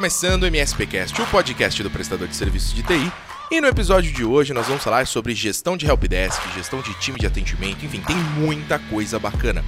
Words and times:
começando 0.00 0.44
o 0.44 0.46
MSPcast, 0.46 1.20
o 1.20 1.26
podcast 1.26 1.82
do 1.82 1.90
prestador 1.90 2.26
de 2.26 2.34
serviços 2.34 2.72
de 2.72 2.82
TI. 2.82 3.12
E 3.50 3.60
no 3.60 3.66
episódio 3.66 4.10
de 4.10 4.24
hoje 4.24 4.54
nós 4.54 4.66
vamos 4.66 4.82
falar 4.82 5.06
sobre 5.06 5.34
gestão 5.34 5.76
de 5.76 5.84
helpdesk, 5.84 6.40
gestão 6.54 6.80
de 6.80 6.94
time 6.94 7.18
de 7.18 7.26
atendimento, 7.26 7.84
enfim, 7.84 8.00
tem 8.00 8.16
muita 8.16 8.78
coisa 8.78 9.18
bacana. 9.18 9.62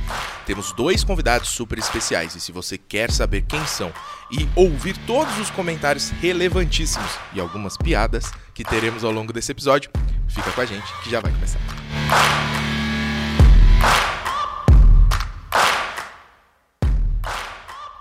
Temos 0.46 0.72
dois 0.72 1.04
convidados 1.04 1.50
super 1.50 1.78
especiais 1.78 2.34
e 2.34 2.40
se 2.40 2.50
você 2.50 2.78
quer 2.78 3.10
saber 3.10 3.42
quem 3.42 3.62
são 3.66 3.92
e 4.30 4.48
ouvir 4.56 4.96
todos 5.06 5.38
os 5.38 5.50
comentários 5.50 6.08
relevantíssimos 6.22 7.10
e 7.34 7.38
algumas 7.38 7.76
piadas 7.76 8.32
que 8.54 8.64
teremos 8.64 9.04
ao 9.04 9.12
longo 9.12 9.34
desse 9.34 9.52
episódio, 9.52 9.90
fica 10.28 10.50
com 10.50 10.62
a 10.62 10.64
gente 10.64 10.90
que 11.02 11.10
já 11.10 11.20
vai 11.20 11.30
começar. 11.30 11.60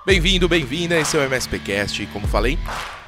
Bem-vindo, 0.04 0.50
bem-vinda, 0.50 1.00
esse 1.00 1.16
é 1.16 1.20
o 1.20 1.24
MSPcast 1.24 2.02
e 2.02 2.08
como 2.08 2.28
falei, 2.28 2.58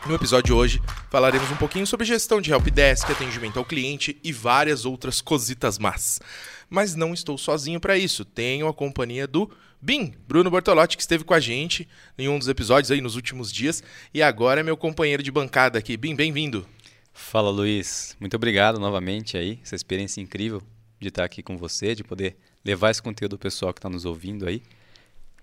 no 0.05 0.13
episódio 0.13 0.45
de 0.45 0.53
hoje 0.53 0.81
falaremos 1.09 1.49
um 1.49 1.55
pouquinho 1.55 1.87
sobre 1.87 2.05
gestão 2.05 2.39
de 2.39 2.51
helpdesk, 2.51 3.09
atendimento 3.09 3.57
ao 3.57 3.65
cliente 3.65 4.15
e 4.23 4.31
várias 4.31 4.85
outras 4.85 5.19
cositas 5.19 5.79
más. 5.79 6.21
Mas 6.69 6.93
não 6.93 7.11
estou 7.11 7.35
sozinho 7.35 7.79
para 7.79 7.97
isso, 7.97 8.23
tenho 8.23 8.67
a 8.67 8.73
companhia 8.75 9.25
do 9.25 9.49
Bim, 9.81 10.13
Bruno 10.27 10.51
Bortolotti, 10.51 10.95
que 10.95 11.01
esteve 11.01 11.23
com 11.23 11.33
a 11.33 11.39
gente 11.39 11.89
em 12.15 12.29
um 12.29 12.37
dos 12.37 12.47
episódios 12.47 12.91
aí 12.91 13.01
nos 13.01 13.15
últimos 13.15 13.51
dias 13.51 13.81
e 14.13 14.21
agora 14.21 14.59
é 14.59 14.63
meu 14.63 14.77
companheiro 14.77 15.23
de 15.23 15.31
bancada 15.31 15.79
aqui. 15.79 15.97
Bim, 15.97 16.15
bem-vindo. 16.15 16.63
Fala 17.11 17.49
Luiz, 17.49 18.15
muito 18.19 18.35
obrigado 18.35 18.79
novamente 18.79 19.35
aí, 19.35 19.59
essa 19.63 19.75
experiência 19.75 20.21
incrível 20.21 20.61
de 20.99 21.07
estar 21.07 21.23
aqui 21.23 21.41
com 21.41 21.57
você, 21.57 21.95
de 21.95 22.03
poder 22.03 22.37
levar 22.63 22.91
esse 22.91 23.01
conteúdo 23.01 23.33
ao 23.33 23.39
pessoal 23.39 23.73
que 23.73 23.79
está 23.79 23.89
nos 23.89 24.05
ouvindo 24.05 24.47
aí. 24.47 24.61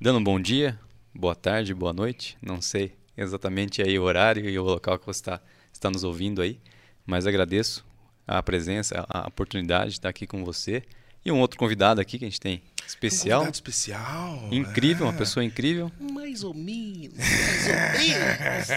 Dando 0.00 0.20
um 0.20 0.24
bom 0.24 0.40
dia, 0.40 0.78
boa 1.14 1.34
tarde, 1.34 1.74
boa 1.74 1.92
noite. 1.92 2.36
Não 2.40 2.60
sei 2.60 2.92
exatamente 3.16 3.82
aí 3.82 3.98
o 3.98 4.02
horário 4.02 4.48
e 4.48 4.58
o 4.58 4.62
local 4.62 4.98
que 4.98 5.06
você 5.06 5.20
está, 5.20 5.40
está 5.72 5.90
nos 5.90 6.04
ouvindo 6.04 6.40
aí, 6.40 6.60
mas 7.04 7.26
agradeço 7.26 7.84
a 8.26 8.42
presença, 8.42 9.04
a 9.08 9.26
oportunidade 9.28 9.90
de 9.90 9.98
estar 9.98 10.08
aqui 10.08 10.26
com 10.26 10.44
você. 10.44 10.82
E 11.24 11.30
um 11.30 11.38
outro 11.38 11.58
convidado 11.58 12.00
aqui 12.00 12.18
que 12.18 12.24
a 12.24 12.28
gente 12.28 12.40
tem 12.40 12.62
especial. 12.90 13.40
Um 13.40 13.44
convidado 13.44 13.54
especial. 13.54 14.48
Incrível, 14.50 15.06
é. 15.06 15.10
uma 15.10 15.16
pessoa 15.16 15.44
incrível. 15.44 15.90
Mais 16.00 16.42
ou 16.42 16.54
menos, 16.54 17.16
mais 17.16 17.66
ou 17.66 17.98
menos. 17.98 18.68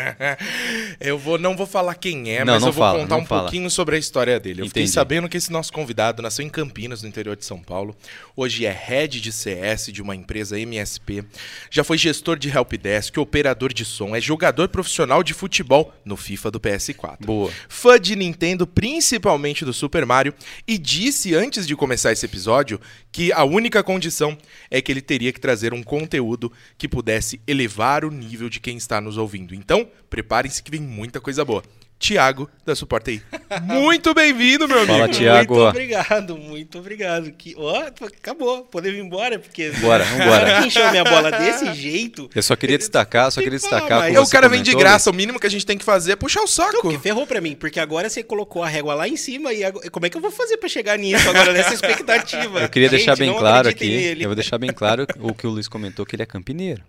eu 1.00 1.18
vou, 1.18 1.38
não 1.38 1.56
vou 1.56 1.66
falar 1.66 1.96
quem 1.96 2.32
é, 2.32 2.44
Não, 2.44 2.54
mas 2.54 2.62
não 2.62 2.70
eu 2.70 2.74
vou 2.74 2.84
fala, 2.84 3.00
contar 3.00 3.16
um 3.16 3.26
fala. 3.26 3.42
pouquinho 3.44 3.70
sobre 3.70 3.96
a 3.96 4.00
história 4.00 4.40
dele. 4.40 4.62
Eu 4.62 4.68
fiquei 4.68 4.84
Entendi. 4.84 4.94
sabendo 4.94 5.30
que 5.30 5.38
esse 5.38 5.52
nosso 5.52 5.72
convidado 5.72 6.22
nasceu 6.22 6.46
em 6.46 6.50
Campinas, 6.50 7.02
no 7.02 7.10
interior 7.10 7.36
de 7.36 7.46
São 7.46 7.60
Paulo. 7.60 7.96
Hoje 8.36 8.66
é 8.66 8.72
head 8.72 9.20
de 9.20 9.32
CS 9.32 9.88
de 9.92 10.02
uma 10.02 10.16
empresa 10.16 10.60
MSP. 10.60 11.24
Já 11.70 11.84
foi 11.84 11.98
gestor 11.98 12.38
de 12.38 12.50
helpdesk, 12.50 13.18
operador 13.18 13.74
de 13.74 13.86
som, 13.86 14.16
é 14.16 14.22
jogador 14.22 14.70
profissional 14.70 15.24
de 15.24 15.34
futebol 15.34 15.94
no 16.06 16.18
FIFA 16.18 16.52
do 16.52 16.60
PS4. 16.60 17.26
Boa. 17.26 17.52
Fã 17.68 18.00
de 18.00 18.16
Nintendo, 18.16 18.68
principalmente 18.68 19.66
do 19.66 19.74
Super 19.74 20.06
Mario, 20.06 20.34
e 20.68 20.78
disse 20.78 21.34
antes 21.34 21.66
de 21.66 21.76
começar 21.76 22.12
esse 22.12 22.26
episódio 22.34 22.82
que 23.12 23.32
a 23.32 23.44
única 23.44 23.84
condição 23.84 24.36
é 24.72 24.82
que 24.82 24.92
ele 24.92 25.02
teria 25.02 25.32
que 25.32 25.40
trazer 25.40 25.72
um 25.72 25.84
conteúdo 25.84 26.52
que 26.78 26.88
pudesse 26.88 27.40
elevar 27.46 28.04
o 28.04 28.10
nível 28.10 28.50
de 28.50 28.60
quem 28.60 28.76
está 28.76 29.00
nos 29.00 29.18
ouvindo. 29.18 29.54
Então, 29.54 29.88
preparem-se 30.10 30.64
que 30.64 30.72
vem 30.72 30.82
muita 30.82 31.22
coisa 31.22 31.46
boa. 31.46 31.64
Tiago, 32.08 32.50
da 32.66 32.76
Suporta 32.76 33.12
aí. 33.12 33.22
Muito 33.62 34.14
bem-vindo, 34.14 34.68
meu 34.68 34.80
amigo. 34.80 34.92
Fala, 34.94 35.08
Tiago. 35.08 35.54
Muito 35.56 35.70
obrigado, 35.70 36.38
muito 36.38 36.78
obrigado. 36.80 37.32
Que, 37.32 37.56
ó, 37.58 37.84
acabou, 37.88 38.64
podemos 38.66 39.00
ir 39.00 39.02
embora, 39.02 39.40
porque... 39.40 39.70
Bora, 39.80 40.04
vambora. 40.04 40.58
Quem 40.60 40.68
encheu 40.68 40.86
a 40.86 40.92
minha 40.92 41.06
bola 41.06 41.32
desse 41.32 41.74
jeito... 41.74 42.30
Eu 42.36 42.44
só 42.44 42.58
queria 42.58 42.78
destacar, 42.78 43.32
só 43.32 43.40
Tem 43.40 43.46
queria 43.46 43.58
que 43.58 43.64
destacar. 43.64 44.04
como 44.08 44.18
É, 44.18 44.20
o 44.20 44.28
cara 44.28 44.50
vem 44.50 44.62
de 44.62 44.76
graça, 44.76 45.10
o 45.10 45.14
mínimo 45.14 45.40
que 45.40 45.48
a 45.48 45.50
gente 45.50 45.66
tem 45.66 45.78
que 45.78 45.86
fazer 45.86 46.12
é 46.12 46.16
puxar 46.18 46.42
o 46.42 46.48
saco. 46.48 46.82
Porque 46.82 47.00
ferrou 47.00 47.26
pra 47.26 47.40
mim, 47.40 47.56
porque 47.56 47.80
agora 47.80 48.10
você 48.10 48.22
colocou 48.22 48.62
a 48.64 48.68
régua 48.68 48.94
lá 48.96 49.08
em 49.08 49.16
cima 49.16 49.54
e 49.54 49.64
agora- 49.64 49.90
como 49.90 50.06
é 50.06 50.10
que 50.10 50.18
eu 50.18 50.22
vou 50.22 50.30
fazer 50.32 50.58
pra 50.58 50.68
chegar 50.68 50.98
nisso 51.00 51.30
agora, 51.30 51.54
nessa 51.54 51.72
expectativa? 51.74 52.60
Eu 52.64 52.70
queria 52.70 52.90
Gente, 52.90 52.98
deixar 52.98 53.16
bem 53.16 53.30
não 53.30 53.38
claro 53.40 53.70
aqui, 53.70 54.18
eu 54.20 54.28
vou 54.28 54.36
deixar 54.36 54.58
bem 54.58 54.74
claro 54.74 55.08
o 55.22 55.34
que 55.34 55.48
o 55.48 55.50
Luiz 55.52 55.70
comentou, 55.70 56.06
que 56.06 56.18
ele 56.18 56.24
é 56.24 56.26
campineiro. 56.26 56.84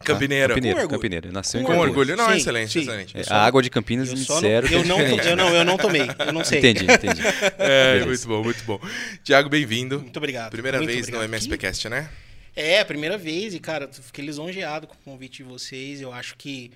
Tá? 0.00 0.04
Campineiro. 0.14 0.48
Campineiro, 0.54 0.76
Com 0.76 0.82
orgulho. 0.82 0.98
campineiro. 0.98 1.26
Ele 1.28 1.32
Nasceu 1.34 1.60
em 1.60 1.64
Com 1.64 1.68
Campinas. 1.72 1.88
orgulho. 1.90 2.16
Não, 2.16 2.28
Sim, 2.30 2.36
excelente, 2.36 2.72
sim. 2.72 2.80
excelente. 2.80 3.16
É, 3.18 3.24
a 3.28 3.42
água 3.44 3.62
de 3.62 3.70
Campinas 3.70 4.08
Eu 4.08 4.16
me 4.16 4.24
só 4.24 4.34
disseram 4.34 4.68
eu 4.68 4.84
não, 4.84 5.00
eu 5.00 5.36
não, 5.36 5.54
eu 5.54 5.64
não 5.64 5.76
tomei, 5.76 6.02
eu 6.26 6.32
não 6.32 6.44
sei. 6.44 6.58
Entendi, 6.58 6.84
entendi. 6.84 7.20
É, 7.58 8.04
muito 8.04 8.26
bom, 8.28 8.42
muito 8.42 8.64
bom. 8.64 8.80
Tiago, 9.22 9.48
bem-vindo. 9.48 10.00
Muito 10.00 10.16
obrigado. 10.16 10.50
Primeira 10.50 10.78
muito 10.78 10.88
vez 10.90 11.00
obrigado. 11.06 11.20
no 11.20 11.24
MSPcast, 11.34 11.88
né? 11.88 12.10
É, 12.56 12.80
a 12.80 12.84
primeira 12.84 13.16
vez, 13.16 13.54
e 13.54 13.60
cara, 13.60 13.88
fiquei 13.92 14.24
lisonjeado 14.24 14.86
com 14.86 14.94
o 14.94 14.98
convite 15.04 15.38
de 15.38 15.44
vocês. 15.44 16.00
Eu 16.00 16.12
acho 16.12 16.36
que 16.36 16.72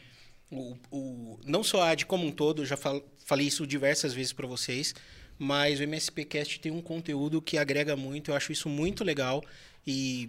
o, 0.50 0.76
o- 0.90 1.40
não 1.44 1.64
só 1.64 1.82
a 1.82 1.90
AD 1.90 2.06
como 2.06 2.26
um 2.26 2.30
todo, 2.30 2.62
eu 2.62 2.66
já 2.66 2.76
fal- 2.76 3.02
falei 3.24 3.46
isso 3.48 3.66
diversas 3.66 4.14
vezes 4.14 4.32
para 4.32 4.46
vocês, 4.46 4.94
mas 5.36 5.80
o 5.80 5.82
MSPcast 5.82 6.60
tem 6.60 6.70
um 6.70 6.80
conteúdo 6.80 7.42
que 7.42 7.58
agrega 7.58 7.96
muito, 7.96 8.30
eu 8.30 8.36
acho 8.36 8.52
isso 8.52 8.68
muito 8.68 9.02
legal 9.02 9.42
e 9.86 10.28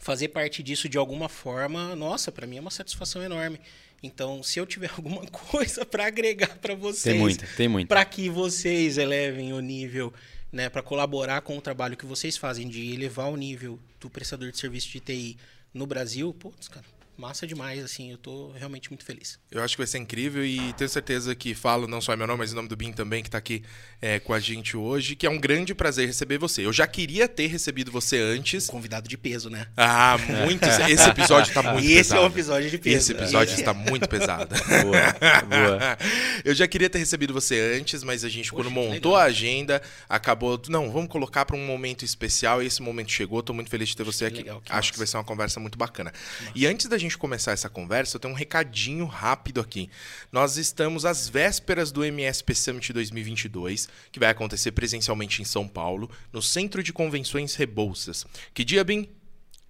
fazer 0.00 0.28
parte 0.28 0.62
disso 0.62 0.88
de 0.88 0.98
alguma 0.98 1.28
forma, 1.28 1.94
nossa, 1.96 2.30
para 2.30 2.46
mim 2.46 2.58
é 2.58 2.60
uma 2.60 2.70
satisfação 2.70 3.22
enorme. 3.22 3.60
Então, 4.02 4.42
se 4.42 4.58
eu 4.58 4.66
tiver 4.66 4.90
alguma 4.96 5.26
coisa 5.26 5.84
para 5.84 6.06
agregar 6.06 6.56
para 6.58 6.74
vocês, 6.74 7.02
Tem 7.14 7.18
muita, 7.18 7.46
tem 7.56 7.68
muita. 7.68 7.88
para 7.88 8.04
que 8.04 8.28
vocês 8.28 8.98
elevem 8.98 9.52
o 9.52 9.60
nível, 9.60 10.12
né, 10.52 10.68
para 10.68 10.82
colaborar 10.82 11.40
com 11.40 11.56
o 11.56 11.60
trabalho 11.60 11.96
que 11.96 12.06
vocês 12.06 12.36
fazem 12.36 12.68
de 12.68 12.92
elevar 12.92 13.28
o 13.28 13.36
nível 13.36 13.78
do 14.00 14.08
prestador 14.08 14.50
de 14.50 14.58
serviço 14.58 14.88
de 14.88 15.00
TI 15.00 15.36
no 15.74 15.86
Brasil, 15.86 16.32
putz, 16.34 16.68
cara, 16.68 16.84
massa 17.16 17.46
demais, 17.46 17.82
assim, 17.82 18.10
eu 18.10 18.18
tô 18.18 18.50
realmente 18.52 18.90
muito 18.90 19.04
feliz. 19.04 19.38
Eu 19.50 19.62
acho 19.62 19.74
que 19.74 19.78
vai 19.80 19.86
ser 19.86 19.98
incrível 19.98 20.44
e 20.44 20.72
tenho 20.74 20.88
certeza 20.90 21.34
que 21.34 21.54
falo 21.54 21.86
não 21.86 22.00
só 22.00 22.12
em 22.12 22.16
meu 22.16 22.26
nome, 22.26 22.38
mas 22.40 22.52
em 22.52 22.54
nome 22.54 22.68
do 22.68 22.76
Bin 22.76 22.92
também, 22.92 23.22
que 23.22 23.30
tá 23.30 23.38
aqui 23.38 23.62
é, 24.02 24.18
com 24.20 24.32
a 24.34 24.40
gente 24.40 24.76
hoje, 24.76 25.16
que 25.16 25.26
é 25.26 25.30
um 25.30 25.38
grande 25.38 25.74
prazer 25.74 26.06
receber 26.06 26.38
você. 26.38 26.64
Eu 26.66 26.72
já 26.72 26.86
queria 26.86 27.26
ter 27.28 27.46
recebido 27.46 27.90
você 27.90 28.18
antes. 28.20 28.68
Um 28.68 28.72
convidado 28.72 29.08
de 29.08 29.16
peso, 29.16 29.48
né? 29.48 29.66
Ah, 29.76 30.16
muito. 30.18 30.64
Esse 30.88 31.08
episódio 31.08 31.52
tá 31.54 31.62
muito 31.62 31.84
Esse 31.86 31.96
pesado. 32.10 32.20
é 32.20 32.24
um 32.24 32.26
episódio 32.26 32.70
de 32.70 32.78
peso. 32.78 32.96
Esse 32.96 33.12
episódio 33.12 33.52
Esse- 33.52 33.60
está 33.62 33.72
muito 33.74 34.08
pesado. 34.08 34.54
Boa, 34.54 35.42
boa. 35.42 35.98
Eu 36.44 36.54
já 36.54 36.66
queria 36.68 36.90
ter 36.90 36.98
recebido 36.98 37.32
você 37.32 37.58
antes, 37.78 38.02
mas 38.02 38.24
a 38.24 38.28
gente, 38.28 38.50
quando 38.52 38.70
Poxa, 38.70 38.74
que 38.80 38.88
montou 38.94 39.12
legal. 39.12 39.16
a 39.16 39.24
agenda, 39.24 39.82
acabou. 40.08 40.60
Não, 40.68 40.90
vamos 40.90 41.08
colocar 41.08 41.44
para 41.44 41.56
um 41.56 41.64
momento 41.66 42.04
especial 42.04 42.62
e 42.62 42.66
esse 42.66 42.82
momento 42.82 43.10
chegou. 43.10 43.42
Tô 43.42 43.52
muito 43.52 43.70
feliz 43.70 43.88
de 43.88 43.96
ter 43.96 44.04
você 44.04 44.26
aqui. 44.26 44.38
legal, 44.38 44.60
que 44.60 44.70
Acho 44.70 44.76
massa. 44.78 44.92
que 44.92 44.98
vai 44.98 45.06
ser 45.06 45.16
uma 45.16 45.24
conversa 45.24 45.58
muito 45.60 45.78
bacana. 45.78 46.12
E 46.54 46.66
antes 46.66 46.86
da 46.86 46.98
gente 46.98 47.05
começar 47.14 47.52
essa 47.52 47.68
conversa, 47.68 48.16
eu 48.16 48.20
tenho 48.20 48.32
um 48.32 48.36
recadinho 48.36 49.04
rápido 49.04 49.60
aqui. 49.60 49.90
Nós 50.32 50.56
estamos 50.56 51.04
às 51.04 51.28
vésperas 51.28 51.92
do 51.92 52.02
MSP 52.02 52.54
Summit 52.54 52.92
2022, 52.92 53.88
que 54.10 54.18
vai 54.18 54.30
acontecer 54.30 54.72
presencialmente 54.72 55.42
em 55.42 55.44
São 55.44 55.68
Paulo, 55.68 56.10
no 56.32 56.40
Centro 56.40 56.82
de 56.82 56.92
Convenções 56.92 57.54
Rebouças. 57.54 58.24
Que 58.54 58.64
dia, 58.64 58.82
Bim? 58.82 59.10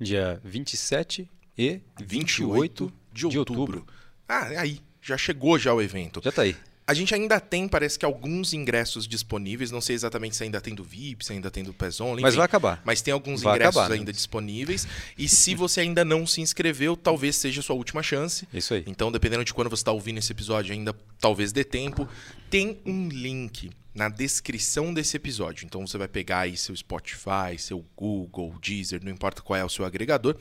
Dia 0.00 0.40
27 0.44 1.28
e 1.58 1.80
28 2.00 2.92
de 3.12 3.28
de 3.28 3.38
outubro. 3.38 3.60
outubro. 3.60 3.86
Ah, 4.28 4.46
aí. 4.60 4.80
Já 5.00 5.16
chegou 5.16 5.58
já 5.58 5.72
o 5.72 5.80
evento. 5.80 6.20
Já 6.22 6.32
tá 6.32 6.42
aí. 6.42 6.56
A 6.88 6.94
gente 6.94 7.12
ainda 7.12 7.40
tem, 7.40 7.66
parece 7.66 7.98
que 7.98 8.04
alguns 8.04 8.52
ingressos 8.52 9.08
disponíveis. 9.08 9.72
Não 9.72 9.80
sei 9.80 9.96
exatamente 9.96 10.36
se 10.36 10.44
ainda 10.44 10.60
tem 10.60 10.72
do 10.72 10.84
VIP, 10.84 11.24
se 11.24 11.32
ainda 11.32 11.50
tem 11.50 11.64
do 11.64 11.74
PES 11.74 12.00
Only. 12.00 12.22
Mas 12.22 12.36
vai 12.36 12.44
acabar. 12.44 12.80
Mas 12.84 13.02
tem 13.02 13.12
alguns 13.12 13.42
Vai 13.42 13.56
ingressos 13.56 13.76
acabar, 13.76 13.92
né? 13.92 13.98
ainda 13.98 14.12
disponíveis. 14.12 14.86
E 15.18 15.28
se 15.28 15.54
você 15.56 15.80
ainda 15.80 16.04
não 16.04 16.24
se 16.24 16.40
inscreveu, 16.40 16.96
talvez 16.96 17.34
seja 17.34 17.58
a 17.60 17.62
sua 17.62 17.74
última 17.74 18.04
chance. 18.04 18.46
Isso 18.54 18.72
aí. 18.72 18.84
Então, 18.86 19.10
dependendo 19.10 19.44
de 19.44 19.52
quando 19.52 19.68
você 19.68 19.80
está 19.80 19.90
ouvindo 19.90 20.18
esse 20.18 20.30
episódio, 20.30 20.72
ainda 20.72 20.94
talvez 21.20 21.50
dê 21.50 21.64
tempo. 21.64 22.08
Tem 22.48 22.78
um 22.86 23.08
link 23.08 23.70
na 23.96 24.10
descrição 24.10 24.92
desse 24.92 25.16
episódio. 25.16 25.64
Então 25.64 25.86
você 25.86 25.96
vai 25.96 26.06
pegar 26.06 26.40
aí 26.40 26.56
seu 26.56 26.76
Spotify, 26.76 27.58
seu 27.58 27.84
Google, 27.96 28.54
Deezer, 28.60 29.02
não 29.02 29.10
importa 29.10 29.40
qual 29.40 29.58
é 29.58 29.64
o 29.64 29.68
seu 29.68 29.84
agregador. 29.84 30.36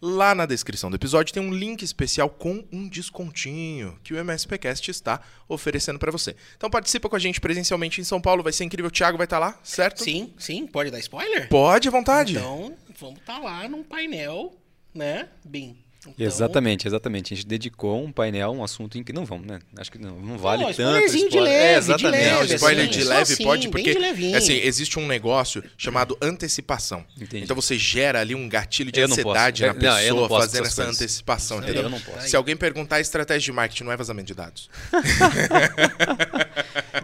Lá 0.00 0.34
na 0.34 0.44
descrição 0.44 0.90
do 0.90 0.96
episódio 0.96 1.32
tem 1.32 1.42
um 1.42 1.52
link 1.52 1.82
especial 1.82 2.28
com 2.28 2.64
um 2.70 2.86
descontinho 2.86 3.98
que 4.04 4.12
o 4.12 4.18
MSPcast 4.18 4.90
está 4.90 5.20
oferecendo 5.48 5.98
para 5.98 6.12
você. 6.12 6.36
Então 6.56 6.68
participa 6.68 7.08
com 7.08 7.16
a 7.16 7.18
gente 7.18 7.40
presencialmente 7.40 8.00
em 8.00 8.04
São 8.04 8.20
Paulo, 8.20 8.42
vai 8.42 8.52
ser 8.52 8.64
incrível. 8.64 8.88
O 8.88 8.92
Thiago 8.92 9.16
vai 9.16 9.24
estar 9.24 9.38
lá, 9.38 9.58
certo? 9.64 10.04
Sim, 10.04 10.34
sim, 10.38 10.66
pode 10.66 10.90
dar 10.90 10.98
spoiler? 10.98 11.48
Pode, 11.48 11.88
à 11.88 11.90
vontade. 11.90 12.32
Então, 12.36 12.76
vamos 13.00 13.20
estar 13.20 13.38
lá 13.38 13.66
num 13.68 13.82
painel, 13.82 14.54
né, 14.94 15.30
Bim? 15.42 15.78
Então, 16.00 16.14
Exatamente, 16.26 16.86
exatamente. 16.86 17.34
A 17.34 17.36
gente 17.36 17.46
dedicou 17.46 18.02
um 18.02 18.12
painel, 18.12 18.52
um 18.52 18.62
assunto 18.62 18.96
em 18.96 19.02
que 19.02 19.12
não 19.12 19.24
vamos, 19.24 19.46
né? 19.46 19.58
Acho 19.76 19.90
que 19.90 19.98
não, 19.98 20.14
não 20.20 20.38
vale 20.38 20.62
Não, 20.62 20.72
tanto. 20.72 20.80
spoilerzinho 20.80 21.28
de 21.28 21.36
spoiler. 21.36 21.52
leve, 21.52 21.64
é, 21.66 21.72
de 21.72 21.78
exatamente. 21.78 22.10
leve, 22.22 22.30
Não, 22.30 22.40
assim, 22.40 22.54
spoiler 22.54 22.86
de 22.88 23.02
só 23.02 23.08
leve 23.08 23.32
assim, 23.32 23.44
pode, 23.44 23.68
porque 23.68 23.94
de 23.94 24.34
assim, 24.36 24.54
existe 24.62 24.98
um 24.98 25.06
negócio 25.06 25.62
chamado 25.76 26.16
antecipação. 26.22 27.04
Entendi. 27.20 27.42
Então 27.44 27.56
você 27.56 27.76
gera 27.76 28.20
ali 28.20 28.34
um 28.34 28.48
gatilho 28.48 28.92
de 28.92 29.00
Eu 29.00 29.06
ansiedade 29.06 29.62
na 29.62 29.68
É, 29.70 29.74
pessoa 29.74 30.28
fazendo 30.28 30.66
essa 30.66 30.76
coisas. 30.84 30.96
antecipação, 31.00 31.58
entendeu? 31.58 31.82
eu 31.82 31.90
não 31.90 32.00
posso. 32.00 32.28
Se 32.28 32.36
alguém 32.36 32.56
perguntar 32.56 33.00
estratégia 33.00 33.46
de 33.46 33.52
marketing, 33.52 33.84
não 33.84 33.92
é 33.92 33.96
vazamento 33.96 34.26
de 34.28 34.34
dados. 34.34 34.70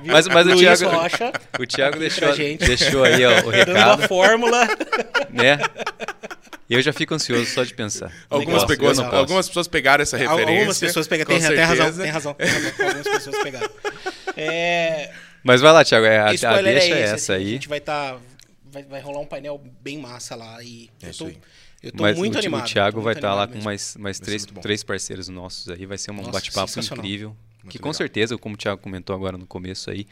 Mas- 0.07 0.27
mas 0.29 0.47
o 0.47 0.57
Thiago- 0.57 0.89
Rocha, 0.89 1.33
O 1.59 1.67
Thiago 1.67 1.99
deixou, 1.99 2.35
deixou 2.59 3.05
aí 3.05 3.25
ó, 3.25 3.41
o 3.41 3.51
dando 3.51 3.71
uma 3.71 3.97
recado, 3.97 4.09
fórmula. 4.09 4.67
né? 5.31 5.59
Eu 6.75 6.83
já 6.83 6.93
fico 6.93 7.15
ansioso 7.15 7.47
só 7.47 7.63
de 7.65 7.75
pensar. 7.75 8.13
Algumas, 8.29 8.65
pegou, 8.65 8.91
algumas 9.13 9.47
pessoas 9.49 9.69
pegaram 9.69 10.03
essa 10.03 10.17
referência. 10.17 10.55
Algumas 10.55 10.79
pessoas 10.79 11.07
pegaram. 11.09 11.29
Tem, 11.29 11.41
tem 11.41 11.49
razão, 11.65 12.03
tem 12.03 12.11
razão, 12.11 12.35
tem 12.35 12.47
razão. 12.47 12.71
Algumas 12.87 13.09
pessoas 13.09 13.39
pegaram. 13.43 13.71
É, 14.37 15.13
Mas 15.45 15.61
vai 15.61 15.73
lá, 15.73 15.85
Thiago. 15.85 16.07
é, 16.07 16.19
A, 16.19 16.25
a 16.25 16.31
deixa 16.33 16.49
é 16.49 16.73
é 16.73 16.77
esse, 16.79 16.93
essa 16.93 17.15
assim, 17.15 17.33
A 17.33 17.37
aí. 17.37 17.51
gente 17.51 17.69
vai 17.69 17.79
estar. 17.79 18.19
vai, 18.65 18.83
vai 18.83 19.01
rolar 19.01 19.21
um 19.21 19.27
painel 19.27 19.63
bem 19.81 19.97
massa 19.99 20.35
lá. 20.35 20.61
E 20.63 20.91
É 21.01 21.07
eu 21.07 21.11
isso 21.11 21.19
tô, 21.25 21.31
aí. 21.31 21.39
eu 21.85 21.93
tô 21.93 22.03
Mas 22.03 22.19
muito 22.19 22.35
o, 22.35 22.39
animado. 22.39 22.63
o 22.63 22.65
Thiago 22.65 23.01
vai 23.01 23.15
estar 23.15 23.29
lá 23.33 23.43
animado 23.45 23.49
com 23.51 23.55
mesmo. 23.59 23.65
mais, 23.65 23.97
mais 23.97 24.19
três, 24.19 24.45
três 24.45 24.83
parceiros 24.83 25.29
nossos 25.29 25.69
aí. 25.69 25.87
Vai 25.87 25.99
ser 25.99 26.11
um 26.11 26.21
bate-papo 26.31 26.81
incrível. 26.81 27.29
Muito 27.63 27.71
que 27.71 27.79
com 27.79 27.85
legal. 27.91 27.95
certeza, 27.95 28.37
como 28.37 28.57
o 28.57 28.59
Thiago 28.59 28.81
comentou 28.83 29.15
agora 29.15 29.39
no 29.39 29.47
começo 29.47 29.89
aí, 29.89 30.05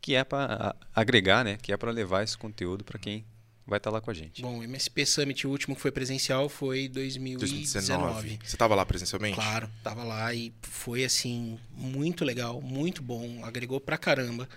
que 0.00 0.16
é 0.16 0.24
para 0.24 0.74
agregar, 0.94 1.44
né? 1.44 1.56
Que 1.62 1.72
é 1.72 1.76
para 1.76 1.92
levar 1.92 2.24
esse 2.24 2.36
conteúdo 2.36 2.82
para 2.82 2.98
quem 2.98 3.24
vai 3.68 3.76
estar 3.76 3.90
lá 3.90 4.00
com 4.00 4.10
a 4.10 4.14
gente. 4.14 4.42
Bom, 4.42 4.58
o 4.58 4.64
MSP 4.64 5.04
Summit, 5.04 5.46
o 5.46 5.50
último 5.50 5.76
que 5.76 5.82
foi 5.82 5.92
presencial, 5.92 6.48
foi 6.48 6.88
2019. 6.88 7.52
2019. 7.52 8.38
Você 8.42 8.56
tava 8.56 8.74
lá 8.74 8.84
presencialmente? 8.86 9.34
Claro, 9.34 9.70
tava 9.82 10.02
lá 10.02 10.32
e 10.34 10.52
foi 10.62 11.04
assim, 11.04 11.58
muito 11.76 12.24
legal, 12.24 12.60
muito 12.60 13.02
bom, 13.02 13.44
agregou 13.44 13.80
pra 13.80 13.98
caramba. 13.98 14.48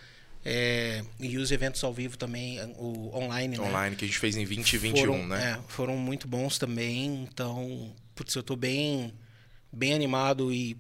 É, 0.44 1.04
e 1.20 1.38
os 1.38 1.52
eventos 1.52 1.84
ao 1.84 1.94
vivo 1.94 2.18
também, 2.18 2.60
o 2.78 3.16
online, 3.16 3.58
né? 3.58 3.64
Online, 3.64 3.96
que 3.96 4.06
a 4.06 4.08
gente 4.08 4.18
fez 4.18 4.36
em 4.36 4.40
2021, 4.46 5.00
foram, 5.00 5.28
né? 5.28 5.52
é, 5.52 5.72
foram 5.72 5.98
muito 5.98 6.28
bons 6.28 6.58
também. 6.58 7.24
Então, 7.24 7.94
putz, 8.16 8.34
eu 8.34 8.42
tô 8.42 8.56
bem, 8.56 9.14
bem 9.72 9.94
animado 9.94 10.52
e 10.52 10.76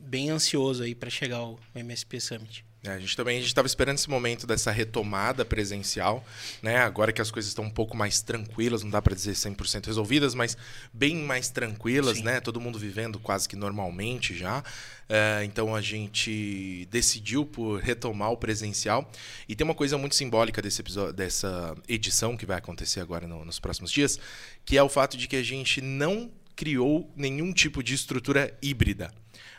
bem 0.00 0.30
ansioso 0.30 0.82
aí 0.84 0.94
pra 0.94 1.10
chegar 1.10 1.38
ao 1.38 1.58
MSP 1.74 2.20
Summit. 2.20 2.67
É, 2.88 2.92
a 2.94 2.98
gente 2.98 3.14
também 3.16 3.38
estava 3.40 3.66
esperando 3.66 3.96
esse 3.96 4.08
momento 4.08 4.46
dessa 4.46 4.70
retomada 4.70 5.44
presencial, 5.44 6.24
né? 6.62 6.78
Agora 6.78 7.12
que 7.12 7.20
as 7.20 7.30
coisas 7.30 7.50
estão 7.50 7.64
um 7.64 7.70
pouco 7.70 7.96
mais 7.96 8.22
tranquilas, 8.22 8.82
não 8.82 8.90
dá 8.90 9.02
para 9.02 9.14
dizer 9.14 9.32
100% 9.32 9.86
resolvidas, 9.86 10.34
mas 10.34 10.56
bem 10.92 11.16
mais 11.16 11.48
tranquilas, 11.48 12.18
Sim. 12.18 12.24
né? 12.24 12.40
Todo 12.40 12.60
mundo 12.60 12.78
vivendo 12.78 13.18
quase 13.18 13.48
que 13.48 13.56
normalmente 13.56 14.36
já. 14.36 14.62
É, 15.08 15.42
então 15.44 15.74
a 15.74 15.80
gente 15.80 16.86
decidiu 16.90 17.44
por 17.46 17.80
retomar 17.80 18.30
o 18.32 18.36
presencial. 18.36 19.10
E 19.48 19.54
tem 19.54 19.64
uma 19.64 19.74
coisa 19.74 19.96
muito 19.98 20.14
simbólica 20.14 20.60
desse 20.62 20.80
episódio, 20.80 21.12
dessa 21.14 21.74
edição 21.88 22.36
que 22.36 22.44
vai 22.46 22.58
acontecer 22.58 23.00
agora 23.00 23.26
no- 23.26 23.44
nos 23.44 23.58
próximos 23.58 23.90
dias, 23.90 24.18
que 24.64 24.76
é 24.76 24.82
o 24.82 24.88
fato 24.88 25.16
de 25.16 25.26
que 25.26 25.36
a 25.36 25.42
gente 25.42 25.80
não 25.80 26.30
criou 26.54 27.10
nenhum 27.16 27.52
tipo 27.52 27.82
de 27.82 27.94
estrutura 27.94 28.56
híbrida. 28.60 29.12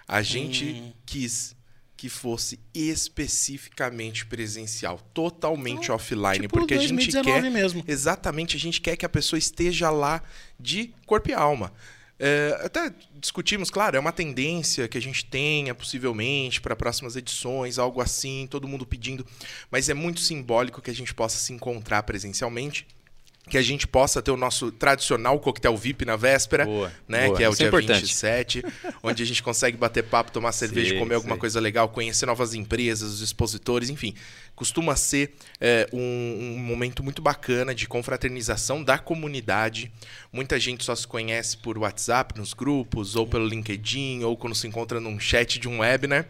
A 0.07 0.21
gente 0.21 0.65
Hum. 0.65 0.93
quis 1.05 1.55
que 1.99 2.07
fosse 2.07 2.57
especificamente 2.73 4.25
presencial, 4.25 5.01
totalmente 5.13 5.91
offline, 5.91 6.43
tipo 6.43 6.57
porque 6.57 6.73
a 6.73 6.77
gente 6.77 7.11
2019 7.11 7.29
quer 7.29 7.51
mesmo. 7.51 7.83
exatamente 7.85 8.55
a 8.55 8.59
gente 8.59 8.79
quer 8.79 8.95
que 8.95 9.05
a 9.05 9.09
pessoa 9.09 9.37
esteja 9.37 9.89
lá 9.89 10.23
de 10.57 10.93
corpo 11.05 11.29
e 11.29 11.33
alma. 11.33 11.73
É, 12.17 12.57
até 12.63 12.93
discutimos, 13.19 13.69
claro, 13.69 13.97
é 13.97 13.99
uma 13.99 14.13
tendência 14.13 14.87
que 14.87 14.97
a 14.97 15.01
gente 15.01 15.25
tenha 15.25 15.75
possivelmente 15.75 16.61
para 16.61 16.73
próximas 16.73 17.17
edições, 17.17 17.77
algo 17.77 17.99
assim, 17.99 18.47
todo 18.49 18.65
mundo 18.65 18.85
pedindo, 18.85 19.25
mas 19.69 19.89
é 19.89 19.93
muito 19.93 20.21
simbólico 20.21 20.81
que 20.81 20.89
a 20.89 20.95
gente 20.95 21.13
possa 21.13 21.37
se 21.37 21.51
encontrar 21.51 22.03
presencialmente, 22.03 22.87
que 23.49 23.57
a 23.57 23.61
gente 23.61 23.87
possa 23.87 24.21
ter 24.21 24.31
o 24.31 24.37
nosso 24.37 24.71
tradicional 24.71 25.39
coquetel 25.39 25.75
VIP 25.75 26.05
na 26.05 26.15
véspera, 26.15 26.65
Boa, 26.65 26.91
né, 27.07 27.25
boa. 27.25 27.37
que 27.37 27.43
é 27.43 27.49
o 27.49 27.51
Isso 27.51 27.61
é 27.61 27.65
dia 27.65 27.67
importante. 27.67 28.01
27, 28.01 28.63
onde 29.03 29.23
a 29.23 29.25
gente 29.25 29.41
consegue 29.41 29.75
bater 29.75 30.03
papo, 30.03 30.31
tomar 30.31 30.51
cerveja, 30.51 30.89
Sei, 30.91 30.99
comer 30.99 31.15
alguma 31.15 31.35
sei. 31.35 31.39
coisa 31.39 31.59
legal, 31.59 31.89
conhecer 31.89 32.25
novas 32.25 32.53
empresas, 32.53 33.11
os 33.11 33.21
expositores, 33.21 33.89
enfim. 33.89 34.13
Costuma 34.55 34.95
ser 34.95 35.33
é, 35.59 35.87
um, 35.93 36.55
um 36.55 36.59
momento 36.59 37.01
muito 37.01 37.21
bacana 37.21 37.73
de 37.73 37.87
confraternização 37.87 38.83
da 38.83 38.97
comunidade. 38.97 39.91
Muita 40.31 40.59
gente 40.59 40.83
só 40.83 40.93
se 40.95 41.07
conhece 41.07 41.57
por 41.57 41.77
WhatsApp, 41.77 42.37
nos 42.37 42.53
grupos, 42.53 43.15
ou 43.15 43.25
pelo 43.25 43.47
LinkedIn, 43.47 44.23
ou 44.23 44.35
quando 44.35 44.55
se 44.55 44.67
encontra 44.67 44.99
num 44.99 45.19
chat 45.19 45.57
de 45.59 45.67
um 45.67 45.79
webinar, 45.79 46.09
né? 46.09 46.25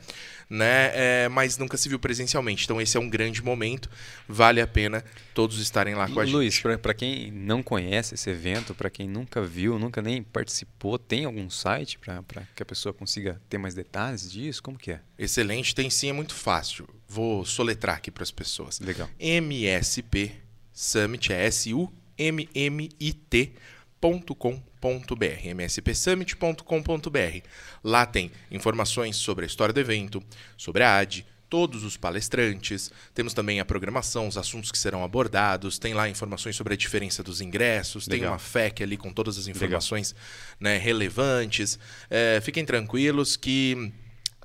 É, 0.51 1.30
mas 1.30 1.57
nunca 1.57 1.78
se 1.78 1.88
viu 1.88 2.00
presencialmente. 2.00 2.63
Então 2.63 2.81
esse 2.81 2.98
é 2.98 3.00
um 3.00 3.10
grande 3.10 3.44
momento. 3.44 3.90
Vale 4.28 4.62
a 4.62 4.68
pena 4.68 5.04
todos 5.34 5.60
estarem 5.60 5.96
lá 5.96 6.10
com 6.10 6.19
a 6.19 6.24
Luiz, 6.24 6.56
gente. 6.56 6.78
para 6.78 6.94
quem 6.94 7.31
não 7.31 7.63
conhece 7.63 8.16
esse 8.16 8.30
evento, 8.30 8.74
para 8.74 8.90
quem 8.90 9.07
nunca 9.07 9.42
viu, 9.42 9.78
nunca 9.78 10.01
nem 10.01 10.24
participou, 10.24 10.98
tem 10.98 11.25
algum 11.25 11.50
site 11.50 12.00
para 12.00 12.24
que 12.56 12.63
a 12.63 12.66
pessoa 12.66 12.94
consiga 12.94 13.42
ter 13.50 13.57
mais 13.57 13.74
detalhes 13.74 14.31
disso? 14.31 14.63
Como 14.63 14.78
que 14.78 14.92
é? 14.92 15.01
Excelente, 15.18 15.75
tem 15.75 15.90
sim, 15.90 16.10
é 16.10 16.13
muito 16.13 16.34
fácil. 16.34 16.88
Vou 17.07 17.46
soletrar 17.46 17.98
aqui 17.98 18.12
para 18.12 18.24
as 18.24 18.31
pessoas. 18.31 18.80
Legal. 18.80 19.10
MSP 19.19 20.31
Summit 20.74 21.34
é 21.34 21.46
S-U-M-M-I-T 21.46 23.54
mspsummit.com.br, 24.01 25.48
mspsummit.com.br. 25.56 27.48
Lá 27.84 28.06
tem 28.06 28.31
informações 28.50 29.16
sobre 29.18 29.46
a 29.46 29.48
história 29.48 29.74
do 29.74 29.80
evento, 29.80 30.24
sobre 30.57 30.84
a 30.84 30.98
AD, 30.98 31.25
todos 31.50 31.84
os 31.84 31.98
palestrantes, 31.98 32.92
temos 33.13 33.34
também 33.34 33.60
a 33.60 33.66
programação, 33.66 34.28
os 34.28 34.38
assuntos 34.38 34.72
que 34.72 34.78
serão 34.78 35.04
abordados, 35.04 35.80
tem 35.80 35.96
lá 35.96 36.07
informações 36.07 36.56
sobre 36.56 36.75
a 36.75 36.78
diferença 36.78 37.24
dos 37.24 37.42
ingressos, 37.42 38.06
tem 38.06 38.19
Legal. 38.19 38.34
uma 38.34 38.40
FAQ 38.40 38.84
ali 38.84 38.96
com 38.96 39.12
todas 39.12 39.38
as 39.38 39.48
informações 39.48 40.16
né, 40.60 40.78
relevantes. 40.78 41.80
É, 42.07 42.40
fiquem 42.42 42.63
tranquilos 42.63 43.36
que 43.36 43.92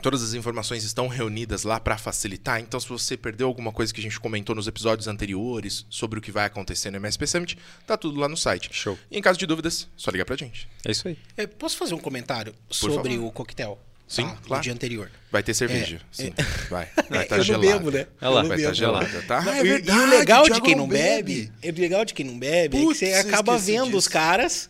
Todas 0.05 0.23
as 0.23 0.35
informações 0.35 0.85
estão 0.85 1.09
reunidas 1.09 1.63
lá 1.63 1.81
para 1.81 1.97
facilitar. 1.97 2.61
Então, 2.61 2.79
se 2.79 2.87
você 2.87 3.17
perdeu 3.17 3.47
alguma 3.47 3.73
coisa 3.73 3.91
que 3.91 4.01
a 4.01 4.03
gente 4.03 4.21
comentou 4.21 4.55
nos 4.55 4.67
episódios 4.69 5.09
anteriores 5.09 5.87
sobre 5.89 6.19
o 6.19 6.23
que 6.23 6.31
vai 6.31 6.45
acontecer 6.45 6.91
no 6.91 6.99
MSP 6.99 7.27
Summit, 7.27 7.59
tá 7.87 7.97
tudo 7.97 8.21
lá 8.21 8.29
no 8.29 8.37
site. 8.37 8.69
Show. 8.71 8.99
E 9.11 9.17
em 9.17 9.23
caso 9.23 9.39
de 9.39 9.47
dúvidas, 9.47 9.89
só 9.97 10.11
ligar 10.11 10.27
pra 10.27 10.37
gente. 10.37 10.69
É 10.85 10.91
isso 10.91 11.09
aí. 11.09 11.17
É, 11.39 11.47
posso 11.47 11.79
fazer 11.79 11.95
um 11.95 11.99
comentário 11.99 12.55
sobre 12.69 12.97
favor. 13.15 13.29
o 13.29 13.33
coquetel? 13.33 13.79
Sim, 14.07 14.25
tá? 14.27 14.37
claro. 14.45 14.61
No 14.61 14.63
dia 14.65 14.73
anterior. 14.75 15.11
Vai 15.33 15.43
ter 15.43 15.55
cerveja. 15.55 15.97
É, 15.97 16.01
Sim, 16.13 16.35
vai. 16.69 16.87
Vai 17.09 17.23
É, 17.23 17.25
tá 17.25 17.37
eu 17.37 17.39
não 17.39 17.45
gelada. 17.45 17.67
bebo, 17.79 17.91
né? 17.91 18.07
Olha 18.21 18.29
lá, 18.29 18.41
Eu 18.41 18.43
não 18.43 18.49
Vai 18.51 18.59
estar 18.59 18.69
bebo. 18.69 18.75
gelada, 18.75 19.23
tá? 19.23 19.41
Não, 19.41 19.53
Ah, 19.53 19.57
e- 19.57 19.59
é 19.59 19.61
e, 19.65 19.69
verdade, 19.71 19.99
o 20.01 20.07
legal 20.19 20.45
de 20.51 20.61
quem 20.61 20.75
não 20.75 20.83
não 20.83 20.89
bebe, 20.91 21.51
é 21.63 21.71
o 21.71 21.75
legal 21.81 22.05
de 22.05 22.13
quem 22.13 22.27
não 22.27 22.39
bebe, 22.39 22.77
Putz, 22.77 23.03
é 23.03 23.07
que 23.07 23.23
você 23.23 23.29
acaba 23.29 23.57
vendo 23.57 23.85
os 23.97 24.05
disso. 24.05 24.11
caras. 24.11 24.69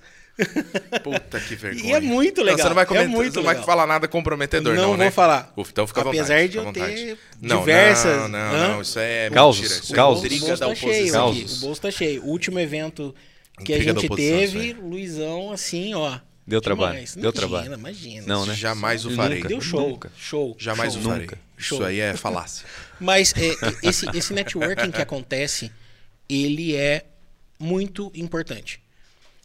Puta 1.02 1.40
que 1.40 1.54
vergonha. 1.54 1.84
E 1.86 1.92
é 1.92 2.00
muito 2.00 2.38
Não, 2.38 2.44
legal, 2.44 2.58
você 2.58 2.68
não 2.68 2.74
vai, 2.74 2.84
é 2.84 2.86
comentar, 2.86 3.08
muito 3.08 3.32
você 3.32 3.38
não 3.38 3.44
vai 3.44 3.54
legal. 3.54 3.66
falar 3.66 3.86
nada 3.86 4.08
comprometedor, 4.08 4.74
não, 4.74 4.82
Não 4.90 4.96
né? 4.96 5.04
vou 5.04 5.12
falar. 5.12 5.52
Ufa, 5.56 5.70
então 5.70 5.86
fica 5.86 6.00
à 6.00 6.04
vontade. 6.04 6.20
Apesar 6.20 6.48
de 6.48 6.56
eu 6.58 6.72
ter 6.72 7.18
Não, 7.40 7.58
diversas- 7.60 8.16
Não, 8.22 8.28
não, 8.28 8.68
não. 8.68 8.82
Isso 8.82 8.98
é 8.98 9.30
Causos, 9.30 9.60
mentira. 9.62 9.80
Isso 9.80 9.92
é 9.92 9.96
causos. 9.96 10.22
O 10.22 10.26
intriga 10.26 10.46
bolso 10.46 10.60
da 10.60 10.68
tá 10.68 10.74
cheio 10.74 11.28
aqui. 11.28 11.46
O 11.52 11.56
bolso 11.60 11.80
tá 11.82 11.90
cheio. 11.90 12.22
O 12.24 12.28
último 12.28 12.58
evento 12.58 13.14
que 13.58 13.72
Intriga 13.74 13.92
a 13.92 13.94
gente 13.94 14.06
oposição, 14.06 14.38
teve, 14.40 14.66
isso 14.70 14.80
Luizão, 14.80 15.52
assim, 15.52 15.94
ó. 15.94 16.18
Deu 16.46 16.60
trabalho, 16.60 16.92
demais. 16.92 17.14
deu 17.14 17.22
Imagina, 17.30 17.32
trabalho. 17.32 17.74
Imagina. 17.74 18.26
Não, 18.26 18.44
né? 18.44 18.54
Jamais 18.54 19.04
o 19.06 19.10
Nunca. 19.10 19.22
farei. 19.22 19.42
Deu 19.44 19.60
show. 19.62 19.88
Nunca. 19.88 20.12
Show. 20.18 20.54
Jamais 20.58 20.92
show. 20.92 21.00
o 21.00 21.04
farei. 21.04 21.20
Nunca. 21.22 21.38
Isso 21.56 21.68
Show. 21.76 21.84
aí 21.84 22.00
é 22.00 22.14
falácia. 22.14 22.66
Mas 23.00 23.32
é, 23.36 23.88
esse, 23.88 24.06
esse 24.14 24.32
networking 24.34 24.90
que 24.90 25.00
acontece, 25.00 25.70
ele 26.28 26.76
é 26.76 27.04
muito 27.58 28.12
importante. 28.14 28.82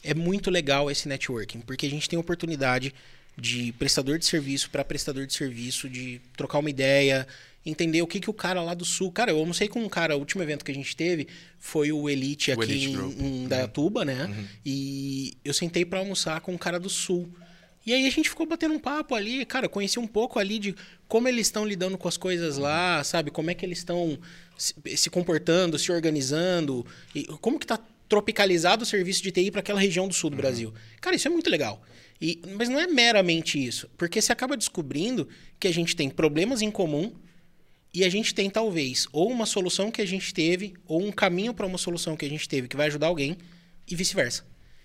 É 0.03 0.13
muito 0.13 0.49
legal 0.49 0.89
esse 0.89 1.07
networking, 1.07 1.61
porque 1.61 1.85
a 1.85 1.89
gente 1.89 2.07
tem 2.07 2.17
a 2.17 2.19
oportunidade 2.19 2.93
de 3.37 3.73
prestador 3.73 4.17
de 4.17 4.25
serviço 4.25 4.69
para 4.69 4.83
prestador 4.83 5.25
de 5.25 5.33
serviço, 5.33 5.89
de 5.89 6.21
trocar 6.35 6.59
uma 6.59 6.69
ideia, 6.69 7.27
entender 7.65 8.01
o 8.01 8.07
que, 8.07 8.19
que 8.19 8.29
o 8.29 8.33
cara 8.33 8.61
lá 8.61 8.73
do 8.73 8.85
sul. 8.85 9.11
Cara, 9.11 9.31
eu 9.31 9.37
almocei 9.37 9.67
com 9.67 9.81
um 9.83 9.89
cara, 9.89 10.15
o 10.15 10.19
último 10.19 10.43
evento 10.43 10.63
que 10.63 10.71
a 10.71 10.75
gente 10.75 10.95
teve 10.95 11.27
foi 11.57 11.91
o 11.91 12.09
Elite 12.09 12.51
O 12.51 12.53
aqui 12.53 12.71
Elite 12.71 12.97
em, 12.97 13.43
em 13.43 13.47
Dayatuba, 13.47 14.03
né? 14.05 14.29
E 14.65 15.37
eu 15.43 15.53
sentei 15.53 15.85
para 15.85 15.99
almoçar 15.99 16.41
com 16.41 16.53
um 16.53 16.57
cara 16.57 16.79
do 16.79 16.89
sul. 16.89 17.29
E 17.85 17.93
aí 17.93 18.05
a 18.05 18.11
gente 18.11 18.29
ficou 18.29 18.45
batendo 18.45 18.73
um 18.73 18.79
papo 18.79 19.15
ali, 19.15 19.45
cara, 19.45 19.65
eu 19.65 19.69
conheci 19.69 19.97
um 19.97 20.07
pouco 20.07 20.37
ali 20.37 20.59
de 20.59 20.75
como 21.07 21.27
eles 21.27 21.47
estão 21.47 21.65
lidando 21.65 21.97
com 21.97 22.07
as 22.07 22.17
coisas 22.17 22.57
lá, 22.57 23.03
sabe? 23.03 23.31
Como 23.31 23.49
é 23.49 23.53
que 23.53 23.65
eles 23.65 23.79
estão 23.79 24.19
se, 24.57 24.75
se 24.95 25.09
comportando, 25.09 25.79
se 25.79 25.91
organizando, 25.91 26.85
e 27.15 27.23
como 27.41 27.57
que 27.57 27.65
tá 27.65 27.79
tropicalizado 28.09 28.83
o 28.83 28.85
serviço 28.85 29.21
de 29.21 29.31
TI 29.31 29.51
para 29.51 29.59
aquela 29.59 29.79
região 29.79 30.07
do 30.07 30.13
sul 30.13 30.31
do 30.31 30.35
Brasil. 30.35 30.73
Cara, 30.99 31.15
isso 31.15 31.27
é 31.27 31.31
muito 31.31 31.49
legal. 31.49 31.81
E, 32.19 32.41
mas 32.57 32.67
não 32.67 32.79
é 32.79 32.87
meramente 32.87 33.63
isso, 33.63 33.89
porque 33.95 34.21
você 34.21 34.33
acaba 34.33 34.57
descobrindo 34.57 35.29
que 35.57 35.67
a 35.67 35.73
gente 35.73 35.95
tem 35.95 36.09
problemas 36.09 36.61
em 36.61 36.69
comum 36.69 37.13
e 37.93 38.03
a 38.03 38.09
gente 38.09 38.33
tem 38.33 38.49
talvez 38.49 39.07
ou 39.13 39.31
uma 39.31 39.45
solução 39.45 39.89
que 39.89 40.01
a 40.01 40.05
gente 40.05 40.33
teve 40.33 40.73
ou 40.85 41.01
um 41.01 41.11
caminho 41.11 41.53
para 41.53 41.65
uma 41.65 41.77
solução 41.77 42.17
que 42.17 42.25
a 42.25 42.29
gente 42.29 42.49
teve 42.49 42.67
que 42.67 42.75
vai 42.75 42.87
ajudar 42.87 43.07
alguém 43.07 43.37
e 43.87 43.95
vice-versa. 43.95 44.43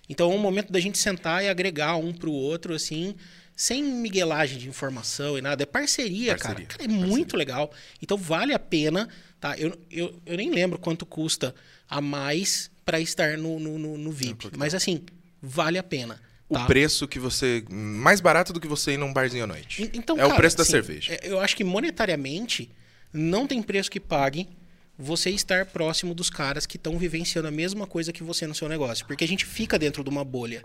Então 0.08 0.30
é 0.30 0.34
um 0.34 0.38
momento 0.38 0.70
da 0.70 0.78
gente 0.78 0.98
sentar 0.98 1.42
e 1.42 1.48
agregar 1.48 1.96
um 1.96 2.12
pro 2.12 2.30
outro 2.30 2.74
assim, 2.74 3.16
sem 3.56 3.82
miguelagem 3.82 4.58
de 4.58 4.68
informação 4.68 5.36
e 5.36 5.40
nada, 5.40 5.62
é 5.62 5.66
parceria, 5.66 6.36
cara. 6.36 6.54
Parceria, 6.54 6.66
Cara, 6.66 6.84
é 6.84 6.88
muito 6.88 7.36
legal. 7.36 7.72
Então 8.02 8.16
vale 8.16 8.52
a 8.52 8.58
pena, 8.58 9.08
tá? 9.40 9.56
Eu, 9.58 9.76
eu, 9.90 10.20
eu 10.24 10.36
nem 10.36 10.50
lembro 10.50 10.78
quanto 10.78 11.06
custa 11.06 11.54
a 11.88 12.00
mais 12.00 12.70
para 12.84 13.00
estar 13.00 13.36
no, 13.38 13.58
no, 13.58 13.78
no, 13.78 13.98
no 13.98 14.12
VIP, 14.12 14.50
mas 14.56 14.74
assim, 14.74 15.02
vale 15.40 15.78
a 15.78 15.82
pena. 15.82 16.20
O 16.48 16.54
tá? 16.54 16.66
preço 16.66 17.08
que 17.08 17.18
você. 17.18 17.64
Mais 17.70 18.20
barato 18.20 18.52
do 18.52 18.60
que 18.60 18.68
você 18.68 18.92
ir 18.92 18.96
num 18.98 19.12
barzinho 19.12 19.44
à 19.44 19.46
noite. 19.46 19.82
En- 19.82 19.90
Então, 19.94 20.16
é 20.18 20.24
o 20.24 20.28
cara, 20.28 20.36
preço 20.40 20.56
da 20.56 20.62
assim, 20.62 20.72
cerveja. 20.72 21.12
é- 21.14 21.20
Eu 21.22 21.40
acho 21.40 21.56
que 21.56 21.64
monetariamente 21.64 22.70
não 23.12 23.46
tem 23.46 23.62
preço 23.62 23.90
que 23.90 23.98
pague 23.98 24.48
você 24.96 25.30
estar 25.30 25.66
próximo 25.66 26.14
dos 26.14 26.28
caras 26.30 26.66
que 26.66 26.76
estão 26.76 26.98
vivenciando 26.98 27.48
a 27.48 27.50
mesma 27.50 27.86
coisa 27.86 28.12
que 28.12 28.22
você 28.22 28.46
no 28.46 28.54
seu 28.54 28.68
negócio. 28.68 29.06
Porque 29.06 29.24
a 29.24 29.28
gente 29.28 29.44
fica 29.46 29.78
dentro 29.78 30.04
de 30.04 30.10
uma 30.10 30.22
bolha, 30.24 30.62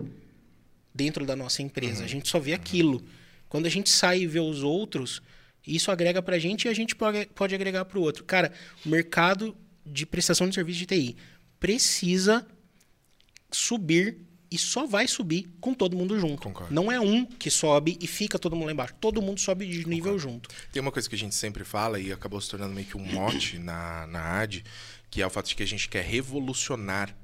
dentro 0.94 1.26
da 1.26 1.36
nossa 1.36 1.62
empresa. 1.62 2.04
A 2.04 2.08
gente 2.08 2.28
só 2.28 2.40
vê 2.40 2.54
aquilo. 2.54 3.02
Quando 3.48 3.66
a 3.66 3.70
gente 3.70 3.90
sai 3.90 4.20
e 4.20 4.28
vê 4.28 4.40
os 4.40 4.62
outros, 4.64 5.22
isso 5.66 5.90
agrega 5.92 6.22
pra 6.22 6.38
gente 6.38 6.66
e 6.66 6.68
a 6.70 6.74
gente 6.74 6.96
pode, 6.96 7.26
pode 7.28 7.56
agregar 7.56 7.86
pro 7.86 8.02
outro. 8.02 8.24
Cara, 8.26 8.52
o 8.86 8.90
mercado 8.90 9.56
de 9.86 10.06
prestação 10.06 10.48
de 10.48 10.54
serviço 10.56 10.80
de 10.80 10.86
TI 10.86 11.16
precisa 11.60 12.46
subir 13.52 14.30
e 14.52 14.58
só 14.58 14.86
vai 14.86 15.08
subir 15.08 15.48
com 15.60 15.74
todo 15.74 15.96
mundo 15.96 16.20
junto. 16.20 16.42
Concordo. 16.42 16.74
Não 16.74 16.92
é 16.92 17.00
um 17.00 17.26
que 17.26 17.52
sobe 17.52 17.98
e 18.02 18.08
fica 18.08 18.40
todo 18.40 18.56
mundo 18.56 18.66
lá 18.66 18.72
embaixo. 18.72 18.96
Todo 19.00 19.22
mundo 19.22 19.40
sobe 19.40 19.68
de 19.68 19.88
nível 19.88 20.18
junto. 20.18 20.50
Tem 20.72 20.82
uma 20.82 20.92
coisa 20.92 21.08
que 21.08 21.16
a 21.16 21.18
gente 21.18 21.36
sempre 21.36 21.64
fala 21.64 22.00
e 22.00 22.12
acabou 22.12 22.42
se 22.42 22.50
tornando 22.50 22.74
meio 22.74 22.88
que 22.88 22.98
um 22.98 23.06
mote 23.06 23.60
na, 23.60 24.08
na 24.08 24.40
AD, 24.40 24.64
que 25.12 25.22
é 25.22 25.28
o 25.28 25.30
fato 25.30 25.48
de 25.50 25.56
que 25.56 25.64
a 25.64 25.68
gente 25.68 25.88
quer 25.88 26.04
revolucionar 26.04 27.16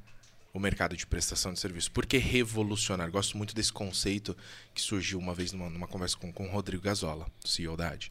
o 0.54 0.60
mercado 0.60 0.96
de 0.96 1.06
prestação 1.06 1.52
de 1.52 1.60
serviço. 1.60 1.92
Por 1.92 2.06
que 2.06 2.18
revolucionar? 2.18 3.12
Gosto 3.12 3.38
muito 3.38 3.54
desse 3.54 3.74
conceito 3.74 4.38
que 4.74 4.82
surgiu 4.82 5.20
uma 5.20 5.34
vez 5.34 5.52
numa, 5.52 5.70
numa 5.70 5.88
conversa 5.88 6.16
com, 6.16 6.32
com 6.32 6.48
o 6.48 6.50
Rodrigo 6.50 6.82
Gazola, 6.82 7.28
CEO 7.44 7.76
da 7.76 7.90
AD. 7.90 8.08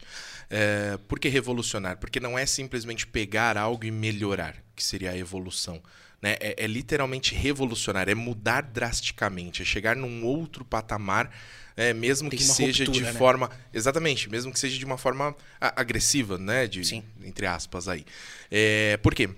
É, 0.47 0.99
por 1.07 1.19
que 1.19 1.27
revolucionar? 1.27 1.97
Porque 1.97 2.19
não 2.19 2.37
é 2.37 2.45
simplesmente 2.45 3.07
pegar 3.07 3.57
algo 3.57 3.83
e 3.83 3.89
melhorar, 3.89 4.63
que 4.75 4.83
seria 4.83 5.09
a 5.09 5.17
evolução. 5.17 5.81
Né? 6.25 6.37
É, 6.39 6.63
é 6.63 6.67
literalmente 6.67 7.35
revolucionar, 7.35 8.09
é 8.09 8.15
mudar 8.15 8.61
drasticamente, 8.61 9.61
é 9.61 9.65
chegar 9.65 9.95
num 9.95 10.25
outro 10.25 10.65
patamar, 10.65 11.29
é, 11.77 11.93
mesmo 11.93 12.31
Tem 12.31 12.39
que 12.39 12.43
seja 12.43 12.83
ruptura, 12.83 13.05
de 13.05 13.13
né? 13.13 13.13
forma. 13.13 13.51
Exatamente, 13.71 14.27
mesmo 14.27 14.51
que 14.51 14.57
seja 14.57 14.75
de 14.75 14.85
uma 14.85 14.97
forma 14.97 15.35
agressiva, 15.61 16.39
né? 16.39 16.65
De, 16.65 16.83
Sim. 16.83 17.03
Entre 17.23 17.45
aspas 17.45 17.87
aí. 17.87 18.03
É, 18.49 18.97
por 19.03 19.13
quê? 19.13 19.29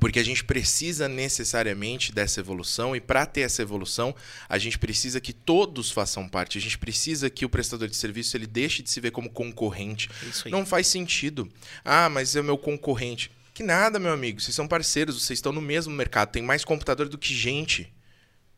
Porque 0.00 0.18
a 0.18 0.24
gente 0.24 0.42
precisa 0.42 1.08
necessariamente 1.08 2.10
dessa 2.10 2.40
evolução 2.40 2.96
e 2.96 3.02
para 3.02 3.26
ter 3.26 3.42
essa 3.42 3.60
evolução, 3.60 4.14
a 4.48 4.56
gente 4.56 4.78
precisa 4.78 5.20
que 5.20 5.32
todos 5.34 5.90
façam 5.90 6.26
parte. 6.26 6.56
A 6.56 6.60
gente 6.60 6.78
precisa 6.78 7.28
que 7.28 7.44
o 7.44 7.50
prestador 7.50 7.86
de 7.86 7.96
serviço 7.96 8.34
ele 8.34 8.46
deixe 8.46 8.82
de 8.82 8.88
se 8.90 8.98
ver 8.98 9.10
como 9.10 9.28
concorrente. 9.28 10.08
Isso 10.26 10.48
aí. 10.48 10.50
Não 10.50 10.64
faz 10.64 10.86
sentido. 10.86 11.52
Ah, 11.84 12.08
mas 12.08 12.34
é 12.34 12.40
o 12.40 12.44
meu 12.44 12.56
concorrente. 12.56 13.30
Que 13.54 13.62
nada, 13.62 14.00
meu 14.00 14.12
amigo. 14.12 14.40
Vocês 14.40 14.54
são 14.54 14.66
parceiros, 14.66 15.22
vocês 15.22 15.38
estão 15.38 15.52
no 15.52 15.60
mesmo 15.60 15.94
mercado. 15.94 16.32
Tem 16.32 16.42
mais 16.42 16.64
computador 16.64 17.08
do 17.08 17.16
que 17.16 17.32
gente. 17.32 17.94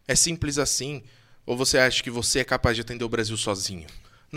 É 0.09 0.15
simples 0.15 0.57
assim. 0.57 1.03
Ou 1.45 1.55
você 1.55 1.77
acha 1.77 2.03
que 2.03 2.11
você 2.11 2.39
é 2.39 2.45
capaz 2.45 2.75
de 2.77 2.81
atender 2.81 3.05
o 3.05 3.09
Brasil 3.09 3.37
sozinho? 3.37 3.87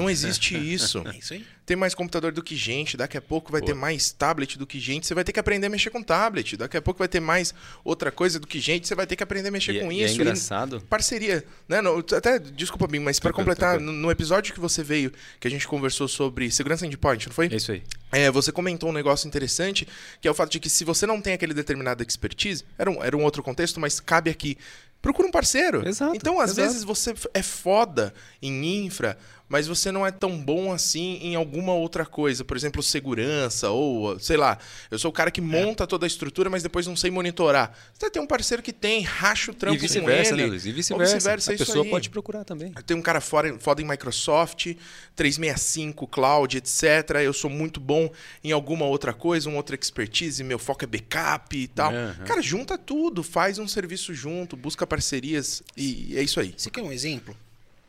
Não 0.02 0.10
existe 0.10 0.56
isso. 0.58 1.04
É 1.14 1.18
isso 1.18 1.34
aí. 1.34 1.46
Tem 1.66 1.78
mais 1.78 1.94
computador 1.94 2.32
do 2.32 2.42
que 2.42 2.56
gente, 2.56 2.98
daqui 2.98 3.16
a 3.16 3.22
pouco 3.22 3.52
vai 3.52 3.62
ter 3.62 3.76
mais 3.76 4.12
tablet 4.12 4.58
do 4.58 4.66
que 4.66 4.80
gente, 4.80 5.06
você 5.06 5.14
vai 5.14 5.24
ter 5.24 5.32
que 5.32 5.40
aprender 5.40 5.68
a 5.68 5.70
mexer 5.70 5.92
com 5.92 6.02
tablet. 6.02 6.58
Daqui 6.58 6.76
a 6.78 6.82
pouco 6.82 6.98
vai 6.98 7.08
ter 7.08 7.20
mais 7.20 7.54
outra 7.84 8.12
coisa 8.12 8.40
do 8.40 8.48
que 8.48 8.60
gente, 8.60 8.88
você 8.88 8.96
vai 8.96 9.06
ter 9.06 9.16
que 9.16 9.22
aprender 9.22 9.50
a 9.50 9.52
mexer 9.52 9.74
E 9.74 9.78
é- 9.78 9.82
com 9.84 9.92
e 9.92 10.02
é 10.02 10.06
isso. 10.06 10.16
engraçado. 10.16 10.82
parceria, 10.90 11.46
né? 11.68 11.80
No- 11.80 12.00
até, 12.00 12.40
desculpa, 12.40 12.88
Bim, 12.88 12.98
mas 13.00 13.20
para 13.20 13.30
Tranquilo, 13.32 13.46
completar, 13.52 13.76
tranquilo. 13.76 13.92
no, 13.94 14.02
no 14.08 14.12
episódio 14.12 14.52
que 14.52 14.60
você 14.60 14.82
veio, 14.82 15.14
que 15.40 15.48
a 15.48 15.52
gente 15.52 15.68
conversou 15.68 16.08
sobre 16.08 16.50
segurança 16.50 16.88
endpoint, 16.88 17.28
não 17.28 17.34
foi? 17.36 17.46
É 17.52 17.56
isso 17.56 17.72
aí. 17.72 17.84
É, 18.12 18.32
você 18.32 18.52
comentou 18.52 18.90
um 18.90 18.94
negócio 18.94 19.28
interessante, 19.28 19.88
que 20.20 20.28
é 20.28 20.32
o 20.32 20.34
fato 20.34 20.52
de 20.52 20.60
que 20.60 20.70
se 20.72 20.84
você 20.84 21.06
não 21.06 21.22
tem 21.22 21.34
aquele 21.34 21.54
determinado 21.54 22.02
expertise, 22.02 22.64
era 22.80 22.90
um, 22.90 23.04
era 23.04 23.16
um 23.16 23.24
outro 23.24 23.44
contexto, 23.44 23.80
mas 23.80 24.00
cabe 24.00 24.32
aqui. 24.32 24.58
Procura 25.02 25.28
um 25.28 25.32
parceiro. 25.32 25.88
Exato, 25.88 26.14
Então, 26.16 26.42
às 26.42 26.52
exato. 26.52 26.68
vezes, 26.68 26.84
você 26.84 27.14
é 27.34 27.42
foda 27.42 28.14
em 28.42 28.84
infra, 28.86 29.18
mas 29.50 29.68
você 29.68 29.92
não 29.92 30.06
é 30.06 30.12
tão 30.12 30.38
bom 30.38 30.72
assim 30.72 31.18
em 31.22 31.36
alguma 31.36 31.74
outra 31.74 32.06
coisa. 32.06 32.46
Por 32.46 32.56
exemplo, 32.56 32.82
segurança, 32.84 33.70
ou, 33.72 34.18
sei 34.20 34.38
lá, 34.38 34.58
eu 34.92 35.00
sou 35.00 35.10
o 35.10 35.14
cara 35.14 35.32
que 35.32 35.42
monta 35.42 35.88
toda 35.88 36.06
a 36.06 36.08
estrutura, 36.08 36.50
mas 36.50 36.62
depois 36.64 36.86
não 36.86 36.96
sei 36.96 37.10
monitorar. 37.10 37.76
Você 37.94 38.10
tem 38.10 38.22
um 38.22 38.28
parceiro 38.28 38.62
que 38.62 38.72
tem, 38.72 39.02
racha 39.02 39.52
o 39.52 39.54
trampo 39.56 39.76
E 39.76 39.80
vice-versa, 39.80 40.30
com 40.32 40.36
ele. 40.36 40.44
né, 40.44 40.50
Luiz? 40.50 40.66
E 40.66 40.72
vice-versa. 40.72 41.30
é 41.30 41.34
a 41.34 41.36
isso 41.38 41.58
pessoa 41.58 41.84
aí. 41.84 41.90
pode 41.90 42.10
procurar 42.12 42.46
também. 42.46 42.72
Tem 42.86 42.96
um 42.96 43.02
cara 43.02 43.20
fora, 43.20 43.58
foda 43.60 43.82
em 43.82 43.86
Microsoft, 43.86 44.76
365, 45.16 46.08
Cloud, 46.08 46.58
etc. 46.58 46.84
Eu 47.24 47.34
sou 47.34 47.50
muito 47.50 47.80
bom 47.80 48.10
em 48.44 48.52
alguma 48.52 48.86
outra 48.86 49.14
coisa, 49.14 49.50
um 49.50 49.56
outra 49.56 49.76
expertise, 49.76 50.44
meu 50.44 50.60
foco 50.60 50.84
é 50.84 50.88
backup 50.88 51.58
e 51.58 51.68
tal. 51.68 51.92
Aham. 51.92 52.24
Cara, 52.26 52.42
junta 52.42 52.78
tudo, 52.78 53.24
faz 53.24 53.58
um 53.58 53.68
serviço 53.68 54.14
junto, 54.14 54.56
busca 54.56 54.86
parcerias 54.86 55.64
e 55.76 56.16
é 56.18 56.22
isso 56.22 56.40
aí. 56.40 56.54
Você 56.56 56.70
quer 56.70 56.82
um 56.82 56.92
exemplo? 56.92 57.36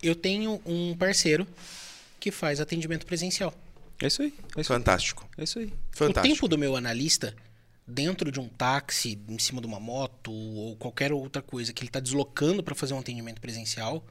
Eu 0.02 0.14
tenho 0.14 0.61
um 0.64 0.97
parceiro 0.97 1.47
que 2.19 2.30
faz 2.30 2.61
atendimento 2.61 3.07
presencial. 3.07 3.54
É 4.02 4.07
isso 4.07 4.23
aí. 4.23 4.33
É 4.57 4.61
isso 4.61 4.73
aí. 4.73 4.78
Fantástico. 4.78 5.28
É 5.37 5.45
isso 5.45 5.59
aí. 5.59 5.73
Fantástico. 5.92 6.26
O 6.26 6.35
tempo 6.35 6.49
do 6.49 6.57
meu 6.59 6.76
analista 6.76 7.35
dentro 7.87 8.30
de 8.30 8.38
um 8.40 8.49
táxi, 8.49 9.19
em 9.28 9.38
cima 9.38 9.61
de 9.61 9.66
uma 9.66 9.80
moto 9.80 10.33
ou 10.33 10.76
qualquer 10.76 11.12
outra 11.12 11.42
coisa 11.42 11.73
que 11.73 11.83
ele 11.83 11.88
está 11.88 12.00
deslocando 12.00 12.62
para 12.62 12.75
fazer 12.75 12.95
um 12.95 12.99
atendimento 12.99 13.40
presencial 13.40 14.04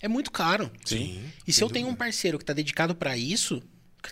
é 0.00 0.08
muito 0.08 0.30
caro. 0.30 0.70
Sim. 0.84 1.22
E 1.46 1.52
se 1.52 1.62
eu 1.62 1.68
tenho 1.68 1.86
um 1.86 1.90
dúvida. 1.90 2.04
parceiro 2.04 2.38
que 2.38 2.42
está 2.42 2.52
dedicado 2.52 2.94
para 2.94 3.16
isso, 3.16 3.62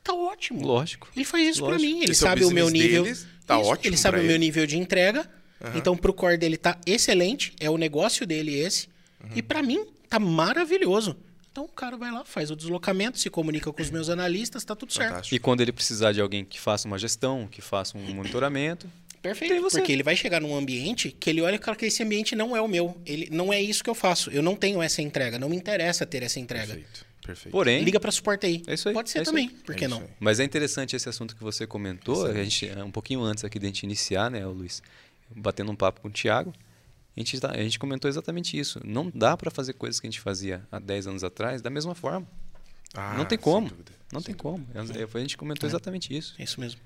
tá 0.02 0.14
ótimo. 0.14 0.64
Lógico. 0.66 1.08
Ele 1.14 1.24
faz 1.24 1.48
isso 1.48 1.64
para 1.64 1.78
mim, 1.78 2.02
ele 2.02 2.12
Esse 2.12 2.24
é 2.24 2.26
o 2.26 2.30
sabe 2.30 2.44
o 2.44 2.50
meu 2.50 2.70
nível. 2.70 3.04
deles, 3.04 3.26
tá 3.46 3.60
Isso, 3.60 3.70
ótimo 3.70 3.88
Ele 3.88 3.96
sabe 3.96 4.18
o 4.18 4.22
meu 4.22 4.30
ele. 4.32 4.38
nível 4.38 4.66
de 4.66 4.78
entrega. 4.78 5.28
Então 5.74 5.96
pro 5.96 6.12
core 6.12 6.36
dele 6.36 6.58
tá 6.58 6.78
excelente, 6.84 7.54
é 7.58 7.70
o 7.70 7.78
negócio 7.78 8.26
dele 8.26 8.54
esse. 8.54 8.88
Uhum. 9.22 9.30
E 9.36 9.42
para 9.42 9.62
mim 9.62 9.86
tá 10.14 10.18
maravilhoso. 10.20 11.16
Então 11.50 11.64
o 11.64 11.68
cara 11.68 11.96
vai 11.96 12.10
lá, 12.10 12.24
faz 12.24 12.50
o 12.50 12.56
deslocamento, 12.56 13.18
se 13.18 13.30
comunica 13.30 13.72
com 13.72 13.80
os 13.80 13.90
meus 13.90 14.08
analistas, 14.08 14.64
tá 14.64 14.74
tudo 14.74 14.92
certo. 14.92 15.10
Fantástico. 15.10 15.34
E 15.36 15.38
quando 15.38 15.60
ele 15.60 15.72
precisar 15.72 16.12
de 16.12 16.20
alguém 16.20 16.44
que 16.44 16.58
faça 16.60 16.88
uma 16.88 16.98
gestão, 16.98 17.46
que 17.48 17.60
faça 17.60 17.96
um 17.96 18.14
monitoramento, 18.14 18.88
Perfeito. 19.22 19.54
Porque 19.70 19.90
ele 19.90 20.02
vai 20.02 20.14
chegar 20.14 20.38
num 20.38 20.54
ambiente 20.54 21.10
que 21.10 21.30
ele 21.30 21.40
olha 21.40 21.58
cara, 21.58 21.74
que 21.74 21.86
esse 21.86 22.02
ambiente 22.02 22.36
não 22.36 22.54
é 22.54 22.60
o 22.60 22.68
meu. 22.68 22.94
Ele 23.06 23.26
não 23.32 23.50
é 23.50 23.58
isso 23.58 23.82
que 23.82 23.88
eu 23.88 23.94
faço. 23.94 24.30
Eu 24.30 24.42
não 24.42 24.54
tenho 24.54 24.82
essa 24.82 25.00
entrega. 25.00 25.38
Não 25.38 25.48
me 25.48 25.56
interessa 25.56 26.04
ter 26.04 26.22
essa 26.22 26.38
entrega. 26.38 26.66
Perfeito. 26.74 27.06
Perfeito. 27.24 27.52
porém, 27.52 27.82
Liga 27.82 27.98
para 27.98 28.12
suporte 28.12 28.44
aí. 28.44 28.62
É 28.66 28.74
isso 28.74 28.86
aí, 28.86 28.92
Pode 28.92 29.08
ser 29.08 29.20
é 29.20 29.22
também. 29.22 29.48
aí. 29.48 29.54
Por 29.64 29.74
que 29.74 29.86
É 29.86 29.88
não? 29.88 30.00
aí. 30.00 30.08
Mas 30.20 30.40
é 30.40 30.44
interessante 30.44 30.94
esse 30.94 31.08
assunto 31.08 31.34
que 31.34 31.42
você 31.42 31.66
comentou, 31.66 32.26
a 32.26 32.34
gente, 32.34 32.70
um 32.84 32.90
pouquinho 32.90 33.22
antes 33.22 33.44
aqui 33.44 33.58
de 33.58 33.64
a 33.64 33.68
gente 33.68 33.84
iniciar, 33.84 34.30
né, 34.30 34.46
o 34.46 34.50
Luiz, 34.52 34.82
batendo 35.34 35.72
um 35.72 35.76
papo 35.76 36.02
com 36.02 36.08
o 36.08 36.10
Thiago, 36.10 36.52
a 37.16 37.20
gente, 37.20 37.40
tá- 37.40 37.50
a 37.52 37.62
gente 37.62 37.78
comentou 37.78 38.08
exatamente 38.08 38.58
isso. 38.58 38.80
Não 38.84 39.10
dá 39.14 39.36
para 39.36 39.50
fazer 39.50 39.74
coisas 39.74 40.00
que 40.00 40.06
a 40.06 40.10
gente 40.10 40.20
fazia 40.20 40.66
há 40.70 40.78
10 40.78 41.06
anos 41.06 41.24
atrás 41.24 41.62
da 41.62 41.70
mesma 41.70 41.94
forma. 41.94 42.26
Ah, 42.94 43.14
não 43.16 43.24
tem 43.24 43.38
como. 43.38 43.68
dúvida, 43.68 43.92
Não 44.12 44.20
sem 44.20 44.34
tem 44.34 44.36
como. 44.36 44.66
A 44.74 45.18
gente 45.18 45.36
comentou 45.36 45.68
exatamente 45.68 46.16
isso. 46.16 46.34
É 46.38 46.44
isso 46.44 46.60
mesmo. 46.60 46.80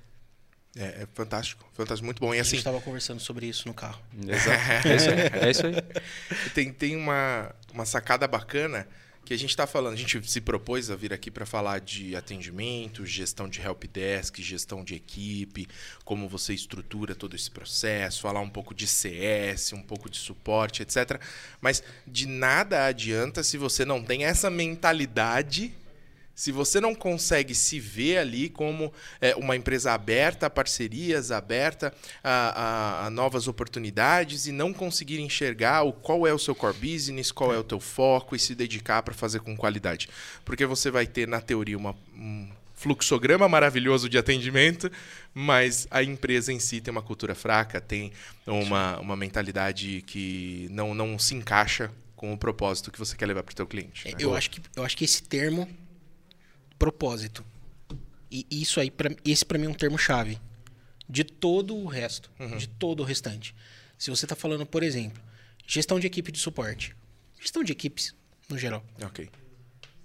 É, 0.76 1.02
é 1.02 1.08
fantástico. 1.14 1.68
Fantástico. 1.74 2.04
Muito 2.04 2.20
bom. 2.20 2.34
E 2.34 2.38
a 2.38 2.42
assim, 2.42 2.50
gente 2.52 2.60
estava 2.60 2.80
conversando 2.80 3.20
sobre 3.20 3.46
isso 3.46 3.66
no 3.66 3.74
carro. 3.74 4.00
Exato. 4.26 4.88
É 4.88 4.96
isso 4.96 5.10
aí. 5.10 5.46
É 5.46 5.50
isso 5.50 5.66
aí. 5.66 5.74
tem, 6.54 6.72
tem 6.72 6.96
uma, 6.96 7.54
uma 7.72 7.84
sacada 7.84 8.26
bacana 8.28 8.86
que 9.28 9.34
a 9.34 9.38
gente 9.38 9.50
está 9.50 9.66
falando. 9.66 9.92
A 9.92 9.96
gente 9.96 10.26
se 10.26 10.40
propôs 10.40 10.90
a 10.90 10.96
vir 10.96 11.12
aqui 11.12 11.30
para 11.30 11.44
falar 11.44 11.80
de 11.80 12.16
atendimento, 12.16 13.04
gestão 13.04 13.46
de 13.46 13.60
helpdesk, 13.60 14.40
gestão 14.40 14.82
de 14.82 14.94
equipe, 14.94 15.68
como 16.02 16.26
você 16.26 16.54
estrutura 16.54 17.14
todo 17.14 17.36
esse 17.36 17.50
processo, 17.50 18.22
falar 18.22 18.40
um 18.40 18.48
pouco 18.48 18.74
de 18.74 18.86
CS, 18.86 19.74
um 19.74 19.82
pouco 19.82 20.08
de 20.08 20.16
suporte, 20.16 20.80
etc. 20.80 21.20
Mas 21.60 21.82
de 22.06 22.26
nada 22.26 22.86
adianta 22.86 23.42
se 23.42 23.58
você 23.58 23.84
não 23.84 24.02
tem 24.02 24.24
essa 24.24 24.48
mentalidade. 24.48 25.74
Se 26.38 26.52
você 26.52 26.80
não 26.80 26.94
consegue 26.94 27.52
se 27.52 27.80
ver 27.80 28.18
ali 28.18 28.48
como 28.48 28.92
é, 29.20 29.34
uma 29.34 29.56
empresa 29.56 29.90
aberta 29.92 30.46
a 30.46 30.50
parcerias, 30.50 31.32
aberta 31.32 31.92
a, 32.22 32.30
a- 33.02 33.06
a 33.06 33.10
novas 33.10 33.48
oportunidades 33.48 34.46
e 34.46 34.52
não 34.52 34.72
conseguir 34.72 35.18
enxergar 35.18 35.82
o, 35.82 35.92
qual 35.92 36.28
é 36.28 36.32
o 36.32 36.38
seu 36.38 36.54
core 36.54 36.76
business, 36.76 37.32
qual 37.32 37.52
é 37.52 37.58
o 37.58 37.64
teu 37.64 37.80
foco 37.80 38.36
e 38.36 38.38
se 38.38 38.54
dedicar 38.54 39.02
para 39.02 39.12
fazer 39.14 39.40
com 39.40 39.56
qualidade. 39.56 40.08
Porque 40.44 40.64
você 40.64 40.92
vai 40.92 41.08
ter, 41.08 41.26
na 41.26 41.40
teoria, 41.40 41.76
uma, 41.76 41.96
um 42.14 42.48
fluxograma 42.72 43.48
maravilhoso 43.48 44.08
de 44.08 44.16
atendimento, 44.16 44.88
mas 45.34 45.88
a 45.90 46.04
empresa 46.04 46.52
em 46.52 46.60
si 46.60 46.80
tem 46.80 46.92
uma 46.92 47.02
cultura 47.02 47.34
fraca, 47.34 47.80
tem 47.80 48.12
uma, 48.46 49.00
uma 49.00 49.16
mentalidade 49.16 50.04
que 50.06 50.68
não, 50.70 50.94
não 50.94 51.18
se 51.18 51.34
encaixa 51.34 51.90
com 52.14 52.32
o 52.32 52.38
propósito 52.38 52.92
que 52.92 52.98
você 53.00 53.16
quer 53.16 53.26
levar 53.26 53.42
para 53.42 53.52
o 53.52 53.56
teu 53.56 53.66
cliente. 53.66 54.06
né? 54.06 54.14
Eu 54.20 54.36
acho, 54.36 54.50
que, 54.50 54.60
eu 54.76 54.84
acho 54.84 54.96
que 54.96 55.04
esse 55.04 55.20
termo, 55.24 55.68
propósito, 56.78 57.44
e 58.30 58.46
isso 58.50 58.78
aí, 58.80 58.90
pra, 58.90 59.10
esse 59.24 59.44
para 59.44 59.58
mim 59.58 59.66
é 59.66 59.70
um 59.70 59.74
termo 59.74 59.98
chave 59.98 60.38
de 61.08 61.24
todo 61.24 61.74
o 61.74 61.86
resto, 61.86 62.30
de 62.58 62.68
todo 62.68 63.00
o 63.00 63.04
restante. 63.04 63.54
Se 63.96 64.10
você 64.10 64.26
está 64.26 64.36
falando, 64.36 64.66
por 64.66 64.82
exemplo, 64.82 65.20
gestão 65.66 65.98
de 65.98 66.06
equipe 66.06 66.30
de 66.30 66.38
suporte, 66.38 66.94
gestão 67.40 67.64
de 67.64 67.72
equipes 67.72 68.14
no 68.48 68.58
geral. 68.58 68.84
Ok. 69.02 69.28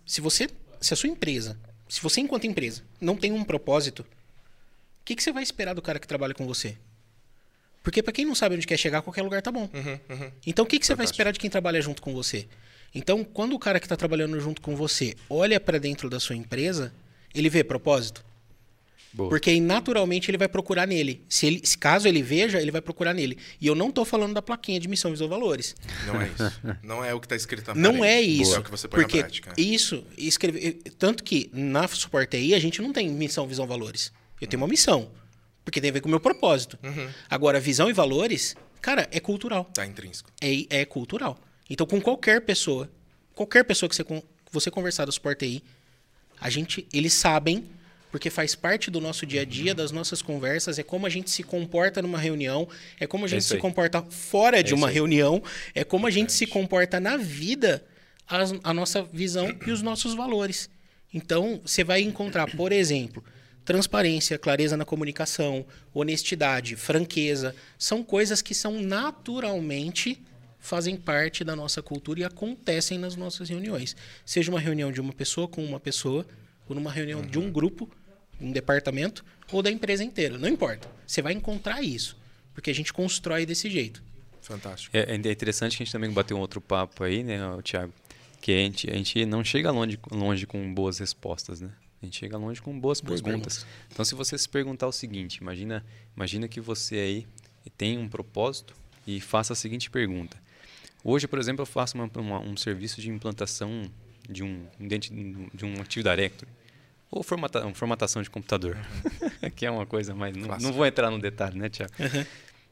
Se 0.05 0.21
você, 0.21 0.49
se 0.79 0.93
a 0.93 0.97
sua 0.97 1.09
empresa, 1.09 1.59
se 1.87 2.01
você 2.01 2.21
enquanto 2.21 2.47
empresa 2.47 2.83
não 2.99 3.15
tem 3.15 3.31
um 3.31 3.43
propósito, 3.43 4.01
o 4.01 5.05
que, 5.05 5.15
que 5.15 5.23
você 5.23 5.31
vai 5.31 5.43
esperar 5.43 5.73
do 5.75 5.81
cara 5.81 5.99
que 5.99 6.07
trabalha 6.07 6.33
com 6.33 6.47
você? 6.47 6.77
Porque 7.83 8.01
para 8.01 8.13
quem 8.13 8.23
não 8.23 8.33
sabe 8.33 8.55
onde 8.55 8.65
quer 8.65 8.77
chegar, 8.77 9.01
qualquer 9.01 9.21
lugar 9.21 9.41
tá 9.41 9.51
bom. 9.51 9.69
Então 10.47 10.63
o 10.63 10.67
que, 10.67 10.79
que 10.79 10.85
você 10.85 10.93
vai 10.93 10.99
Fantástico. 11.05 11.13
esperar 11.15 11.31
de 11.33 11.39
quem 11.39 11.49
trabalha 11.49 11.81
junto 11.81 12.01
com 12.01 12.13
você? 12.13 12.47
Então, 12.93 13.23
quando 13.23 13.53
o 13.53 13.59
cara 13.59 13.79
que 13.79 13.85
está 13.85 13.95
trabalhando 13.95 14.39
junto 14.39 14.61
com 14.61 14.75
você 14.75 15.15
olha 15.29 15.59
para 15.59 15.79
dentro 15.79 16.09
da 16.09 16.19
sua 16.19 16.35
empresa, 16.35 16.93
ele 17.33 17.49
vê 17.49 17.63
propósito. 17.63 18.23
Boa. 19.13 19.29
Porque 19.29 19.51
aí, 19.51 19.61
naturalmente 19.61 20.31
ele 20.31 20.39
vai 20.39 20.47
procurar 20.47 20.87
nele. 20.87 21.23
Se, 21.29 21.45
ele, 21.45 21.61
se 21.63 21.77
caso 21.77 22.07
ele 22.07 22.23
veja, 22.23 22.59
ele 22.59 22.71
vai 22.71 22.81
procurar 22.81 23.13
nele. 23.13 23.37
E 23.61 23.67
eu 23.67 23.75
não 23.75 23.91
tô 23.91 24.03
falando 24.03 24.33
da 24.33 24.41
plaquinha 24.41 24.79
de 24.79 24.87
missão, 24.87 25.11
visão, 25.11 25.27
valores. 25.27 25.75
Não 26.07 26.19
é 26.19 26.27
isso. 26.27 26.61
Não 26.81 27.05
é 27.05 27.13
o 27.13 27.19
que 27.19 27.27
está 27.27 27.35
escrito 27.35 27.67
na 27.67 27.75
Não 27.75 27.99
parede. 27.99 28.07
é 28.07 28.21
isso. 28.21 28.55
É 28.55 28.59
o 28.59 28.63
que 28.63 28.71
você 28.71 28.87
põe 28.87 29.01
porque 29.01 29.17
na 29.17 29.23
prática. 29.23 29.53
isso, 29.55 30.03
escreve, 30.17 30.81
tanto 30.97 31.23
que 31.23 31.47
na 31.53 31.87
Suporte 31.87 32.37
TI 32.37 32.55
a 32.55 32.59
gente 32.59 32.81
não 32.81 32.91
tem 32.91 33.07
missão, 33.09 33.47
visão, 33.47 33.67
valores. 33.67 34.11
Eu 34.41 34.47
tenho 34.47 34.61
uma 34.61 34.67
missão, 34.67 35.11
porque 35.63 35.79
tem 35.79 35.91
a 35.91 35.93
ver 35.93 36.01
com 36.01 36.07
o 36.07 36.11
meu 36.11 36.19
propósito. 36.19 36.79
Uhum. 36.83 37.07
Agora, 37.29 37.59
visão 37.59 37.91
e 37.91 37.93
valores, 37.93 38.55
cara, 38.81 39.07
é 39.11 39.19
cultural. 39.19 39.65
Tá 39.65 39.85
intrínseco. 39.85 40.31
É, 40.41 40.81
é 40.81 40.85
cultural. 40.85 41.37
Então, 41.69 41.85
com 41.87 41.99
qualquer 42.01 42.41
pessoa, 42.41 42.89
qualquer 43.33 43.63
pessoa 43.63 43.89
que 43.89 43.95
você, 43.95 44.05
você 44.51 44.69
conversar 44.71 45.05
do 45.05 45.11
Suporte 45.11 45.45
TI, 45.45 45.63
a 46.39 46.49
gente, 46.49 46.87
eles 46.93 47.13
sabem, 47.13 47.65
porque 48.11 48.29
faz 48.29 48.53
parte 48.53 48.91
do 48.91 49.01
nosso 49.01 49.25
dia 49.25 49.41
a 49.41 49.45
dia, 49.45 49.73
das 49.73 49.91
nossas 49.91 50.21
conversas, 50.21 50.77
é 50.77 50.83
como 50.83 51.05
a 51.05 51.09
gente 51.09 51.31
se 51.31 51.41
comporta 51.41 52.01
numa 52.01 52.19
reunião, 52.19 52.67
é 52.99 53.07
como 53.07 53.25
a 53.25 53.27
gente 53.27 53.39
isso 53.39 53.55
se 53.55 53.57
comporta 53.57 54.03
fora 54.03 54.61
de 54.61 54.67
isso 54.69 54.75
uma 54.75 54.89
reunião, 54.89 55.41
é 55.73 55.83
como 55.83 56.05
a 56.05 56.11
gente 56.11 56.31
se 56.31 56.45
comporta 56.45 56.99
na 56.99 57.17
vida, 57.17 57.83
as- 58.27 58.53
a, 58.63 58.73
nossa 58.73 59.01
visão 59.03 59.55
e 59.65 59.71
os 59.71 59.81
nossos 59.81 60.13
valores. 60.13 60.69
Então, 61.13 61.61
você 61.65 61.83
vai 61.83 62.01
encontrar, 62.01 62.49
por 62.55 62.71
exemplo, 62.71 63.23
transparência, 63.65 64.37
clareza 64.37 64.75
na 64.75 64.83
comunicação, 64.85 65.65
honestidade, 65.93 66.75
franqueza, 66.75 67.55
são 67.79 68.03
coisas 68.03 68.41
que 68.41 68.53
são 68.53 68.79
naturalmente 68.81 70.21
fazem 70.63 70.95
parte 70.95 71.43
da 71.43 71.57
nossa 71.57 71.81
cultura 71.81 72.21
e 72.21 72.23
acontecem 72.23 72.97
nas 72.97 73.17
nossas 73.17 73.49
reuniões. 73.49 73.97
Seja 74.25 74.49
uma 74.49 74.61
reunião 74.61 74.93
de 74.93 75.01
uma 75.01 75.11
pessoa 75.11 75.45
com 75.45 75.63
uma 75.63 75.77
pessoa, 75.77 76.25
ou 76.69 76.73
numa 76.73 76.89
reunião 76.89 77.21
de 77.21 77.37
um 77.37 77.51
grupo, 77.51 77.89
um 78.39 78.49
departamento, 78.49 79.25
ou 79.51 79.61
da 79.61 79.69
empresa 79.69 80.05
inteira. 80.05 80.37
Não 80.37 80.47
importa. 80.47 80.89
Você 81.05 81.21
vai 81.21 81.33
encontrar 81.33 81.81
isso. 81.83 82.17
Porque 82.53 82.71
a 82.71 82.73
gente 82.73 82.93
constrói 82.93 83.45
desse 83.45 83.69
jeito. 83.69 84.01
Fantástico. 84.41 84.95
É, 84.95 85.11
é 85.11 85.15
interessante 85.15 85.75
que 85.75 85.83
a 85.83 85.85
gente 85.85 85.91
também 85.91 86.09
bateu 86.09 86.37
um 86.37 86.39
outro 86.39 86.61
papo 86.61 87.03
aí, 87.03 87.23
né, 87.23 87.45
ô, 87.45 87.61
Thiago? 87.61 87.93
Que 88.39 88.53
a 88.53 88.57
gente, 88.59 88.89
a 88.89 88.93
gente 88.93 89.25
não 89.25 89.43
chega 89.43 89.69
longe, 89.69 89.99
longe 90.09 90.47
com 90.47 90.73
boas 90.73 90.97
respostas, 90.97 91.59
né? 91.59 91.71
A 92.01 92.05
gente 92.05 92.19
chega 92.19 92.37
longe 92.37 92.61
com 92.61 92.77
boas, 92.79 93.01
Boas 93.01 93.21
perguntas. 93.21 93.65
Então, 93.91 94.05
se 94.05 94.15
você 94.15 94.37
se 94.37 94.47
perguntar 94.47 94.87
o 94.87 94.93
seguinte, 94.93 95.37
imagina, 95.37 95.85
imagina 96.15 96.47
que 96.47 96.61
você 96.61 96.95
aí 96.95 97.27
tem 97.77 97.97
um 97.97 98.07
propósito 98.07 98.73
e 99.05 99.19
faça 99.19 99.51
a 99.51 99.55
seguinte 99.55 99.89
pergunta. 99.89 100.41
Hoje, 101.03 101.27
por 101.27 101.37
exemplo, 101.39 101.61
eu 101.63 101.65
faço 101.65 101.97
uma- 101.97 102.09
uma- 102.15 102.39
um 102.39 102.55
serviço 102.55 103.01
de 103.01 103.09
implantação 103.09 103.83
de 104.29 104.43
um, 104.43 104.65
de 104.79 105.65
um 105.65 105.81
Active 105.81 106.03
Directory. 106.03 106.49
Ou 107.11 107.21
formata, 107.21 107.71
formatação 107.75 108.21
de 108.21 108.29
computador. 108.29 108.77
que 109.55 109.65
é 109.65 109.71
uma 109.71 109.85
coisa 109.85 110.15
mais... 110.15 110.35
Não, 110.35 110.57
não 110.57 110.73
vou 110.73 110.85
entrar 110.85 111.11
no 111.11 111.19
detalhe, 111.19 111.57
né, 111.59 111.69
Thiago? 111.69 111.93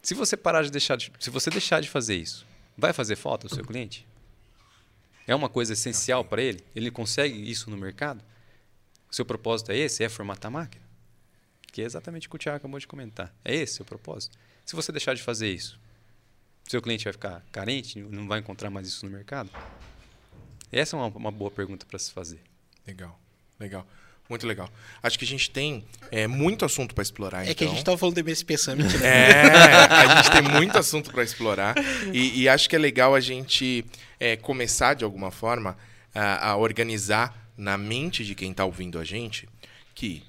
Se 0.02 0.14
você 0.16 0.36
parar 0.36 0.64
de 0.64 0.72
deixar 0.72 0.96
de, 0.96 1.12
se 1.20 1.30
você 1.30 1.50
deixar 1.50 1.80
de 1.82 1.88
fazer 1.90 2.16
isso, 2.16 2.46
vai 2.78 2.92
fazer 2.94 3.16
falta 3.16 3.46
ao 3.48 3.54
seu 3.54 3.64
cliente? 3.64 4.08
É 5.28 5.36
uma 5.36 5.48
coisa 5.50 5.74
essencial 5.74 6.26
para 6.26 6.42
ele? 6.42 6.64
Ele 6.76 6.90
consegue 6.90 7.50
isso 7.50 7.70
no 7.70 7.78
mercado? 7.78 8.24
O 9.12 9.14
seu 9.16 9.24
propósito 9.26 9.72
é 9.72 9.78
esse? 9.78 10.04
É 10.04 10.10
formatar 10.10 10.48
a 10.48 10.52
máquina? 10.52 10.84
Que 11.72 11.82
é 11.84 11.86
exatamente 11.86 12.28
o 12.28 12.30
que 12.30 12.36
o 12.38 12.40
Thiago 12.40 12.58
acabou 12.58 12.80
de 12.80 12.88
comentar. 12.88 13.32
É 13.46 13.54
esse 13.54 13.74
o 13.74 13.76
seu 13.78 13.86
propósito? 13.86 14.38
Se 14.66 14.76
você 14.76 14.92
deixar 14.92 15.14
de 15.14 15.22
fazer 15.22 15.50
isso, 15.54 15.80
seu 16.72 16.82
cliente 16.82 17.04
vai 17.04 17.14
ficar 17.14 17.44
carente? 17.52 18.00
Não 18.00 18.28
vai 18.28 18.40
encontrar 18.40 18.70
mais 18.70 18.88
isso 18.88 19.06
no 19.06 19.12
mercado? 19.12 19.50
Essa 20.72 20.96
é 20.96 21.00
uma, 21.00 21.08
uma 21.08 21.32
boa 21.32 21.52
pergunta 21.52 21.86
para 21.86 22.00
se 22.00 22.12
fazer. 22.12 22.40
Legal, 22.88 23.20
legal. 23.60 23.86
Muito 24.30 24.48
legal. 24.48 24.70
Acho 25.04 25.20
que 25.20 25.26
a 25.26 25.28
gente 25.28 25.52
tem 25.52 25.84
é, 26.10 26.26
muito 26.26 26.64
assunto 26.64 26.96
para 26.96 27.02
explorar, 27.02 27.46
É 27.46 27.54
que 27.54 27.66
a 27.66 27.66
então. 27.66 27.76
gente 27.76 27.84
tava 27.84 27.98
falando 27.98 28.16
do 28.16 28.22
MSP 28.22 28.58
Summit, 28.58 28.98
né? 28.98 29.08
É, 29.08 29.42
a 29.44 30.16
gente 30.16 30.32
tem 30.32 30.42
muito 30.44 30.78
assunto 30.78 31.12
para 31.12 31.22
explorar 31.22 31.76
e, 32.14 32.42
e 32.42 32.48
acho 32.48 32.70
que 32.70 32.76
é 32.78 32.80
legal 32.80 33.14
a 33.14 33.20
gente 33.20 33.84
é, 34.18 34.38
começar 34.38 34.94
de 34.94 35.04
alguma 35.04 35.32
forma 35.32 35.78
a, 36.16 36.52
a 36.52 36.56
organizar 36.56 37.52
na 37.58 37.78
mente 37.78 38.24
de 38.24 38.34
quem 38.34 38.52
está 38.52 38.64
ouvindo 38.64 38.98
a 38.98 39.04
gente 39.04 39.50
que 39.94 40.24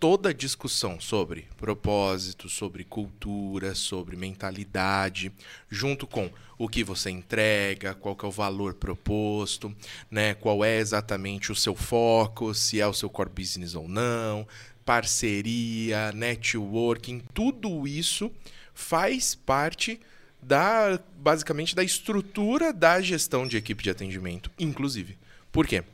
toda 0.00 0.34
discussão 0.34 1.00
sobre 1.00 1.46
propósito, 1.56 2.48
sobre 2.48 2.84
cultura, 2.84 3.74
sobre 3.74 4.16
mentalidade, 4.16 5.32
junto 5.70 6.06
com 6.06 6.30
o 6.58 6.68
que 6.68 6.84
você 6.84 7.10
entrega, 7.10 7.94
qual 7.94 8.16
é 8.22 8.26
o 8.26 8.30
valor 8.30 8.74
proposto, 8.74 9.74
né, 10.10 10.34
qual 10.34 10.64
é 10.64 10.78
exatamente 10.78 11.50
o 11.50 11.56
seu 11.56 11.74
foco, 11.74 12.54
se 12.54 12.80
é 12.80 12.86
o 12.86 12.94
seu 12.94 13.10
core 13.10 13.30
business 13.30 13.74
ou 13.74 13.88
não, 13.88 14.46
parceria, 14.84 16.12
networking, 16.12 17.22
tudo 17.34 17.86
isso 17.86 18.30
faz 18.74 19.34
parte 19.34 20.00
da 20.42 20.98
basicamente 21.16 21.74
da 21.74 21.84
estrutura 21.84 22.72
da 22.72 23.00
gestão 23.00 23.46
de 23.46 23.56
equipe 23.56 23.82
de 23.82 23.90
atendimento, 23.90 24.50
inclusive. 24.58 25.16
Por 25.52 25.66
quê? 25.66 25.84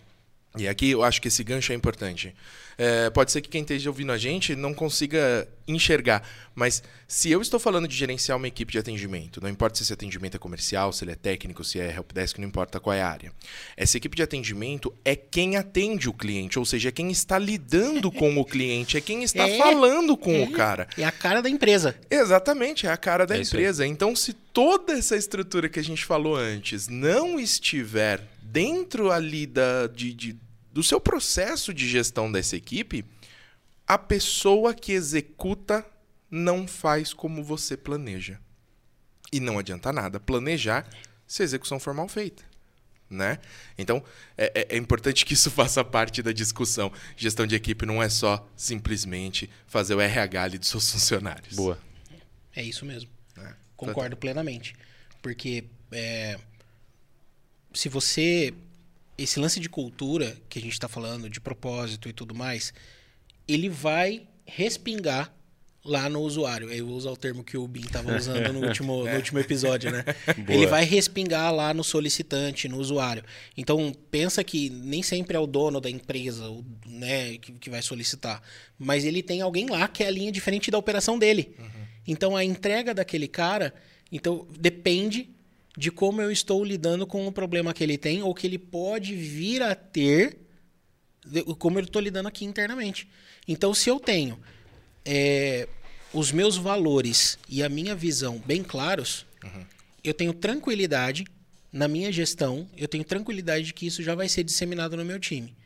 E 0.57 0.67
aqui 0.67 0.91
eu 0.91 1.03
acho 1.03 1.21
que 1.21 1.29
esse 1.29 1.45
gancho 1.45 1.73
é 1.73 1.75
importante. 1.75 2.35
É, 2.81 3.11
pode 3.11 3.33
ser 3.33 3.41
que 3.41 3.49
quem 3.49 3.63
esteja 3.63 3.91
ouvindo 3.91 4.13
a 4.13 4.17
gente 4.17 4.55
não 4.55 4.73
consiga 4.73 5.49
enxergar, 5.67 6.23
mas 6.55 6.81
se 7.09 7.29
eu 7.29 7.43
estou 7.43 7.59
falando 7.59 7.89
de 7.89 7.95
gerenciar 7.97 8.39
uma 8.39 8.47
equipe 8.47 8.71
de 8.71 8.79
atendimento, 8.79 9.41
não 9.43 9.49
importa 9.49 9.77
se 9.77 9.83
esse 9.83 9.93
atendimento 9.93 10.37
é 10.37 10.39
comercial, 10.39 10.93
se 10.93 11.03
ele 11.05 11.11
é 11.11 11.17
técnico, 11.17 11.65
se 11.65 11.81
é 11.81 11.93
helpdesk, 11.93 12.39
não 12.39 12.47
importa 12.47 12.79
qual 12.79 12.95
é 12.95 13.03
a 13.03 13.09
área. 13.09 13.33
Essa 13.77 13.97
equipe 13.97 14.17
de 14.17 14.23
atendimento 14.23 14.95
é 15.05 15.17
quem 15.17 15.57
atende 15.57 16.09
o 16.09 16.13
cliente, 16.13 16.57
ou 16.57 16.65
seja, 16.65 16.89
é 16.89 16.93
quem 16.93 17.11
está 17.11 17.37
lidando 17.37 18.13
com 18.13 18.39
o 18.39 18.45
cliente, 18.45 18.97
é 18.97 19.01
quem 19.01 19.25
está 19.25 19.47
É, 19.49 19.59
falando 19.59 20.17
com 20.17 20.43
o 20.43 20.53
cara. 20.53 20.87
É 20.97 21.05
a 21.05 21.11
cara 21.11 21.41
da 21.43 21.51
empresa. 21.51 21.97
Exatamente, 22.09 22.87
é 22.87 22.91
a 22.91 22.97
cara 22.97 23.27
da 23.27 23.37
É 23.37 23.41
empresa. 23.41 23.85
Então, 23.87 24.15
se 24.15 24.33
toda 24.33 24.93
essa 24.93 25.17
estrutura 25.17 25.69
que 25.69 25.81
a 25.81 25.85
gente 25.85 26.05
falou 26.05 26.37
antes 26.37 26.87
não 26.87 27.41
estiver 27.41 28.23
dentro 28.51 29.11
ali 29.11 29.47
da, 29.47 29.87
de, 29.87 30.13
de- 30.15 30.37
do 30.73 30.83
seu 30.83 31.01
processo 31.01 31.73
de 31.75 31.89
gestão 31.89 32.31
dessa 32.31 32.57
equipe, 32.57 33.05
a 33.87 33.99
pessoa 33.99 34.75
que 34.75 34.93
executa 34.93 35.85
não 36.31 36.67
faz 36.69 37.13
como 37.13 37.43
você 37.43 37.77
planeja. 37.77 38.39
E 39.33 39.41
não 39.41 39.59
adianta 39.59 39.93
nada 39.93 40.19
planejar 40.19 40.89
se 41.27 41.43
a 41.43 41.45
execução 41.45 41.79
for 41.79 41.93
mal 41.95 42.09
feita. 42.09 42.43
Né? 43.11 43.39
Então, 43.79 44.03
é, 44.37 44.53
é- 44.55 44.75
é 44.75 44.77
importante 44.77 45.25
que 45.25 45.33
isso 45.35 45.51
faça 45.53 45.83
parte 45.85 46.23
da 46.23 46.33
discussão. 46.33 46.93
Gestão 47.17 47.47
de 47.47 47.55
equipe 47.55 47.87
não 47.87 48.03
é 48.03 48.09
só 48.09 48.47
simplesmente 48.57 49.49
fazer 49.67 49.95
o 49.95 50.01
RH 50.01 50.43
ali 50.43 50.59
dos 50.59 50.69
seus 50.69 50.91
funcionários. 50.91 51.55
Boa. 51.57 51.79
É 52.55 52.63
isso 52.63 52.85
mesmo. 52.85 53.11
né? 53.37 53.55
Concordo 53.77 54.17
plenamente. 54.17 54.75
Porque 55.23 55.65
é, 55.93 56.39
se 57.79 57.89
você. 57.89 58.53
Esse 59.17 59.39
lance 59.39 59.61
de 59.61 59.69
cultura 59.69 60.37
que 60.49 60.59
a 60.59 60.63
gente 60.63 60.73
está 60.73 60.89
falando, 60.89 61.31
de 61.31 61.41
propósito 61.41 62.09
e 62.09 62.13
tudo 62.13 62.35
mais, 62.35 62.73
ele 63.47 63.69
vai 63.69 64.27
respingar 64.45 65.33
lá 65.85 66.09
no 66.09 66.21
usuário. 66.21 66.71
Eu 66.73 66.87
vou 66.87 66.97
usar 66.97 67.11
o 67.11 67.17
termo 67.17 67.45
que 67.45 67.57
o 67.57 67.67
Bin 67.67 67.81
estava 67.81 68.17
usando 68.17 68.53
no 68.53 68.63
último, 68.67 69.05
no 69.05 69.17
último 69.17 69.39
episódio, 69.39 69.93
né? 69.93 70.05
Boa. 70.39 70.57
Ele 70.57 70.67
vai 70.67 70.85
respingar 70.85 71.53
lá 71.53 71.73
no 71.73 71.83
solicitante, 71.85 72.69
no 72.69 72.79
usuário. 72.79 73.25
Então, 73.57 73.93
pensa 74.11 74.43
que 74.43 74.71
nem 74.71 75.03
sempre 75.03 75.37
é 75.37 75.41
o 75.41 75.47
dono 75.47 75.81
da 75.81 75.91
empresa 75.91 76.45
né, 76.87 77.39
que, 77.39 77.53
que 77.53 77.71
vai 77.71 77.83
solicitar. 77.83 78.43
Mas 78.77 79.05
ele 79.05 79.23
tem 79.23 79.41
alguém 79.41 79.67
lá 79.67 79.87
que 79.87 80.03
é 80.03 80.09
a 80.09 80.11
linha 80.11 80.33
diferente 80.33 80.71
da 80.71 80.79
operação 80.79 81.19
dele. 81.19 81.55
Então, 82.07 82.37
a 82.37 82.45
entrega 82.45 82.93
daquele 82.93 83.29
cara 83.29 83.73
então 84.11 84.47
depende 84.59 85.29
de 85.79 85.93
como 85.93 86.21
eu 86.21 86.29
estou 86.29 86.65
lidando 86.65 87.07
com 87.07 87.25
o 87.29 87.31
problema 87.31 87.73
que 87.73 87.85
ele 87.85 87.97
tem 87.97 88.21
ou 88.21 88.35
que 88.35 88.49
ele 88.49 88.59
pode 88.59 89.15
vir 89.15 89.63
a 89.63 89.77
ter, 89.77 90.37
como 91.57 91.79
eu 91.79 91.85
estou 91.85 92.03
lidando 92.03 92.27
aqui 92.27 92.45
internamente. 92.45 93.09
Então, 93.47 93.73
se 93.73 93.89
eu 93.89 94.01
tenho 94.01 94.37
é, 95.05 95.69
os 96.13 96.33
meus 96.33 96.57
valores 96.57 97.39
e 97.49 97.63
a 97.63 97.69
minha 97.69 97.95
visão 97.95 98.43
bem 98.45 98.65
claros, 98.65 99.25
eu 100.03 100.13
tenho 100.13 100.35
tranquilidade 100.35 101.25
na 101.73 101.87
minha 101.87 102.11
gestão, 102.11 102.69
eu 102.77 102.89
tenho 102.89 103.05
tranquilidade 103.05 103.67
de 103.67 103.73
que 103.73 103.87
isso 103.87 104.03
já 104.03 104.17
vai 104.17 104.29
ser 104.29 104.43
disseminado 104.43 104.97
no 104.97 105.05
meu 105.05 105.21
time. 105.21 105.57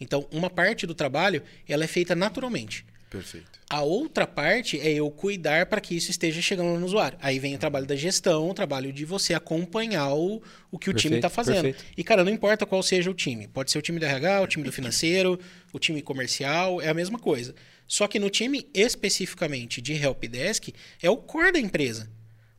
Então, 0.00 0.26
uma 0.32 0.50
parte 0.50 0.84
do 0.84 0.96
trabalho, 0.96 1.44
ela 1.68 1.84
é 1.84 1.86
feita 1.86 2.16
naturalmente. 2.16 2.84
Perfeito. 3.10 3.58
A 3.68 3.82
outra 3.82 4.24
parte 4.26 4.80
é 4.80 4.92
eu 4.92 5.10
cuidar 5.10 5.66
para 5.66 5.80
que 5.80 5.96
isso 5.96 6.10
esteja 6.12 6.40
chegando 6.40 6.78
no 6.78 6.86
usuário. 6.86 7.18
Aí 7.20 7.38
vem 7.40 7.54
o 7.56 7.58
trabalho 7.58 7.84
da 7.86 7.96
gestão, 7.96 8.48
o 8.48 8.54
trabalho 8.54 8.92
de 8.92 9.04
você 9.04 9.34
acompanhar 9.34 10.14
o, 10.14 10.40
o 10.70 10.78
que 10.78 10.88
o 10.88 10.94
time 10.94 11.16
Perfeito, 11.16 11.16
está 11.16 11.28
fazendo. 11.28 11.62
perfeito. 11.64 11.84
E, 11.96 12.04
cara, 12.04 12.24
não 12.24 12.32
importa 12.32 12.64
qual 12.64 12.82
seja 12.84 13.10
o 13.10 13.14
time. 13.14 13.48
Pode 13.48 13.70
ser 13.72 13.78
o 13.78 13.82
time 13.82 13.98
do 13.98 14.06
RH, 14.06 14.42
o 14.42 14.46
time 14.46 14.64
do 14.64 14.72
financeiro, 14.72 15.38
o 15.72 15.78
time 15.78 16.00
comercial, 16.02 16.80
é 16.80 16.88
a 16.88 16.94
mesma 16.94 17.18
coisa. 17.18 17.54
Só 17.86 18.06
que 18.06 18.20
no 18.20 18.30
time 18.30 18.68
especificamente 18.72 19.82
de 19.82 19.92
helpdesk, 19.94 20.68
é 21.02 21.10
o 21.10 21.16
core 21.16 21.52
da 21.52 21.58
empresa. 21.58 22.08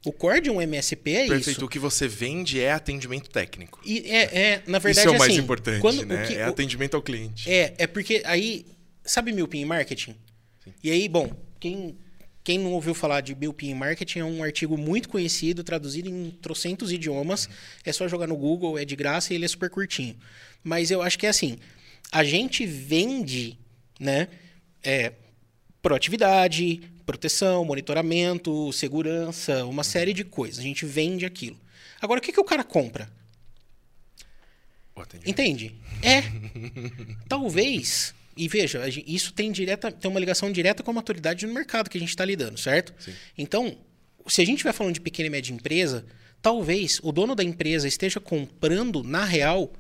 O 0.05 0.11
core 0.11 0.41
de 0.41 0.49
um 0.49 0.61
MSP 0.61 1.11
é 1.11 1.27
Perfeito. 1.27 1.51
isso. 1.51 1.65
O 1.65 1.69
que 1.69 1.79
você 1.79 2.07
vende 2.07 2.59
é 2.59 2.71
atendimento 2.71 3.29
técnico. 3.29 3.79
E 3.85 3.99
é, 4.11 4.23
é, 4.55 4.63
na 4.67 4.79
verdade, 4.79 5.07
Isso 5.07 5.13
é 5.13 5.15
o 5.15 5.19
mais 5.19 5.31
assim, 5.31 5.41
importante, 5.41 5.79
quando, 5.79 6.05
né? 6.05 6.25
que- 6.25 6.33
é 6.35 6.43
atendimento 6.43 6.95
ao 6.95 7.01
cliente. 7.01 7.49
é, 7.49 7.73
é 7.77 7.87
porque 7.87 8.21
aí, 8.25 8.65
sabe 9.05 9.31
Milpin 9.31 9.63
Marketing? 9.63 10.15
E 10.83 10.91
aí, 10.91 11.07
bom, 11.07 11.31
quem, 11.59 11.97
quem 12.43 12.57
não 12.59 12.73
ouviu 12.73 12.93
falar 12.93 13.21
de 13.21 13.35
Bilpin 13.35 13.73
Marketing 13.73 14.19
é 14.19 14.25
um 14.25 14.43
artigo 14.43 14.77
muito 14.77 15.09
conhecido, 15.09 15.63
traduzido 15.63 16.09
em 16.09 16.31
trocentos 16.41 16.91
idiomas. 16.91 17.49
É 17.85 17.91
só 17.91 18.07
jogar 18.07 18.27
no 18.27 18.35
Google, 18.35 18.77
é 18.77 18.85
de 18.85 18.95
graça 18.95 19.33
e 19.33 19.35
ele 19.35 19.45
é 19.45 19.47
super 19.47 19.69
curtinho. 19.69 20.15
Mas 20.63 20.91
eu 20.91 21.01
acho 21.01 21.17
que 21.17 21.25
é 21.25 21.29
assim, 21.29 21.57
a 22.11 22.23
gente 22.23 22.65
vende, 22.65 23.57
né, 23.99 24.27
é, 24.83 25.13
proatividade, 25.81 26.81
proteção, 27.05 27.65
monitoramento, 27.65 28.71
segurança, 28.73 29.65
uma 29.65 29.83
série 29.83 30.13
de 30.13 30.23
coisas. 30.23 30.59
A 30.59 30.63
gente 30.63 30.85
vende 30.85 31.25
aquilo. 31.25 31.59
Agora, 32.01 32.19
o 32.19 32.23
que, 32.23 32.31
que 32.31 32.39
o 32.39 32.43
cara 32.43 32.63
compra? 32.63 33.09
Entende? 35.25 35.75
É. 36.01 36.23
Talvez. 37.27 38.13
E 38.35 38.47
veja, 38.47 38.81
isso 39.05 39.33
tem, 39.33 39.51
direta, 39.51 39.91
tem 39.91 40.09
uma 40.09 40.19
ligação 40.19 40.51
direta 40.51 40.81
com 40.83 40.91
a 40.91 40.93
maturidade 40.93 41.45
no 41.45 41.53
mercado 41.53 41.89
que 41.89 41.97
a 41.97 41.99
gente 41.99 42.09
está 42.09 42.23
lidando, 42.23 42.57
certo? 42.57 42.93
Sim. 42.99 43.13
Então, 43.37 43.77
se 44.27 44.41
a 44.41 44.45
gente 44.45 44.55
estiver 44.55 44.73
falando 44.73 44.93
de 44.93 45.01
pequena 45.01 45.27
e 45.27 45.29
média 45.29 45.53
empresa, 45.53 46.05
talvez 46.41 46.99
o 47.03 47.11
dono 47.11 47.35
da 47.35 47.43
empresa 47.43 47.87
esteja 47.87 48.19
comprando, 48.19 49.03
na 49.03 49.25
real, 49.25 49.71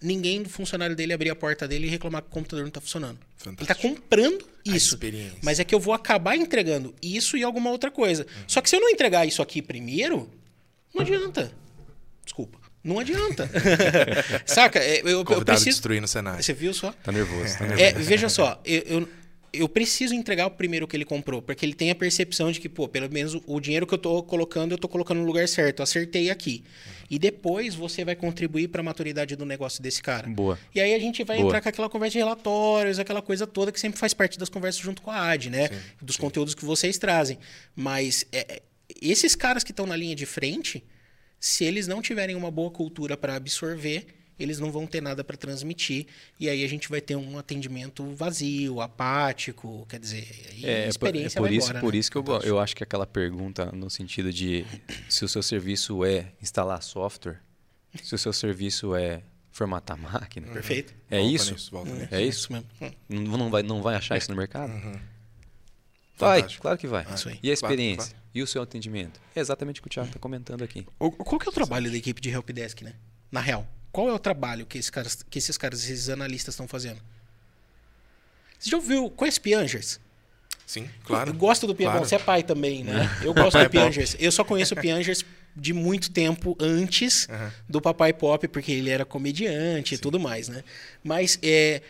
ninguém 0.00 0.42
do 0.42 0.48
funcionário 0.48 0.96
dele 0.96 1.12
abrir 1.12 1.30
a 1.30 1.36
porta 1.36 1.66
dele 1.68 1.86
e 1.86 1.90
reclamar 1.90 2.22
que 2.22 2.28
o 2.28 2.32
computador 2.32 2.62
não 2.62 2.68
está 2.68 2.80
funcionando. 2.80 3.18
Ele 3.44 3.54
está 3.54 3.74
Fantástico. 3.74 3.94
comprando 3.94 4.48
isso. 4.64 4.98
Mas 5.42 5.60
é 5.60 5.64
que 5.64 5.74
eu 5.74 5.80
vou 5.80 5.94
acabar 5.94 6.36
entregando 6.36 6.94
isso 7.00 7.36
e 7.36 7.42
alguma 7.42 7.70
outra 7.70 7.90
coisa. 7.90 8.26
Só 8.46 8.60
que 8.60 8.68
se 8.68 8.76
eu 8.76 8.80
não 8.80 8.90
entregar 8.90 9.26
isso 9.26 9.42
aqui 9.42 9.62
primeiro, 9.62 10.28
não 10.94 11.02
adianta. 11.02 11.52
Desculpa. 12.24 12.61
Não 12.84 12.98
adianta. 12.98 13.48
Saca? 14.44 14.78
É, 14.78 15.00
Eu, 15.00 15.20
eu 15.20 15.24
preciso. 15.44 15.66
destruindo 15.66 16.04
o 16.04 16.08
cenário. 16.08 16.42
Você 16.42 16.52
viu 16.52 16.74
só? 16.74 16.92
Tá 16.92 17.12
nervoso, 17.12 17.58
tá 17.58 17.66
nervoso. 17.66 17.82
É, 17.82 17.92
veja 17.92 18.28
só, 18.28 18.60
eu, 18.64 18.82
eu, 18.82 19.08
eu 19.52 19.68
preciso 19.68 20.14
entregar 20.14 20.46
o 20.46 20.50
primeiro 20.50 20.88
que 20.88 20.96
ele 20.96 21.04
comprou, 21.04 21.42
porque 21.42 21.64
ele 21.64 21.74
tem 21.74 21.90
a 21.90 21.94
percepção 21.94 22.50
de 22.50 22.58
que, 22.58 22.68
pô, 22.68 22.88
pelo 22.88 23.10
menos 23.12 23.38
o, 23.46 23.60
dinheiro 23.60 23.86
que 23.86 23.94
eu 23.94 23.98
tô 23.98 24.22
colocando, 24.22 24.72
eu 24.72 24.78
tô 24.78 24.88
colocando 24.88 25.18
no 25.18 25.26
lugar 25.26 25.46
certo, 25.46 25.80
eu 25.80 25.82
acertei 25.84 26.30
aqui. 26.30 26.64
E 27.10 27.18
depois 27.18 27.74
você 27.74 28.04
vai 28.04 28.16
contribuir 28.16 28.68
para 28.68 28.80
a 28.80 28.84
maturidade 28.84 29.36
do 29.36 29.44
negócio 29.44 29.82
desse 29.82 30.02
cara. 30.02 30.26
Boa. 30.28 30.58
E 30.74 30.80
aí 30.80 30.94
a 30.94 30.98
gente 30.98 31.22
vai 31.22 31.36
Boa. 31.36 31.48
entrar 31.48 31.60
com 31.60 31.68
aquela 31.68 31.88
conversa 31.90 32.12
de 32.12 32.18
relatórios, 32.18 32.98
aquela 32.98 33.20
coisa 33.20 33.46
toda 33.46 33.70
que 33.70 33.78
sempre 33.78 33.98
faz 34.00 34.14
parte 34.14 34.38
das 34.38 34.48
conversas 34.48 34.80
junto 34.82 35.02
com 35.02 35.10
a 35.10 35.30
AD, 35.30 35.50
né? 35.50 35.68
Sim, 35.68 35.74
Dos 36.00 36.16
sim. 36.16 36.22
conteúdos 36.22 36.54
que 36.54 36.64
vocês 36.64 36.96
trazem. 36.96 37.38
Mas 37.76 38.24
é, 38.32 38.54
é, 38.54 38.62
esses 39.00 39.34
caras 39.34 39.62
que 39.62 39.72
estão 39.72 39.84
na 39.84 39.94
linha 39.94 40.14
de 40.16 40.24
frente, 40.24 40.82
se 41.44 41.64
eles 41.64 41.88
não 41.88 42.00
tiverem 42.00 42.36
uma 42.36 42.50
boa 42.52 42.70
cultura 42.70 43.16
para 43.16 43.34
absorver, 43.34 44.06
eles 44.38 44.58
não 44.60 44.70
vão 44.70 44.86
ter 44.86 45.00
nada 45.00 45.24
para 45.24 45.36
transmitir. 45.36 46.06
E 46.38 46.48
aí 46.48 46.64
a 46.64 46.68
gente 46.68 46.88
vai 46.88 47.00
ter 47.00 47.16
um 47.16 47.36
atendimento 47.36 48.04
vazio, 48.14 48.80
apático, 48.80 49.84
quer 49.88 49.98
dizer, 49.98 50.26
É, 50.62 50.66
a 50.66 50.70
é 50.70 50.82
por- 50.84 50.88
experiência 50.90 51.38
é 51.38 51.40
por 51.40 51.48
vai 51.48 51.56
isso, 51.56 51.66
embora. 51.66 51.80
por 51.80 51.92
né? 51.92 51.98
isso 51.98 52.10
que 52.10 52.16
eu, 52.16 52.24
eu 52.44 52.58
acho 52.60 52.76
que 52.76 52.82
aquela 52.84 53.06
pergunta 53.06 53.66
no 53.72 53.90
sentido 53.90 54.32
de 54.32 54.64
se 55.08 55.24
o 55.24 55.28
seu 55.28 55.42
serviço 55.42 56.04
é 56.04 56.32
instalar 56.40 56.80
software, 56.82 57.40
se 58.02 58.14
o 58.14 58.18
seu 58.18 58.32
serviço 58.32 58.94
é 58.94 59.22
formatar 59.50 59.98
máquina, 59.98 60.46
Perfeito. 60.46 60.94
é 61.10 61.18
Volta 61.18 61.34
isso? 61.34 61.52
nisso, 61.52 61.70
volta 61.70 61.90
nisso. 61.92 62.08
É 62.14 62.22
isso? 62.22 62.52
mesmo. 62.52 62.66
Hum, 62.80 62.90
Não, 63.10 63.36
não 63.38 63.50
vai, 63.50 63.62
não 63.62 63.82
vai 63.82 63.94
achar 63.96 64.16
isso 64.16 64.30
no 64.30 64.36
mercado? 64.36 64.72
Vai, 64.72 65.00
Fantástico. 66.16 66.62
claro 66.62 66.78
que 66.78 66.86
vai. 66.86 67.06
Isso 67.14 67.28
aí. 67.28 67.38
E 67.42 67.50
a 67.50 67.56
Claro, 67.56 67.74
experiência? 67.74 68.16
E 68.34 68.42
o 68.42 68.46
seu 68.46 68.62
atendimento? 68.62 69.20
É 69.34 69.40
exatamente 69.40 69.80
o 69.80 69.82
que 69.82 69.88
o 69.88 69.90
Thiago 69.90 70.08
está 70.08 70.18
comentando 70.20 70.62
aqui. 70.62 70.86
O- 70.98 71.10
Qual 71.10 71.38
que 71.38 71.46
é 71.48 71.50
o 71.50 71.52
trabalho 71.54 71.90
da 71.90 71.96
equipe 71.96 72.20
de 72.20 72.30
helpdesk, 72.30 72.82
né? 72.82 72.94
Na 73.30 73.40
real, 73.40 73.66
qual 73.90 74.08
é 74.08 74.12
o 74.12 74.18
trabalho 74.18 74.64
que 74.66 74.78
esses 74.78 74.90
caras, 74.90 75.22
que 75.28 75.38
esses, 75.38 75.58
caras 75.58 75.82
esses 75.84 76.08
analistas 76.08 76.54
estão 76.54 76.66
fazendo? 76.68 77.00
Você 78.58 78.70
já 78.70 78.76
ouviu? 78.76 79.10
Conhece 79.10 79.40
Piangers? 79.40 80.00
Sim, 80.66 80.88
claro. 81.04 81.30
Eu 81.30 81.34
gosto 81.34 81.66
do 81.66 81.74
Piangers. 81.74 81.94
Claro. 81.98 82.08
Você 82.08 82.14
é 82.14 82.18
pai 82.18 82.42
também, 82.42 82.84
né? 82.84 83.10
Eu 83.22 83.34
gosto 83.34 83.58
do 83.58 83.68
Piangers. 83.68 84.16
Eu 84.18 84.30
só 84.32 84.44
conheço 84.44 84.74
o 84.74 84.76
Piangers 84.80 85.24
de 85.54 85.72
muito 85.74 86.10
tempo 86.10 86.56
antes 86.58 87.28
Aham. 87.28 87.52
do 87.68 87.80
Papai 87.80 88.12
Pop, 88.12 88.46
porque 88.48 88.72
ele 88.72 88.88
era 88.88 89.04
comediante 89.04 89.96
e 89.96 89.98
tudo 89.98 90.18
mais, 90.18 90.48
né? 90.48 90.62
Mas 91.04 91.38
é, 91.42 91.82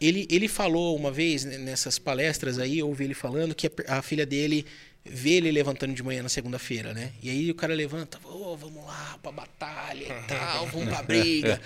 ele, 0.00 0.26
ele 0.30 0.48
falou 0.48 0.96
uma 0.96 1.10
vez 1.10 1.44
né, 1.44 1.58
nessas 1.58 1.98
palestras 1.98 2.58
aí, 2.58 2.78
eu 2.78 2.88
ouvi 2.88 3.04
ele 3.04 3.14
falando 3.14 3.54
que 3.54 3.66
a, 3.88 3.98
a 3.98 4.02
filha 4.02 4.24
dele 4.26 4.64
vê 5.04 5.30
ele 5.34 5.50
levantando 5.52 5.94
de 5.94 6.02
manhã 6.02 6.22
na 6.22 6.28
segunda-feira, 6.28 6.92
né? 6.92 7.12
E 7.22 7.30
aí 7.30 7.50
o 7.50 7.54
cara 7.54 7.74
levanta, 7.74 8.18
"Ô, 8.24 8.56
vamos 8.56 8.84
lá 8.84 9.18
pra 9.22 9.30
batalha 9.32 10.04
e 10.04 10.08
tal, 10.28 10.66
vamos 10.66 10.88
pra 10.88 11.02
briga. 11.02 11.60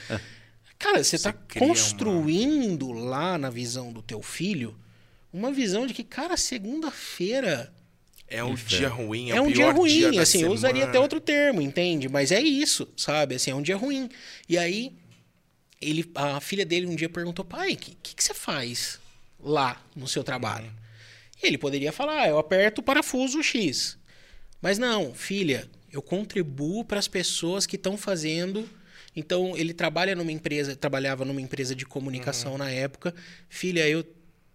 Cara, 0.78 1.02
você 1.04 1.18
tá 1.18 1.32
cria 1.32 1.64
uma- 1.64 1.74
construindo 1.74 2.90
lá 2.92 3.36
na 3.38 3.50
visão 3.50 3.92
do 3.92 4.02
teu 4.02 4.22
filho 4.22 4.76
uma 5.32 5.52
visão 5.52 5.86
de 5.86 5.94
que, 5.94 6.02
cara, 6.02 6.36
segunda-feira 6.36 7.72
É 8.28 8.42
um 8.44 8.54
dia 8.54 8.88
ruim, 8.88 9.30
é, 9.30 9.36
é 9.36 9.40
um 9.40 9.50
dia 9.50 9.70
ruim, 9.72 9.90
dia 9.90 10.12
da 10.12 10.22
assim, 10.22 10.42
eu 10.42 10.52
usaria 10.52 10.84
até 10.84 10.98
outro 11.00 11.20
termo, 11.20 11.60
entende? 11.60 12.08
Mas 12.08 12.30
é 12.32 12.40
isso, 12.40 12.88
sabe? 12.96 13.34
Assim, 13.34 13.50
é 13.50 13.54
um 13.54 13.62
dia 13.62 13.76
ruim. 13.76 14.08
E 14.48 14.56
aí, 14.58 14.92
ele, 15.80 16.10
a 16.14 16.40
filha 16.40 16.64
dele 16.66 16.86
um 16.86 16.94
dia 16.94 17.08
perguntou, 17.08 17.44
pai, 17.44 17.72
o 17.72 17.76
que, 17.76 17.96
que, 18.02 18.14
que 18.14 18.22
você 18.22 18.34
faz 18.34 19.00
lá 19.38 19.82
no 19.96 20.06
seu 20.06 20.22
trabalho? 20.22 20.70
E 21.42 21.46
ele 21.46 21.56
poderia 21.56 21.90
falar, 21.92 22.22
ah, 22.22 22.28
eu 22.28 22.38
aperto 22.38 22.80
o 22.80 22.84
parafuso 22.84 23.42
X. 23.42 23.96
Mas 24.60 24.78
não, 24.78 25.14
filha, 25.14 25.68
eu 25.90 26.02
contribuo 26.02 26.84
para 26.84 26.98
as 26.98 27.08
pessoas 27.08 27.64
que 27.66 27.76
estão 27.76 27.96
fazendo. 27.96 28.68
Então, 29.16 29.56
ele 29.56 29.72
trabalha 29.72 30.14
numa 30.14 30.30
empresa, 30.30 30.76
trabalhava 30.76 31.24
numa 31.24 31.40
empresa 31.40 31.74
de 31.74 31.86
comunicação 31.86 32.58
na 32.58 32.70
época. 32.70 33.14
Filha, 33.48 33.88
eu 33.88 34.04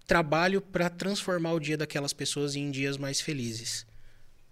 trabalho 0.05 0.61
para 0.61 0.89
transformar 0.89 1.53
o 1.53 1.59
dia 1.59 1.75
daquelas 1.75 2.13
pessoas 2.13 2.55
em 2.55 2.69
dias 2.69 2.97
mais 2.97 3.19
felizes. 3.19 3.85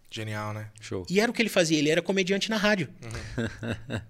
Genial, 0.09 0.53
né? 0.53 0.69
Show. 0.81 1.05
E 1.09 1.19
era 1.19 1.31
o 1.31 1.33
que 1.33 1.41
ele 1.41 1.49
fazia, 1.49 1.77
ele 1.77 1.89
era 1.89 2.01
comediante 2.01 2.49
na 2.49 2.57
rádio. 2.57 2.89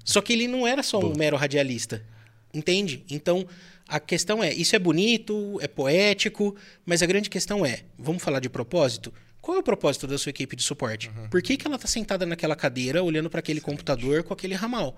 Só 0.04 0.22
que 0.22 0.34
ele 0.34 0.48
não 0.48 0.66
era 0.66 0.82
só 0.82 1.00
um 1.00 1.16
mero 1.16 1.38
radialista. 1.38 2.04
Entende? 2.54 3.04
Então, 3.10 3.48
a 3.88 4.00
questão 4.00 4.44
é, 4.44 4.54
isso 4.54 4.76
é 4.76 4.80
bonito, 4.80 5.60
é 5.62 5.68
poético, 5.68 6.56
mas 6.86 7.02
a 7.02 7.06
grande 7.06 7.30
questão 7.30 7.66
é, 7.66 7.84
vamos 7.98 8.22
falar 8.22 8.40
de 8.40 8.50
propósito? 8.50 9.14
Qual 9.42 9.58
é 9.58 9.60
o 9.60 9.64
propósito 9.64 10.08
da 10.08 10.18
sua 10.18 10.30
equipe 10.30 10.56
de 10.56 10.64
suporte? 10.64 11.12
Por 11.30 11.42
que, 11.42 11.58
que 11.58 11.68
ela 11.68 11.76
está 11.76 11.88
sentada 11.88 12.26
naquela 12.26 12.56
cadeira, 12.56 13.04
olhando 13.04 13.30
para 13.30 13.40
aquele 13.40 13.60
computador 13.60 14.24
com 14.24 14.34
aquele 14.34 14.54
ramal? 14.56 14.98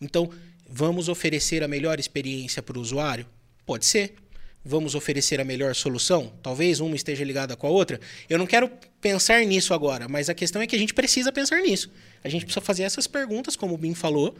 Então, 0.00 0.30
vamos 0.66 1.08
oferecer 1.08 1.62
a 1.62 1.68
melhor 1.68 2.00
experiência 2.00 2.62
para 2.62 2.78
o 2.78 2.80
usuário? 2.80 3.26
Pode 3.66 3.84
ser. 3.84 4.14
Vamos 4.64 4.94
oferecer 4.94 5.40
a 5.40 5.44
melhor 5.44 5.74
solução? 5.74 6.32
Talvez 6.42 6.80
uma 6.80 6.96
esteja 6.96 7.24
ligada 7.24 7.54
com 7.56 7.66
a 7.66 7.70
outra. 7.70 8.00
Eu 8.28 8.38
não 8.38 8.46
quero 8.46 8.70
pensar 9.00 9.44
nisso 9.44 9.74
agora, 9.74 10.08
mas 10.08 10.28
a 10.28 10.34
questão 10.34 10.62
é 10.62 10.66
que 10.66 10.74
a 10.74 10.78
gente 10.78 10.94
precisa 10.94 11.30
pensar 11.30 11.60
nisso. 11.60 11.90
A 12.24 12.28
gente 12.28 12.44
precisa 12.44 12.64
fazer 12.64 12.84
essas 12.84 13.06
perguntas, 13.06 13.54
como 13.54 13.74
o 13.74 13.78
Bim 13.78 13.94
falou, 13.94 14.34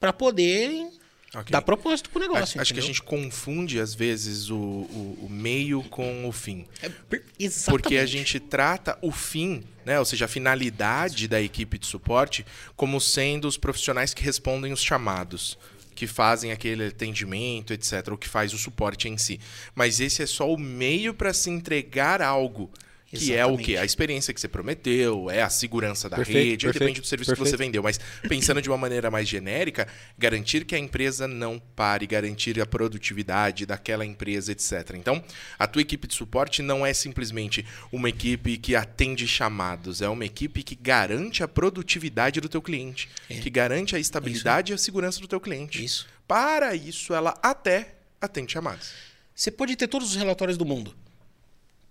para 0.00 0.12
poder 0.12 0.90
Ok. 1.34 1.50
dar 1.50 1.60
propósito 1.60 2.08
pro 2.10 2.20
negócio. 2.20 2.42
Acho, 2.42 2.60
acho 2.60 2.74
que 2.74 2.80
a 2.80 2.82
gente 2.82 3.02
confunde, 3.02 3.78
às 3.80 3.94
vezes, 3.94 4.48
o, 4.48 4.56
o, 4.56 5.18
o 5.22 5.28
meio 5.28 5.82
com 5.84 6.26
o 6.26 6.32
fim. 6.32 6.66
É, 6.80 6.88
per- 6.88 7.22
Porque 7.66 7.96
a 7.96 8.02
exatamente. 8.02 8.06
gente 8.06 8.40
trata 8.40 8.96
o 9.02 9.10
fim, 9.10 9.64
né, 9.84 9.98
ou 9.98 10.04
seja, 10.04 10.24
a 10.24 10.28
finalidade 10.28 11.28
da 11.28 11.40
equipe 11.42 11.78
de 11.78 11.86
suporte, 11.86 12.46
como 12.76 13.00
sendo 13.00 13.46
os 13.48 13.56
profissionais 13.58 14.14
que 14.14 14.22
respondem 14.22 14.72
os 14.72 14.82
chamados, 14.82 15.58
que 15.94 16.06
fazem 16.06 16.52
aquele 16.52 16.86
atendimento, 16.86 17.72
etc., 17.72 18.08
o 18.12 18.16
que 18.18 18.28
faz 18.28 18.52
o 18.54 18.58
suporte 18.58 19.08
em 19.08 19.18
si. 19.18 19.40
Mas 19.74 19.98
esse 20.00 20.22
é 20.22 20.26
só 20.26 20.50
o 20.52 20.58
meio 20.58 21.12
para 21.12 21.32
se 21.34 21.50
entregar 21.50 22.22
algo. 22.22 22.70
Que 23.08 23.32
é 23.34 23.46
o 23.46 23.56
quê? 23.56 23.76
A 23.76 23.84
experiência 23.84 24.34
que 24.34 24.40
você 24.40 24.48
prometeu, 24.48 25.30
é 25.30 25.40
a 25.40 25.48
segurança 25.48 26.08
da 26.08 26.16
Perfeito, 26.16 26.36
rede, 26.38 26.66
aí 26.66 26.72
perfeito, 26.72 26.78
depende 26.80 27.00
do 27.00 27.06
serviço 27.06 27.30
que 27.32 27.38
você 27.38 27.50
perfeito. 27.50 27.58
vendeu. 27.68 27.82
Mas 27.82 28.00
pensando 28.28 28.60
de 28.60 28.68
uma 28.68 28.76
maneira 28.76 29.10
mais 29.10 29.28
genérica, 29.28 29.86
garantir 30.18 30.64
que 30.64 30.74
a 30.74 30.78
empresa 30.78 31.28
não 31.28 31.58
pare, 31.58 32.04
garantir 32.06 32.60
a 32.60 32.66
produtividade 32.66 33.64
daquela 33.64 34.04
empresa, 34.04 34.50
etc. 34.50 34.94
Então, 34.96 35.22
a 35.56 35.66
tua 35.68 35.82
equipe 35.82 36.08
de 36.08 36.14
suporte 36.14 36.62
não 36.62 36.84
é 36.84 36.92
simplesmente 36.92 37.64
uma 37.92 38.08
equipe 38.08 38.56
que 38.58 38.74
atende 38.74 39.26
chamados, 39.26 40.02
é 40.02 40.08
uma 40.08 40.24
equipe 40.24 40.62
que 40.64 40.74
garante 40.74 41.44
a 41.44 41.48
produtividade 41.48 42.40
do 42.40 42.48
teu 42.48 42.60
cliente, 42.60 43.08
É. 43.30 43.38
que 43.38 43.48
garante 43.48 43.94
a 43.94 44.00
estabilidade 44.00 44.72
e 44.72 44.74
a 44.74 44.78
segurança 44.78 45.20
do 45.20 45.28
teu 45.28 45.40
cliente. 45.40 45.82
Isso. 45.84 46.06
Para 46.26 46.74
isso, 46.74 47.14
ela 47.14 47.38
até 47.40 47.94
atende 48.20 48.52
chamados. 48.52 48.90
Você 49.32 49.50
pode 49.50 49.76
ter 49.76 49.86
todos 49.86 50.10
os 50.10 50.16
relatórios 50.16 50.58
do 50.58 50.64
mundo. 50.64 50.92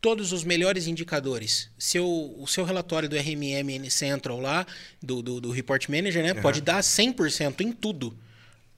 Todos 0.05 0.31
os 0.31 0.43
melhores 0.43 0.85
indicadores. 0.85 1.71
Seu, 1.79 2.05
o 2.37 2.45
seu 2.45 2.63
relatório 2.63 3.09
do 3.09 3.15
RMM 3.15 3.89
Central 3.89 4.39
lá, 4.39 4.63
do, 5.01 5.19
do, 5.23 5.41
do 5.41 5.49
Report 5.49 5.89
Manager, 5.89 6.21
né? 6.23 6.35
Pode 6.35 6.61
dar 6.61 6.79
100% 6.79 7.61
em 7.61 7.71
tudo. 7.71 8.15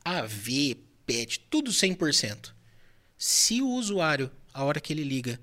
AV, 0.05 0.77
PET, 1.05 1.41
tudo 1.49 1.69
100%. 1.69 2.53
Se 3.17 3.61
o 3.61 3.67
usuário, 3.67 4.31
a 4.53 4.63
hora 4.63 4.79
que 4.79 4.93
ele 4.93 5.03
liga, 5.03 5.37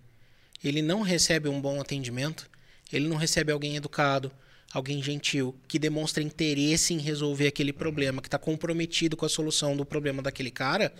ele 0.64 0.80
não 0.80 1.02
recebe 1.02 1.50
um 1.50 1.60
bom 1.60 1.78
atendimento, 1.78 2.48
ele 2.90 3.06
não 3.06 3.18
recebe 3.18 3.52
alguém 3.52 3.76
educado, 3.76 4.32
alguém 4.72 5.02
gentil, 5.02 5.54
que 5.68 5.78
demonstra 5.78 6.22
interesse 6.22 6.94
em 6.94 6.98
resolver 6.98 7.46
aquele 7.46 7.74
problema, 7.74 8.22
que 8.22 8.28
está 8.28 8.38
comprometido 8.38 9.18
com 9.18 9.26
a 9.26 9.28
solução 9.28 9.76
do 9.76 9.84
problema 9.84 10.22
daquele 10.22 10.50
cara, 10.50 10.94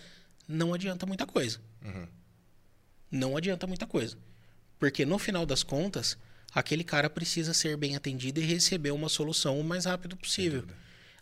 não 0.46 0.74
adianta 0.74 1.06
muita 1.06 1.24
coisa. 1.24 1.58
Não 3.10 3.34
adianta 3.34 3.66
muita 3.66 3.86
coisa. 3.86 4.18
Porque 4.84 5.06
no 5.06 5.18
final 5.18 5.46
das 5.46 5.62
contas, 5.62 6.14
aquele 6.54 6.84
cara 6.84 7.08
precisa 7.08 7.54
ser 7.54 7.74
bem 7.74 7.96
atendido 7.96 8.38
e 8.38 8.44
receber 8.44 8.90
uma 8.90 9.08
solução 9.08 9.58
o 9.58 9.64
mais 9.64 9.86
rápido 9.86 10.14
possível. 10.14 10.62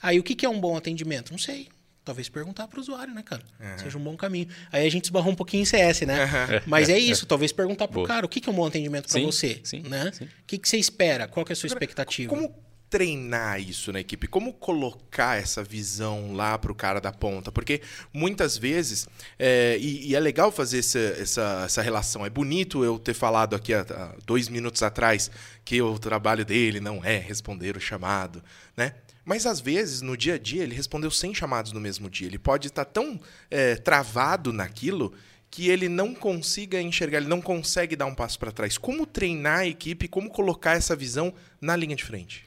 Aí 0.03 0.19
o 0.19 0.23
que, 0.25 0.35
que 0.35 0.45
é 0.45 0.49
um 0.49 0.61
bom 0.61 0.77
atendimento? 0.77 1.31
Não 1.31 1.39
sei. 1.39 1.69
Talvez 2.05 2.29
perguntar 2.29 2.67
para 2.67 2.79
o 2.79 2.83
usuário, 2.83 3.15
né, 3.15 3.23
cara? 3.23 3.45
Seja 3.77 3.97
um 3.97 4.03
bom 4.03 4.17
caminho. 4.17 4.49
Aí 4.73 4.85
a 4.85 4.91
gente 4.91 5.05
esbarrou 5.05 5.31
um 5.31 5.37
pouquinho 5.37 5.63
em 5.63 5.65
CS, 5.65 6.01
né? 6.01 6.27
Mas 6.67 6.89
é 6.89 6.99
isso, 6.99 7.25
talvez 7.25 7.53
perguntar 7.53 7.87
para 7.87 8.01
o 8.01 8.03
cara 8.03 8.27
o 8.27 8.29
que, 8.29 8.41
que 8.41 8.49
é 8.49 8.53
um 8.53 8.57
bom 8.57 8.67
atendimento 8.67 9.09
para 9.09 9.21
você. 9.21 9.61
sim, 9.63 9.83
né? 9.83 10.11
sim. 10.13 10.25
O 10.25 10.29
que, 10.45 10.59
que 10.59 10.69
você 10.69 10.77
espera? 10.77 11.29
Qual 11.29 11.47
que 11.47 11.53
é 11.53 11.55
a 11.55 11.57
sua 11.57 11.69
expectativa? 11.69 12.29
Como 12.29 12.53
treinar 12.93 13.59
isso 13.59 13.91
na 13.91 14.01
equipe? 14.01 14.27
Como 14.27 14.53
colocar 14.53 15.41
essa 15.41 15.65
visão 15.65 16.35
lá 16.35 16.59
pro 16.59 16.75
cara 16.75 17.01
da 17.01 17.11
ponta? 17.11 17.51
Porque 17.51 17.81
muitas 18.13 18.59
vezes, 18.59 19.09
é, 19.39 19.79
e, 19.81 20.09
e 20.09 20.15
é 20.15 20.21
legal 20.21 20.53
fazer 20.53 20.81
essa, 20.81 20.99
essa, 20.99 21.63
essa 21.65 21.81
relação. 21.81 22.27
É 22.27 22.29
bonito 22.29 22.85
eu 22.85 22.99
ter 22.99 23.15
falado 23.15 23.57
aqui 23.57 23.73
há, 23.73 23.81
há 23.81 24.15
dois 24.27 24.47
minutos 24.51 24.83
atrás 24.83 25.31
que 25.65 25.81
o 25.81 25.99
trabalho 25.99 26.45
dele 26.45 26.81
não 26.81 27.03
é 27.03 27.17
responder 27.17 27.79
o 27.79 27.81
chamado, 27.81 28.45
né? 28.77 28.95
Mas 29.25 29.47
às 29.47 29.59
vezes, 29.59 30.03
no 30.03 30.15
dia 30.15 30.35
a 30.35 30.39
dia, 30.39 30.63
ele 30.63 30.75
respondeu 30.75 31.11
100 31.11 31.35
chamados 31.35 31.73
no 31.73 31.81
mesmo 31.81 32.11
dia. 32.11 32.27
Ele 32.27 32.39
pode 32.39 32.67
estar 32.67 32.85
tão 32.85 33.19
é, 33.51 33.77
travado 33.77 34.53
naquilo 34.53 35.15
que 35.51 35.69
ele 35.69 35.89
não 35.89 36.15
consiga 36.15 36.81
enxergar, 36.81 37.19
ele 37.19 37.29
não 37.29 37.41
consegue 37.41 37.97
dar 37.97 38.07
um 38.07 38.15
passo 38.15 38.39
para 38.39 38.53
trás. 38.53 38.77
Como 38.77 39.07
treinar 39.07 39.61
a 39.61 39.67
equipe, 39.67 40.09
como 40.09 40.29
colocar 40.29 40.77
essa 40.77 40.95
visão 40.95 41.33
na 41.61 41.75
linha 41.75 41.97
de 41.97 42.05
frente? 42.05 42.45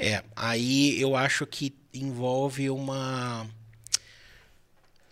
É, 0.00 0.24
aí 0.34 1.00
eu 1.00 1.14
acho 1.14 1.46
que 1.46 1.74
envolve 1.92 2.70
uma. 2.70 3.46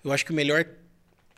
Eu 0.04 0.12
acho 0.12 0.24
que 0.24 0.32
o 0.32 0.34
melhor 0.34 0.64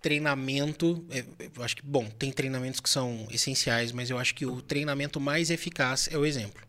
treinamento. 0.00 1.04
é, 1.10 1.24
Eu 1.56 1.62
acho 1.62 1.76
que, 1.76 1.82
bom, 1.82 2.08
tem 2.10 2.30
treinamentos 2.32 2.80
que 2.80 2.88
são 2.88 3.26
essenciais, 3.30 3.92
mas 3.92 4.10
eu 4.10 4.18
acho 4.18 4.34
que 4.34 4.46
o 4.46 4.60
treinamento 4.62 5.20
mais 5.20 5.50
eficaz 5.50 6.08
é 6.10 6.16
o 6.16 6.24
exemplo. 6.24 6.62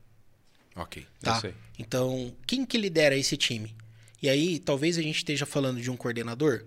Ok. 0.76 1.06
Tá? 1.22 1.34
Então, 1.78 2.34
quem 2.48 2.65
que 2.65 2.78
lidera 2.78 3.15
esse 3.15 3.36
time? 3.38 3.76
E 4.22 4.30
aí, 4.30 4.60
talvez 4.60 4.98
a 4.98 5.02
gente 5.02 5.17
esteja 5.17 5.46
falando 5.46 5.82
de 5.82 5.89
um 5.89 5.98
coordenador, 5.98 6.65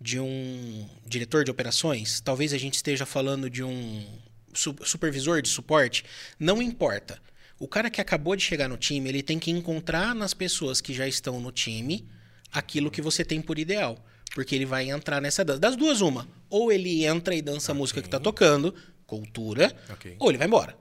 de 0.00 0.18
um 0.20 0.88
diretor 1.06 1.44
de 1.44 1.50
operações, 1.50 2.20
talvez 2.20 2.52
a 2.52 2.58
gente 2.58 2.74
esteja 2.74 3.04
falando 3.04 3.50
de 3.50 3.62
um 3.62 4.06
su- 4.52 4.76
supervisor 4.84 5.42
de 5.42 5.48
suporte. 5.48 6.04
Não 6.38 6.62
importa. 6.62 7.20
O 7.64 7.68
cara 7.68 7.88
que 7.88 8.00
acabou 8.00 8.36
de 8.36 8.42
chegar 8.42 8.68
no 8.68 8.76
time, 8.76 9.08
ele 9.08 9.22
tem 9.22 9.38
que 9.38 9.50
encontrar 9.50 10.14
nas 10.14 10.34
pessoas 10.34 10.80
que 10.82 10.92
já 10.92 11.08
estão 11.08 11.40
no 11.40 11.50
time 11.50 12.06
aquilo 12.52 12.90
que 12.90 13.00
você 13.00 13.24
tem 13.24 13.40
por 13.40 13.58
ideal. 13.58 13.96
Porque 14.34 14.54
ele 14.54 14.66
vai 14.66 14.90
entrar 14.90 15.20
nessa 15.20 15.42
dança. 15.44 15.60
Das 15.60 15.74
duas, 15.76 16.00
uma. 16.02 16.28
Ou 16.50 16.70
ele 16.70 17.06
entra 17.06 17.34
e 17.34 17.40
dança 17.40 17.72
a 17.72 17.74
música 17.74 18.02
que 18.02 18.08
tá 18.08 18.20
tocando, 18.20 18.74
cultura, 19.06 19.74
Ok. 19.90 20.14
ou 20.18 20.28
ele 20.30 20.38
vai 20.38 20.46
embora. 20.46 20.76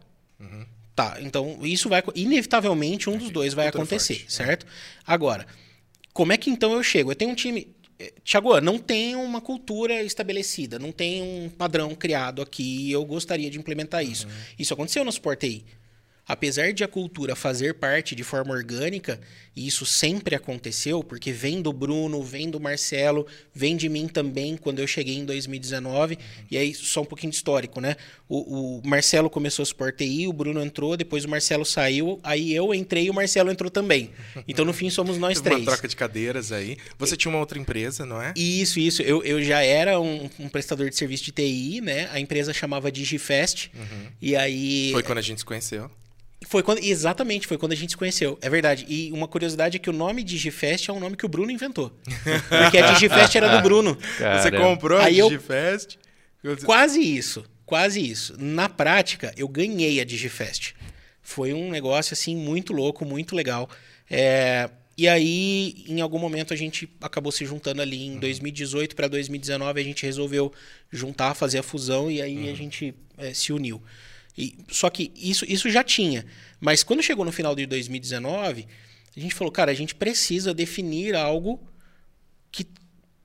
Tá, 0.95 1.17
então 1.21 1.59
isso 1.63 1.87
vai. 1.87 2.03
Inevitavelmente 2.15 3.09
um 3.09 3.17
dos 3.17 3.29
dois 3.31 3.53
vai 3.53 3.65
Cultura 3.67 3.83
acontecer, 3.83 4.15
forte, 4.15 4.33
certo? 4.33 4.65
Agora, 5.07 5.47
como 6.11 6.33
é 6.33 6.37
que 6.37 6.49
então 6.49 6.73
eu 6.73 6.83
chego? 6.83 7.11
Eu 7.11 7.15
tenho 7.15 7.31
um 7.31 7.35
time. 7.35 7.73
eh, 7.97 8.13
Thiago, 8.25 8.59
não 8.59 8.77
tem 8.77 9.15
uma 9.15 9.39
cultura 9.39 10.03
estabelecida, 10.03 10.77
não 10.77 10.91
tem 10.91 11.21
um 11.23 11.49
padrão 11.49 11.95
criado 11.95 12.41
aqui 12.41 12.91
eu 12.91 13.03
gostaria 13.05 13.49
de 13.49 13.57
implementar 13.57 14.03
isso. 14.03 14.27
Isso 14.59 14.73
aconteceu 14.73 15.03
no 15.03 15.09
Sport 15.09 15.39
TI. 15.39 15.65
Apesar 16.25 16.71
de 16.71 16.83
a 16.85 16.87
cultura 16.87 17.35
fazer 17.35 17.73
parte 17.73 18.15
de 18.15 18.23
forma 18.23 18.53
orgânica, 18.53 19.19
e 19.55 19.67
isso 19.67 19.85
sempre 19.85 20.35
aconteceu, 20.35 21.03
porque 21.03 21.33
vem 21.33 21.61
do 21.61 21.73
Bruno, 21.73 22.23
vem 22.23 22.49
do 22.49 22.61
Marcelo, 22.61 23.27
vem 23.53 23.75
de 23.75 23.89
mim 23.89 24.07
também 24.07 24.55
quando 24.55 24.79
eu 24.79 24.87
cheguei 24.87 25.15
em 25.17 25.25
2019. 25.25 26.17
E 26.49 26.57
aí, 26.57 26.73
só 26.73 27.01
um 27.01 27.05
pouquinho 27.05 27.29
de 27.29 27.35
histórico, 27.35 27.81
né? 27.81 27.97
O, 28.29 28.77
o 28.79 28.87
Marcelo 28.87 29.29
começou 29.29 29.63
a 29.63 29.65
Sport 29.65 29.97
TI, 29.97 30.25
o 30.27 30.33
Bruno 30.33 30.61
entrou, 30.63 30.95
depois 30.95 31.25
o 31.25 31.29
Marcelo 31.29 31.65
saiu, 31.65 32.19
aí 32.23 32.53
eu 32.53 32.73
entrei 32.73 33.05
e 33.05 33.09
o 33.09 33.13
Marcelo 33.13 33.51
entrou 33.51 33.69
também. 33.69 34.09
Então, 34.47 34.63
no 34.63 34.71
fim, 34.71 34.89
somos 34.89 35.17
nós 35.17 35.39
Teve 35.39 35.49
três. 35.55 35.67
uma 35.67 35.73
troca 35.73 35.87
de 35.89 35.95
cadeiras 35.95 36.53
aí. 36.53 36.77
Você 36.97 37.17
tinha 37.17 37.29
uma 37.29 37.39
outra 37.39 37.59
empresa, 37.59 38.05
não 38.05 38.21
é? 38.21 38.33
Isso, 38.35 38.79
isso. 38.79 39.01
Eu, 39.01 39.21
eu 39.23 39.43
já 39.43 39.61
era 39.61 39.99
um, 39.99 40.29
um 40.39 40.47
prestador 40.47 40.89
de 40.89 40.95
serviço 40.95 41.25
de 41.25 41.31
TI, 41.33 41.81
né? 41.81 42.09
A 42.11 42.19
empresa 42.19 42.53
chamava 42.53 42.89
Digifest. 42.89 43.69
E 44.21 44.35
aí. 44.37 44.89
Foi 44.93 45.03
quando 45.03 45.17
a 45.17 45.21
gente 45.21 45.39
se 45.39 45.45
conheceu. 45.45 45.91
Foi 46.47 46.61
quando, 46.63 46.79
exatamente, 46.83 47.47
foi 47.47 47.57
quando 47.57 47.71
a 47.71 47.75
gente 47.75 47.91
se 47.91 47.97
conheceu. 47.97 48.37
É 48.41 48.49
verdade. 48.49 48.85
E 48.89 49.11
uma 49.11 49.27
curiosidade 49.27 49.77
é 49.77 49.79
que 49.79 49.89
o 49.89 49.93
nome 49.93 50.23
Digifest 50.23 50.89
é 50.89 50.93
um 50.93 50.99
nome 50.99 51.15
que 51.15 51.25
o 51.25 51.29
Bruno 51.29 51.51
inventou. 51.51 51.91
Porque 52.63 52.77
a 52.77 52.91
Digifest 52.93 53.35
era 53.37 53.57
do 53.57 53.61
Bruno. 53.61 53.97
Você 54.41 54.51
comprou 54.51 54.99
a 54.99 55.05
Aí 55.05 55.19
eu- 55.19 55.29
Digifest. 55.29 55.97
Quase 56.65 56.99
isso. 57.01 57.43
Quase 57.65 57.99
isso. 58.05 58.35
Na 58.37 58.67
prática, 58.67 59.33
eu 59.37 59.47
ganhei 59.47 59.99
a 60.01 60.03
Digifest. 60.03 60.73
Foi 61.21 61.53
um 61.53 61.71
negócio, 61.71 62.13
assim, 62.13 62.35
muito 62.35 62.73
louco, 62.73 63.05
muito 63.05 63.35
legal. 63.35 63.69
É, 64.09 64.69
E 64.95 65.07
aí, 65.07 65.85
em 65.87 66.01
algum 66.01 66.19
momento, 66.19 66.53
a 66.53 66.55
gente 66.55 66.87
acabou 67.01 67.31
se 67.31 67.43
juntando 67.45 67.81
ali 67.81 68.05
em 68.05 68.19
2018 68.19 68.95
para 68.95 69.07
2019. 69.07 69.81
A 69.81 69.83
gente 69.83 70.05
resolveu 70.05 70.53
juntar, 70.91 71.33
fazer 71.33 71.57
a 71.57 71.63
fusão 71.63 72.11
e 72.11 72.21
aí 72.21 72.47
a 72.47 72.53
gente 72.53 72.93
é, 73.17 73.33
se 73.33 73.51
uniu. 73.51 73.81
E, 74.37 74.57
só 74.69 74.89
que 74.89 75.11
isso, 75.15 75.45
isso 75.47 75.69
já 75.69 75.83
tinha. 75.83 76.25
Mas 76.59 76.83
quando 76.83 77.03
chegou 77.03 77.23
no 77.23 77.31
final 77.31 77.55
de 77.55 77.65
2019, 77.65 78.67
a 79.15 79.19
gente 79.19 79.35
falou, 79.35 79.51
cara, 79.51 79.71
a 79.71 79.75
gente 79.75 79.93
precisa 79.93 80.53
definir 80.53 81.15
algo 81.15 81.61
que 82.51 82.65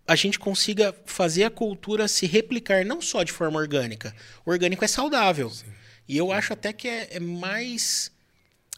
a 0.06 0.16
gente 0.16 0.38
consiga 0.38 0.94
fazer 1.06 1.44
a 1.44 1.50
cultura 1.50 2.08
se 2.08 2.26
replicar 2.26 2.84
não 2.84 3.00
só 3.00 3.22
de 3.22 3.32
forma 3.32 3.58
orgânica. 3.58 4.14
O 4.44 4.50
orgânico 4.50 4.84
é 4.84 4.88
saudável. 4.88 5.52
E 6.06 6.16
eu 6.16 6.32
acho 6.32 6.52
até 6.52 6.72
que 6.72 6.88
é, 6.88 7.08
é 7.12 7.20
mais 7.20 8.10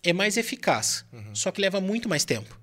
é 0.03 0.13
mais 0.13 0.37
eficaz. 0.37 1.05
Só 1.35 1.51
que 1.51 1.61
leva 1.61 1.81
muito 1.81 2.09
mais 2.09 2.25
tempo. 2.25 2.59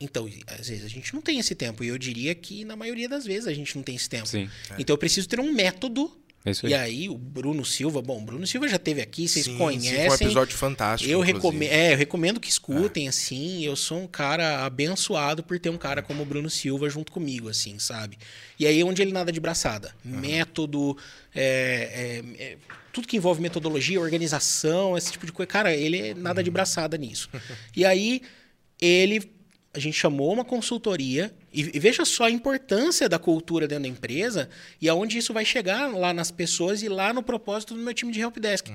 Então, 0.00 0.28
às 0.46 0.68
vezes 0.68 0.84
a 0.84 0.88
gente 0.88 1.14
não 1.14 1.22
tem 1.22 1.38
esse 1.38 1.54
tempo. 1.54 1.82
E 1.82 1.88
eu 1.88 1.98
diria 1.98 2.34
que 2.34 2.64
na 2.64 2.76
maioria 2.76 3.08
das 3.08 3.24
vezes 3.24 3.46
a 3.46 3.54
gente 3.54 3.74
não 3.76 3.82
tem 3.82 3.96
esse 3.96 4.08
tempo. 4.08 4.26
Sim. 4.26 4.50
Então 4.78 4.94
eu 4.94 4.98
preciso 4.98 5.28
ter 5.28 5.40
um 5.40 5.52
método. 5.52 6.14
É 6.46 6.52
isso 6.52 6.64
aí. 6.64 6.72
E 6.72 6.74
aí, 6.76 7.08
o 7.08 7.18
Bruno 7.18 7.64
Silva, 7.64 8.00
bom, 8.00 8.18
o 8.18 8.24
Bruno 8.24 8.46
Silva 8.46 8.68
já 8.68 8.78
teve 8.78 9.02
aqui, 9.02 9.26
vocês 9.26 9.44
Sim, 9.44 9.52
sim, 9.52 9.58
conhecem. 9.58 10.06
Foi 10.06 10.10
um 10.10 10.28
episódio 10.28 10.56
fantástico. 10.56 11.10
Eu, 11.12 11.20
recome 11.20 11.66
é, 11.66 11.92
eu 11.92 11.96
recomendo 11.96 12.38
que 12.38 12.48
escutem, 12.48 13.08
assim. 13.08 13.64
Eu 13.64 13.74
sou 13.74 13.98
um 13.98 14.06
cara 14.06 14.64
abençoado 14.64 15.42
por 15.42 15.58
ter 15.58 15.70
um 15.70 15.76
cara 15.76 16.02
como 16.02 16.22
o 16.22 16.24
Bruno 16.24 16.48
Silva 16.48 16.88
junto 16.88 17.10
comigo, 17.10 17.48
assim, 17.48 17.80
sabe? 17.80 18.16
E 18.60 18.64
aí, 18.64 18.84
onde 18.84 19.02
ele 19.02 19.12
nada 19.12 19.32
de 19.32 19.40
braçada. 19.40 19.92
Método, 20.04 20.96
é, 21.34 22.22
é, 22.38 22.42
é, 22.42 22.56
tudo 22.92 23.08
que 23.08 23.16
envolve 23.16 23.42
metodologia, 23.42 24.00
organização, 24.00 24.96
esse 24.96 25.10
tipo 25.10 25.26
de 25.26 25.32
coisa. 25.32 25.48
Cara, 25.48 25.74
ele 25.74 25.98
é 25.98 26.14
nada 26.14 26.44
de 26.44 26.50
braçada 26.50 26.96
nisso. 26.96 27.28
E 27.76 27.84
aí, 27.84 28.22
ele. 28.80 29.35
A 29.76 29.78
gente 29.78 29.92
chamou 29.98 30.32
uma 30.32 30.42
consultoria 30.42 31.30
e, 31.52 31.62
veja 31.78 32.02
só 32.06 32.24
a 32.24 32.30
importância 32.30 33.10
da 33.10 33.18
cultura 33.18 33.68
dentro 33.68 33.82
da 33.82 33.90
empresa 33.90 34.48
e 34.80 34.88
aonde 34.88 35.18
isso 35.18 35.34
vai 35.34 35.44
chegar 35.44 35.94
lá 35.94 36.14
nas 36.14 36.30
pessoas 36.30 36.82
e 36.82 36.88
lá 36.88 37.12
no 37.12 37.22
propósito 37.22 37.74
do 37.74 37.80
meu 37.80 37.92
time 37.92 38.10
de 38.10 38.18
helpdesk. 38.18 38.70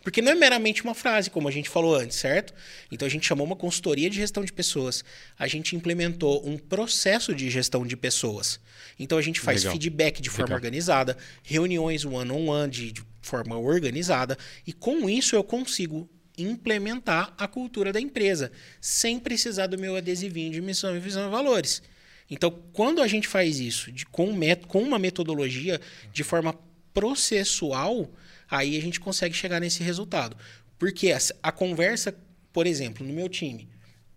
Porque 0.00 0.22
não 0.22 0.30
é 0.30 0.34
meramente 0.36 0.84
uma 0.84 0.94
frase, 0.94 1.28
como 1.28 1.48
a 1.48 1.50
gente 1.50 1.68
falou 1.68 1.96
antes, 1.96 2.18
certo? 2.18 2.54
Então 2.88 3.04
a 3.04 3.10
gente 3.10 3.26
chamou 3.26 3.44
uma 3.44 3.56
consultoria 3.56 4.08
de 4.08 4.14
gestão 4.14 4.44
de 4.44 4.52
pessoas. 4.52 5.04
A 5.36 5.48
gente 5.48 5.74
implementou 5.74 6.40
um 6.46 6.56
processo 6.56 7.34
de 7.34 7.50
gestão 7.50 7.84
de 7.84 7.96
pessoas. 7.96 8.60
Então 9.00 9.18
a 9.18 9.22
gente 9.22 9.40
faz 9.40 9.62
Legal. 9.62 9.72
feedback 9.72 10.22
de 10.22 10.30
forma 10.30 10.44
Legal. 10.44 10.58
organizada, 10.58 11.16
reuniões 11.42 12.04
one-on-one 12.04 12.70
de, 12.70 12.92
de 12.92 13.02
forma 13.20 13.58
organizada. 13.58 14.38
E 14.64 14.72
com 14.72 15.10
isso 15.10 15.34
eu 15.34 15.42
consigo 15.42 16.08
implementar 16.38 17.34
a 17.36 17.46
cultura 17.46 17.92
da 17.92 18.00
empresa, 18.00 18.50
sem 18.80 19.18
precisar 19.18 19.66
do 19.66 19.78
meu 19.78 19.96
adesivinho 19.96 20.52
de 20.52 20.60
missão 20.60 20.96
e 20.96 21.00
visão 21.00 21.28
e 21.28 21.30
valores. 21.30 21.82
Então, 22.30 22.50
quando 22.72 23.02
a 23.02 23.06
gente 23.06 23.28
faz 23.28 23.60
isso 23.60 23.92
de, 23.92 24.06
com, 24.06 24.32
met- 24.32 24.66
com 24.66 24.82
uma 24.82 24.98
metodologia 24.98 25.80
de 26.12 26.24
forma 26.24 26.58
processual, 26.94 28.10
aí 28.50 28.76
a 28.76 28.80
gente 28.80 29.00
consegue 29.00 29.34
chegar 29.34 29.60
nesse 29.60 29.82
resultado. 29.82 30.36
Porque 30.78 31.12
a, 31.12 31.18
a 31.42 31.52
conversa, 31.52 32.16
por 32.52 32.66
exemplo, 32.66 33.06
no 33.06 33.12
meu 33.12 33.28
time, 33.28 33.68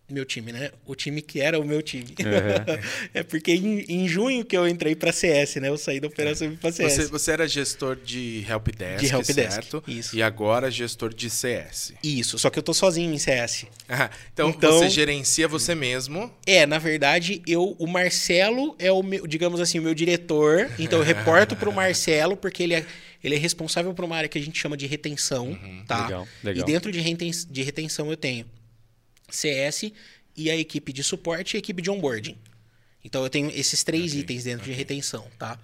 meu 0.10 0.24
time, 0.24 0.52
né? 0.52 0.72
O 0.86 0.94
time 0.94 1.22
que 1.22 1.42
era 1.42 1.60
o 1.60 1.66
meu 1.66 1.82
time. 1.82 2.14
é 3.14 3.24
porque 3.24 3.52
em, 3.54 3.80
em 3.90 4.08
junho 4.08 4.46
que 4.46 4.56
eu 4.56 4.68
entrei 4.68 4.96
para 4.96 5.12
CS, 5.12 5.56
né? 5.56 5.70
Eu 5.70 5.78
saí 5.78 6.00
da 6.00 6.08
operação 6.08 6.48
e 6.48 6.52
fui 6.52 6.58
para 6.58 6.72
CS. 6.72 6.94
Você, 6.96 7.06
você 7.08 7.32
era 7.32 7.48
gestor 7.48 7.96
de 7.96 8.46
helpdesk, 8.48 9.00
De 9.04 9.12
helpdesk, 9.14 9.52
certo? 9.52 9.84
isso. 9.88 10.16
E 10.16 10.22
agora 10.22 10.70
gestor 10.70 11.14
de 11.14 11.30
CS. 11.30 11.94
Isso, 12.04 12.38
só 12.38 12.50
que 12.50 12.60
eu 12.60 12.64
tô 12.64 12.74
sozinho 12.74 13.12
em 13.14 13.18
CS. 13.18 13.66
Ah, 13.90 14.10
então, 14.32 14.50
Então- 14.50 14.78
você 14.78 14.90
gerencia 14.90 15.48
você 15.48 15.74
mesmo. 15.74 16.32
É, 16.46 16.66
na 16.66 16.78
verdade, 16.78 17.42
eu, 17.48 17.76
o 17.80 17.88
Marcelo 17.88 18.76
é 18.78 18.92
o 18.92 19.02
meu, 19.02 19.26
digamos 19.26 19.60
assim, 19.60 19.80
o 19.80 19.82
meu 19.82 19.94
diretor. 19.96 20.70
Então 20.78 21.00
eu 21.00 21.06
reporto 21.06 21.56
pro 21.56 21.72
Marcelo 21.72 22.38
porque 22.38 22.62
ele 22.62 22.76
é, 22.76 22.86
ele 23.24 23.36
é 23.36 23.38
responsável 23.40 23.94
por 23.94 24.06
uma 24.06 24.16
área 24.18 24.30
que 24.30 24.38
a 24.38 24.42
gente 24.42 24.60
chama 24.60 24.78
de 24.78 24.86
retenção, 24.86 25.58
tá? 25.88 26.04
Legal, 26.06 26.28
legal. 26.44 26.64
E 26.64 26.72
dentro 26.72 26.92
de, 26.92 27.00
reten, 27.00 27.32
de 27.50 27.64
retenção 27.64 28.10
eu 28.12 28.18
tenho 28.18 28.46
CS 29.30 29.92
e 30.36 30.50
a 30.50 30.56
equipe 30.56 30.92
de 30.94 31.04
suporte 31.04 31.54
e 31.54 31.58
a 31.58 31.60
equipe 31.60 31.82
de 31.82 31.90
onboarding. 31.90 32.38
Então 33.04 33.24
eu 33.24 33.30
tenho 33.30 33.50
esses 33.52 33.84
três 33.84 34.14
itens 34.14 34.44
dentro 34.46 34.66
de 34.66 34.72
retenção, 34.74 35.26
tá? 35.38 35.60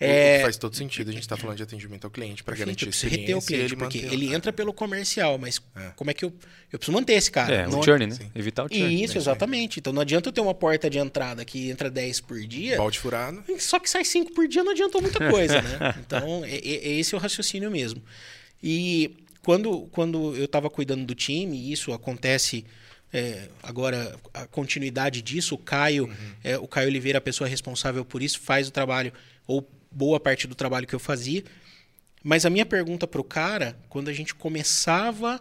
É, 0.00 0.40
Faz 0.42 0.56
todo 0.56 0.74
sentido 0.74 1.10
a 1.10 1.12
gente 1.12 1.22
estar 1.22 1.36
falando 1.36 1.56
de 1.56 1.62
atendimento 1.62 2.04
ao 2.04 2.10
cliente 2.10 2.42
para 2.42 2.56
garantir 2.56 2.88
experiência 2.88 3.20
reter 3.20 3.36
o 3.36 3.40
cliente, 3.40 3.64
ele 3.74 3.76
porque 3.76 3.98
ele 3.98 4.34
entra 4.34 4.52
pelo 4.52 4.72
comercial, 4.72 5.38
mas 5.38 5.60
É. 5.76 5.90
como 5.94 6.10
é 6.10 6.14
que 6.14 6.24
eu. 6.24 6.32
Eu 6.72 6.78
preciso 6.80 6.92
manter 6.92 7.12
esse 7.12 7.30
cara. 7.30 7.54
É, 7.54 7.66
Não- 7.68 7.78
um 7.78 7.82
churn, 7.82 8.04
né? 8.08 8.14
Sim. 8.16 8.30
Evitar 8.34 8.64
o 8.64 8.68
churn. 8.68 9.04
Isso, 9.04 9.16
exatamente. 9.16 9.78
Então 9.78 9.92
não 9.92 10.02
adianta 10.02 10.28
eu 10.28 10.32
ter 10.32 10.40
uma 10.40 10.52
porta 10.52 10.90
de 10.90 10.98
entrada 10.98 11.44
que 11.44 11.70
entra 11.70 11.88
10 11.88 12.20
por 12.20 12.40
dia, 12.44 12.76
Balde 12.76 12.98
furado. 12.98 13.44
só 13.60 13.78
que 13.78 13.88
sai 13.88 14.04
5 14.04 14.32
por 14.34 14.48
dia 14.48 14.64
não 14.64 14.72
adiantou 14.72 15.00
muita 15.00 15.30
coisa, 15.30 15.62
né? 15.62 15.78
Então, 16.04 16.44
é, 16.44 16.56
é- 16.56 16.88
é 16.88 16.98
esse 16.98 17.14
o 17.14 17.18
raciocínio 17.18 17.70
mesmo. 17.70 18.02
E 18.60 19.14
quando, 19.42 19.82
quando 19.92 20.34
eu 20.36 20.46
estava 20.46 20.68
cuidando 20.68 21.04
do 21.04 21.14
time, 21.14 21.56
e 21.56 21.72
isso 21.72 21.92
acontece 21.92 22.64
é, 23.16 23.48
agora, 23.62 24.18
a 24.34 24.44
continuidade 24.44 25.22
disso, 25.22 25.54
o 25.54 25.58
Caio, 25.58 26.12
é, 26.42 26.58
o 26.58 26.66
Caio 26.66 26.88
Oliveira, 26.88 27.18
a 27.18 27.20
pessoa 27.20 27.46
responsável 27.46 28.04
por 28.04 28.20
isso, 28.20 28.40
faz 28.40 28.66
o 28.66 28.72
trabalho, 28.72 29.12
ou 29.46 29.70
boa 29.88 30.18
parte 30.18 30.48
do 30.48 30.54
trabalho 30.56 30.84
que 30.84 30.96
eu 30.96 30.98
fazia. 30.98 31.44
Mas 32.24 32.44
a 32.44 32.50
minha 32.50 32.66
pergunta 32.66 33.06
pro 33.06 33.22
cara, 33.22 33.78
quando 33.88 34.08
a 34.08 34.12
gente 34.12 34.34
começava 34.34 35.40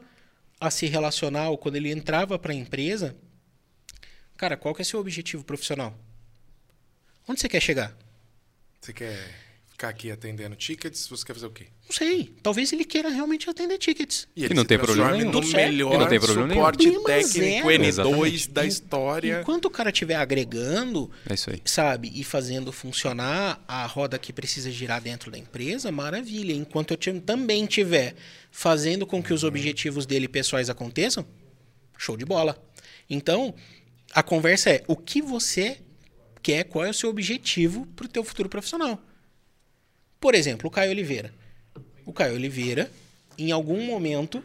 a 0.59 0.69
se 0.69 0.85
relacionar, 0.85 1.49
ou 1.49 1.57
quando 1.57 1.75
ele 1.75 1.89
entrava 1.89 2.37
para 2.37 2.51
a 2.51 2.55
empresa, 2.55 3.15
cara, 4.37 4.55
qual 4.55 4.75
que 4.75 4.83
é 4.83 4.85
seu 4.85 4.99
objetivo 4.99 5.43
profissional? 5.43 5.97
Onde 7.27 7.41
você 7.41 7.49
quer 7.49 7.59
chegar? 7.59 7.97
Você 8.79 8.93
quer 8.93 9.17
ficar 9.71 9.89
aqui 9.89 10.11
atendendo 10.11 10.55
tickets? 10.55 11.07
Você 11.07 11.25
quer 11.25 11.33
fazer 11.33 11.47
o 11.47 11.51
quê? 11.51 11.69
Não 11.85 11.91
sei. 11.95 12.33
Talvez 12.41 12.71
ele 12.73 12.85
queira 12.85 13.09
realmente 13.09 13.49
atender 13.49 13.77
tickets. 13.77 14.27
E 14.35 14.47
não 14.53 14.61
se 14.61 14.67
tem 14.67 14.79
problema 14.79 15.11
nenhum. 15.11 15.31
no 15.31 15.41
melhor 15.47 15.93
E 15.93 15.97
não 15.97 16.07
tem 16.07 16.19
problema 16.19 16.47
nenhum. 16.47 16.59
suporte 16.61 16.83
Problema 16.91 17.05
técnico 17.07 17.33
zero. 17.33 17.67
N2 17.67 17.83
Exatamente. 17.85 18.49
da 18.49 18.65
história. 18.65 19.39
Enquanto 19.41 19.65
o 19.65 19.69
cara 19.69 19.89
estiver 19.89 20.15
agregando, 20.15 21.11
É 21.29 21.33
isso 21.33 21.49
aí. 21.51 21.61
sabe, 21.65 22.11
e 22.15 22.23
fazendo 22.23 22.71
funcionar 22.71 23.63
a 23.67 23.85
roda 23.85 24.17
que 24.17 24.31
precisa 24.33 24.71
girar 24.71 25.01
dentro 25.01 25.29
da 25.29 25.37
empresa, 25.37 25.91
maravilha. 25.91 26.53
Enquanto 26.53 26.91
eu 26.91 27.21
também 27.21 27.65
tiver 27.65 28.15
fazendo 28.49 29.05
com 29.05 29.21
que 29.21 29.33
os 29.33 29.43
objetivos 29.43 30.05
dele 30.05 30.27
pessoais 30.27 30.69
aconteçam, 30.69 31.25
show 31.97 32.15
de 32.17 32.25
bola. 32.25 32.57
Então, 33.09 33.53
a 34.13 34.23
conversa 34.23 34.69
é 34.69 34.83
o 34.87 34.95
que 34.95 35.21
você 35.21 35.79
quer, 36.41 36.63
qual 36.63 36.85
é 36.85 36.89
o 36.89 36.93
seu 36.93 37.09
objetivo 37.09 37.85
para 37.95 38.05
o 38.05 38.09
teu 38.09 38.23
futuro 38.23 38.47
profissional. 38.49 38.99
Por 40.19 40.33
exemplo, 40.33 40.67
o 40.67 40.71
Caio 40.71 40.91
Oliveira. 40.91 41.33
O 42.05 42.13
Caio 42.13 42.35
Oliveira, 42.35 42.91
em 43.37 43.51
algum 43.51 43.83
momento 43.85 44.43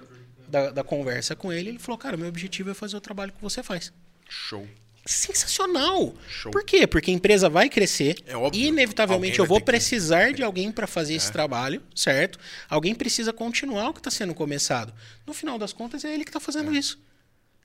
da, 0.48 0.70
da 0.70 0.84
conversa 0.84 1.34
com 1.36 1.52
ele, 1.52 1.70
ele 1.70 1.78
falou, 1.78 1.98
cara, 1.98 2.16
meu 2.16 2.28
objetivo 2.28 2.70
é 2.70 2.74
fazer 2.74 2.96
o 2.96 3.00
trabalho 3.00 3.32
que 3.32 3.42
você 3.42 3.62
faz 3.62 3.92
Show. 4.28 4.66
sensacional. 5.04 6.14
Show. 6.28 6.50
Por 6.52 6.64
quê? 6.64 6.86
Porque 6.86 7.10
a 7.10 7.14
empresa 7.14 7.48
vai 7.48 7.68
crescer. 7.68 8.16
É 8.26 8.36
óbvio. 8.36 8.62
Inevitavelmente 8.66 9.38
eu 9.38 9.46
vou 9.46 9.58
ter 9.58 9.64
que- 9.64 9.70
precisar 9.72 10.32
de 10.32 10.42
alguém 10.42 10.70
para 10.70 10.86
fazer 10.86 11.14
esse 11.14 11.30
trabalho, 11.32 11.82
certo? 11.94 12.38
Alguém 12.68 12.94
precisa 12.94 13.32
continuar 13.32 13.88
o 13.90 13.92
que 13.94 14.00
está 14.00 14.10
sendo 14.10 14.34
começado. 14.34 14.92
No 15.26 15.34
final 15.34 15.58
das 15.58 15.72
contas, 15.72 16.04
é 16.04 16.12
ele 16.14 16.24
que 16.24 16.30
está 16.30 16.40
fazendo 16.40 16.74
isso. 16.74 16.98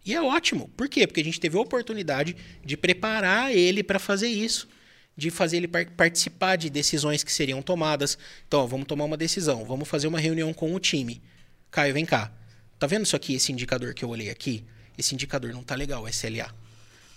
E 0.06 0.14
é 0.14 0.22
ótimo. 0.22 0.68
Por 0.76 0.90
quê? 0.90 1.08
Porque 1.08 1.22
a 1.22 1.24
gente 1.24 1.40
teve 1.40 1.58
a 1.58 1.62
oportunidade 1.62 2.36
de 2.66 2.76
preparar 2.76 3.54
ele 3.56 3.82
para 3.84 4.00
fazer 4.00 4.28
isso. 4.28 4.68
De 5.16 5.30
fazer 5.30 5.58
ele 5.58 5.68
par- 5.68 5.90
participar 5.92 6.56
de 6.56 6.70
decisões 6.70 7.24
que 7.24 7.32
seriam 7.32 7.62
tomadas. 7.62 8.18
Então, 8.48 8.62
ó, 8.62 8.66
vamos 8.68 8.88
tomar 8.88 9.06
uma 9.06 9.18
decisão. 9.18 9.64
Vamos 9.66 9.88
fazer 9.88 10.08
uma 10.08 10.20
reunião 10.20 10.54
com 10.54 10.74
o 10.74 10.80
time. 10.80 11.22
Caio, 11.70 11.94
vem 11.94 12.06
cá. 12.06 12.32
Tá 12.80 12.88
vendo 12.88 13.06
isso 13.06 13.16
aqui, 13.16 13.34
esse 13.36 13.52
indicador 13.52 13.94
que 13.94 14.04
eu 14.04 14.10
olhei 14.10 14.30
aqui? 14.30 14.64
Esse 14.98 15.14
indicador 15.14 15.52
não 15.54 15.64
tá 15.64 15.76
legal, 15.76 16.08
SLA. 16.08 16.54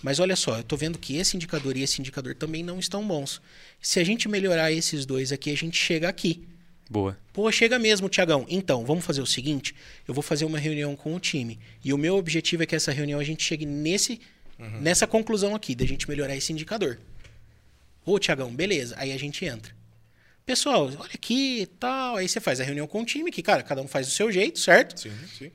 Mas 0.03 0.21
olha 0.21 0.37
só, 0.37 0.59
eu 0.59 0.63
tô 0.63 0.77
vendo 0.77 0.99
que 0.99 1.17
esse 1.17 1.37
indicador 1.37 1.77
e 1.77 1.83
esse 1.83 2.01
indicador 2.01 2.35
também 2.35 2.63
não 2.63 2.79
estão 2.79 3.07
bons. 3.07 3.41
Se 3.81 3.99
a 3.99 4.05
gente 4.05 4.29
melhorar 4.29 4.71
esses 4.71 5.05
dois 5.07 5.33
aqui, 5.33 5.51
a 5.51 5.57
gente 5.57 5.77
chega 5.77 6.09
aqui. 6.09 6.47
Boa. 6.89 7.19
Pô, 7.33 7.51
chega 7.51 7.79
mesmo, 7.79 8.09
Tiagão. 8.09 8.47
Então, 8.49 8.85
vamos 8.85 9.05
fazer 9.05 9.21
o 9.21 9.27
seguinte: 9.27 9.75
eu 10.07 10.15
vou 10.15 10.23
fazer 10.23 10.45
uma 10.45 10.59
reunião 10.59 10.95
com 10.95 11.15
o 11.15 11.19
time. 11.19 11.59
E 11.83 11.93
o 11.93 11.99
meu 11.99 12.17
objetivo 12.17 12.63
é 12.63 12.67
que 12.67 12.77
essa 12.77 12.93
reunião 12.93 13.19
a 13.19 13.25
gente 13.25 13.43
chegue 13.43 13.67
nesse, 13.67 14.21
nessa 14.81 15.07
conclusão 15.07 15.55
aqui, 15.55 15.75
da 15.75 15.85
gente 15.85 16.09
melhorar 16.09 16.37
esse 16.37 16.53
indicador. 16.53 16.99
Ô, 18.07 18.21
Tiagão, 18.21 18.55
beleza. 18.55 18.95
Aí 18.97 19.13
a 19.13 19.19
gente 19.19 19.45
entra. 19.45 19.75
Pessoal, 20.47 20.85
olha 20.85 21.11
aqui 21.13 21.63
e 21.63 21.67
tal. 21.67 22.17
Aí 22.17 22.29
você 22.29 22.41
faz 22.41 22.61
a 22.61 22.65
reunião 22.65 22.87
com 22.87 23.03
o 23.03 23.05
time, 23.05 23.33
que, 23.33 23.43
cara, 23.43 23.65
cada 23.65 23.83
um 23.83 23.89
faz 23.89 24.07
do 24.07 24.13
seu 24.13 24.31
jeito, 24.31 24.61
certo? 24.61 25.01
Sim, 25.01 25.13
sim. 25.37 25.47
O 25.49 25.53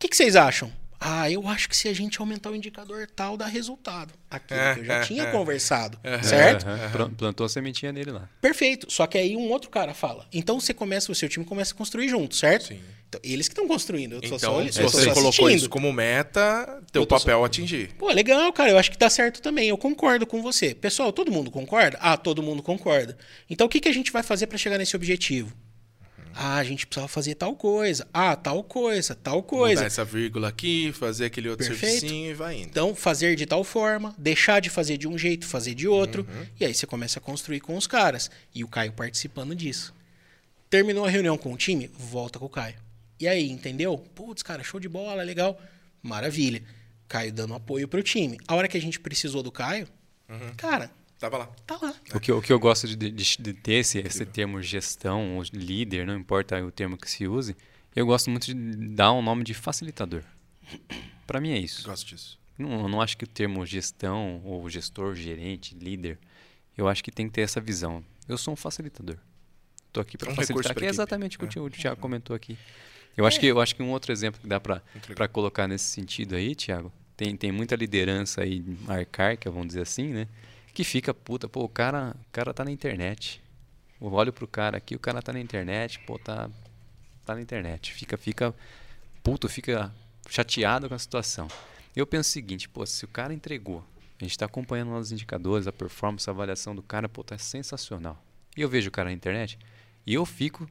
que, 0.00 0.08
que 0.08 0.16
vocês 0.16 0.34
acham? 0.34 0.72
Ah, 1.00 1.30
eu 1.30 1.46
acho 1.48 1.68
que 1.68 1.76
se 1.76 1.88
a 1.88 1.92
gente 1.92 2.18
aumentar 2.20 2.50
o 2.50 2.56
indicador 2.56 3.06
tal, 3.14 3.36
dá 3.36 3.46
resultado. 3.46 4.14
Aquilo 4.30 4.60
que 4.74 4.80
eu 4.80 4.84
já 4.84 5.00
tinha 5.02 5.30
conversado, 5.30 5.98
certo? 6.22 6.66
Plantou 7.16 7.44
a 7.46 7.48
sementinha 7.48 7.92
nele 7.92 8.10
lá. 8.10 8.28
Perfeito. 8.40 8.90
Só 8.90 9.06
que 9.06 9.18
aí 9.18 9.36
um 9.36 9.50
outro 9.50 9.70
cara 9.70 9.92
fala. 9.94 10.26
Então 10.32 10.58
você 10.58 10.72
começa, 10.72 11.12
o 11.12 11.14
seu 11.14 11.28
time 11.28 11.44
começa 11.44 11.74
a 11.74 11.76
construir 11.76 12.08
junto, 12.08 12.34
certo? 12.34 12.68
Sim. 12.68 12.80
Então, 13.08 13.20
eles 13.22 13.46
que 13.46 13.52
estão 13.52 13.68
construindo. 13.68 14.14
Eu 14.14 14.20
Então, 14.24 14.38
só, 14.38 14.60
se 14.70 14.80
eu 14.80 14.88
você 14.88 15.04
só 15.04 15.14
colocou 15.14 15.28
assistindo. 15.28 15.50
isso 15.56 15.68
como 15.68 15.92
meta, 15.92 16.82
teu 16.90 17.06
papel 17.06 17.42
é 17.42 17.46
atingir. 17.46 17.92
Pô, 17.96 18.10
legal, 18.10 18.52
cara. 18.52 18.70
Eu 18.70 18.78
acho 18.78 18.90
que 18.90 18.98
tá 18.98 19.08
certo 19.08 19.40
também. 19.40 19.68
Eu 19.68 19.78
concordo 19.78 20.26
com 20.26 20.42
você. 20.42 20.74
Pessoal, 20.74 21.12
todo 21.12 21.30
mundo 21.30 21.48
concorda? 21.50 21.96
Ah, 22.00 22.16
todo 22.16 22.42
mundo 22.42 22.60
concorda. 22.62 23.16
Então 23.48 23.66
o 23.66 23.70
que, 23.70 23.78
que 23.78 23.88
a 23.88 23.92
gente 23.94 24.10
vai 24.10 24.22
fazer 24.24 24.48
para 24.48 24.58
chegar 24.58 24.78
nesse 24.78 24.96
objetivo? 24.96 25.54
Ah, 26.36 26.56
a 26.56 26.64
gente 26.64 26.86
precisa 26.86 27.06
fazer 27.06 27.34
tal 27.34 27.54
coisa. 27.54 28.06
Ah, 28.12 28.34
tal 28.34 28.62
coisa, 28.64 29.14
tal 29.14 29.42
coisa. 29.42 29.76
Mudar 29.82 29.86
essa 29.86 30.04
vírgula 30.04 30.48
aqui, 30.48 30.92
fazer 30.92 31.26
aquele 31.26 31.48
outro 31.48 31.66
Perfeito. 31.66 32.00
servicinho 32.00 32.30
e 32.30 32.34
vai 32.34 32.56
indo. 32.56 32.68
Então, 32.68 32.94
fazer 32.94 33.36
de 33.36 33.46
tal 33.46 33.62
forma, 33.62 34.14
deixar 34.18 34.60
de 34.60 34.68
fazer 34.68 34.96
de 34.96 35.06
um 35.06 35.16
jeito, 35.16 35.46
fazer 35.46 35.74
de 35.74 35.86
outro. 35.86 36.26
E 36.58 36.64
aí 36.64 36.74
você 36.74 36.86
começa 36.86 37.18
a 37.18 37.22
construir 37.22 37.60
com 37.60 37.76
os 37.76 37.86
caras. 37.86 38.30
E 38.54 38.64
o 38.64 38.68
Caio 38.68 38.92
participando 38.92 39.54
disso. 39.54 39.94
Terminou 40.68 41.04
a 41.04 41.10
reunião 41.10 41.38
com 41.38 41.52
o 41.52 41.56
time, 41.56 41.88
volta 41.96 42.38
com 42.38 42.46
o 42.46 42.50
Caio. 42.50 42.74
E 43.20 43.28
aí, 43.28 43.48
entendeu? 43.48 43.96
Putz, 43.96 44.42
cara, 44.42 44.62
show 44.64 44.80
de 44.80 44.88
bola, 44.88 45.22
legal. 45.22 45.60
Maravilha. 46.02 46.62
Caio 47.06 47.32
dando 47.32 47.54
apoio 47.54 47.86
pro 47.86 48.02
time. 48.02 48.38
A 48.48 48.54
hora 48.56 48.66
que 48.66 48.76
a 48.76 48.80
gente 48.80 48.98
precisou 48.98 49.42
do 49.42 49.52
Caio, 49.52 49.86
cara, 50.56 50.90
Tava 51.30 51.38
lá. 51.38 51.46
tá 51.66 51.78
lá. 51.80 51.94
O 52.14 52.20
que, 52.20 52.30
eu- 52.30 52.38
o 52.38 52.42
que 52.42 52.52
eu 52.52 52.58
gosto 52.58 52.86
de, 52.86 52.96
de- 52.96 53.10
de 53.38 53.52
ter 53.54 53.74
esse, 53.74 53.98
esse 54.00 54.26
termo 54.26 54.60
gestão, 54.62 55.36
ou 55.36 55.42
líder, 55.52 56.06
não 56.06 56.14
importa 56.16 56.62
o 56.62 56.70
termo 56.70 56.96
que 56.98 57.10
se 57.10 57.26
use, 57.26 57.56
eu 57.96 58.04
gosto 58.04 58.28
muito 58.30 58.44
de 58.46 58.54
dar 58.94 59.12
um 59.12 59.22
nome 59.22 59.42
de 59.44 59.54
facilitador. 59.54 60.22
Para 61.26 61.40
mim 61.40 61.50
é 61.52 61.58
isso. 61.58 61.82
Gosto 61.84 62.06
disso. 62.06 62.38
Não, 62.58 62.82
eu 62.82 62.88
não 62.88 63.00
acho 63.00 63.16
que 63.16 63.24
o 63.24 63.26
termo 63.26 63.64
gestão, 63.64 64.40
ou 64.44 64.68
gestor, 64.68 65.14
gerente, 65.14 65.74
líder, 65.74 66.18
eu 66.76 66.86
acho 66.88 67.02
que 67.02 67.10
tem 67.10 67.26
que 67.26 67.32
ter 67.32 67.40
essa 67.40 67.60
visão. 67.60 68.04
Eu 68.28 68.36
sou 68.38 68.52
um 68.54 68.56
facilitador. 68.56 69.16
Estou 69.88 70.00
aqui 70.02 70.18
para 70.18 70.30
Um 70.30 70.34
facilitar, 70.34 70.74
que 70.74 70.84
é 70.84 70.88
exatamente 70.88 71.36
o 71.36 71.38
que 71.40 71.44
o 71.44 71.46
É. 71.46 71.50
Thiago- 71.50 71.66
o 71.66 71.70
Thiago 71.70 72.00
comentou 72.00 72.34
aqui. 72.36 72.58
Eu 73.16 73.24
acho, 73.26 73.38
que, 73.38 73.46
eu 73.46 73.60
acho 73.60 73.76
que 73.76 73.82
um 73.82 73.90
outro 73.92 74.10
exemplo 74.12 74.40
que 74.40 74.46
dá 74.48 74.58
para 74.60 74.82
colocar 75.28 75.68
nesse 75.68 75.84
sentido 75.84 76.34
aí, 76.34 76.54
Thiago, 76.54 76.92
tem, 77.16 77.36
tem 77.36 77.52
muita 77.52 77.76
liderança 77.76 78.42
aí 78.42 78.64
arcaica, 78.88 79.48
vamos 79.50 79.68
dizer 79.68 79.82
assim, 79.82 80.08
né? 80.08 80.26
Que 80.74 80.82
fica, 80.82 81.14
puta, 81.14 81.48
pô, 81.48 81.62
o 81.62 81.68
cara, 81.68 82.16
o 82.20 82.32
cara 82.32 82.52
tá 82.52 82.64
na 82.64 82.70
internet. 82.72 83.40
Eu 84.00 84.12
olho 84.12 84.32
pro 84.32 84.46
cara 84.46 84.76
aqui, 84.76 84.96
o 84.96 84.98
cara 84.98 85.22
tá 85.22 85.32
na 85.32 85.40
internet, 85.40 86.00
pô, 86.00 86.18
tá, 86.18 86.50
tá 87.24 87.34
na 87.34 87.40
internet. 87.40 87.92
Fica, 87.92 88.18
fica, 88.18 88.52
puto, 89.22 89.48
fica 89.48 89.94
chateado 90.28 90.88
com 90.88 90.94
a 90.94 90.98
situação. 90.98 91.48
Eu 91.94 92.06
penso 92.06 92.28
o 92.28 92.32
seguinte, 92.32 92.68
pô, 92.68 92.84
se 92.84 93.04
o 93.04 93.08
cara 93.08 93.32
entregou, 93.32 93.84
a 94.20 94.24
gente 94.24 94.36
tá 94.36 94.46
acompanhando 94.46 94.92
os 94.96 95.12
indicadores, 95.12 95.68
a 95.68 95.72
performance, 95.72 96.28
a 96.28 96.32
avaliação 96.32 96.74
do 96.74 96.82
cara, 96.82 97.08
pô, 97.08 97.22
tá 97.22 97.38
sensacional. 97.38 98.20
E 98.56 98.60
eu 98.60 98.68
vejo 98.68 98.88
o 98.88 98.92
cara 98.92 99.08
na 99.08 99.14
internet 99.14 99.58
e 100.04 100.12
eu 100.14 100.26
fico 100.26 100.68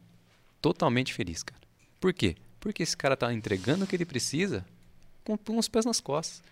totalmente 0.62 1.14
feliz, 1.14 1.44
cara. 1.44 1.62
Por 2.00 2.14
quê? 2.14 2.36
Porque 2.60 2.84
esse 2.84 2.96
cara 2.96 3.16
tá 3.16 3.34
entregando 3.34 3.86
o 3.86 3.88
que 3.88 3.96
ele 3.96 4.06
precisa 4.06 4.66
com, 5.24 5.38
com 5.38 5.58
os 5.58 5.68
pés 5.68 5.86
nas 5.86 6.00
costas. 6.00 6.44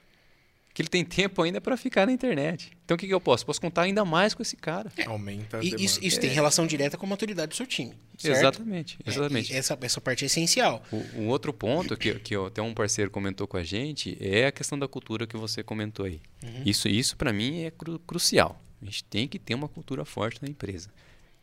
Que 0.74 0.82
ele 0.82 0.88
tem 0.90 1.04
tempo 1.04 1.42
ainda 1.42 1.60
para 1.60 1.76
ficar 1.76 2.06
na 2.06 2.14
internet. 2.14 2.72
Então 2.86 2.96
o 2.96 2.98
que, 2.98 3.06
que 3.06 3.14
eu 3.14 3.20
posso? 3.20 3.46
Posso 3.46 3.60
contar 3.60 3.82
ainda 3.84 4.06
mais 4.06 4.34
com 4.34 4.42
esse 4.42 4.56
cara. 4.56 4.90
Aumenta 5.06 5.58
a 5.58 5.64
E 5.64 5.76
isso, 5.78 6.00
isso 6.02 6.20
tem 6.20 6.30
relação 6.30 6.66
direta 6.66 6.98
com 6.98 7.06
a 7.06 7.10
maturidade 7.10 7.50
do 7.50 7.56
seu 7.56 7.68
time. 7.68 7.94
Certo? 8.18 8.38
Exatamente, 8.38 8.98
É, 9.06 9.10
exatamente. 9.10 9.52
e 9.52 9.56
essa, 9.56 9.78
essa 9.82 10.00
parte 10.00 10.24
é 10.24 10.28
essencial. 10.28 10.82
O, 10.92 10.98
um 11.22 11.28
outro 11.28 11.52
ponto 11.52 11.98
que, 11.98 12.14
que 12.20 12.34
eu- 12.36 12.46
até 12.46 12.62
um 12.62 12.74
parceiro 12.74 13.12
comentou 13.12 13.48
com 13.48 13.58
a 13.58 13.64
gente 13.64 14.18
é 14.22 14.46
a 14.48 14.52
questão 14.52 14.80
da 14.80 14.88
cultura 14.88 15.28
que 15.28 15.36
você 15.36 15.62
comentou 15.62 16.06
aí. 16.06 16.22
Isso, 16.66 16.88
isso 16.88 17.18
para 17.18 17.34
mim 17.34 17.64
é 17.64 17.72
cru- 17.72 18.00
crucial. 18.00 18.62
A 18.82 18.86
gente 18.86 19.04
tem 19.04 19.28
que 19.28 19.38
ter 19.38 19.54
uma 19.56 19.68
cultura 19.68 20.06
forte 20.06 20.42
na 20.42 20.48
empresa. 20.48 20.90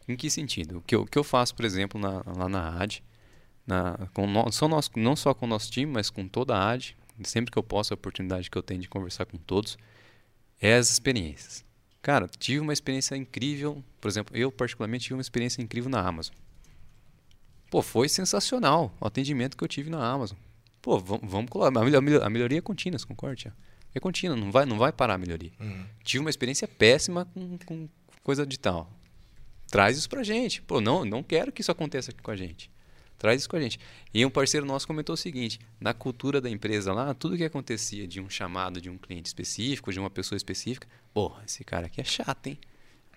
Em 0.09 0.17
que 0.17 0.31
sentido? 0.31 0.79
O 0.79 0.81
que 0.81 0.95
eu, 0.95 1.03
o 1.03 1.07
que 1.07 1.19
eu 1.19 1.23
faço, 1.25 1.55
por 1.55 1.67
exemplo, 1.67 2.01
na- 2.01 2.23
lá 2.35 2.49
na 2.49 2.81
AD, 2.81 3.03
na, 3.67 4.09
com 4.15 4.27
no- 4.27 4.51
só 4.51 4.67
nós- 4.67 4.91
não 4.97 5.15
só 5.15 5.35
com 5.35 5.45
o 5.45 5.49
nosso 5.49 5.71
time, 5.71 5.93
mas 5.93 6.09
com 6.09 6.27
toda 6.27 6.57
a 6.57 6.71
AD, 6.71 6.97
sempre 7.25 7.51
que 7.51 7.59
eu 7.59 7.63
posso, 7.63 7.93
a 7.93 7.97
oportunidade 7.97 8.51
que 8.51 8.57
eu 8.59 8.63
tenho 8.63 8.81
de 8.81 8.89
conversar 8.89 9.27
com 9.27 9.37
todos, 9.39 9.77
é 10.61 10.75
as 10.75 10.91
experiências. 10.91 11.65
Cara, 12.03 12.29
tive 12.39 12.61
uma 12.61 12.73
experiência 12.73 13.17
incrível, 13.17 13.83
por 14.01 14.09
exemplo, 14.09 14.37
eu 14.37 14.51
particularmente 14.53 15.05
tive 15.05 15.15
uma 15.15 15.21
experiência 15.21 15.61
incrível 15.63 15.91
na 15.91 16.01
Amazon. 16.01 16.35
Pô, 17.71 17.83
foi 17.83 18.09
sensacional 18.09 18.95
o 19.01 19.07
atendimento 19.07 19.57
que 19.57 19.63
eu 19.63 19.69
tive 19.69 19.91
na 19.91 20.05
Amazon. 20.05 20.39
Pô, 20.81 20.99
vamos, 20.99 21.31
vamos 21.31 21.51
colocar. 21.51 21.79
A 21.81 21.85
melho- 21.85 21.99
a 21.99 22.01
melho- 22.01 22.25
a 22.25 22.31
melhoria 22.31 22.59
é 22.59 22.63
contínua, 22.63 22.99
concorda? 23.07 23.55
É 23.95 24.01
contínua, 24.01 24.37
não 24.37 24.51
vai, 24.51 24.65
não 24.65 24.79
vai 24.79 24.93
parar 24.93 25.15
a 25.15 25.19
melhoria. 25.19 25.51
Uhum. 25.61 25.85
Tive 26.03 26.21
uma 26.21 26.31
experiência 26.31 26.67
péssima 26.69 27.27
com, 27.27 27.59
com 27.67 27.89
coisa 28.23 28.47
digital. 28.47 28.91
Traz 29.71 29.99
isso 29.99 30.09
pra 30.09 30.23
gente. 30.23 30.63
Pô, 30.63 30.81
não, 30.81 31.05
não 31.05 31.23
quero 31.23 31.53
que 31.53 31.61
isso 31.61 31.71
aconteça 31.71 32.11
aqui 32.11 32.23
com 32.23 32.31
a 32.31 32.37
gente. 32.37 32.71
Traz 33.19 33.41
isso 33.41 33.49
com 33.49 33.57
a 33.57 33.61
gente. 33.61 33.81
E 34.15 34.25
um 34.25 34.31
parceiro 34.31 34.65
nosso 34.65 34.87
comentou 34.87 35.15
o 35.15 35.17
seguinte: 35.17 35.59
na 35.81 35.93
cultura 35.93 36.41
da 36.41 36.49
empresa 36.49 36.93
lá, 36.93 37.13
tudo 37.13 37.37
que 37.37 37.45
acontecia 37.45 38.07
de 38.07 38.21
um 38.21 38.31
chamado 38.31 38.81
de 38.81 38.89
um 38.89 38.97
cliente 38.97 39.27
específico, 39.27 39.93
de 39.93 39.99
uma 39.99 40.09
pessoa 40.09 40.37
específica, 40.37 40.87
pô, 41.13 41.33
esse 41.45 41.65
cara 41.65 41.87
aqui 41.87 42.01
é 42.01 42.05
chato, 42.05 42.47
hein? 42.47 42.59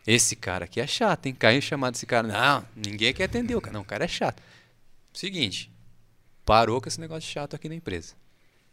Esse 0.06 0.36
cara 0.36 0.66
aqui 0.66 0.82
é 0.82 0.88
chato, 0.88 1.28
hein? 1.28 1.36
Caiu 1.36 1.62
chamado 1.62 1.93
desse 1.93 2.08
cara. 2.08 2.28
Não, 2.28 2.68
ninguém 2.76 3.14
quer 3.14 3.26
atender 3.26 3.56
o 3.56 3.62
cara. 3.62 3.74
Não, 3.74 3.82
o 3.82 3.86
cara 3.86 4.06
é 4.06 4.08
chato. 4.08 4.41
Seguinte, 5.14 5.72
parou 6.43 6.82
com 6.82 6.88
esse 6.88 6.99
negócio 6.99 7.30
chato 7.30 7.56
aqui 7.56 7.70
na 7.70 7.76
empresa. 7.76 8.16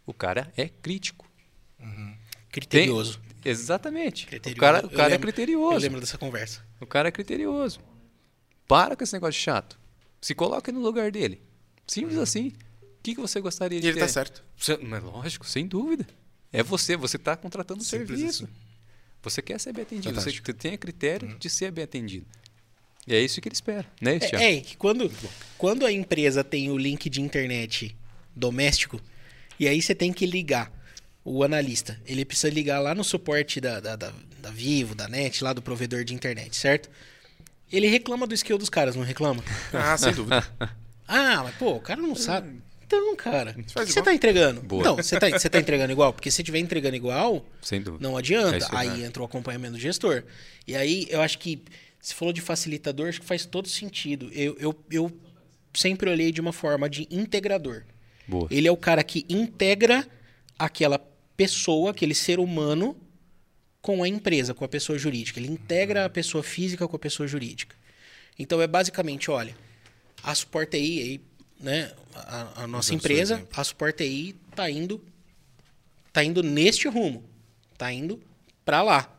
O 0.06 0.14
cara 0.14 0.50
é 0.56 0.68
crítico. 0.68 1.30
Uhum. 1.78 2.16
Criterioso. 2.50 3.20
Tem, 3.42 3.52
exatamente. 3.52 4.26
Criterioso. 4.26 4.58
O 4.58 4.60
cara, 4.60 4.86
o 4.86 4.90
cara 4.90 5.02
é 5.02 5.08
lembro, 5.10 5.28
é 5.28 5.32
criterioso. 5.32 5.74
Eu 5.74 5.80
lembro 5.80 6.00
dessa 6.00 6.16
conversa. 6.16 6.64
O 6.80 6.86
cara 6.86 7.08
é 7.08 7.12
criterioso. 7.12 7.80
Para 8.66 8.96
com 8.96 9.04
esse 9.04 9.12
negócio 9.12 9.38
chato. 9.38 9.77
Se 10.20 10.34
coloque 10.34 10.72
no 10.72 10.80
lugar 10.80 11.10
dele. 11.10 11.42
Simples 11.86 12.16
uhum. 12.16 12.22
assim. 12.22 12.52
O 12.82 13.02
que, 13.02 13.14
que 13.14 13.20
você 13.20 13.40
gostaria 13.40 13.80
de 13.80 13.86
e 13.86 13.88
ele 13.88 13.94
ter? 13.94 14.00
tá 14.00 14.08
certo. 14.08 14.44
Você, 14.56 14.76
mas 14.78 15.02
lógico, 15.02 15.46
sem 15.46 15.66
dúvida. 15.66 16.06
É 16.52 16.62
você, 16.62 16.96
você 16.96 17.16
está 17.16 17.36
contratando 17.36 17.80
um 17.80 17.84
serviço. 17.84 18.44
Assim. 18.44 18.52
Você 19.22 19.42
quer 19.42 19.58
ser 19.58 19.72
bem 19.72 19.82
atendido, 19.82 20.14
Fantástico. 20.14 20.46
você 20.46 20.52
tem 20.52 20.74
a 20.74 20.78
critério 20.78 21.28
uhum. 21.28 21.38
de 21.38 21.50
ser 21.50 21.70
bem 21.70 21.84
atendido. 21.84 22.26
E 23.06 23.14
é 23.14 23.20
isso 23.20 23.40
que 23.40 23.48
ele 23.48 23.54
espera, 23.54 23.86
né, 24.02 24.18
é, 24.34 24.56
é, 24.56 24.60
que 24.60 24.76
quando, 24.76 25.10
quando 25.56 25.86
a 25.86 25.90
empresa 25.90 26.44
tem 26.44 26.70
o 26.70 26.76
link 26.76 27.08
de 27.08 27.22
internet 27.22 27.96
doméstico, 28.36 29.00
e 29.58 29.66
aí 29.66 29.80
você 29.80 29.94
tem 29.94 30.12
que 30.12 30.26
ligar 30.26 30.70
o 31.24 31.42
analista. 31.42 31.98
Ele 32.04 32.22
precisa 32.22 32.52
ligar 32.52 32.80
lá 32.80 32.94
no 32.94 33.02
suporte 33.02 33.62
da, 33.62 33.80
da, 33.80 33.96
da, 33.96 34.12
da 34.40 34.50
Vivo, 34.50 34.94
da 34.94 35.08
NET, 35.08 35.42
lá 35.42 35.54
do 35.54 35.62
provedor 35.62 36.04
de 36.04 36.14
internet, 36.14 36.54
certo? 36.54 36.90
Ele 37.70 37.86
reclama 37.86 38.26
do 38.26 38.34
skill 38.34 38.58
dos 38.58 38.68
caras, 38.68 38.96
não 38.96 39.02
reclama? 39.02 39.42
Ah, 39.72 39.96
sem 39.96 40.12
dúvida. 40.12 40.46
ah, 41.06 41.42
mas 41.44 41.54
pô, 41.56 41.72
o 41.72 41.80
cara 41.80 42.00
não 42.00 42.14
sabe. 42.14 42.62
Então, 42.88 43.14
cara, 43.16 43.54
o 43.58 43.84
que 43.84 43.92
você 43.92 44.00
tá 44.00 44.14
entregando? 44.14 44.62
Boa. 44.62 44.82
Não, 44.82 44.96
você 44.96 45.20
tá, 45.20 45.28
você 45.28 45.50
tá 45.50 45.58
entregando 45.58 45.92
igual? 45.92 46.10
Porque 46.10 46.30
se 46.30 46.40
estiver 46.40 46.58
entregando 46.58 46.96
igual, 46.96 47.44
Sem 47.60 47.82
dúvida. 47.82 48.02
não 48.02 48.16
adianta. 48.16 48.64
É 48.64 48.76
aí 48.76 49.04
entra 49.04 49.22
o 49.22 49.26
acompanhamento 49.26 49.74
do 49.74 49.78
gestor. 49.78 50.24
E 50.66 50.74
aí, 50.74 51.06
eu 51.10 51.20
acho 51.20 51.38
que, 51.38 51.62
você 52.00 52.14
falou 52.14 52.32
de 52.32 52.40
facilitador, 52.40 53.08
acho 53.08 53.20
que 53.20 53.26
faz 53.26 53.44
todo 53.44 53.68
sentido. 53.68 54.30
Eu, 54.32 54.56
eu, 54.58 54.74
eu 54.90 55.12
sempre 55.74 56.08
olhei 56.08 56.32
de 56.32 56.40
uma 56.40 56.52
forma 56.52 56.88
de 56.88 57.06
integrador. 57.10 57.82
Boa. 58.26 58.48
Ele 58.50 58.66
é 58.66 58.72
o 58.72 58.76
cara 58.76 59.04
que 59.04 59.26
integra 59.28 60.08
aquela 60.58 60.98
pessoa, 61.36 61.90
aquele 61.90 62.14
ser 62.14 62.40
humano, 62.40 62.96
com 63.80 64.02
a 64.02 64.08
empresa, 64.08 64.54
com 64.54 64.64
a 64.64 64.68
pessoa 64.68 64.98
jurídica. 64.98 65.38
Ele 65.38 65.50
integra 65.50 66.04
a 66.04 66.10
pessoa 66.10 66.42
física 66.42 66.86
com 66.86 66.96
a 66.96 66.98
pessoa 66.98 67.26
jurídica. 67.26 67.76
Então 68.38 68.60
é 68.60 68.66
basicamente, 68.66 69.30
olha, 69.30 69.56
a 70.22 70.34
Support 70.34 70.70
TI, 70.70 70.76
aí, 70.76 71.20
né, 71.60 71.92
a, 72.14 72.64
a 72.64 72.66
nossa 72.66 72.94
empresa, 72.94 73.46
a 73.52 73.64
Support 73.64 73.96
TI 73.96 74.34
tá 74.54 74.70
indo 74.70 75.02
tá 76.12 76.24
indo 76.24 76.42
neste 76.42 76.88
rumo, 76.88 77.22
tá 77.76 77.92
indo 77.92 78.20
para 78.64 78.82
lá. 78.82 79.14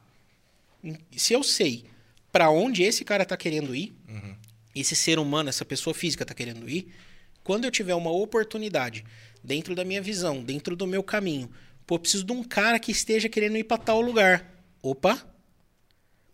Se 1.15 1.33
eu 1.33 1.43
sei 1.43 1.85
para 2.31 2.49
onde 2.49 2.83
esse 2.83 3.05
cara 3.05 3.25
tá 3.25 3.37
querendo 3.37 3.75
ir, 3.75 3.93
uhum. 4.07 4.35
esse 4.75 4.95
ser 4.95 5.17
humano, 5.19 5.49
essa 5.49 5.63
pessoa 5.63 5.93
física 5.93 6.25
tá 6.25 6.33
querendo 6.33 6.69
ir, 6.69 6.91
quando 7.43 7.65
eu 7.65 7.71
tiver 7.71 7.95
uma 7.95 8.11
oportunidade 8.11 9.05
dentro 9.43 9.73
da 9.75 9.85
minha 9.85 10.01
visão, 10.01 10.43
dentro 10.43 10.75
do 10.75 10.85
meu 10.85 11.01
caminho, 11.01 11.49
pô, 11.89 11.97
preciso 11.97 12.23
de 12.23 12.31
um 12.31 12.43
cara 12.43 12.77
que 12.77 12.91
esteja 12.91 13.27
querendo 13.27 13.57
ir 13.57 13.63
para 13.63 13.79
tal 13.79 13.99
lugar. 13.99 14.45
Opa! 14.79 15.19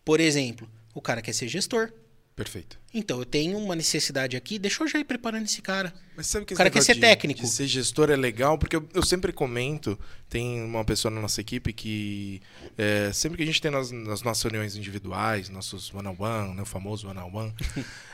Por 0.04 0.20
exemplo, 0.20 0.68
o 0.92 1.00
cara 1.00 1.22
quer 1.22 1.32
ser 1.32 1.48
gestor. 1.48 1.90
Perfeito. 2.36 2.78
Então, 2.92 3.18
eu 3.18 3.24
tenho 3.24 3.56
uma 3.56 3.74
necessidade 3.74 4.36
aqui, 4.36 4.58
deixa 4.58 4.84
eu 4.84 4.88
já 4.88 4.98
ir 4.98 5.04
preparando 5.04 5.46
esse 5.46 5.62
cara. 5.62 5.94
Mas 6.14 6.26
sabe 6.26 6.44
que 6.44 6.52
o 6.52 6.56
cara 6.58 6.68
quer 6.68 6.82
ser 6.82 6.92
de, 6.92 7.00
técnico. 7.00 7.40
De 7.40 7.48
ser 7.48 7.66
gestor 7.66 8.10
é 8.10 8.16
legal, 8.16 8.58
porque 8.58 8.76
eu, 8.76 8.86
eu 8.92 9.02
sempre 9.02 9.32
comento, 9.32 9.98
tem 10.28 10.62
uma 10.62 10.84
pessoa 10.84 11.10
na 11.10 11.22
nossa 11.22 11.40
equipe 11.40 11.72
que 11.72 12.42
é, 12.76 13.10
sempre 13.14 13.38
que 13.38 13.42
a 13.42 13.46
gente 13.46 13.62
tem 13.62 13.70
nas, 13.70 13.90
nas 13.90 14.20
nossas 14.20 14.42
reuniões 14.42 14.76
individuais, 14.76 15.48
nossos 15.48 15.92
one-on-one, 15.94 16.54
né, 16.54 16.60
o 16.60 16.66
famoso 16.66 17.08
one-on-one, 17.08 17.54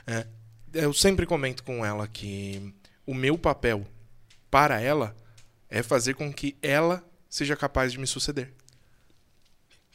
é, 0.07 0.29
eu 0.75 0.93
sempre 0.93 1.27
comento 1.27 1.65
com 1.65 1.85
ela 1.85 2.07
que 2.07 2.73
o 3.05 3.13
meu 3.13 3.37
papel 3.37 3.85
para 4.49 4.81
ela 4.81 5.17
é 5.69 5.83
fazer 5.83 6.15
com 6.15 6.33
que 6.33 6.57
ela 6.63 7.05
seja 7.33 7.57
capaz 7.57 7.91
de 7.91 7.99
me 7.99 8.07
suceder. 8.07 8.53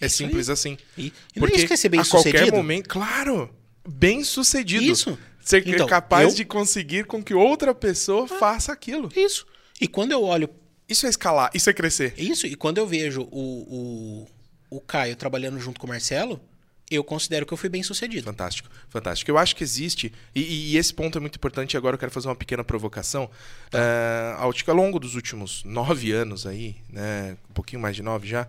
É 0.01 0.07
isso 0.07 0.17
simples 0.17 0.49
aí. 0.49 0.53
assim. 0.53 0.77
E, 0.97 1.13
e 1.35 1.39
porque 1.39 1.57
não 1.57 1.71
é 1.71 1.77
ser 1.77 1.89
bem 1.89 1.99
a 1.99 2.03
sucedido? 2.03 2.39
qualquer 2.39 2.51
momento, 2.51 2.89
claro, 2.89 3.55
bem 3.87 4.23
sucedido. 4.23 4.83
Isso. 4.83 5.17
Ser 5.39 5.65
então, 5.67 5.85
capaz 5.85 6.29
eu... 6.29 6.35
de 6.35 6.45
conseguir 6.45 7.05
com 7.05 7.23
que 7.23 7.35
outra 7.35 7.75
pessoa 7.75 8.25
ah, 8.25 8.27
faça 8.27 8.73
aquilo. 8.73 9.09
Isso. 9.15 9.45
E 9.79 9.87
quando 9.87 10.11
eu 10.11 10.23
olho. 10.23 10.49
Isso 10.89 11.05
é 11.05 11.09
escalar, 11.09 11.51
isso 11.53 11.69
é 11.69 11.73
crescer. 11.73 12.15
Isso. 12.17 12.47
E 12.47 12.55
quando 12.55 12.79
eu 12.79 12.87
vejo 12.87 13.27
o, 13.31 14.25
o, 14.71 14.77
o 14.77 14.81
Caio 14.81 15.15
trabalhando 15.15 15.59
junto 15.59 15.79
com 15.79 15.85
o 15.85 15.89
Marcelo, 15.89 16.41
eu 16.89 17.03
considero 17.03 17.45
que 17.45 17.53
eu 17.53 17.57
fui 17.57 17.69
bem 17.69 17.83
sucedido. 17.83 18.23
Fantástico, 18.23 18.69
fantástico. 18.89 19.29
Eu 19.29 19.37
acho 19.37 19.55
que 19.55 19.63
existe, 19.63 20.13
e, 20.33 20.71
e 20.71 20.77
esse 20.77 20.93
ponto 20.93 21.17
é 21.17 21.21
muito 21.21 21.35
importante, 21.35 21.75
agora 21.75 21.95
eu 21.95 21.99
quero 21.99 22.11
fazer 22.11 22.27
uma 22.29 22.35
pequena 22.35 22.63
provocação. 22.63 23.29
Tá. 23.69 23.79
Uh, 23.79 24.69
ao 24.69 24.75
longo 24.75 24.99
dos 24.99 25.15
últimos 25.15 25.63
nove 25.65 26.11
anos 26.11 26.47
aí, 26.47 26.77
né, 26.89 27.37
um 27.49 27.53
pouquinho 27.53 27.81
mais 27.81 27.95
de 27.95 28.01
nove 28.01 28.27
já, 28.27 28.47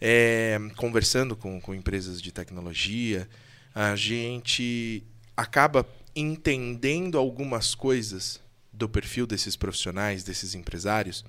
é, 0.00 0.58
conversando 0.76 1.36
com, 1.36 1.60
com 1.60 1.74
empresas 1.74 2.20
de 2.20 2.32
tecnologia, 2.32 3.28
a 3.74 3.94
gente 3.94 5.04
acaba 5.36 5.86
entendendo 6.14 7.18
algumas 7.18 7.74
coisas 7.74 8.40
do 8.72 8.88
perfil 8.88 9.26
desses 9.26 9.54
profissionais, 9.54 10.24
desses 10.24 10.54
empresários, 10.54 11.24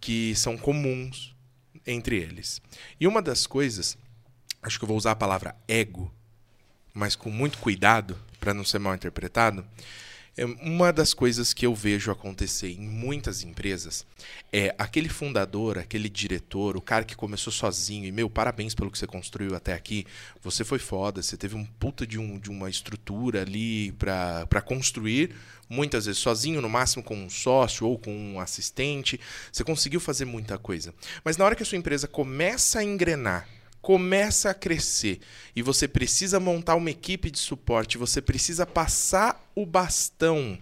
que 0.00 0.34
são 0.34 0.56
comuns 0.56 1.34
entre 1.86 2.16
eles. 2.16 2.60
E 3.00 3.06
uma 3.06 3.22
das 3.22 3.46
coisas 3.46 3.96
acho 4.62 4.78
que 4.78 4.84
eu 4.84 4.88
vou 4.88 4.96
usar 4.96 5.12
a 5.12 5.16
palavra 5.16 5.56
ego, 5.66 6.12
mas 6.92 7.14
com 7.14 7.30
muito 7.30 7.58
cuidado 7.58 8.18
para 8.40 8.54
não 8.54 8.64
ser 8.64 8.78
mal 8.78 8.94
interpretado. 8.94 9.64
É 10.38 10.44
uma 10.44 10.92
das 10.92 11.12
coisas 11.12 11.52
que 11.52 11.66
eu 11.66 11.74
vejo 11.74 12.12
acontecer 12.12 12.70
em 12.70 12.88
muitas 12.88 13.42
empresas 13.42 14.06
é 14.52 14.72
aquele 14.78 15.08
fundador, 15.08 15.76
aquele 15.76 16.08
diretor, 16.08 16.76
o 16.76 16.80
cara 16.80 17.04
que 17.04 17.16
começou 17.16 17.52
sozinho 17.52 18.06
e, 18.06 18.12
meu, 18.12 18.30
parabéns 18.30 18.72
pelo 18.72 18.88
que 18.88 18.96
você 18.96 19.06
construiu 19.06 19.56
até 19.56 19.72
aqui. 19.72 20.06
Você 20.40 20.62
foi 20.62 20.78
foda, 20.78 21.20
você 21.20 21.36
teve 21.36 21.56
um 21.56 21.64
puta 21.64 22.06
de, 22.06 22.20
um, 22.20 22.38
de 22.38 22.50
uma 22.50 22.70
estrutura 22.70 23.42
ali 23.42 23.90
para 23.90 24.62
construir, 24.64 25.34
muitas 25.68 26.06
vezes 26.06 26.20
sozinho, 26.20 26.62
no 26.62 26.68
máximo 26.68 27.02
com 27.02 27.16
um 27.16 27.28
sócio 27.28 27.84
ou 27.84 27.98
com 27.98 28.16
um 28.16 28.38
assistente. 28.38 29.18
Você 29.50 29.64
conseguiu 29.64 29.98
fazer 29.98 30.24
muita 30.24 30.56
coisa. 30.56 30.94
Mas 31.24 31.36
na 31.36 31.44
hora 31.44 31.56
que 31.56 31.64
a 31.64 31.66
sua 31.66 31.78
empresa 31.78 32.06
começa 32.06 32.78
a 32.78 32.84
engrenar, 32.84 33.48
começa 33.88 34.50
a 34.50 34.54
crescer 34.54 35.18
e 35.56 35.62
você 35.62 35.88
precisa 35.88 36.38
montar 36.38 36.74
uma 36.74 36.90
equipe 36.90 37.30
de 37.30 37.38
suporte, 37.38 37.96
você 37.96 38.20
precisa 38.20 38.66
passar 38.66 39.42
o 39.54 39.64
bastão 39.64 40.58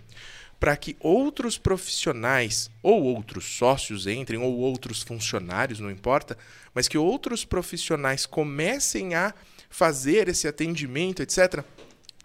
para 0.61 0.77
que 0.77 0.97
outros 1.01 1.59
profissionais 1.59 2.71
ou 2.81 3.03
outros 3.03 3.45
sócios 3.45 4.07
entrem 4.07 4.39
ou 4.39 4.57
outros 4.57 5.03
funcionários, 5.03 5.81
não 5.81 5.91
importa, 5.91 6.39
mas 6.73 6.87
que 6.87 6.97
outros 6.97 7.45
profissionais 7.45 8.27
comecem 8.27 9.17
a 9.17 9.35
fazer 9.69 10.29
esse 10.29 10.47
atendimento, 10.47 11.21
etc. 11.21 11.65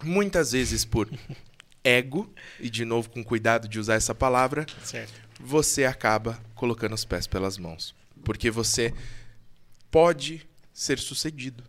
Muitas 0.04 0.52
vezes 0.52 0.86
por 0.86 1.10
ego, 1.84 2.32
e 2.60 2.70
de 2.70 2.86
novo 2.86 3.10
com 3.10 3.24
cuidado 3.24 3.68
de 3.68 3.80
usar 3.80 3.95
essa 3.95 4.14
palavra, 4.14 4.68
certo. 4.84 5.20
você 5.39 5.84
acaba 5.84 6.39
colocando 6.54 6.93
os 6.93 7.06
pés 7.06 7.26
pelas 7.26 7.58
mãos. 7.58 7.95
Porque 8.24 8.52
você 8.52 8.93
pode 9.89 10.47
ser 10.82 10.97
sucedido. 10.97 11.63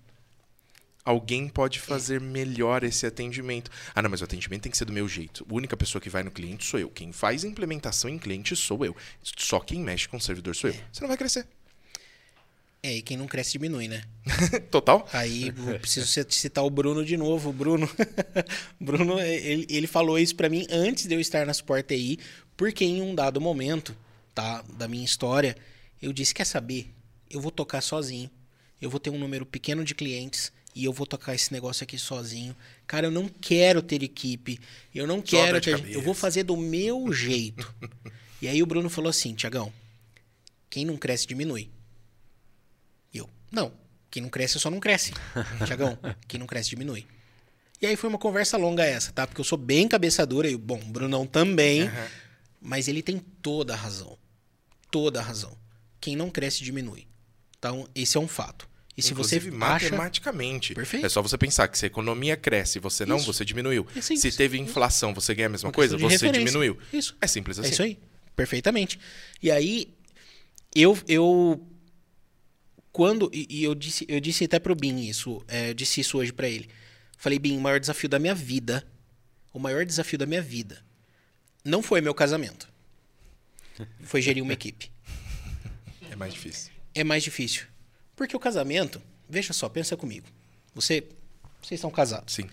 Alguém 1.04 1.46
pode 1.48 1.78
fazer 1.78 2.18
melhor 2.18 2.82
esse 2.82 3.04
atendimento. 3.04 3.70
Ah, 3.94 4.00
não, 4.00 4.08
mas 4.08 4.22
o 4.22 4.24
atendimento 4.24 4.62
tem 4.62 4.72
que 4.72 4.78
ser 4.78 4.86
do 4.86 4.92
meu 4.92 5.06
jeito. 5.06 5.44
A 5.50 5.54
única 5.54 5.76
pessoa 5.76 6.00
que 6.00 6.08
vai 6.08 6.22
no 6.22 6.30
cliente 6.30 6.64
sou 6.64 6.80
eu. 6.80 6.88
Quem 6.88 7.12
faz 7.12 7.44
implementação 7.44 8.08
em 8.08 8.18
cliente 8.18 8.56
sou 8.56 8.82
eu. 8.86 8.96
Só 9.36 9.60
quem 9.60 9.80
mexe 9.80 10.08
com 10.08 10.16
o 10.16 10.20
servidor 10.20 10.56
sou 10.56 10.70
eu. 10.70 10.76
Você 10.90 11.02
não 11.02 11.08
vai 11.08 11.18
crescer. 11.18 11.46
É, 12.82 12.96
e 12.96 13.02
quem 13.02 13.18
não 13.18 13.26
cresce 13.26 13.52
diminui, 13.52 13.86
né? 13.86 14.02
Total. 14.70 15.06
Aí 15.12 15.52
preciso 15.78 16.06
citar 16.30 16.64
o 16.64 16.70
Bruno 16.70 17.04
de 17.04 17.16
novo. 17.16 17.50
O 17.50 17.52
Bruno, 17.52 17.90
Bruno 18.80 19.20
ele, 19.20 19.66
ele 19.68 19.86
falou 19.86 20.18
isso 20.18 20.34
para 20.34 20.48
mim 20.48 20.66
antes 20.70 21.06
de 21.06 21.14
eu 21.14 21.20
estar 21.20 21.44
na 21.44 21.52
Sport 21.52 21.86
TI, 21.86 22.18
porque 22.56 22.84
em 22.84 23.02
um 23.02 23.14
dado 23.14 23.40
momento 23.40 23.94
tá, 24.34 24.64
da 24.78 24.88
minha 24.88 25.04
história, 25.04 25.54
eu 26.00 26.12
disse: 26.12 26.34
Quer 26.34 26.46
saber? 26.46 26.90
Eu 27.30 27.40
vou 27.40 27.50
tocar 27.50 27.82
sozinho 27.82 28.30
eu 28.83 28.91
vou 28.91 28.99
ter 28.99 29.11
um 29.11 29.18
número 29.18 29.47
pequeno 29.47 29.85
de 29.85 29.95
clientes 29.95 30.53
e 30.74 30.85
eu 30.85 30.93
vou 30.93 31.07
tocar 31.07 31.35
esse 31.35 31.53
negócio 31.53 31.85
aqui 31.85 31.97
sozinho. 31.97 32.55
Cara, 32.87 33.07
eu 33.07 33.11
não 33.12 33.28
quero 33.28 33.80
ter 33.80 34.03
equipe, 34.03 34.59
eu 34.93 35.07
não 35.07 35.18
Só 35.18 35.22
quero 35.37 35.61
ter. 35.61 35.89
Eu 35.89 36.03
vou 36.03 36.12
fazer 36.14 36.43
do 36.43 36.57
meu 36.57 37.11
jeito. 37.14 37.72
e 38.43 38.49
aí 38.49 38.61
o 38.61 38.66
Bruno 38.66 38.91
falou 38.91 39.09
assim: 39.09 39.35
Tiagão, 39.35 39.72
quem 40.68 40.85
não 40.85 40.97
cresce 40.97 41.26
diminui. 41.28 41.70
E 43.14 43.18
eu, 43.18 43.30
não, 43.53 43.72
quem 44.11 44.20
não 44.20 44.28
cresce 44.28 44.59
só 44.59 44.68
não 44.68 44.80
cresce. 44.80 45.12
Tiagão, 45.64 45.97
quem 46.26 46.41
não 46.41 46.47
cresce 46.47 46.70
diminui. 46.70 47.07
E 47.80 47.87
aí 47.87 47.97
foi 47.97 48.09
uma 48.09 48.18
conversa 48.18 48.57
longa 48.57 48.85
essa, 48.85 49.12
tá? 49.12 49.26
Porque 49.26 49.41
eu 49.41 49.45
sou 49.45 49.59
bem 49.59 49.89
cabeça 49.89 50.26
dura 50.26 50.49
e, 50.49 50.57
bom, 50.57 50.80
o 50.80 50.85
Brunão 50.93 51.26
também. 51.26 51.83
Aham. 51.83 52.09
Mas 52.61 52.87
ele 52.87 53.03
tem 53.03 53.18
toda 53.18 53.72
a 53.72 53.76
razão. 53.76 54.16
Toda 54.89 55.18
a 55.18 55.22
razão. 55.22 55.57
Quem 56.01 56.14
não 56.14 56.30
cresce 56.30 56.62
diminui. 56.62 57.09
Então, 57.59 57.89
esse 57.93 58.16
é 58.16 58.20
um 58.20 58.28
fato. 58.28 58.68
E 58.97 59.03
se 59.03 59.12
Inclusive, 59.12 59.51
você 59.51 59.57
acha... 59.57 59.84
matematicamente. 59.84 60.74
Perfeito. 60.74 61.07
É 61.07 61.09
só 61.09 61.22
você 61.22 61.38
pensar 61.38 61.66
que 61.68 61.78
se 61.78 61.86
a 61.86 61.88
economia 61.88 62.36
cresce 62.36 62.78
e 62.78 62.80
você 62.80 63.07
não, 63.07 63.16
Isso. 63.16 63.32
você 63.32 63.45
diminuiu. 63.45 63.86
É. 63.97 64.01
Se 64.01 64.30
teve 64.32 64.59
inflação, 64.59 65.14
você 65.14 65.34
ganha 65.34 65.47
a 65.47 65.51
mesma 65.51 65.68
Uma 65.68 65.72
coisa, 65.72 65.97
você 65.97 66.12
referência. 66.14 66.45
diminuiu. 66.45 66.78
Isso. 66.93 67.16
É 67.20 67.26
simples 67.26 67.59
assim. 67.59 67.68
É 67.68 67.72
isso 67.72 67.82
aí. 67.82 67.99
Perfeitamente. 68.36 68.99
E 69.43 69.51
aí, 69.51 69.95
eu. 70.74 70.99
eu 71.09 71.66
quando. 72.90 73.30
E, 73.32 73.64
eu, 73.64 73.74
disse, 73.74 74.05
eu 74.07 74.20
disse 74.20 74.45
até 74.45 74.59
pro 74.59 74.74
Bin 74.74 74.99
isso. 74.99 75.43
é, 75.49 75.70
eu 75.70 75.74
disse 75.74 76.01
isso 76.03 76.18
hoje 76.18 76.32
pra 76.32 76.47
ele. 76.47 76.68
Falei, 77.16 77.38
Bin, 77.38 77.57
o 77.57 77.61
maior 77.61 77.80
desafio 77.80 78.09
da 78.11 78.18
minha 78.18 78.34
vida. 78.34 78.86
O 79.55 79.59
maior 79.59 79.86
desafio 79.86 80.18
da 80.18 80.26
minha 80.26 80.43
vida. 80.43 80.84
Não 81.64 81.82
foi 81.82 82.01
meu 82.03 82.12
casamento. 82.14 82.68
Foi 84.05 84.20
gerir 84.20 84.43
uma 84.43 84.53
equipe. 84.53 84.90
É 86.11 86.14
mais 86.14 86.34
difícil. 86.34 86.70
É 86.95 87.03
mais 87.03 87.22
difícil. 87.22 87.64
Porque 88.16 88.36
o 88.36 88.40
casamento. 88.40 89.00
Veja 89.28 89.52
só, 89.52 89.68
pensa 89.68 89.96
comigo. 89.96 90.26
Você. 90.74 91.04
Vocês 91.62 91.78
estão 91.78 91.90
casados. 91.90 92.34
Sim. 92.34 92.48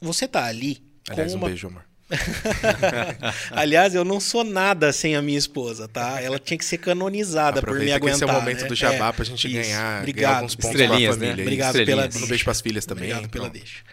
Você 0.00 0.28
tá 0.28 0.44
ali. 0.44 0.82
Aliás, 1.08 1.32
com 1.32 1.38
um 1.38 1.40
uma 1.42 1.48
beijo, 1.48 1.66
amor. 1.66 1.84
Aliás, 3.52 3.94
eu 3.94 4.04
não 4.04 4.20
sou 4.20 4.42
nada 4.44 4.92
sem 4.92 5.14
a 5.16 5.22
minha 5.22 5.38
esposa, 5.38 5.86
tá? 5.88 6.20
Ela 6.20 6.38
tinha 6.38 6.58
que 6.58 6.64
ser 6.64 6.78
canonizada 6.78 7.60
por 7.60 7.68
me 7.70 7.90
Aproveita 7.92 7.96
aguentar. 7.96 8.14
esse 8.16 8.24
é 8.24 8.26
o 8.26 8.32
momento 8.32 8.62
né? 8.62 8.68
do 8.68 8.74
jabá 8.74 9.08
É, 9.08 9.12
pra 9.12 9.24
gente 9.24 9.46
isso. 9.46 9.54
ganhar, 9.56 9.78
ganhar 9.82 9.98
Obrigado. 9.98 10.34
alguns 10.36 10.54
pontos 10.56 10.70
Estrelinhas, 10.80 11.16
pra 11.16 11.20
né? 11.20 11.30
família. 11.30 11.44
Obrigado 11.44 11.76
Isso. 11.76 11.84
pela 11.86 12.02
Estrelinhas. 12.02 12.24
Um 12.24 12.28
beijo 12.28 12.44
pras 12.44 12.60
filhas 12.60 12.86
também. 12.86 13.04
Obrigado 13.12 13.30
pela 13.30 13.44
Pronto. 13.50 13.58
deixa. 13.58 13.84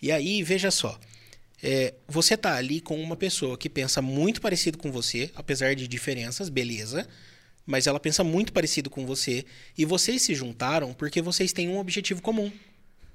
E 0.00 0.12
aí, 0.12 0.42
veja 0.42 0.70
só. 0.70 0.98
É, 1.62 1.94
você 2.06 2.36
tá 2.36 2.54
ali 2.54 2.80
com 2.80 3.00
uma 3.02 3.16
pessoa 3.16 3.56
que 3.56 3.68
pensa 3.70 4.02
muito 4.02 4.40
parecido 4.40 4.76
com 4.78 4.92
você, 4.92 5.30
apesar 5.34 5.74
de 5.74 5.88
diferenças, 5.88 6.48
beleza. 6.48 7.08
Mas 7.66 7.86
ela 7.86 7.98
pensa 7.98 8.22
muito 8.22 8.52
parecido 8.52 8.90
com 8.90 9.06
você. 9.06 9.44
E 9.76 9.84
vocês 9.84 10.22
se 10.22 10.34
juntaram 10.34 10.92
porque 10.92 11.22
vocês 11.22 11.52
têm 11.52 11.68
um 11.68 11.78
objetivo 11.78 12.20
comum. 12.20 12.52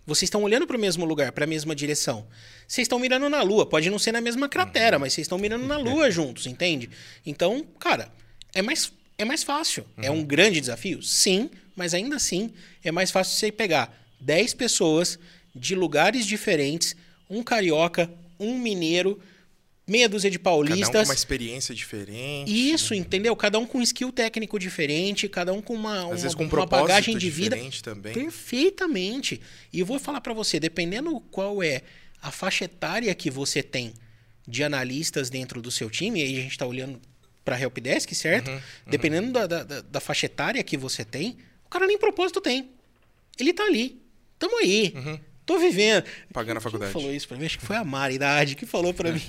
Vocês 0.06 0.28
estão 0.28 0.41
olhando 0.41 0.66
para 0.66 0.76
o 0.76 0.80
mesmo 0.80 1.06
lugar, 1.06 1.32
para 1.32 1.43
a 1.43 1.47
mesma 1.47 1.76
direção. 1.76 2.26
Vocês 2.68 2.86
estão 2.86 2.97
mirando 2.97 3.30
na 3.30 3.43
Lua. 3.43 3.66
Pode 3.66 3.89
não 3.91 4.00
ser 4.00 4.12
na 4.12 4.20
mesma 4.20 4.50
cratera, 4.50 4.97
mas 4.97 5.14
vocês 5.14 5.26
estão 5.26 5.38
mirando 5.38 5.68
na 5.68 5.78
Lua 5.80 6.10
juntos, 6.10 6.47
entende? 6.47 6.89
Então, 7.24 7.64
cara, 7.80 8.12
é 8.56 8.62
mais, 8.62 8.91
é 9.20 9.24
mais 9.24 9.43
fácil. 9.43 9.86
É 9.97 10.10
um 10.10 10.24
grande 10.24 10.60
desafio? 10.60 11.04
Sim, 11.04 11.50
mas 11.76 11.93
ainda 11.93 12.16
assim 12.16 12.52
é 12.84 12.91
mais 12.91 13.12
fácil 13.12 13.38
você 13.38 13.52
pegar 13.52 13.95
10 14.20 14.56
pessoas 14.56 15.20
de 15.56 15.76
lugares 15.76 16.26
diferentes, 16.26 16.95
um 17.30 17.43
carioca, 17.43 18.12
um 18.39 18.58
mineiro, 18.58 19.22
meia 19.89 20.07
dúzia 20.07 20.29
de 20.29 20.37
Cada 20.39 20.55
um 20.55 20.61
com 20.63 20.67
paulistas. 20.69 21.07
uma 21.07 21.13
experiência 21.13 21.73
diferente. 21.75 22.49
Isso, 22.71 22.93
entendeu? 22.93 23.35
Cada 23.35 23.57
um 23.59 23.65
com 23.65 23.79
um 23.79 23.81
skill 23.81 24.11
técnico 24.11 24.57
diferente, 24.59 25.27
cada 25.27 25.51
um 25.51 25.61
com 25.61 25.73
uma, 25.73 26.05
uma, 26.05 26.33
com 26.35 26.43
um 26.43 26.47
uma 26.47 26.65
bagagem 26.65 27.17
de 27.17 27.29
vida 27.29 27.55
diferente 27.55 27.83
também. 27.83 28.13
perfeitamente. 28.13 29.41
E 29.73 29.79
eu 29.79 29.85
vou 29.85 29.99
falar 29.99 30.21
pra 30.21 30.33
você, 30.33 30.59
dependendo 30.59 31.19
qual 31.31 31.61
é 31.63 31.81
a 32.21 32.31
faixa 32.31 32.65
etária 32.65 33.13
que 33.15 33.29
você 33.31 33.63
tem 33.63 33.93
de 34.47 34.63
analistas 34.63 35.29
dentro 35.29 35.61
do 35.61 35.69
seu 35.71 35.89
time, 35.89 36.21
aí 36.21 36.37
a 36.37 36.41
gente 36.41 36.57
tá 36.57 36.65
olhando 36.65 36.99
pra 37.45 37.59
Helpdesk, 37.59 38.13
certo? 38.13 38.49
Uhum, 38.51 38.59
Dependendo 38.87 39.31
da, 39.31 39.47
da, 39.63 39.81
da- 39.81 39.99
faixa 39.99 40.25
etária 40.25 40.63
que 40.63 40.75
você 40.77 41.05
tem, 41.05 41.37
o 41.65 41.69
cara 41.69 41.85
nem 41.87 41.97
propósito 41.97 42.41
tem. 42.41 42.69
Ele 43.39 43.53
tá 43.53 43.63
ali. 43.63 44.01
Tamo 44.37 44.57
aí. 44.57 44.93
Tô 45.50 45.58
vivendo. 45.58 46.06
Uhum. 46.06 46.12
Pagando 46.32 46.58
a 46.58 46.62
Quem 46.62 46.64
faculdade. 46.64 46.93
falou 46.93 47.12
isso 47.12 47.28
pra 47.28 47.36
mim? 47.36 47.45
Acho 47.47 47.58
que 47.58 47.66
foi 47.66 47.76
a 47.76 47.84
Mari 47.84 48.20
da 48.20 48.38
AD 48.38 48.54
que 48.54 48.68
falou 48.68 48.93
pra 48.93 49.10
mim. 49.12 49.20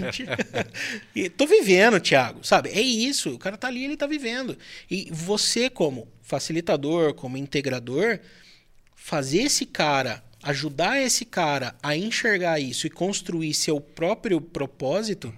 e 1.16 1.31
tô 1.31 1.47
vivendo, 1.47 1.99
Thiago. 1.99 2.45
Sabe? 2.45 2.68
É 2.68 2.81
isso. 2.83 3.31
O 3.31 3.39
cara 3.39 3.57
tá 3.57 3.68
ali, 3.68 3.85
ele 3.85 3.97
tá 3.97 4.07
vivendo. 4.07 4.55
E 4.91 5.09
você, 5.11 5.71
como 5.71 6.07
facilitador, 6.21 7.14
como 7.14 7.39
integrador, 7.39 8.18
fazer 8.95 9.45
esse 9.45 9.64
cara, 9.64 10.23
ajudar 10.43 11.01
esse 11.01 11.25
cara 11.25 11.75
a 11.83 11.97
enxergar 11.97 12.61
isso 12.61 12.87
e 12.87 12.91
construir 12.91 13.55
seu 13.55 13.81
próprio 13.81 14.43
propósito, 14.43 15.33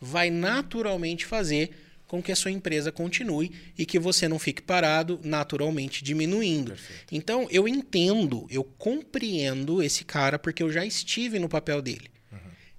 vai 0.00 0.30
naturalmente 0.30 1.26
fazer 1.26 1.70
com 2.08 2.22
que 2.22 2.32
a 2.32 2.36
sua 2.36 2.50
empresa 2.50 2.90
continue 2.90 3.52
e 3.76 3.84
que 3.84 3.98
você 3.98 4.26
não 4.26 4.38
fique 4.38 4.62
parado, 4.62 5.20
naturalmente 5.22 6.02
diminuindo. 6.02 6.74
Então, 7.12 7.46
eu 7.50 7.68
entendo, 7.68 8.46
eu 8.50 8.64
compreendo 8.64 9.82
esse 9.82 10.04
cara 10.04 10.38
porque 10.38 10.62
eu 10.62 10.72
já 10.72 10.84
estive 10.84 11.38
no 11.38 11.48
papel 11.48 11.82
dele. 11.82 12.10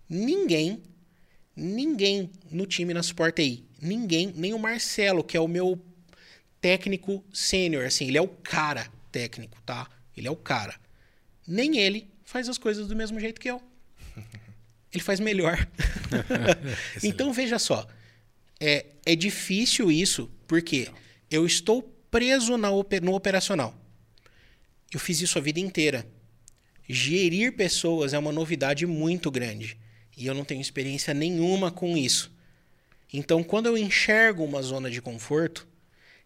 Ninguém, 0.09 0.81
ninguém 1.55 2.31
no 2.51 2.65
time 2.65 2.91
na 2.91 3.03
Support 3.03 3.35
TI, 3.35 3.63
ninguém, 3.79 4.33
nem 4.35 4.55
o 4.55 4.59
Marcelo, 4.59 5.23
que 5.23 5.37
é 5.37 5.39
o 5.39 5.47
meu 5.47 5.79
técnico 6.59 7.23
sênior, 7.31 7.85
assim, 7.85 8.07
ele 8.07 8.17
é 8.17 8.21
o 8.21 8.27
cara 8.27 8.91
técnico, 9.11 9.61
tá? 9.61 9.87
Ele 10.17 10.27
é 10.27 10.31
o 10.31 10.35
cara. 10.35 10.75
Nem 11.47 11.77
ele 11.77 12.09
faz 12.25 12.49
as 12.49 12.57
coisas 12.57 12.87
do 12.87 12.95
mesmo 12.95 13.19
jeito 13.19 13.39
que 13.39 13.49
eu. 13.49 13.61
Ele 14.91 15.03
faz 15.03 15.19
melhor. 15.19 15.67
então 17.03 17.31
veja 17.31 17.59
só, 17.59 17.87
é, 18.59 18.85
é 19.05 19.15
difícil 19.15 19.91
isso, 19.91 20.29
porque 20.47 20.89
eu 21.29 21.45
estou 21.45 21.81
preso 22.11 22.57
na 22.57 22.69
no 22.69 23.15
operacional. 23.15 23.75
Eu 24.91 24.99
fiz 24.99 25.21
isso 25.21 25.37
a 25.37 25.41
vida 25.41 25.59
inteira. 25.59 26.07
Gerir 26.87 27.55
pessoas 27.55 28.13
é 28.13 28.19
uma 28.19 28.31
novidade 28.31 28.85
muito 28.85 29.29
grande. 29.29 29.77
E 30.17 30.25
eu 30.25 30.33
não 30.33 30.43
tenho 30.43 30.61
experiência 30.61 31.13
nenhuma 31.13 31.71
com 31.71 31.95
isso. 31.95 32.31
Então, 33.13 33.43
quando 33.43 33.67
eu 33.67 33.77
enxergo 33.77 34.43
uma 34.43 34.61
zona 34.61 34.89
de 34.89 35.01
conforto, 35.01 35.67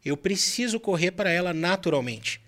eu 0.04 0.18
preciso 0.18 0.80
correr 0.80 1.12
para 1.12 1.30
ela 1.30 1.54
naturalmente. 1.54 2.42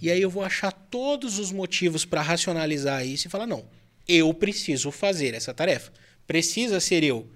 E 0.00 0.10
aí 0.10 0.20
eu 0.20 0.30
vou 0.30 0.44
achar 0.44 0.70
todos 0.70 1.38
os 1.38 1.50
motivos 1.50 2.04
para 2.04 2.20
racionalizar 2.20 3.06
isso 3.06 3.26
e 3.26 3.30
falar: 3.30 3.46
não, 3.46 3.64
eu 4.06 4.32
preciso 4.34 4.90
fazer 4.90 5.34
essa 5.34 5.54
tarefa. 5.54 5.92
Precisa 6.26 6.78
ser 6.80 7.02
eu. 7.02 7.30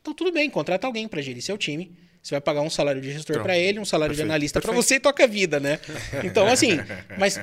Então, 0.00 0.14
tudo 0.14 0.32
bem, 0.32 0.48
contrata 0.48 0.86
alguém 0.86 1.06
para 1.06 1.20
gerir 1.20 1.42
seu 1.42 1.58
time. 1.58 1.96
Você 2.22 2.34
vai 2.34 2.40
pagar 2.40 2.60
um 2.62 2.70
salário 2.70 3.00
de 3.00 3.12
gestor 3.12 3.42
para 3.42 3.56
ele, 3.56 3.78
um 3.78 3.84
salário 3.84 4.14
de 4.14 4.18
Perfeito, 4.18 4.30
analista 4.30 4.60
para 4.60 4.72
você 4.72 4.96
e 4.96 5.00
toca 5.00 5.24
a 5.24 5.26
vida, 5.26 5.58
né? 5.58 5.78
Então, 6.22 6.46
assim, 6.46 6.72
mas 7.18 7.40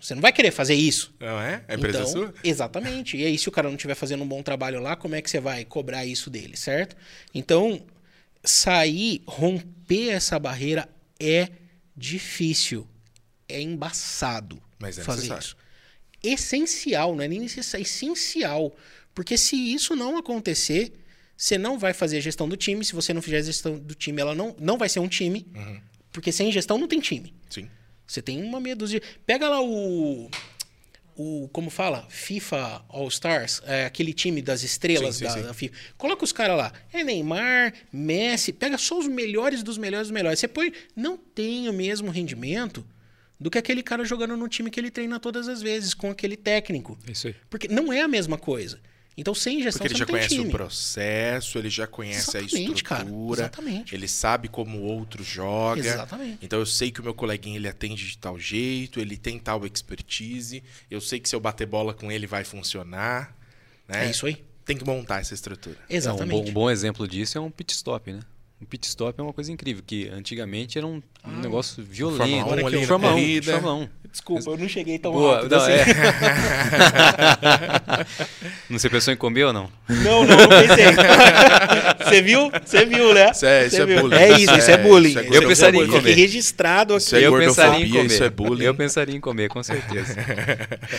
você 0.00 0.14
não- 0.14 0.22
vai 0.22 0.32
querer 0.32 0.50
fazer 0.50 0.74
isso. 0.74 1.14
Não 1.20 1.40
é? 1.40 1.62
A 1.68 1.74
empresa 1.74 1.98
então, 1.98 2.08
é 2.08 2.12
sua? 2.12 2.34
Exatamente. 2.42 3.16
E 3.16 3.24
aí, 3.26 3.36
se 3.36 3.48
o 3.48 3.52
cara 3.52 3.68
não 3.68 3.76
estiver 3.76 3.94
fazendo 3.94 4.22
um 4.24 4.26
bom 4.28 4.42
trabalho 4.42 4.80
lá, 4.80 4.96
como 4.96 5.14
é 5.14 5.20
que 5.22 5.28
você 5.30 5.38
vai 5.40 5.64
cobrar 5.66 6.06
isso 6.06 6.30
dele, 6.30 6.56
certo? 6.56 6.96
Então, 7.34 7.84
sair, 8.42 9.22
romper 9.26 10.10
essa 10.10 10.38
barreira 10.38 10.88
é 11.20 11.48
difícil. 11.96 12.86
É 13.46 13.60
embaçado 13.60 14.62
Mas 14.78 14.98
é 14.98 15.02
fazer 15.02 15.28
necessário. 15.28 15.44
isso. 15.44 15.56
Essencial, 16.22 17.14
não 17.14 17.22
é 17.22 17.28
nem 17.28 17.38
necessário, 17.40 17.82
é 17.84 17.86
essencial. 17.86 18.74
Porque 19.14 19.36
se 19.36 19.56
isso 19.56 19.94
não 19.94 20.16
acontecer, 20.16 20.92
você 21.36 21.58
não 21.58 21.78
vai 21.78 21.92
fazer 21.92 22.18
a 22.18 22.20
gestão 22.20 22.48
do 22.48 22.56
time. 22.56 22.84
Se 22.84 22.94
você 22.94 23.12
não 23.12 23.22
fizer 23.22 23.38
a 23.38 23.42
gestão 23.42 23.78
do 23.78 23.94
time, 23.94 24.20
ela 24.20 24.34
não, 24.34 24.54
não 24.58 24.78
vai 24.78 24.88
ser 24.88 25.00
um 25.00 25.08
time. 25.08 25.46
Uhum. 25.54 25.80
Porque 26.12 26.30
sem 26.30 26.50
gestão 26.52 26.78
não 26.78 26.86
tem 26.86 27.00
time. 27.00 27.34
Sim. 27.50 27.68
Você 28.06 28.22
tem 28.22 28.42
uma 28.42 28.60
meia 28.60 28.76
dúzia. 28.76 29.02
Pega 29.26 29.48
lá 29.48 29.62
o. 29.62 30.30
O, 31.16 31.48
como 31.52 31.70
fala? 31.70 32.04
FIFA 32.08 32.84
All 32.88 33.06
Stars, 33.06 33.62
é 33.66 33.84
aquele 33.84 34.12
time 34.12 34.42
das 34.42 34.64
estrelas 34.64 35.14
Sim, 35.14 35.18
sim, 35.20 35.24
da, 35.24 35.30
sim. 35.30 35.42
da 35.42 35.54
FIFA. 35.54 35.76
Coloca 35.96 36.24
os 36.24 36.32
caras 36.32 36.56
lá. 36.56 36.72
É 36.92 37.04
Neymar, 37.04 37.72
Messi, 37.92 38.52
pega 38.52 38.76
só 38.76 38.98
os 38.98 39.06
melhores 39.06 39.62
dos 39.62 39.78
melhores 39.78 40.08
dos 40.08 40.14
melhores. 40.14 40.40
Você 40.40 40.48
põe. 40.48 40.72
Não 40.96 41.16
tem 41.16 41.68
o 41.68 41.72
mesmo 41.72 42.10
rendimento 42.10 42.84
do 43.38 43.48
que 43.50 43.58
aquele 43.58 43.82
cara 43.82 44.04
jogando 44.04 44.36
no 44.36 44.48
time 44.48 44.70
que 44.70 44.80
ele 44.80 44.90
treina 44.90 45.20
todas 45.20 45.46
as 45.46 45.62
vezes, 45.62 45.94
com 45.94 46.10
aquele 46.10 46.36
técnico. 46.36 46.98
Isso 47.08 47.28
aí. 47.28 47.36
Porque 47.48 47.68
não 47.68 47.92
é 47.92 48.00
a 48.00 48.08
mesma 48.08 48.36
coisa. 48.36 48.80
Então, 49.16 49.32
sem 49.34 49.62
gestão, 49.62 49.78
Porque 49.78 49.92
ele 49.92 49.94
você 49.94 49.98
já 49.98 50.04
não 50.04 50.06
tem 50.06 50.14
conhece 50.16 50.34
time. 50.34 50.48
o 50.48 50.50
processo, 50.50 51.58
ele 51.58 51.70
já 51.70 51.86
conhece 51.86 52.36
Exatamente, 52.36 52.82
a 52.82 52.84
cara. 52.88 53.02
estrutura. 53.04 53.40
Exatamente. 53.42 53.94
Ele 53.94 54.08
sabe 54.08 54.48
como 54.48 54.78
o 54.78 54.82
outro 54.82 55.22
joga. 55.22 55.80
Exatamente. 55.80 56.38
Então 56.42 56.58
eu 56.58 56.66
sei 56.66 56.90
que 56.90 57.00
o 57.00 57.04
meu 57.04 57.14
coleguinha 57.14 57.56
ele 57.56 57.68
atende 57.68 58.08
de 58.08 58.18
tal 58.18 58.38
jeito, 58.38 58.98
ele 58.98 59.16
tem 59.16 59.38
tal 59.38 59.64
expertise. 59.64 60.62
Eu 60.90 61.00
sei 61.00 61.20
que 61.20 61.28
se 61.28 61.36
eu 61.36 61.40
bater 61.40 61.66
bola 61.66 61.94
com 61.94 62.10
ele 62.10 62.26
vai 62.26 62.42
funcionar. 62.42 63.36
Né? 63.88 64.06
É 64.06 64.10
isso 64.10 64.26
aí. 64.26 64.42
Tem 64.64 64.76
que 64.76 64.84
montar 64.84 65.20
essa 65.20 65.34
estrutura. 65.34 65.76
É, 65.88 65.94
um, 65.94 65.96
Exatamente. 65.96 66.42
bom, 66.44 66.48
um 66.50 66.52
bom 66.52 66.70
exemplo 66.70 67.06
disso 67.06 67.38
é 67.38 67.40
um 67.40 67.50
pit 67.50 67.72
stop, 67.72 68.12
né? 68.12 68.20
Um 68.60 68.64
pit 68.64 68.86
stop 68.88 69.20
é 69.20 69.22
uma 69.22 69.32
coisa 69.32 69.52
incrível, 69.52 69.82
que 69.86 70.08
antigamente 70.08 70.78
era 70.78 70.86
um, 70.86 71.02
um 71.24 71.40
negócio 71.40 71.84
violento. 71.84 72.46
Fórmula 72.48 72.62
1 72.62 72.66
ali 72.66 72.86
Fórmula 72.86 73.12
1, 73.12 73.14
corrida. 73.14 73.52
Fórmula 73.52 73.74
1. 73.74 73.88
Desculpa, 74.14 74.48
eu 74.48 74.56
não 74.56 74.68
cheguei 74.68 74.96
tão 74.96 75.10
Boa, 75.10 75.34
rápido 75.34 75.50
não, 75.50 75.58
assim. 75.58 75.72
é. 75.72 75.84
não 78.70 78.78
você 78.78 78.88
pensou 78.88 79.12
em 79.12 79.16
comer 79.16 79.42
ou 79.42 79.52
não? 79.52 79.68
Não, 79.88 80.24
não, 80.24 80.36
não 80.36 80.48
pensei. 80.48 80.84
Você 81.98 82.22
viu? 82.22 82.48
Você 82.64 82.86
viu, 82.86 83.12
né? 83.12 83.32
Isso 83.32 83.44
é- 83.44 83.66
isso 83.66 83.82
é 83.82 83.86
bullying. 83.86 84.14
É 84.16 84.30
isso, 84.38 84.56
isso 84.56 84.70
é 84.70 84.78
bullying. 84.78 85.08
Isso 85.08 85.18
é 85.18 85.36
é 85.36 85.40
pensaria 85.48 85.82
em 85.82 85.88
comer. 85.88 86.14
Registrado 86.14 86.94
aqui. 86.94 87.04
Isso 87.04 87.16
é 87.16 87.26
eu 87.26 87.36
pensaria 87.36 87.84
em 87.84 87.90
comer. 87.90 88.06
isso 88.06 88.22
é 88.22 88.30
bullying. 88.30 88.64
Eu 88.64 88.74
pensaria 88.76 89.16
em 89.16 89.20
comer, 89.20 89.48
com 89.48 89.62
certeza. 89.64 90.14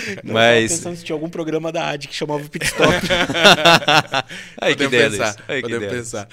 Eu 0.09 0.15
tava 0.17 0.33
Mas. 0.33 0.71
pensando 0.73 0.97
se 0.97 1.05
tinha 1.05 1.15
algum 1.15 1.29
programa 1.29 1.71
da 1.71 1.91
AD 1.91 2.09
que 2.09 2.15
chamava 2.15 2.43
Pit 2.49 2.65
Stop. 2.65 2.89
Aí 4.59 4.75
que 4.75 4.83
ideia, 4.83 5.09
pensar. 5.09 5.35
Aí 5.47 5.63
que 5.63 5.71
ideia. 5.71 5.89
pensar. 5.89 6.27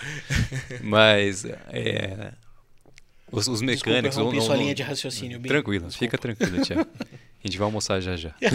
Mas. 0.83 1.45
É, 1.73 2.33
os, 3.33 3.49
os 3.49 3.61
Desculpa, 3.61 3.67
mecânicos. 3.91 4.17
eu 4.19 4.25
rompi 4.25 4.37
não- 4.37 4.45
sua 4.45 4.55
não- 4.55 4.63
linha 4.63 4.75
de 4.75 4.83
raciocínio. 4.83 5.41
Bim. 5.41 5.49
Tranquilo, 5.49 5.91
fica 5.91 6.17
tranquilo, 6.19 6.63
Tiago. 6.63 6.87
A 7.45 7.49
gente 7.49 7.59
vai 7.59 7.65
almoçar 7.65 8.01
já 8.01 8.17
já. 8.17 8.33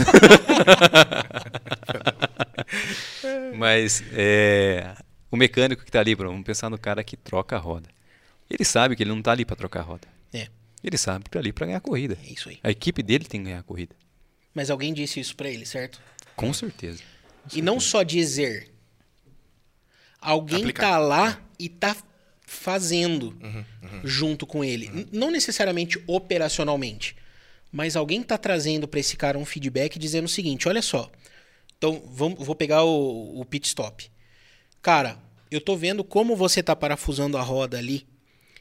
Mas 3.55 4.03
é, 4.13 4.95
o 5.31 5.37
mecânico 5.37 5.83
que 5.83 5.91
tá 5.91 5.99
ali, 5.99 6.15
vamos 6.15 6.43
pensar 6.45 6.69
no 6.69 6.77
cara 6.77 7.03
que 7.03 7.17
troca 7.17 7.55
a 7.55 7.59
roda. 7.59 7.89
Ele 8.49 8.63
sabe 8.63 8.95
que 8.95 9.03
ele 9.03 9.09
não 9.09 9.21
tá 9.21 9.31
ali 9.31 9.43
para 9.43 9.55
trocar 9.57 9.81
a 9.81 9.83
roda. 9.83 10.07
É, 10.33 10.47
Ele 10.83 10.97
sabe 10.97 11.25
que 11.25 11.29
tá 11.31 11.39
ali 11.39 11.51
para 11.51 11.65
ganhar 11.65 11.79
a 11.79 11.81
corrida. 11.81 12.17
é 12.25 12.31
isso 12.31 12.47
aí. 12.49 12.59
A 12.63 12.69
equipe 12.71 13.03
dele 13.03 13.25
tem 13.25 13.41
que 13.41 13.45
ganhar 13.47 13.59
a 13.59 13.63
corrida. 13.63 13.93
Mas 14.53 14.69
alguém 14.69 14.93
disse 14.93 15.19
isso 15.19 15.35
pra 15.35 15.49
ele, 15.49 15.65
certo? 15.65 15.99
Com 16.35 16.53
certeza. 16.53 17.01
E 17.53 17.61
não 17.61 17.79
só 17.79 18.03
dizer. 18.03 18.71
Alguém 20.21 20.59
Aplicar. 20.59 20.91
tá 20.91 20.97
lá 20.97 21.39
e 21.59 21.67
tá 21.67 21.95
fazendo 22.47 23.37
Uhum, 23.43 23.63
junto 24.03 24.47
com 24.47 24.63
ele. 24.63 24.87
N- 24.87 25.07
Não 25.11 25.29
necessariamente 25.29 26.01
operacionalmente. 26.07 27.15
Mas 27.71 27.95
alguém 27.97 28.23
tá 28.23 28.37
trazendo 28.37 28.87
pra 28.87 28.99
esse 29.01 29.15
cara 29.17 29.37
um 29.37 29.45
feedback 29.45 29.99
dizendo 29.99 30.25
o 30.25 30.29
seguinte: 30.29 30.67
olha 30.67 30.81
só. 30.81 31.11
Então, 31.77 32.01
vamos, 32.07 32.43
vou 32.43 32.55
pegar 32.55 32.83
o, 32.83 33.39
o 33.39 33.45
pit 33.45 33.67
stop. 33.67 34.09
Cara, 34.81 35.19
eu 35.51 35.59
tô 35.61 35.75
vendo 35.75 36.03
como 36.03 36.35
você 36.35 36.63
tá 36.63 36.75
parafusando 36.75 37.37
a 37.37 37.41
roda 37.41 37.77
ali. 37.77 38.07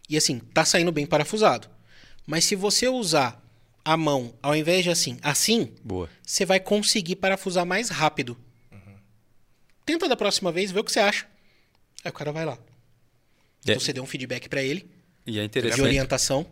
E 0.08 0.16
assim, 0.16 0.40
tá 0.52 0.64
saindo 0.64 0.92
bem 0.92 1.06
parafusado. 1.06 1.68
Mas 2.26 2.44
se 2.44 2.54
você 2.56 2.88
usar 2.88 3.40
a 3.84 3.96
mão, 3.96 4.34
ao 4.42 4.54
invés 4.56 4.82
de 4.82 4.90
assim, 4.90 5.16
assim, 5.22 5.72
Boa. 5.84 6.10
você 6.24 6.44
vai 6.44 6.58
conseguir 6.58 7.16
parafusar 7.16 7.64
mais 7.64 7.88
rápido. 7.88 8.36
Tenta 9.84 10.08
da 10.08 10.16
próxima 10.16 10.50
vez, 10.50 10.72
vê 10.72 10.80
o 10.80 10.84
que 10.84 10.90
você 10.90 10.98
acha. 10.98 11.26
Aí 12.04 12.10
o 12.10 12.12
cara 12.14 12.32
vai 12.32 12.44
lá. 12.44 12.58
É, 13.72 13.74
você 13.74 13.92
deu 13.92 14.02
um 14.02 14.06
feedback 14.06 14.48
pra 14.48 14.62
ele, 14.62 14.88
e 15.26 15.38
é 15.38 15.40
de 15.40 15.46
interessante. 15.46 15.82
orientação 15.82 16.46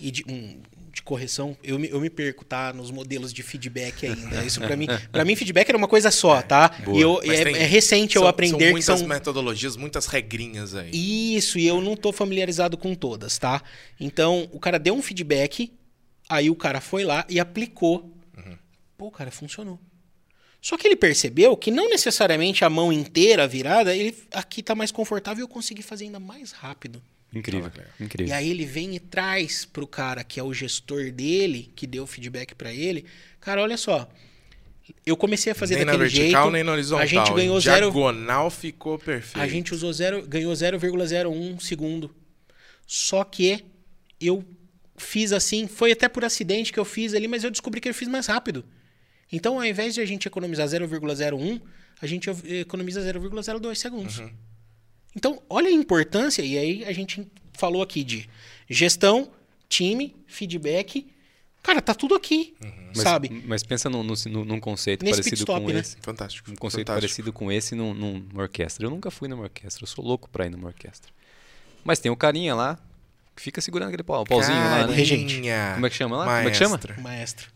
e 0.00 0.10
de, 0.10 0.24
um, 0.28 0.60
de 0.92 1.02
correção. 1.02 1.56
Eu 1.62 1.78
me, 1.78 1.88
eu 1.88 2.00
me 2.00 2.08
perco, 2.10 2.44
tá? 2.44 2.72
Nos 2.72 2.90
modelos 2.90 3.32
de 3.32 3.42
feedback 3.42 4.06
ainda. 4.06 4.42
Isso 4.46 4.60
pra 4.60 4.76
mim, 4.76 4.86
para 5.10 5.24
mim 5.24 5.34
feedback 5.36 5.68
era 5.68 5.76
uma 5.78 5.88
coisa 5.88 6.10
só, 6.10 6.40
tá? 6.42 6.68
Boa. 6.84 6.96
E 6.98 7.00
eu, 7.00 7.20
é, 7.24 7.44
tem- 7.44 7.56
é 7.56 7.64
recente 7.66 8.16
eu 8.16 8.22
São- 8.22 8.28
aprender 8.28 8.50
são 8.50 8.58
que 8.58 8.70
muitas 8.70 8.98
são 9.00 9.08
metodologias, 9.08 9.76
muitas 9.76 10.06
regrinhas 10.06 10.74
aí. 10.74 10.90
isso, 11.36 11.58
e 11.58 11.66
eu 11.66 11.80
não 11.80 11.96
tô 11.96 12.12
familiarizado 12.12 12.76
com 12.76 12.94
todas, 12.94 13.38
tá? 13.38 13.62
Então, 13.98 14.48
o 14.52 14.58
cara 14.60 14.78
deu 14.78 14.94
um 14.94 15.02
feedback, 15.02 15.72
aí 16.28 16.48
o 16.50 16.54
cara 16.56 16.80
foi 16.80 17.04
lá 17.04 17.24
e 17.28 17.38
aplicou. 17.40 18.14
Pô, 18.96 19.10
cara, 19.12 19.30
funcionou. 19.30 19.78
Só 20.60 20.76
que 20.76 20.86
ele 20.86 20.96
percebeu 20.96 21.56
que 21.56 21.70
não 21.70 21.88
necessariamente 21.88 22.64
a 22.64 22.70
mão 22.70 22.92
inteira 22.92 23.46
virada, 23.46 23.94
ele 23.94 24.16
aqui 24.32 24.62
tá 24.62 24.74
mais 24.74 24.90
confortável 24.90 25.42
e 25.42 25.44
eu 25.44 25.48
consegui 25.48 25.82
fazer 25.82 26.04
ainda 26.04 26.18
mais 26.18 26.52
rápido. 26.52 27.02
Incrível. 27.32 27.70
E 28.00 28.04
Incrível. 28.04 28.34
aí 28.34 28.48
ele 28.50 28.64
vem 28.64 28.96
e 28.96 29.00
traz 29.00 29.64
pro 29.64 29.86
cara 29.86 30.24
que 30.24 30.40
é 30.40 30.42
o 30.42 30.52
gestor 30.52 31.12
dele, 31.12 31.70
que 31.76 31.86
deu 31.86 32.04
o 32.04 32.06
feedback 32.06 32.54
pra 32.54 32.72
ele. 32.72 33.04
Cara, 33.40 33.62
olha 33.62 33.76
só. 33.76 34.08
Eu 35.04 35.16
comecei 35.16 35.52
a 35.52 35.54
fazer 35.54 35.76
nem 35.76 35.84
na 35.84 35.92
daquele 35.92 36.08
vertical, 36.08 36.44
jeito. 36.44 36.52
nem 36.54 36.64
na 36.64 36.72
horizontal. 36.72 37.02
A 37.02 37.06
gente 37.06 37.32
ganhou 37.34 37.60
zero, 37.60 37.90
Diagonal 37.90 38.50
ficou 38.50 38.98
perfeito. 38.98 39.42
a 39.42 39.46
gente 39.46 39.74
usou 39.74 39.92
zero, 39.92 40.26
ganhou 40.26 40.52
0,01 40.52 41.60
segundo. 41.60 42.10
Só 42.86 43.22
que 43.22 43.64
eu 44.18 44.42
fiz 44.96 45.30
assim, 45.32 45.68
foi 45.68 45.92
até 45.92 46.08
por 46.08 46.24
acidente 46.24 46.72
que 46.72 46.80
eu 46.80 46.84
fiz 46.86 47.12
ali, 47.12 47.28
mas 47.28 47.44
eu 47.44 47.50
descobri 47.50 47.82
que 47.82 47.88
eu 47.88 47.94
fiz 47.94 48.08
mais 48.08 48.26
rápido. 48.26 48.64
Então, 49.30 49.58
ao 49.58 49.64
invés 49.64 49.94
de 49.94 50.00
a 50.00 50.06
gente 50.06 50.26
economizar 50.26 50.66
0,01, 50.66 51.60
a 52.00 52.06
gente 52.06 52.30
economiza 52.44 53.00
0,02 53.00 53.74
segundos. 53.74 54.22
Então, 55.14 55.42
olha 55.48 55.68
a 55.68 55.72
importância, 55.72 56.42
e 56.42 56.56
aí 56.56 56.84
a 56.84 56.92
gente 56.92 57.26
falou 57.52 57.82
aqui 57.82 58.04
de 58.04 58.28
gestão, 58.68 59.30
time, 59.68 60.14
feedback. 60.26 61.06
Cara, 61.62 61.82
tá 61.82 61.94
tudo 61.94 62.14
aqui, 62.14 62.54
Mas, 62.60 62.98
sabe? 62.98 63.42
mas 63.46 63.62
pensa 63.62 63.90
num, 63.90 64.02
num, 64.02 64.44
num 64.44 64.60
conceito 64.60 65.04
Nesse 65.04 65.16
parecido 65.20 65.40
stop, 65.40 65.66
com 65.66 65.72
né? 65.72 65.80
esse. 65.80 65.96
Fantástico. 66.00 66.50
Um 66.50 66.54
conceito 66.54 66.86
fantástico. 66.86 67.08
parecido 67.08 67.32
com 67.32 67.52
esse 67.52 67.74
num, 67.74 67.92
numa 67.92 68.42
orquestra. 68.42 68.86
Eu 68.86 68.90
nunca 68.90 69.10
fui 69.10 69.28
numa 69.28 69.42
orquestra, 69.42 69.82
eu 69.82 69.86
sou 69.88 70.04
louco 70.04 70.30
pra 70.30 70.46
ir 70.46 70.50
numa 70.50 70.68
orquestra. 70.68 71.12
Mas 71.84 71.98
tem 71.98 72.10
o 72.10 72.16
carinha 72.16 72.54
lá 72.54 72.78
que 73.38 73.42
fica 73.44 73.60
segurando 73.60 73.88
aquele 73.88 74.02
pau, 74.02 74.24
pauzinho 74.24 74.58
lá, 74.58 74.86
né? 74.86 74.94
Regente. 74.94 75.34
Carinha, 75.36 75.70
Como 75.74 75.86
é 75.86 75.90
que 75.90 75.96
chama 75.96 76.16
lá? 76.16 76.24
Como 76.36 76.48
é 76.48 76.50
que 76.50 76.56
chama? 76.56 76.80
maestro. 77.00 77.46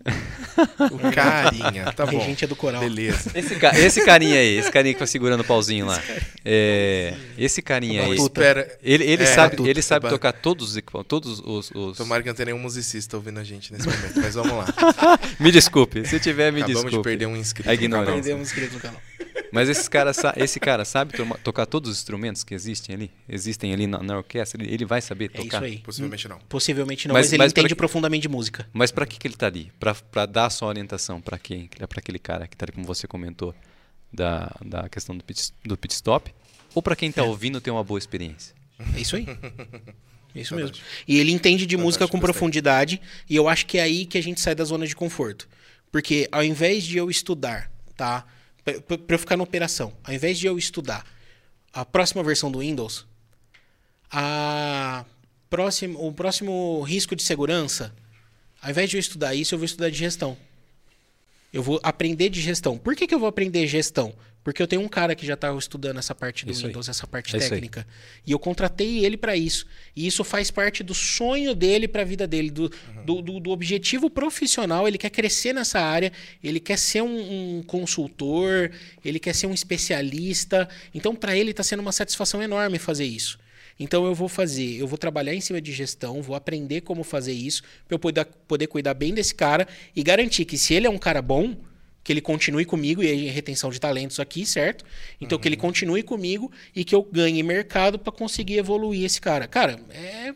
O 0.92 1.10
carinha, 1.12 1.92
tá 1.92 2.04
A 2.04 2.06
bom. 2.06 2.18
regente 2.18 2.44
é 2.44 2.48
do 2.48 2.54
coral. 2.56 2.80
Beleza. 2.80 3.30
Esse, 3.34 3.56
ca- 3.56 3.76
esse 3.78 4.04
carinha 4.04 4.38
aí, 4.38 4.56
esse 4.58 4.70
carinha 4.70 4.94
que 4.94 4.98
tá 5.00 5.06
segurando 5.06 5.40
o 5.40 5.44
pauzinho 5.44 5.86
lá. 5.86 6.00
É, 6.44 7.14
esse 7.36 7.60
carinha 7.60 8.04
aí. 8.04 8.16
Espera. 8.16 8.78
Ele, 8.82 9.04
ele 9.04 9.22
É, 9.24 9.26
sabe, 9.26 9.56
ele 9.68 9.82
sabe 9.82 10.08
tocar 10.08 10.32
todos 10.32 10.70
os 10.70 10.76
equipamentos, 10.76 11.08
todos 11.08 11.40
os. 11.44 11.70
os- 11.74 11.96
Tomara 11.96 12.22
que 12.22 12.28
não 12.28 12.34
tenha 12.34 12.46
nenhum 12.46 12.58
musicista 12.58 13.16
ouvindo 13.16 13.40
a 13.40 13.44
gente 13.44 13.72
nesse 13.72 13.86
momento, 13.86 14.20
mas 14.20 14.34
vamos 14.34 14.52
lá. 14.52 14.66
Me 15.40 15.50
desculpe, 15.50 16.06
se 16.06 16.18
tiver, 16.20 16.52
me 16.52 16.60
Acabamos 16.62 16.82
desculpe. 16.84 16.96
de 16.96 17.02
perder 17.02 17.26
um 17.26 17.36
inscrito. 17.36 17.68
A 17.68 17.72
no 17.72 17.78
canal. 17.78 17.84
ignorância. 18.02 18.22
Perdemos 18.22 18.48
inscritos 18.48 18.74
no 18.74 18.80
canal. 18.80 19.00
Mas 19.52 19.68
esse 19.68 19.88
cara, 19.88 20.12
sa- 20.14 20.32
esse 20.36 20.58
cara 20.58 20.84
sabe 20.84 21.12
toma- 21.14 21.36
tocar 21.38 21.66
todos 21.66 21.90
os 21.90 21.98
instrumentos 21.98 22.42
que 22.42 22.54
existem 22.54 22.94
ali? 22.94 23.10
Existem 23.28 23.72
ali 23.72 23.86
na, 23.86 24.02
na 24.02 24.16
orquestra? 24.16 24.60
Ele, 24.62 24.72
ele 24.72 24.84
vai 24.86 25.00
saber 25.02 25.26
É 25.26 25.28
tocar? 25.28 25.58
isso 25.58 25.64
aí. 25.64 25.78
Possivelmente 25.80 26.26
não. 26.28 26.38
Possivelmente 26.48 27.06
não, 27.08 27.12
Mas- 27.12 27.26
mas, 27.26 27.32
ele 27.34 27.42
mas 27.42 27.52
entende 27.52 27.68
que- 27.68 27.74
profundamente 27.74 28.22
de 28.22 28.28
música. 28.28 28.66
Mas 28.72 28.90
pra 28.90 29.04
que, 29.06 29.18
que 29.18 29.28
ele 29.28 29.36
tá 29.36 29.46
ali? 29.46 29.70
Pra, 29.78 29.94
pra 29.94 30.24
dar 30.26 30.48
sua 30.50 30.68
orientação 30.68 31.20
pra 31.20 31.38
quem? 31.38 31.68
Pra 31.68 31.98
aquele 31.98 32.18
cara 32.18 32.48
que 32.48 32.56
tá 32.56 32.64
ali, 32.64 32.72
como 32.72 32.86
você 32.86 33.06
comentou, 33.06 33.54
da, 34.12 34.50
da 34.64 34.88
questão 34.88 35.16
do 35.16 35.22
pit, 35.22 35.52
do 35.64 35.76
pit 35.76 35.92
stop? 35.94 36.34
Ou 36.74 36.82
pra 36.82 36.96
quem 36.96 37.10
É. 37.10 37.12
tá 37.12 37.22
ouvindo 37.22 37.60
ter 37.60 37.70
uma 37.70 37.84
boa 37.84 37.98
experiência? 37.98 38.54
É 38.96 39.00
isso 39.00 39.14
aí. 39.16 39.26
É 40.34 40.40
isso 40.40 40.54
mesmo. 40.56 40.74
E 41.06 41.18
ele 41.18 41.30
entende 41.30 41.66
de 41.66 41.76
música 41.76 42.08
com 42.08 42.18
profundidade, 42.18 42.98
e 43.28 43.36
eu 43.36 43.50
acho 43.50 43.66
que 43.66 43.76
é 43.76 43.82
aí 43.82 44.06
que 44.06 44.16
a 44.16 44.22
gente 44.22 44.40
sai 44.40 44.54
da 44.54 44.64
zona 44.64 44.86
de 44.86 44.96
conforto. 44.96 45.46
Porque 45.90 46.26
ao 46.32 46.42
invés 46.42 46.84
de 46.84 46.96
eu 46.96 47.10
estudar, 47.10 47.70
tá? 47.94 48.24
Pra 48.64 48.74
eu 49.08 49.18
ficar 49.18 49.36
na 49.36 49.42
operação, 49.42 49.92
ao 50.04 50.14
invés 50.14 50.38
de 50.38 50.46
eu 50.46 50.56
estudar 50.56 51.04
a 51.72 51.84
próxima 51.84 52.22
versão 52.22 52.50
do 52.50 52.60
Windows, 52.60 53.06
a 54.10 55.04
próxima, 55.50 55.98
o 55.98 56.12
próximo 56.12 56.80
risco 56.82 57.16
de 57.16 57.22
segurança, 57.22 57.94
ao 58.60 58.70
invés 58.70 58.88
de 58.88 58.96
eu 58.96 59.00
estudar 59.00 59.34
isso, 59.34 59.54
eu 59.54 59.58
vou 59.58 59.64
estudar 59.64 59.90
de 59.90 59.98
gestão. 59.98 60.36
Eu 61.52 61.62
vou 61.62 61.80
aprender 61.82 62.28
de 62.28 62.40
gestão. 62.40 62.78
Por 62.78 62.94
que, 62.94 63.06
que 63.06 63.14
eu 63.14 63.18
vou 63.18 63.28
aprender 63.28 63.66
gestão? 63.66 64.14
Porque 64.44 64.60
eu 64.60 64.66
tenho 64.66 64.82
um 64.82 64.88
cara 64.88 65.14
que 65.14 65.24
já 65.24 65.34
está 65.34 65.54
estudando 65.56 65.98
essa 65.98 66.14
parte 66.14 66.44
do 66.44 66.50
Isso 66.50 66.62
aí. 66.62 66.66
Windows, 66.68 66.88
essa 66.88 67.06
parte 67.06 67.36
É 67.36 67.40
aí. 67.42 67.48
técnica. 67.48 67.86
E 68.26 68.32
eu 68.32 68.38
contratei 68.40 69.04
ele 69.04 69.16
para 69.16 69.36
isso. 69.36 69.64
E 69.94 70.04
isso 70.06 70.24
faz 70.24 70.50
parte 70.50 70.82
do 70.82 70.92
sonho 70.94 71.54
dele 71.54 71.86
para 71.86 72.02
a 72.02 72.04
vida 72.04 72.26
dele, 72.26 72.50
do, 72.50 72.68
do, 73.06 73.22
do- 73.22 73.38
do 73.40 73.50
objetivo 73.50 74.10
profissional. 74.10 74.88
Ele 74.88 74.98
quer 74.98 75.10
crescer 75.10 75.52
nessa 75.52 75.78
área, 75.80 76.12
ele 76.42 76.58
quer 76.58 76.76
ser 76.76 77.02
um, 77.02 77.58
um 77.58 77.62
consultor, 77.62 78.72
ele 79.04 79.20
quer 79.20 79.34
ser 79.34 79.46
um 79.46 79.54
especialista. 79.54 80.68
Então, 80.94 81.14
para 81.14 81.36
ele 81.36 81.50
está 81.52 81.62
sendo 81.62 81.80
uma 81.80 81.92
satisfação 81.92 82.42
enorme 82.42 82.78
fazer 82.78 83.04
isso. 83.04 83.38
Então 83.80 84.04
eu 84.04 84.14
vou 84.14 84.28
fazer, 84.28 84.76
eu 84.76 84.86
vou 84.86 84.98
trabalhar 84.98 85.34
em 85.34 85.40
cima 85.40 85.60
de 85.60 85.72
gestão, 85.72 86.20
vou 86.20 86.36
aprender 86.36 86.82
como 86.82 87.02
fazer 87.02 87.32
isso, 87.32 87.62
para 87.88 87.94
eu 87.94 87.98
poder, 87.98 88.26
poder 88.46 88.66
cuidar 88.66 88.92
bem 88.94 89.14
desse 89.14 89.34
cara 89.34 89.66
e 89.96 90.02
garantir 90.02 90.44
que 90.44 90.58
se 90.58 90.74
ele 90.74 90.86
é 90.86 90.90
um 90.90 90.98
cara 90.98 91.22
bom, 91.22 91.56
que 92.04 92.12
ele 92.12 92.20
continue 92.20 92.64
comigo, 92.64 93.02
e 93.02 93.08
aí 93.08 93.26
retenção 93.28 93.70
de 93.70 93.80
talentos 93.80 94.18
aqui, 94.18 94.44
certo? 94.44 94.84
Então 95.20 95.38
que 95.38 95.48
ele 95.48 95.56
continue 95.56 96.02
comigo 96.02 96.50
e 96.74 96.84
que 96.84 96.94
eu 96.94 97.02
ganhe 97.02 97.42
mercado 97.42 97.98
para 97.98 98.12
conseguir 98.12 98.58
evoluir 98.58 99.04
esse 99.04 99.20
cara. 99.20 99.46
Cara, 99.46 99.78
é, 99.90 100.34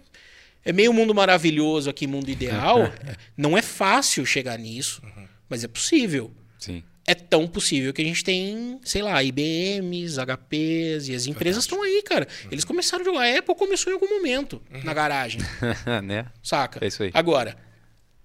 é 0.64 0.72
meio 0.72 0.92
mundo 0.92 1.14
maravilhoso 1.14 1.90
aqui, 1.90 2.06
mundo 2.06 2.30
ideal. 2.30 2.92
Não 3.36 3.58
é 3.58 3.62
fácil 3.62 4.24
chegar 4.24 4.58
nisso, 4.58 5.02
mas 5.48 5.64
é 5.64 5.68
possível 5.68 6.32
Sim. 6.58 6.84
é 7.04 7.14
tão 7.14 7.48
possível 7.48 7.92
que 7.92 8.02
a 8.02 8.04
gente 8.04 8.22
tem, 8.22 8.78
sei 8.84 9.02
lá, 9.02 9.22
IBMs, 9.22 10.18
HPs 10.20 11.08
e 11.08 11.14
as 11.14 11.26
empresas 11.26 11.64
estão 11.64 11.82
aí, 11.82 12.00
cara. 12.04 12.28
Eles 12.50 12.64
começaram 12.64 13.02
a 13.02 13.04
jogar. 13.04 13.22
A 13.22 13.38
Apple 13.38 13.54
começou 13.56 13.90
em 13.90 13.94
algum 13.94 14.08
momento 14.08 14.62
na 14.84 14.94
garagem, 14.94 15.40
né? 16.04 16.26
saca? 16.42 16.84
É 16.84 16.86
isso 16.86 17.02
aí. 17.02 17.10
Agora, 17.12 17.56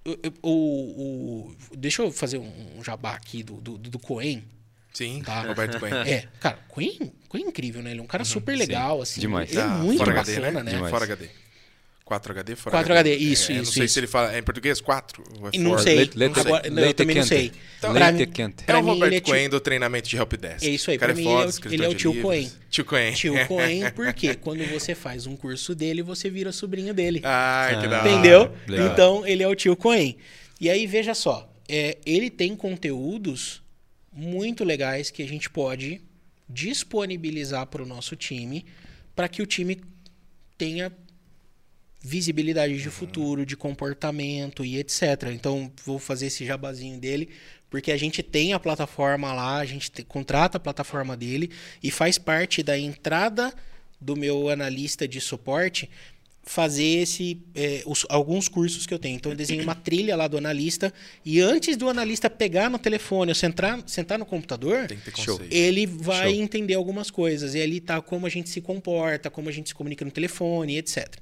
o, 0.06 0.50
o- 0.50 1.48
o- 1.52 1.56
deixa 1.78 2.02
eu 2.02 2.12
fazer 2.12 2.38
um 2.38 2.84
jabá 2.84 3.14
aqui 3.14 3.44
do, 3.44 3.56
do, 3.56 3.78
do 3.78 4.00
Coen. 4.00 4.44
Sim, 4.94 5.22
Tá. 5.26 5.44
Roberto 5.44 5.80
Coen. 5.80 5.94
É, 5.94 6.28
cara, 6.40 6.58
Coen, 6.68 7.14
Coen 7.30 7.46
é 7.46 7.48
incrível, 7.48 7.82
né? 7.82 7.92
Ele 7.92 8.00
é 8.02 8.04
um 8.04 8.08
cara 8.08 8.26
super 8.26 8.58
legal, 8.58 9.02
assim. 9.02 9.22
Demais. 9.22 9.50
Ele 9.52 9.60
é 9.60 9.64
Tá, 9.64 9.70
muito 9.70 9.98
fora 10.00 10.14
bacana, 10.14 10.48
HD, 10.48 10.64
né? 10.64 10.72
Demais. 10.72 10.90
Fora 10.92 11.04
HD. 11.06 11.30
4 12.12 12.32
HD 12.34 12.56
fora 12.58 12.72
4 12.76 12.94
HD, 12.94 13.16
isso, 13.16 13.52
É, 13.52 13.56
isso, 13.56 13.64
Não 13.66 13.66
sei 13.72 13.86
isso. 13.86 13.94
se 13.94 14.00
ele 14.02 14.08
fala 14.08 14.36
é 14.36 14.40
em 14.40 14.44
português 14.44 14.82
4 14.82 15.24
ou 15.40 15.48
é 15.48 15.52
E 15.54 15.58
não 15.60 15.78
sei. 15.78 15.96
Leite- 15.96 16.18
leite- 16.18 16.40
Agora, 16.42 16.70
não, 16.70 16.78
eu 16.78 16.84
leite 16.84 16.96
também 16.98 17.16
não 17.16 17.24
quente. 17.24 17.30
sei. 17.30 17.52
Então, 17.78 17.94
Leite 17.94 18.14
mim- 18.14 18.26
quente. 18.32 18.64
É 18.68 18.76
o 18.76 19.06
ele 19.06 19.16
é 19.16 19.20
tio- 19.22 19.34
Coen 19.34 19.50
do 19.50 19.60
treinamento 19.62 20.10
de 20.10 20.18
helpdesk. 20.18 20.64
É 20.66 20.70
isso 20.70 20.92
aí, 20.92 20.98
pra 21.00 21.12
é 21.12 21.16
mim, 21.16 21.24
foda, 21.24 21.52
ele 21.66 21.70
é 21.70 21.74
ele 21.76 21.86
é 21.86 21.90
o 21.90 21.96
tio 21.96 22.12
livros. 22.12 22.26
Coen. 22.30 22.52
Tio 22.70 22.86
Coen. 22.86 23.14
Tio 23.14 23.34
Coen, 23.48 23.92
porque 23.96 24.36
quando 24.36 24.66
você 24.66 24.94
faz 24.94 25.26
um 25.26 25.36
curso 25.38 25.74
dele, 25.74 26.02
você 26.04 26.30
vira 26.30 26.52
sobrinho 26.52 26.94
dele. 26.94 27.20
Que 27.22 27.26
Ah, 27.26 27.70
da 27.88 28.00
hora. 28.02 28.10
Entendeu? 28.12 28.52
legal. 28.68 28.88
Então, 28.92 29.26
ele 29.26 29.42
é 29.44 29.48
o 29.48 29.56
tio 29.56 29.76
Coen. 29.76 30.18
E 30.60 30.70
aí, 30.70 30.86
veja 30.86 31.14
só. 31.14 31.48
é, 31.74 31.98
ele 32.06 32.30
tem 32.30 32.54
conteúdos 32.56 33.62
muito 34.12 34.66
legais 34.66 35.10
que 35.10 35.24
a 35.24 35.28
gente 35.28 35.50
pode 35.50 36.02
disponibilizar 36.50 37.66
para 37.68 37.82
o 37.82 37.86
nosso 37.86 38.16
time 38.16 38.66
para 39.16 39.28
que 39.30 39.42
o 39.42 39.46
time 39.46 39.80
tenha 40.58 40.92
visibilidade 42.02 42.82
de 42.82 42.90
futuro, 42.90 43.46
de 43.46 43.56
comportamento 43.56 44.66
e 44.66 44.78
etc. 44.78 45.30
Então, 45.34 45.72
vou 45.86 46.00
fazer 46.00 46.28
esse 46.28 46.46
jabazinho 46.46 47.00
dele, 47.00 47.30
porque 47.70 47.92
a 47.92 47.98
gente 47.98 48.24
tem 48.24 48.54
a 48.54 48.60
plataforma 48.60 49.32
lá, 49.34 49.58
a 49.60 49.66
gente 49.66 49.92
te- 49.92 50.04
contrata 50.04 50.58
a 50.58 50.60
plataforma 50.60 51.16
dele 51.16 51.52
e 51.82 51.92
faz 51.92 52.18
parte 52.18 52.64
da 52.64 52.78
entrada 52.78 53.54
do 54.00 54.16
meu 54.16 54.50
analista 54.50 55.08
de 55.08 55.22
suporte 55.22 55.90
fazer 56.44 56.84
esse 57.04 57.40
é, 57.54 57.84
os- 57.86 58.04
alguns 58.10 58.48
cursos 58.50 58.88
que 58.88 58.94
eu 58.94 58.98
tenho. 58.98 59.16
Então 59.16 59.32
eu 59.32 59.36
desenho 59.38 59.62
uma 59.62 59.76
trilha 59.76 60.16
lá 60.16 60.28
do 60.28 60.40
analista 60.40 60.92
e 61.24 61.40
antes 61.40 61.78
do 61.78 61.88
analista 61.88 62.32
pegar 62.32 62.68
no 62.68 62.80
telefone 62.80 63.30
ou 63.30 63.36
sentar, 63.36 63.80
sentar 63.86 64.18
no 64.18 64.26
computador, 64.26 64.88
Tem 64.88 64.98
que 64.98 65.12
ter 65.12 65.22
Show. 65.22 65.36
conceito. 65.38 65.54
ele 65.54 65.86
vai 65.86 66.32
Show. 66.34 66.42
entender 66.42 66.74
algumas 66.74 67.12
coisas. 67.12 67.54
E 67.54 67.62
ali 67.62 67.80
tá 67.80 68.02
como 68.02 68.26
a 68.26 68.30
gente 68.30 68.50
se 68.50 68.60
comporta, 68.60 69.30
como 69.30 69.50
a 69.50 69.52
gente 69.52 69.70
se 69.70 69.76
comunica 69.76 70.04
no 70.04 70.10
telefone, 70.10 70.78
etc. 70.80 71.16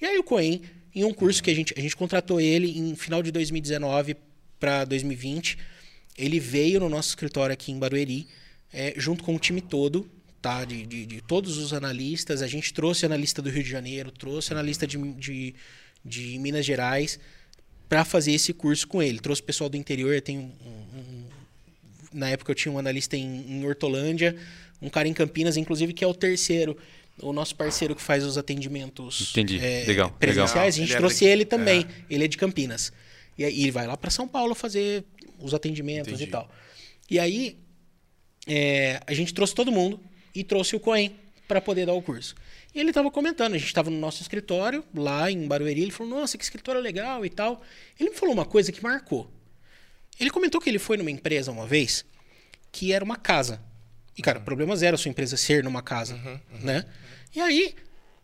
E 0.00 0.06
aí 0.06 0.18
o 0.18 0.22
Coen, 0.22 0.62
em 0.94 1.04
um 1.04 1.12
curso 1.12 1.42
que 1.42 1.50
a 1.50 1.54
gente, 1.54 1.74
a 1.76 1.80
gente 1.80 1.96
contratou 1.96 2.40
ele 2.40 2.78
em 2.78 2.94
final 2.94 3.22
de 3.22 3.30
2019 3.30 4.16
para 4.58 4.84
2020, 4.84 5.58
ele 6.16 6.40
veio 6.40 6.80
no 6.80 6.88
nosso 6.88 7.10
escritório 7.10 7.52
aqui 7.52 7.72
em 7.72 7.78
Barueri, 7.78 8.26
é, 8.72 8.94
junto 8.96 9.22
com 9.24 9.34
o 9.34 9.38
time 9.38 9.60
todo, 9.60 10.08
tá? 10.42 10.64
De, 10.64 10.84
de, 10.86 11.06
de 11.06 11.20
todos 11.20 11.56
os 11.58 11.72
analistas. 11.72 12.42
A 12.42 12.46
gente 12.46 12.72
trouxe 12.72 13.06
analista 13.06 13.40
do 13.40 13.50
Rio 13.50 13.62
de 13.62 13.70
Janeiro, 13.70 14.10
trouxe 14.10 14.52
analista 14.52 14.86
de, 14.86 14.98
de, 15.14 15.54
de 16.04 16.38
Minas 16.38 16.64
Gerais 16.64 17.18
para 17.88 18.04
fazer 18.04 18.32
esse 18.32 18.52
curso 18.52 18.86
com 18.86 19.02
ele. 19.02 19.18
Trouxe 19.18 19.42
pessoal 19.42 19.70
do 19.70 19.76
interior, 19.76 20.20
tem 20.20 20.38
um, 20.38 20.42
um- 20.42 21.24
na 22.12 22.28
época 22.30 22.50
eu 22.50 22.54
tinha 22.54 22.72
um 22.72 22.78
analista 22.78 23.16
em, 23.16 23.44
em 23.48 23.66
Hortolândia, 23.66 24.34
um 24.80 24.88
cara 24.88 25.08
em 25.08 25.12
Campinas, 25.12 25.56
inclusive, 25.56 25.92
que 25.92 26.02
é 26.02 26.06
o 26.06 26.14
terceiro, 26.14 26.76
o 27.22 27.32
nosso 27.32 27.54
parceiro 27.56 27.94
que 27.94 28.02
faz 28.02 28.24
os 28.24 28.38
atendimentos 28.38 29.30
Entendi. 29.30 29.58
é, 29.64 29.84
Legal, 29.86 30.10
presenciais. 30.12 30.50
legal. 30.54 30.66
A 30.66 30.70
gente 30.70 30.86
Ele 30.88 30.94
é 30.94 30.96
trouxe 30.98 31.14
daqui. 31.16 31.26
ele 31.26 31.44
também. 31.44 31.86
Ele 32.08 32.24
é 32.24 32.28
de 32.28 32.36
Campinas. 32.36 32.92
E 33.36 33.44
aí 33.44 33.62
ele 33.62 33.70
vai 33.70 33.86
lá 33.86 33.96
para 33.96 34.10
São 34.10 34.26
Paulo 34.28 34.54
fazer 34.54 35.04
os 35.40 35.54
atendimentos 35.54 36.08
Entendi. 36.12 36.24
e 36.24 36.26
tal. 36.26 36.50
E 37.10 37.18
aí 37.18 37.58
é, 38.46 39.00
a 39.06 39.12
gente 39.14 39.32
trouxe 39.34 39.54
todo 39.54 39.70
mundo 39.70 40.00
e 40.34 40.42
trouxe 40.44 40.74
o 40.76 40.80
Coen 40.80 41.14
para 41.46 41.60
poder 41.60 41.86
dar 41.86 41.94
o 41.94 42.02
curso. 42.02 42.34
E 42.74 42.80
ele 42.80 42.90
estava 42.90 43.10
comentando, 43.10 43.54
a 43.54 43.58
gente 43.58 43.66
estava 43.68 43.88
no 43.90 43.98
nosso 43.98 44.20
escritório, 44.22 44.84
lá 44.94 45.30
em 45.30 45.46
Barueri, 45.46 45.80
ele 45.82 45.90
falou, 45.90 46.20
nossa, 46.20 46.36
que 46.36 46.44
escritório 46.44 46.80
legal 46.80 47.24
e 47.24 47.30
tal. 47.30 47.62
Ele 47.98 48.10
me 48.10 48.16
falou 48.16 48.34
uma 48.34 48.44
coisa 48.44 48.70
que 48.70 48.82
marcou. 48.82 49.30
Ele 50.20 50.30
comentou 50.30 50.60
que 50.60 50.68
ele 50.68 50.78
foi 50.78 50.96
numa 50.96 51.10
empresa 51.10 51.50
uma 51.50 51.66
vez 51.66 52.04
que 52.70 52.92
era 52.92 53.04
uma 53.04 53.16
casa. 53.16 53.62
E, 54.16 54.20
cara, 54.22 54.40
problema 54.40 54.76
zero 54.76 54.96
a 54.96 54.98
sua 54.98 55.08
empresa 55.08 55.36
ser 55.36 55.62
numa 55.64 55.80
casa, 55.80 56.18
né? 56.60 56.84
E 57.34 57.40
aí, 57.40 57.74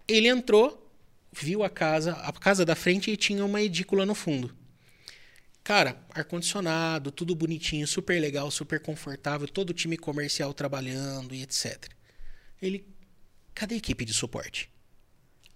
ele 0.08 0.28
entrou, 0.28 0.90
viu 1.32 1.62
a 1.62 1.70
casa, 1.70 2.12
a 2.12 2.32
casa 2.32 2.64
da 2.64 2.74
frente 2.74 3.10
e 3.10 3.16
tinha 3.16 3.44
uma 3.44 3.60
edícula 3.60 4.06
no 4.06 4.14
fundo. 4.14 4.54
Cara, 5.62 5.96
ar-condicionado, 6.10 7.10
tudo 7.10 7.34
bonitinho, 7.34 7.86
super 7.86 8.20
legal, 8.20 8.50
super 8.50 8.80
confortável, 8.80 9.48
todo 9.48 9.70
o 9.70 9.74
time 9.74 9.96
comercial 9.96 10.52
trabalhando 10.52 11.34
e 11.34 11.42
etc. 11.42 11.88
Ele, 12.60 12.86
cadê 13.54 13.74
a 13.74 13.78
equipe 13.78 14.04
de 14.04 14.12
suporte? 14.12 14.70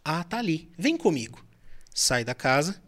Ah, 0.02 0.24
tá 0.24 0.38
ali. 0.38 0.70
Vem 0.78 0.96
comigo. 0.96 1.44
Sai 1.94 2.24
da 2.24 2.34
casa 2.34 2.82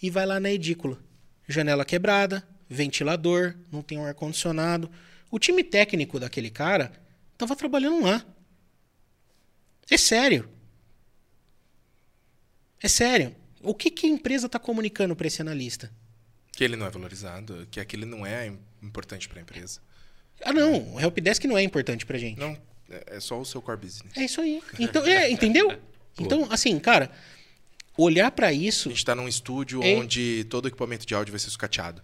e 0.00 0.08
vai 0.08 0.24
lá 0.24 0.38
na 0.38 0.50
edícula. 0.50 1.02
Janela 1.48 1.84
quebrada, 1.84 2.46
ventilador, 2.68 3.56
não 3.72 3.82
tem 3.82 3.98
um 3.98 4.04
ar-condicionado. 4.04 4.88
O 5.30 5.40
time 5.40 5.64
técnico 5.64 6.20
daquele 6.20 6.50
cara 6.50 6.92
tava 7.36 7.56
trabalhando 7.56 8.04
lá. 8.04 8.24
É 9.90 9.96
sério. 9.96 10.48
É 12.82 12.88
sério. 12.88 13.34
O 13.62 13.74
que, 13.74 13.90
que 13.90 14.06
a 14.06 14.10
empresa 14.10 14.46
está 14.46 14.58
comunicando 14.58 15.16
para 15.16 15.26
esse 15.26 15.40
analista? 15.40 15.90
Que 16.52 16.64
ele 16.64 16.76
não 16.76 16.86
é 16.86 16.90
valorizado, 16.90 17.66
que 17.70 17.80
aquele 17.80 18.04
não 18.06 18.24
é 18.24 18.52
importante 18.82 19.28
para 19.28 19.38
a 19.38 19.42
empresa. 19.42 19.80
Ah, 20.42 20.52
não. 20.52 20.94
O 20.94 21.00
helpdesk 21.00 21.44
não 21.44 21.56
é 21.56 21.62
importante 21.62 22.04
pra 22.06 22.18
gente. 22.18 22.38
Não, 22.38 22.56
é 22.90 23.16
é 23.16 23.20
só 23.20 23.40
o 23.40 23.44
seu 23.44 23.60
core 23.62 23.78
business. 23.78 24.12
É 24.16 24.24
isso 24.24 24.40
aí. 24.40 24.62
Então, 24.78 25.04
é, 25.06 25.30
entendeu? 25.30 25.76
Então, 26.18 26.48
assim, 26.50 26.78
cara, 26.78 27.10
olhar 27.94 28.30
pra 28.30 28.50
isso 28.50 28.88
A 28.88 28.92
gente 28.92 29.04
tá 29.04 29.14
num 29.14 29.28
estúdio 29.28 29.82
É. 29.82 29.96
onde 29.96 30.46
todo 30.48 30.66
equipamento 30.66 31.04
de 31.04 31.14
áudio 31.14 31.30
vai 31.30 31.38
ser 31.38 31.50
sucateado. 31.50 32.02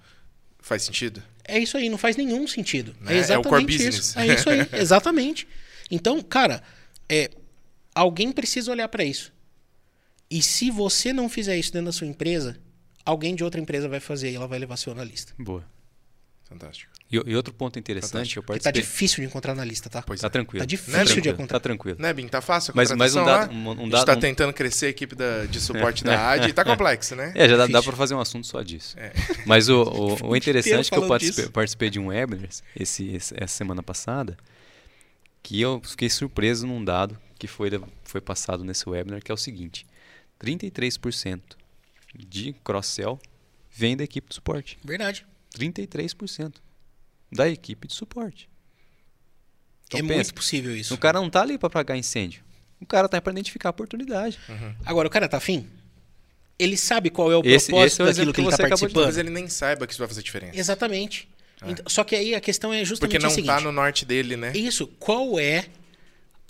Faz 0.60 0.82
sentido? 0.82 1.22
é 1.44 1.58
isso 1.58 1.78
aí, 1.78 1.88
não 1.88 1.96
faz 1.96 2.14
nenhum 2.18 2.46
sentido. 2.46 2.94
Né? 3.00 3.12
É 3.12 3.14
É 3.14 3.16
o 3.16 3.20
exatamente 3.20 3.48
core 3.48 3.74
isso. 3.74 3.84
business. 3.86 4.16
É 4.18 4.26
isso 4.34 4.50
aí, 4.50 4.68
exatamente. 4.78 5.48
Então, 5.90 6.20
cara, 6.20 6.62
é, 7.08 7.30
alguém 7.94 8.32
precisa 8.32 8.70
olhar 8.70 8.88
pra 8.88 9.04
isso. 9.04 9.32
E 10.30 10.42
se 10.42 10.70
você 10.70 11.12
não 11.12 11.28
fizer 11.28 11.56
isso 11.58 11.72
dentro 11.72 11.86
da 11.86 11.92
sua 11.92 12.06
empresa, 12.06 12.58
alguém 13.04 13.34
de 13.34 13.44
outra 13.44 13.60
empresa 13.60 13.88
vai 13.88 14.00
fazer 14.00 14.30
e 14.30 14.34
ela 14.36 14.46
vai 14.48 14.58
levar 14.58 14.76
seu 14.76 14.92
analista. 14.92 15.32
Boa. 15.38 15.64
Fantástico. 16.48 16.90
E, 17.10 17.16
e 17.26 17.36
outro 17.36 17.52
ponto 17.52 17.78
interessante, 17.78 18.36
eu 18.38 18.42
Porque 18.42 18.58
tá 18.60 18.64
participei... 18.64 18.82
difícil 18.82 19.22
de 19.22 19.26
encontrar 19.26 19.52
analista, 19.52 19.88
tá? 19.90 20.02
Pois 20.02 20.20
Tá 20.20 20.26
é. 20.26 20.30
tranquilo. 20.30 20.62
Tá 20.62 20.66
difícil 20.66 20.92
Tá 20.94 21.02
de 21.04 21.12
tranquilo, 21.12 21.34
encontrar. 21.34 21.58
Tá 21.58 21.62
tranquilo. 21.62 21.96
Né, 22.00 22.12
Bim? 22.12 22.28
Tá 22.28 22.40
fácil 22.40 22.72
a 22.72 22.76
Mas- 22.76 22.90
mas 22.92 23.14
um 23.16 23.24
dado- 23.24 23.52
um- 23.52 23.68
um 23.68 23.70
a 23.72 23.74
gente 23.76 23.90
dado- 23.90 24.06
tá 24.06 24.12
um- 24.14 24.20
tentando 24.20 24.52
crescer 24.54 24.86
a 24.86 24.88
equipe 24.90 25.14
da- 25.14 25.44
de 25.46 25.60
suporte 25.60 26.04
da 26.04 26.30
AD 26.30 26.48
e 26.48 26.52
tá 26.52 26.64
complexo, 26.64 27.14
né? 27.14 27.32
É, 27.34 27.46
já 27.48 27.56
dá, 27.56 27.62
dá 27.62 27.66
Difícil. 27.66 27.82
para 27.84 27.96
fazer 27.96 28.14
um 28.14 28.20
assunto 28.20 28.46
só 28.46 28.62
disso. 28.62 28.98
É. 28.98 29.12
Mas 29.46 29.68
o, 29.68 29.82
o, 29.82 30.28
o 30.32 30.36
interessante 30.36 30.86
é 30.86 30.90
que 30.90 30.96
eu 30.96 31.06
participei, 31.08 31.48
participei 31.50 31.90
de 31.90 31.98
um 32.00 32.06
webinar 32.08 32.48
esse, 32.76 33.06
esse- 33.14 33.34
essa 33.36 33.54
semana 33.54 33.82
passada, 33.82 34.36
que 35.42 35.60
eu 35.60 35.80
fiquei 35.84 36.08
surpreso 36.10 36.66
num 36.66 36.82
dado 36.84 37.18
que 37.42 37.48
foi, 37.48 37.68
foi 38.04 38.20
passado 38.20 38.62
nesse 38.62 38.88
webinar, 38.88 39.20
que 39.20 39.32
é 39.32 39.34
o 39.34 39.36
seguinte: 39.36 39.84
33% 40.40 41.40
de 42.14 42.52
cross-sell 42.62 43.18
vem 43.68 43.96
da 43.96 44.04
equipe 44.04 44.28
de 44.28 44.34
suporte. 44.36 44.78
Verdade. 44.84 45.26
33% 45.58 46.54
da 47.32 47.48
equipe 47.48 47.88
de 47.88 47.94
suporte. 47.94 48.48
Então 49.88 49.98
é 49.98 50.02
pensa, 50.04 50.14
muito 50.14 50.34
possível 50.34 50.76
isso. 50.76 50.94
o 50.94 50.98
cara 50.98 51.20
não 51.20 51.28
tá 51.28 51.42
ali 51.42 51.58
para 51.58 51.66
apagar 51.66 51.96
incêndio. 51.98 52.44
O 52.80 52.86
cara 52.86 53.08
tá 53.08 53.20
para 53.20 53.32
identificar 53.32 53.70
a 53.70 53.72
oportunidade. 53.72 54.38
Agora, 54.86 55.08
o 55.08 55.10
cara 55.10 55.28
tá 55.28 55.38
afim? 55.38 55.68
Ele 56.58 56.76
sabe 56.76 57.10
qual 57.10 57.32
é 57.32 57.36
o 57.36 57.42
Esse- 57.44 57.66
propósito 57.66 57.92
esse 57.94 58.00
é 58.02 58.04
o 58.04 58.06
daquilo 58.06 58.32
que 58.32 58.40
ele 58.40 58.46
que 58.46 58.50
tá 58.52 58.56
você 58.56 58.62
acabou 58.62 58.76
de 58.76 58.80
participando. 58.94 59.02
Talvez 59.04 59.18
ele 59.18 59.30
nem 59.30 59.48
saiba 59.48 59.84
que 59.86 59.92
isso 59.92 59.98
vai 59.98 60.06
fazer 60.08 60.22
diferença. 60.22 60.56
Exatamente. 60.56 61.28
Então, 61.66 61.84
só 61.88 62.04
que 62.04 62.14
aí 62.14 62.34
a 62.36 62.40
questão 62.40 62.72
é 62.72 62.84
justamente 62.84 63.12
Porque 63.12 63.18
não 63.22 63.30
a 63.30 63.34
seguinte. 63.34 63.46
tá 63.52 63.60
no 63.60 63.72
norte 63.72 64.04
dele, 64.04 64.36
né? 64.36 64.52
Isso, 64.54 64.86
qual 64.86 65.38
é 65.40 65.66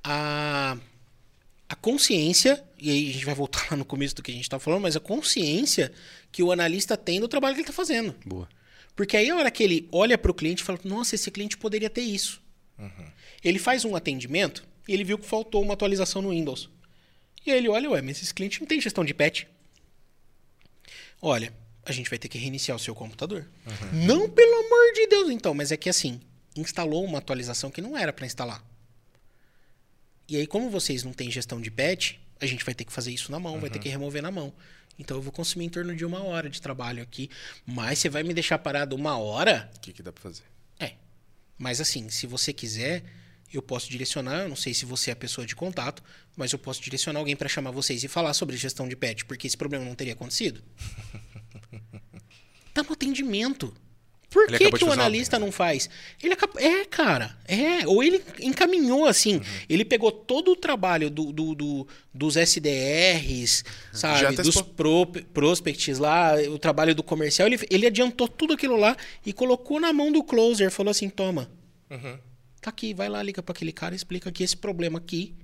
a, 0.03 0.77
a 1.69 1.75
consciência, 1.77 2.63
e 2.79 2.91
aí 2.91 3.11
a 3.11 3.13
gente 3.13 3.25
vai 3.25 3.35
voltar 3.35 3.67
lá 3.71 3.77
no 3.77 3.85
começo 3.85 4.15
do 4.15 4.23
que 4.23 4.31
a 4.31 4.35
gente 4.35 4.45
estava 4.45 4.63
falando, 4.63 4.83
mas 4.83 4.97
a 4.97 5.01
consciência 5.01 5.93
que 6.31 6.43
o 6.43 6.53
analista 6.53 6.97
tem 6.97 7.21
do 7.21 7.29
trabalho 7.29 7.55
que 7.55 7.61
ele 7.61 7.69
está 7.69 7.73
fazendo. 7.73 8.15
Boa. 8.25 8.49
Porque 8.95 9.17
aí 9.17 9.31
a 9.31 9.37
hora 9.37 9.51
que 9.51 9.63
ele 9.63 9.89
olha 9.91 10.19
para 10.19 10.31
o 10.31 10.35
cliente 10.35 10.63
e 10.63 10.67
fala, 10.67 10.79
nossa, 10.85 11.15
esse 11.15 11.31
cliente 11.31 11.57
poderia 11.57 11.89
ter 11.89 12.03
isso. 12.03 12.43
Ele 13.45 13.59
faz 13.59 13.85
um 13.85 13.95
atendimento 13.95 14.65
e 14.89 14.93
ele 14.93 15.05
viu 15.05 15.19
que 15.19 15.27
faltou 15.27 15.63
uma 15.63 15.75
atualização 15.75 16.21
no 16.21 16.31
Windows. 16.31 16.69
E 17.47 17.51
aí 17.51 17.59
ele 17.59 17.69
olha, 17.69 17.91
ué, 17.91 18.03
mas 18.03 18.23
esse 18.23 18.35
cliente 18.35 18.61
não 18.61 18.67
tem 18.67 18.81
gestão 18.81 19.05
de 19.05 19.15
patch. 19.15 19.45
Olha, 21.21 21.53
a 21.85 21.93
gente 21.93 22.11
vai 22.11 22.19
ter 22.19 22.29
que 22.29 22.39
reiniciar 22.39 22.77
o 22.77 22.81
seu 22.81 22.95
computador. 22.95 23.49
Não, 23.93 24.29
pelo 24.29 24.55
amor 24.55 24.93
de 24.95 25.07
Deus, 25.07 25.31
então, 25.31 25.55
mas 25.55 25.73
é 25.73 25.77
que 25.77 25.89
assim, 25.89 26.21
instalou 26.57 27.05
uma 27.05 27.19
atualização 27.19 27.71
que 27.71 27.81
não 27.81 27.97
era 27.97 28.13
para 28.13 28.27
instalar. 28.27 28.65
E 30.33 30.37
aí, 30.39 30.47
como 30.47 30.71
vocês 30.71 31.05
não 31.05 31.13
têm 31.13 31.31
gestão 31.31 31.61
de 31.61 31.71
patch, 31.71 32.15
a 32.41 32.47
gente 32.47 32.65
vai 32.65 32.75
ter 32.75 32.87
que 32.87 32.93
fazer 32.93 33.13
isso 33.13 33.31
na 33.31 33.39
mão, 33.39 33.61
vai 33.61 33.69
ter 33.69 33.79
que 33.79 33.87
remover 33.91 34.23
na 34.23 34.31
mão. 34.31 34.51
Então 34.99 35.19
eu 35.19 35.23
vou 35.23 35.31
consumir 35.31 35.67
em 35.67 35.69
torno 35.69 35.95
de 35.95 36.07
uma 36.07 36.25
hora 36.25 36.49
de 36.49 36.59
trabalho 36.59 37.03
aqui. 37.03 37.29
Mas 37.67 37.99
você 37.99 38.09
vai 38.09 38.23
me 38.23 38.33
deixar 38.33 38.59
parado 38.59 38.97
uma 38.97 39.19
hora? 39.19 39.71
O 39.77 39.81
que, 39.81 39.93
que 39.93 40.03
dá 40.03 40.11
pra 40.11 40.23
fazer? 40.23 40.45
É. 40.81 40.95
Mas 41.59 41.83
assim, 41.83 42.09
se 42.09 42.27
você 42.27 42.51
quiser, 42.51 43.05
eu 43.53 43.61
posso 43.61 43.91
direcionar. 43.91 44.45
Eu 44.45 44.49
não 44.49 44.57
sei 44.57 44.73
se 44.73 44.87
você 44.87 45.11
é 45.11 45.13
a 45.13 45.17
pessoa 45.17 45.47
de 45.47 45.55
contato, 45.55 46.03
mas 46.35 46.51
eu 46.51 46.59
posso 46.59 46.81
direcionar 46.81 47.19
alguém 47.19 47.37
para 47.37 47.47
chamar 47.47 47.71
vocês 47.71 48.03
e 48.03 48.09
falar 48.09 48.33
sobre 48.33 48.57
gestão 48.57 48.89
de 48.89 48.97
patch, 48.97 49.25
porque 49.25 49.47
esse 49.47 49.57
problema 49.59 49.85
não 49.85 49.95
teria 49.95 50.15
acontecido. 50.15 50.63
tá 52.73 52.83
no 52.83 52.95
atendimento. 52.95 53.75
Por 54.33 54.49
Ele 54.49 54.57
que, 54.59 54.73
que 54.73 54.85
o 54.85 54.91
analista 54.91 55.39
não 55.39 55.53
faz? 55.53 55.91
Ele 56.23 56.33
acaba... 56.33 56.59
É, 56.61 56.87
cara. 56.87 57.37
É. 57.47 57.87
Ou 57.87 58.03
ele 58.03 58.23
encaminhou 58.41 59.05
assim. 59.07 59.37
Uhum. 59.37 59.43
Ele 59.69 59.85
pegou 59.85 60.11
todo 60.11 60.53
o 60.53 60.57
trabalho 60.57 61.11
do, 61.11 61.31
do- 61.33 61.55
do- 61.55 61.89
dos 62.15 62.37
SDRs, 62.37 63.63
Já 63.93 63.99
sabe? 63.99 64.37
Dos 64.37 64.63
pro, 64.63 65.07
prospects 65.07 65.99
lá, 65.99 66.35
o 66.51 66.59
trabalho 66.59 66.95
do 66.95 67.03
comercial. 67.03 67.47
Ele, 67.47 67.59
ele 67.71 67.87
adiantou 67.87 68.27
tudo 68.27 68.55
aquilo 68.55 68.77
lá 68.77 68.97
e 69.25 69.33
colocou 69.33 69.79
na 69.79 69.93
mão 69.93 70.11
do 70.11 70.23
closer. 70.25 70.71
Falou 70.71 70.91
assim: 70.91 71.09
toma. 71.11 71.51
Uhum. 71.91 72.19
Tá 72.61 72.71
aqui, 72.71 72.95
vai 72.95 73.09
lá, 73.09 73.23
liga 73.23 73.43
para 73.43 73.53
aquele 73.53 73.73
cara 73.73 73.95
e 73.95 73.97
explica 73.97 74.31
que 74.33 74.43
esse 74.43 74.57
problema 74.57 74.99
aqui 74.99 75.35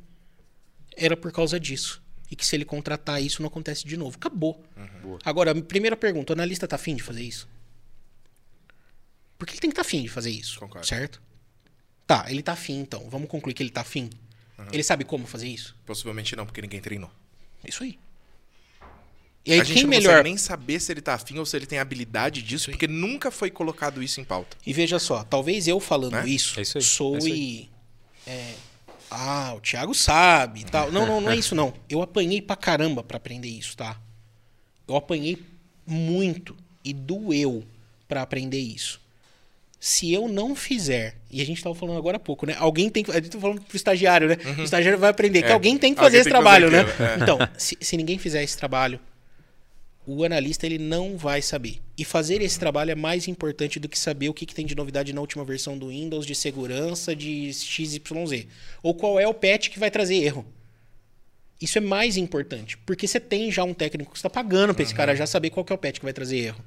era 0.96 1.16
por 1.16 1.30
causa 1.32 1.58
disso. 1.60 2.02
E 2.30 2.36
que 2.36 2.46
se 2.46 2.54
ele 2.56 2.64
contratar 2.64 3.22
isso, 3.22 3.42
não 3.42 3.48
acontece 3.48 3.86
de 3.86 3.96
novo. 3.96 4.16
Acabou. 4.16 4.62
Boa. 5.02 5.18
Agora, 5.24 5.54
primeira 5.54 5.96
pergunta: 5.96 6.32
o 6.32 6.34
analista 6.34 6.66
tá 6.66 6.76
afim 6.76 6.94
de 6.94 7.02
fazer 7.02 7.22
isso? 7.22 7.48
Porque 9.38 9.52
ele 9.54 9.60
tem 9.60 9.70
que 9.70 9.74
estar 9.74 9.84
tá 9.84 9.88
afim 9.88 10.02
de 10.02 10.08
fazer 10.08 10.30
isso. 10.30 10.58
Concordo. 10.58 10.86
Certo? 10.86 11.22
Tá, 12.06 12.26
ele 12.28 12.42
tá 12.42 12.52
afim, 12.52 12.80
então. 12.80 13.08
Vamos 13.08 13.28
concluir 13.28 13.54
que 13.54 13.62
ele 13.62 13.70
tá 13.70 13.82
afim. 13.82 14.10
Ele 14.72 14.82
sabe 14.82 15.04
como 15.04 15.26
fazer 15.26 15.46
isso? 15.48 15.76
Possivelmente 15.86 16.34
não, 16.34 16.44
porque 16.44 16.60
ninguém 16.60 16.80
treinou. 16.80 17.10
Isso 17.64 17.84
aí. 17.84 17.98
E 19.46 19.52
aí, 19.52 19.60
a 19.60 19.64
gente 19.64 19.82
não 19.82 19.88
melhor. 19.90 20.10
consegue 20.10 20.28
nem 20.28 20.36
saber 20.36 20.80
se 20.80 20.92
ele 20.92 21.00
tá 21.00 21.14
afim 21.14 21.38
ou 21.38 21.46
se 21.46 21.56
ele 21.56 21.64
tem 21.64 21.78
habilidade 21.78 22.42
disso, 22.42 22.70
porque 22.70 22.86
nunca 22.88 23.30
foi 23.30 23.50
colocado 23.50 24.02
isso 24.02 24.20
em 24.20 24.24
pauta. 24.24 24.56
E 24.66 24.72
veja 24.72 24.98
só, 24.98 25.22
talvez 25.24 25.66
eu 25.68 25.80
falando 25.80 26.12
Né? 26.12 26.28
isso, 26.28 26.58
É 26.58 26.62
isso 26.62 26.76
aí, 26.78 26.84
soe. 26.84 27.16
é 27.30 27.34
isso 27.34 27.68
é, 28.26 28.54
ah, 29.10 29.54
o 29.56 29.60
Thiago 29.60 29.94
sabe 29.94 30.60
e 30.60 30.64
tal. 30.64 30.92
Não, 30.92 31.06
não, 31.06 31.20
não 31.20 31.30
é 31.30 31.36
isso 31.36 31.54
não. 31.54 31.72
Eu 31.88 32.02
apanhei 32.02 32.42
pra 32.42 32.56
caramba 32.56 33.02
pra 33.02 33.16
aprender 33.16 33.48
isso, 33.48 33.74
tá? 33.74 33.98
Eu 34.86 34.96
apanhei 34.96 35.42
muito 35.86 36.54
e 36.84 36.92
doeu 36.92 37.64
pra 38.06 38.20
aprender 38.20 38.60
isso. 38.60 39.00
Se 39.80 40.12
eu 40.12 40.26
não 40.26 40.56
fizer, 40.56 41.16
e 41.30 41.40
a 41.40 41.46
gente 41.46 41.62
tava 41.62 41.74
falando 41.74 41.98
agora 41.98 42.16
há 42.16 42.20
pouco, 42.20 42.44
né? 42.46 42.56
Alguém 42.58 42.90
tem 42.90 43.04
que. 43.04 43.12
A 43.12 43.14
gente 43.14 43.30
tá 43.30 43.38
falando 43.38 43.60
pro 43.60 43.76
estagiário, 43.76 44.28
né? 44.28 44.36
O 44.58 44.62
estagiário 44.62 44.98
vai 44.98 45.10
aprender, 45.10 45.42
que 45.42 45.48
É, 45.48 45.52
alguém 45.52 45.78
tem 45.78 45.94
que 45.94 46.00
alguém 46.00 46.10
fazer 46.10 46.18
esse 46.18 46.28
que 46.28 46.34
fazer 46.34 46.42
trabalho, 46.42 46.70
né? 46.70 46.80
é. 46.80 47.22
Então, 47.22 47.38
se, 47.56 47.78
se 47.80 47.96
ninguém 47.96 48.18
fizer 48.18 48.42
esse 48.42 48.56
trabalho, 48.56 48.98
o 50.04 50.24
analista 50.24 50.66
ele 50.66 50.78
não 50.78 51.16
vai 51.16 51.42
saber. 51.42 51.80
E 51.96 52.04
fazer 52.04 52.40
esse 52.40 52.58
trabalho 52.58 52.90
é 52.90 52.94
mais 52.94 53.28
importante 53.28 53.78
do 53.78 53.88
que 53.88 53.98
saber 53.98 54.28
o 54.28 54.34
que, 54.34 54.46
que 54.46 54.54
tem 54.54 54.64
de 54.64 54.74
novidade 54.74 55.12
na 55.12 55.20
última 55.20 55.44
versão 55.44 55.76
do 55.76 55.88
Windows, 55.88 56.26
de 56.26 56.34
segurança, 56.34 57.14
de 57.14 57.52
XYZ. 57.52 58.00
Ou 58.82 58.94
qual 58.94 59.20
é 59.20 59.28
o 59.28 59.34
patch 59.34 59.68
que 59.68 59.78
vai 59.78 59.90
trazer 59.90 60.16
erro. 60.16 60.46
Isso 61.60 61.76
é 61.76 61.80
mais 61.80 62.16
importante, 62.16 62.78
porque 62.78 63.06
você 63.06 63.20
tem 63.20 63.50
já 63.52 63.64
um 63.64 63.74
técnico 63.74 64.12
que 64.12 64.16
está 64.16 64.30
pagando 64.30 64.72
para 64.72 64.82
esse 64.82 64.94
cara 64.94 65.14
já 65.14 65.26
saber 65.26 65.50
qual 65.50 65.64
que 65.64 65.72
é 65.72 65.76
o 65.76 65.78
patch 65.78 65.98
que 65.98 66.04
vai 66.04 66.12
trazer 66.12 66.38
erro. 66.38 66.64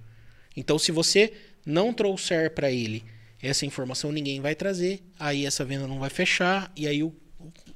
Então, 0.56 0.78
se 0.78 0.92
você 0.92 1.34
não 1.66 1.94
trouxer 1.94 2.52
para 2.52 2.72
ele 2.72 3.04
essa 3.42 3.66
informação, 3.66 4.12
ninguém 4.12 4.40
vai 4.40 4.54
trazer, 4.54 5.02
aí 5.20 5.46
essa 5.46 5.66
venda 5.66 5.88
não 5.88 6.00
vai 6.00 6.10
fechar, 6.10 6.72
e 6.76 6.88
aí 6.88 7.02
o, 7.02 7.12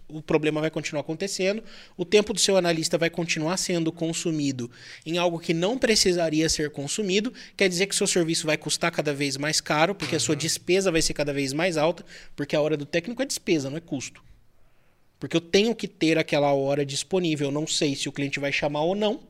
o 0.07 0.21
problema 0.21 0.61
vai 0.61 0.69
continuar 0.69 1.01
acontecendo. 1.01 1.63
O 1.97 2.05
tempo 2.05 2.33
do 2.33 2.39
seu 2.39 2.55
analista 2.55 2.97
vai 2.97 3.09
continuar 3.09 3.57
sendo 3.57 3.91
consumido 3.91 4.69
em 5.05 5.17
algo 5.17 5.39
que 5.39 5.53
não 5.53 5.77
precisaria 5.77 6.47
ser 6.49 6.69
consumido. 6.69 7.33
Quer 7.57 7.67
dizer 7.67 7.87
que 7.87 7.95
o 7.95 7.97
seu 7.97 8.05
serviço 8.05 8.45
vai 8.45 8.57
custar 8.57 8.91
cada 8.91 9.13
vez 9.13 9.37
mais 9.37 9.59
caro, 9.59 9.95
porque 9.95 10.15
a 10.15 10.19
sua 10.19 10.35
despesa 10.35 10.91
vai 10.91 11.01
ser 11.01 11.13
cada 11.13 11.33
vez 11.33 11.51
mais 11.51 11.77
alta, 11.77 12.05
porque 12.35 12.55
a 12.55 12.61
hora 12.61 12.77
do 12.77 12.85
técnico 12.85 13.23
é 13.23 13.25
despesa, 13.25 13.69
não 13.69 13.77
é 13.77 13.81
custo. 13.81 14.23
Porque 15.19 15.35
eu 15.35 15.41
tenho 15.41 15.73
que 15.73 15.87
ter 15.87 16.17
aquela 16.19 16.53
hora 16.53 16.85
disponível. 16.85 17.47
Eu 17.47 17.51
não 17.51 17.65
sei 17.65 17.95
se 17.95 18.07
o 18.07 18.11
cliente 18.11 18.39
vai 18.39 18.51
chamar 18.51 18.81
ou 18.81 18.93
não. 18.93 19.21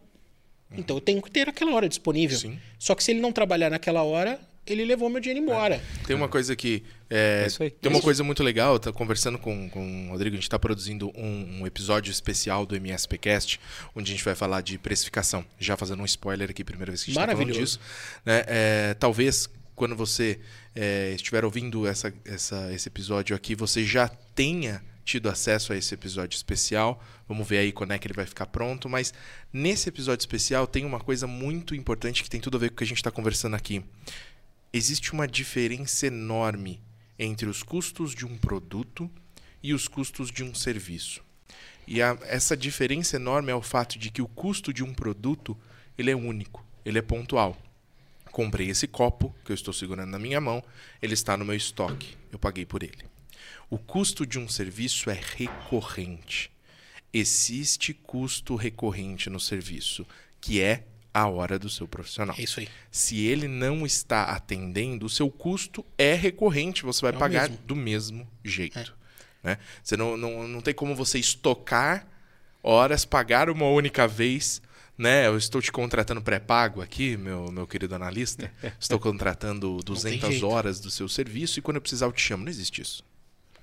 Então 0.71 0.97
eu 0.97 1.01
tenho 1.01 1.21
que 1.21 1.31
ter 1.31 1.47
aquela 1.47 1.73
hora 1.73 1.87
disponível. 1.87 2.37
Sim. 2.37 2.59
Só 2.77 2.95
que 2.95 3.03
se 3.03 3.11
ele 3.11 3.21
não 3.21 3.31
trabalhar 3.31 3.69
naquela 3.69 4.03
hora, 4.03 4.39
ele 4.65 4.83
levou 4.83 5.09
meu 5.09 5.21
dinheiro 5.21 5.43
embora. 5.43 5.81
Tem 6.07 6.15
uma 6.15 6.27
coisa 6.27 6.55
que. 6.55 6.83
É, 7.09 7.43
É 7.43 7.47
isso 7.47 7.61
aí. 7.61 7.69
Tem 7.69 7.89
uma 7.89 7.97
Isso. 7.97 8.03
coisa 8.03 8.23
muito 8.23 8.43
legal, 8.43 8.73
eu 8.73 8.79
tô 8.79 8.91
conversando 8.91 9.37
com, 9.37 9.69
com 9.69 10.07
o 10.07 10.11
Rodrigo, 10.11 10.33
a 10.33 10.37
gente 10.37 10.43
está 10.43 10.57
produzindo 10.57 11.11
um, 11.15 11.61
um 11.61 11.67
episódio 11.67 12.11
especial 12.11 12.65
do 12.65 12.75
MSPcast, 12.75 13.59
onde 13.95 14.11
a 14.11 14.15
gente 14.15 14.25
vai 14.25 14.33
falar 14.33 14.61
de 14.61 14.77
precificação. 14.79 15.45
Já 15.59 15.77
fazendo 15.77 16.01
um 16.01 16.05
spoiler 16.05 16.49
aqui, 16.49 16.63
primeira 16.63 16.91
vez 16.91 17.03
que 17.03 17.11
a 17.11 17.13
gente 17.13 17.21
está 17.21 17.31
falando 17.31 17.47
Maravilhoso. 17.47 17.77
disso. 17.77 17.79
Né? 18.25 18.43
É, 18.47 18.95
talvez 18.95 19.47
quando 19.75 19.95
você 19.95 20.39
é, 20.73 21.11
estiver 21.13 21.45
ouvindo 21.45 21.85
essa, 21.85 22.11
essa, 22.23 22.73
esse 22.73 22.87
episódio 22.87 23.35
aqui, 23.35 23.53
você 23.53 23.83
já 23.83 24.07
tenha 24.07 24.81
tido 25.03 25.29
acesso 25.29 25.73
a 25.73 25.77
esse 25.77 25.93
episódio 25.93 26.35
especial. 26.35 27.01
Vamos 27.27 27.47
ver 27.47 27.57
aí 27.59 27.71
quando 27.71 27.91
é 27.91 27.99
que 27.99 28.07
ele 28.07 28.13
vai 28.13 28.25
ficar 28.25 28.45
pronto. 28.47 28.87
Mas 28.89 29.13
nesse 29.51 29.89
episódio 29.89 30.21
especial 30.21 30.67
tem 30.67 30.85
uma 30.85 30.99
coisa 30.99 31.25
muito 31.27 31.73
importante 31.75 32.23
que 32.23 32.29
tem 32.29 32.39
tudo 32.41 32.57
a 32.57 32.59
ver 32.59 32.69
com 32.69 32.75
o 32.75 32.77
que 32.77 32.83
a 32.83 32.87
gente 32.87 32.97
está 32.97 33.11
conversando 33.11 33.55
aqui 33.55 33.83
existe 34.73 35.13
uma 35.13 35.25
diferença 35.25 36.07
enorme 36.07 36.81
entre 37.17 37.47
os 37.47 37.63
custos 37.63 38.13
de 38.13 38.25
um 38.25 38.37
produto 38.37 39.09
e 39.63 39.73
os 39.73 39.87
custos 39.87 40.29
de 40.29 40.43
um 40.43 40.53
serviço. 40.53 41.23
E 41.87 42.01
a- 42.01 42.17
essa 42.23 42.57
diferença 42.57 43.15
enorme 43.15 43.51
é 43.51 43.55
o 43.55 43.61
fato 43.61 43.97
de 43.97 44.09
que 44.11 44.21
o 44.21 44.27
custo 44.27 44.73
de 44.73 44.83
um 44.83 44.93
produto 44.93 45.57
ele 45.97 46.11
é 46.11 46.15
único, 46.15 46.65
ele 46.83 46.99
é 46.99 47.01
pontual. 47.01 47.57
Comprei 48.33 48.69
esse 48.69 48.85
copo 48.85 49.33
que 49.45 49.51
eu 49.51 49.55
estou 49.55 49.73
segurando 49.73 50.09
na 50.09 50.19
minha 50.19 50.41
mão, 50.41 50.61
ele 51.01 51.13
está 51.13 51.37
no 51.37 51.45
meu 51.45 51.55
estoque, 51.55 52.17
eu 52.29 52.37
paguei 52.37 52.65
por 52.65 52.83
ele. 52.83 53.05
O 53.69 53.77
custo 53.77 54.25
de 54.25 54.37
um 54.37 54.49
serviço 54.49 55.09
é 55.09 55.17
recorrente. 55.37 56.51
Existe 57.17 57.93
custo 57.93 58.55
recorrente 58.55 59.29
no 59.29 59.39
serviço, 59.39 60.05
que 60.41 60.61
é 60.61 60.83
a 61.13 61.27
hora 61.29 61.57
do 61.57 61.69
seu 61.69 61.87
profissional. 61.87 62.35
É 62.37 62.41
isso 62.41 62.59
aí. 62.59 62.67
Se 62.91 63.25
ele 63.25 63.47
não 63.47 63.85
está 63.85 64.23
atendendo, 64.25 65.05
o 65.05 65.09
seu 65.09 65.29
custo 65.31 65.85
é 65.97 66.13
recorrente, 66.13 66.83
você 66.83 67.01
vai 67.01 67.13
É 67.13 67.17
pagar 67.17 67.49
mesmo. 67.49 67.65
do 67.65 67.75
mesmo 67.75 68.27
jeito. 68.43 68.93
Né? 69.41 69.57
Você 69.81 69.95
não, 69.95 70.17
não, 70.17 70.45
não 70.45 70.59
tem 70.59 70.73
como 70.73 70.93
você 70.93 71.17
estocar 71.17 72.05
horas, 72.61 73.05
pagar 73.05 73.49
uma 73.49 73.65
única 73.69 74.05
vez. 74.07 74.61
Né? 74.97 75.25
Eu 75.27 75.37
estou 75.37 75.61
te 75.61 75.71
contratando 75.71 76.21
pré-pago 76.21 76.81
aqui, 76.81 77.15
meu, 77.15 77.49
meu 77.51 77.65
querido 77.65 77.95
analista. 77.95 78.51
Estou 78.79 78.97
contratando 78.99 79.77
200 79.83 80.29
jeito. 80.29 80.47
horas 80.47 80.79
do 80.79 80.89
seu 80.89 81.07
serviço 81.09 81.59
e 81.59 81.61
quando 81.61 81.75
eu 81.77 81.81
precisar 81.81 82.05
eu 82.07 82.11
te 82.13 82.21
chamo. 82.21 82.43
Não 82.43 82.49
existe 82.51 82.81
isso. 82.81 83.03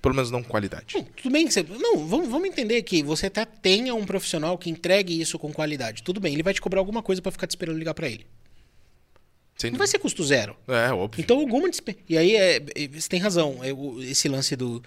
Pelo 0.03 0.15
menos 0.15 0.29
não 0.29 0.43
com 0.43 0.49
qualidade. 0.49 0.95
Não, 0.95 1.03
tudo 1.03 1.31
bem 1.31 1.47
que 1.47 1.53
você. 1.53 1.63
Não, 1.63 2.05
vamos, 2.05 2.27
vamos 2.27 2.49
entender 2.49 2.83
que 2.83 3.01
você 3.01 3.27
até 3.27 3.45
tenha 3.45 3.95
um 3.95 4.05
profissional 4.05 4.57
que 4.57 4.69
entregue 4.69 5.19
isso 5.19 5.39
com 5.39 5.53
qualidade. 5.53 6.03
Tudo 6.03 6.19
bem, 6.19 6.33
ele 6.33 6.43
vai 6.43 6.53
te 6.53 6.59
cobrar 6.59 6.81
alguma 6.81 7.01
coisa 7.01 7.21
pra 7.21 7.31
ficar 7.31 7.47
te 7.47 7.51
esperando 7.51 7.79
ligar 7.79 7.93
pra 7.93 8.09
ele. 8.09 8.27
Sem 9.55 9.71
Não 9.71 9.77
vai 9.77 9.87
ser 9.87 9.99
custo 9.99 10.21
zero. 10.21 10.57
dúvida. 10.67 10.87
É, 10.87 10.91
óbvio. 10.91 11.21
Então 11.23 11.39
alguma 11.39 11.69
despe... 11.69 11.97
E 12.09 12.17
aí 12.17 12.35
é, 12.35 12.57
é, 12.57 12.87
você 12.89 13.07
tem 13.07 13.17
razão. 13.17 13.61
É, 13.63 13.69
esse 14.03 14.27
lance 14.27 14.57
do 14.57 14.83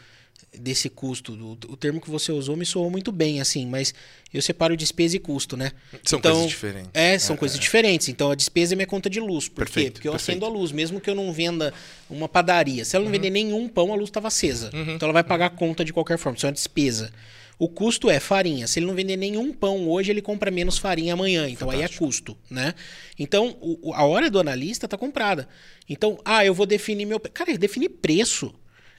desse 0.58 0.88
custo, 0.88 1.32
o 1.68 1.76
termo 1.76 2.00
que 2.00 2.10
você 2.10 2.32
usou 2.32 2.56
me 2.56 2.64
soou 2.66 2.90
muito 2.90 3.10
bem, 3.12 3.40
assim, 3.40 3.66
mas 3.66 3.94
eu 4.32 4.40
separo 4.42 4.76
despesa 4.76 5.16
e 5.16 5.18
custo, 5.18 5.56
né? 5.56 5.72
São 6.04 6.18
Então, 6.18 6.32
coisas 6.32 6.48
diferentes. 6.50 6.90
É, 6.94 7.18
são 7.18 7.36
coisas 7.36 7.58
diferentes. 7.58 8.08
Então 8.08 8.30
a 8.30 8.34
despesa 8.34 8.74
é 8.74 8.76
minha 8.76 8.86
conta 8.86 9.08
de 9.08 9.20
luz. 9.20 9.48
Por 9.48 9.64
quê? 9.66 9.72
Perfeito, 9.72 9.92
Porque 9.94 10.08
eu 10.08 10.12
perfeito. 10.12 10.38
acendo 10.42 10.46
a 10.46 10.48
luz, 10.48 10.72
mesmo 10.72 11.00
que 11.00 11.08
eu 11.08 11.14
não 11.14 11.32
venda 11.32 11.72
uma 12.10 12.28
padaria. 12.28 12.84
Se 12.84 12.96
ela 12.96 13.04
não 13.04 13.12
vender 13.12 13.30
nenhum 13.30 13.68
pão, 13.68 13.92
a 13.92 13.96
luz 13.96 14.08
estava 14.08 14.28
acesa. 14.28 14.70
Então 14.74 15.06
ela 15.06 15.12
vai 15.12 15.24
pagar 15.24 15.46
a 15.46 15.50
conta 15.50 15.84
de 15.84 15.92
qualquer 15.92 16.18
forma. 16.18 16.36
Isso 16.36 16.46
é 16.46 16.48
uma 16.48 16.52
despesa. 16.54 17.12
O 17.58 17.68
custo 17.70 18.10
é 18.10 18.20
farinha. 18.20 18.66
Se 18.66 18.78
ele 18.78 18.84
não 18.86 18.94
vender 18.94 19.16
nenhum 19.16 19.50
pão 19.50 19.88
hoje, 19.88 20.10
ele 20.10 20.20
compra 20.20 20.50
menos 20.50 20.76
farinha 20.76 21.14
amanhã. 21.14 21.48
Então 21.48 21.70
aí 21.70 21.80
é 21.80 21.88
custo, 21.88 22.36
né? 22.50 22.74
Então 23.18 23.56
o- 23.62 23.94
a 23.94 24.04
hora 24.04 24.30
do 24.30 24.38
analista 24.38 24.84
está 24.86 24.98
comprada. 24.98 25.48
Então, 25.88 26.18
ah, 26.24 26.44
eu 26.44 26.52
vou 26.52 26.66
definir 26.66 27.06
meu. 27.06 27.18
Cara, 27.18 27.56
definir 27.56 27.88
preço 27.88 28.52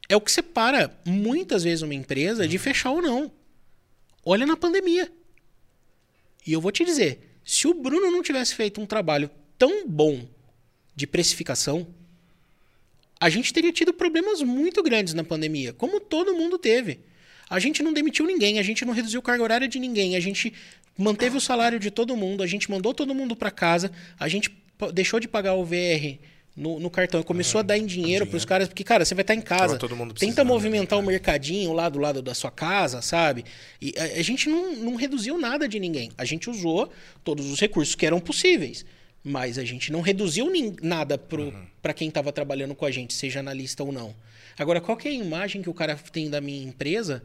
é 0.10 0.16
o 0.16 0.22
que 0.22 0.32
separa 0.32 0.97
muitas 1.05 1.64
vezes 1.64 1.82
uma 1.82 1.93
empresa 1.93 2.47
de 2.47 2.58
fechar 2.58 2.91
ou 2.91 3.01
não. 3.01 3.32
Olha 4.26 4.45
na 4.45 4.55
pandemia. 4.55 5.12
E 6.45 6.53
eu 6.53 6.62
vou 6.62 6.72
te 6.72 6.86
dizer, 6.86 7.39
se 7.43 7.68
o 7.68 7.74
Bruno 7.74 8.10
não 8.10 8.24
tivesse 8.24 8.55
feito 8.55 8.80
um 8.80 8.86
trabalho 8.86 9.30
tão 9.58 9.88
bom 9.88 10.28
de 10.95 11.05
precificação, 11.05 11.88
a 13.20 13.30
gente 13.30 13.53
teria 13.53 13.72
tido 13.72 13.93
problemas 13.93 14.41
muito 14.41 14.82
grandes 14.82 15.14
na 15.14 15.24
pandemia, 15.24 15.74
como 15.74 15.99
todo 15.99 16.36
mundo 16.36 16.58
teve. 16.58 16.99
A 17.49 17.60
gente 17.60 17.82
não 17.82 17.93
demitiu 17.93 18.26
ninguém, 18.26 18.60
a 18.60 18.64
gente 18.64 18.86
não 18.86 18.93
reduziu 18.93 19.22
carga 19.22 19.43
horária 19.43 19.68
de 19.68 19.80
ninguém, 19.80 20.16
a 20.16 20.20
gente 20.20 20.53
manteve 20.97 21.38
o 21.38 21.41
salário 21.41 21.80
de 21.80 21.91
todo 21.91 22.16
mundo, 22.16 22.43
a 22.43 22.47
gente 22.47 22.70
mandou 22.70 22.93
todo 22.93 23.16
mundo 23.16 23.36
para 23.36 23.51
casa, 23.51 23.91
a 24.20 24.28
gente 24.28 24.51
deixou 24.93 25.20
de 25.20 25.28
pagar 25.28 25.53
o 25.55 25.66
VR 25.66 26.20
no, 26.58 26.80
no 26.80 26.89
cartão 26.89 27.22
e 27.22 27.24
começou 27.24 27.60
a 27.60 27.62
dar 27.62 27.78
em 27.78 27.86
dinheiro 27.86 28.26
para 28.26 28.36
os 28.36 28.43
caras, 28.43 28.68
porque, 28.68 28.84
cara, 28.84 29.05
você 29.05 29.14
vai 29.14 29.22
estar 29.22 29.36
em 29.36 29.41
casa, 29.41 29.78
tenta 30.18 30.43
movimentar 30.43 30.97
o 30.97 31.03
mercadinho 31.03 31.72
lá 31.72 31.88
do 31.88 31.99
lado 31.99 32.20
da 32.20 32.34
sua 32.34 32.49
casa, 32.49 32.99
sabe? 32.99 33.45
E 33.80 33.93
a, 33.95 34.20
a 34.20 34.22
gente 34.24 34.49
não, 34.49 34.76
não 34.76 34.95
reduziu 34.95 35.38
nada 35.38 35.68
de 35.68 35.80
ninguém. 35.80 36.10
A 36.18 36.26
gente 36.26 36.49
usou 36.49 36.91
todos 37.24 37.45
os 37.51 37.60
recursos 37.60 37.93
que 37.93 38.08
eram 38.08 38.20
possíveis. 38.20 38.84
Mas 39.24 39.58
a 39.58 39.66
gente 39.66 39.91
não 39.91 39.99
reduziu 39.99 40.49
nada 40.82 41.18
para 41.18 41.93
quem 41.93 42.08
estava 42.08 42.32
trabalhando 42.32 42.74
com 42.74 42.86
a 42.86 42.91
gente, 42.91 43.14
seja 43.14 43.41
analista 43.41 43.84
ou 43.84 43.91
não. 43.91 44.16
Agora, 44.58 44.80
qual 44.80 44.97
é 45.03 45.10
a 45.10 45.12
imagem 45.12 45.62
que 45.62 45.70
o 45.70 45.74
cara 45.74 45.95
tem 45.95 46.30
da 46.30 46.39
minha 46.39 46.64
empresa 46.64 47.22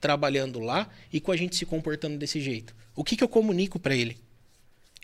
trabalhando 0.00 0.60
lá 0.60 0.88
e 1.12 1.20
com 1.20 1.32
a 1.32 1.36
gente 1.36 1.56
se 1.56 1.66
comportando 1.66 2.16
desse 2.16 2.40
jeito? 2.40 2.74
O 2.94 3.02
que, 3.02 3.16
que 3.16 3.24
eu 3.24 3.28
comunico 3.28 3.78
para 3.78 3.94
ele? 3.94 4.16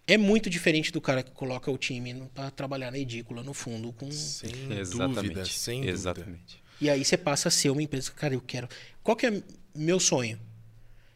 É 0.09 0.17
muito 0.17 0.49
diferente 0.49 0.91
do 0.91 1.03
cara 1.03 1.23
que 1.23 1.31
coloca 1.31 1.71
o 1.71 1.77
time 1.77 2.15
para 2.35 2.51
trabalhar 2.51 2.91
na 2.91 2.99
edícula, 2.99 3.43
no 3.43 3.53
fundo, 3.53 3.93
com 3.93 4.11
Sem 4.11 4.73
Exatamente. 4.73 5.21
dúvida, 5.21 5.45
sem 5.45 5.81
dúvida. 5.81 5.93
Exatamente. 5.93 6.63
E 6.81 6.89
aí 6.89 7.05
você 7.05 7.19
passa 7.19 7.49
a 7.49 7.51
ser 7.51 7.69
uma 7.69 7.83
empresa, 7.83 8.11
cara, 8.13 8.33
eu 8.33 8.41
quero. 8.41 8.67
Qual 9.03 9.15
que 9.15 9.27
é 9.27 9.43
meu 9.75 10.01
sonho? 10.01 10.41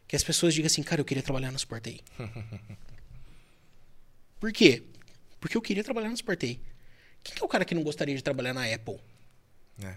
Que 0.07 0.15
as 0.15 0.23
pessoas 0.23 0.53
digam 0.53 0.67
assim, 0.67 0.83
cara, 0.83 1.01
eu 1.01 1.05
queria 1.05 1.23
trabalhar 1.23 1.51
no 1.51 1.57
Sportei. 1.57 2.01
Por 4.39 4.51
quê? 4.53 4.83
Porque 5.39 5.57
eu 5.57 5.61
queria 5.61 5.83
trabalhar 5.83 6.09
no 6.09 6.15
Sportei. 6.15 6.61
Quem 7.23 7.33
que 7.35 7.41
é 7.41 7.45
o 7.45 7.49
cara 7.49 7.65
que 7.65 7.73
não 7.73 7.81
gostaria 7.81 8.15
de 8.15 8.21
trabalhar 8.21 8.53
na 8.53 8.71
Apple? 8.71 8.99
É. 9.81 9.95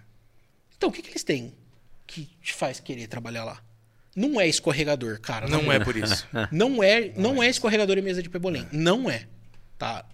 Então, 0.74 0.88
o 0.88 0.92
que, 0.92 1.02
que 1.02 1.10
eles 1.10 1.24
têm 1.24 1.52
que 2.06 2.24
te 2.40 2.54
faz 2.54 2.80
querer 2.80 3.08
trabalhar 3.08 3.44
lá? 3.44 3.62
Não 4.16 4.40
é 4.40 4.48
escorregador, 4.48 5.20
cara. 5.20 5.46
Não 5.46 5.70
é 5.70 5.78
por 5.78 5.94
isso. 5.94 6.26
Não 6.50 6.82
é, 6.82 7.12
não 7.16 7.42
é 7.42 7.50
escorregador 7.50 7.98
e 7.98 8.02
mesa 8.02 8.22
de 8.22 8.30
pebolim. 8.30 8.66
Não 8.72 9.10
é. 9.10 9.26
Tá? 9.76 10.06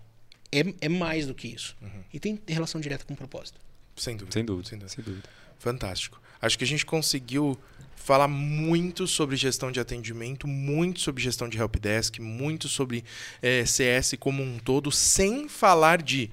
É, 0.51 0.75
é 0.81 0.89
mais 0.89 1.27
do 1.27 1.35
que 1.35 1.47
isso. 1.47 1.77
E 2.13 2.19
tem 2.19 2.39
relação 2.49 2.81
direta 2.81 3.05
com 3.05 3.15
o 3.15 3.17
propósito. 3.17 3.61
Sem 3.97 4.17
dúvida. 4.17 4.35
Sem 4.35 4.45
dúvida. 4.45 4.69
Sem 4.69 4.79
dúvida. 4.79 4.95
Sem 4.95 5.05
dúvida. 5.05 5.29
Fantástico. 5.59 6.21
Acho 6.41 6.59
que 6.59 6.65
a 6.65 6.67
gente 6.67 6.85
conseguiu 6.85 7.57
falar 7.95 8.27
muito 8.27 9.07
sobre 9.07 9.37
gestão 9.37 9.71
de 9.71 9.79
atendimento, 9.79 10.49
muito 10.49 10.99
sobre 10.99 11.23
gestão 11.23 11.49
de 11.49 11.57
helpdesk, 11.57 12.19
muito 12.19 12.69
sobre 12.69 13.05
eh, 13.41 13.65
CS 13.65 14.15
como 14.19 14.43
um 14.43 14.59
todo, 14.59 14.91
sem 14.91 15.49
falar 15.49 16.03
de 16.03 16.29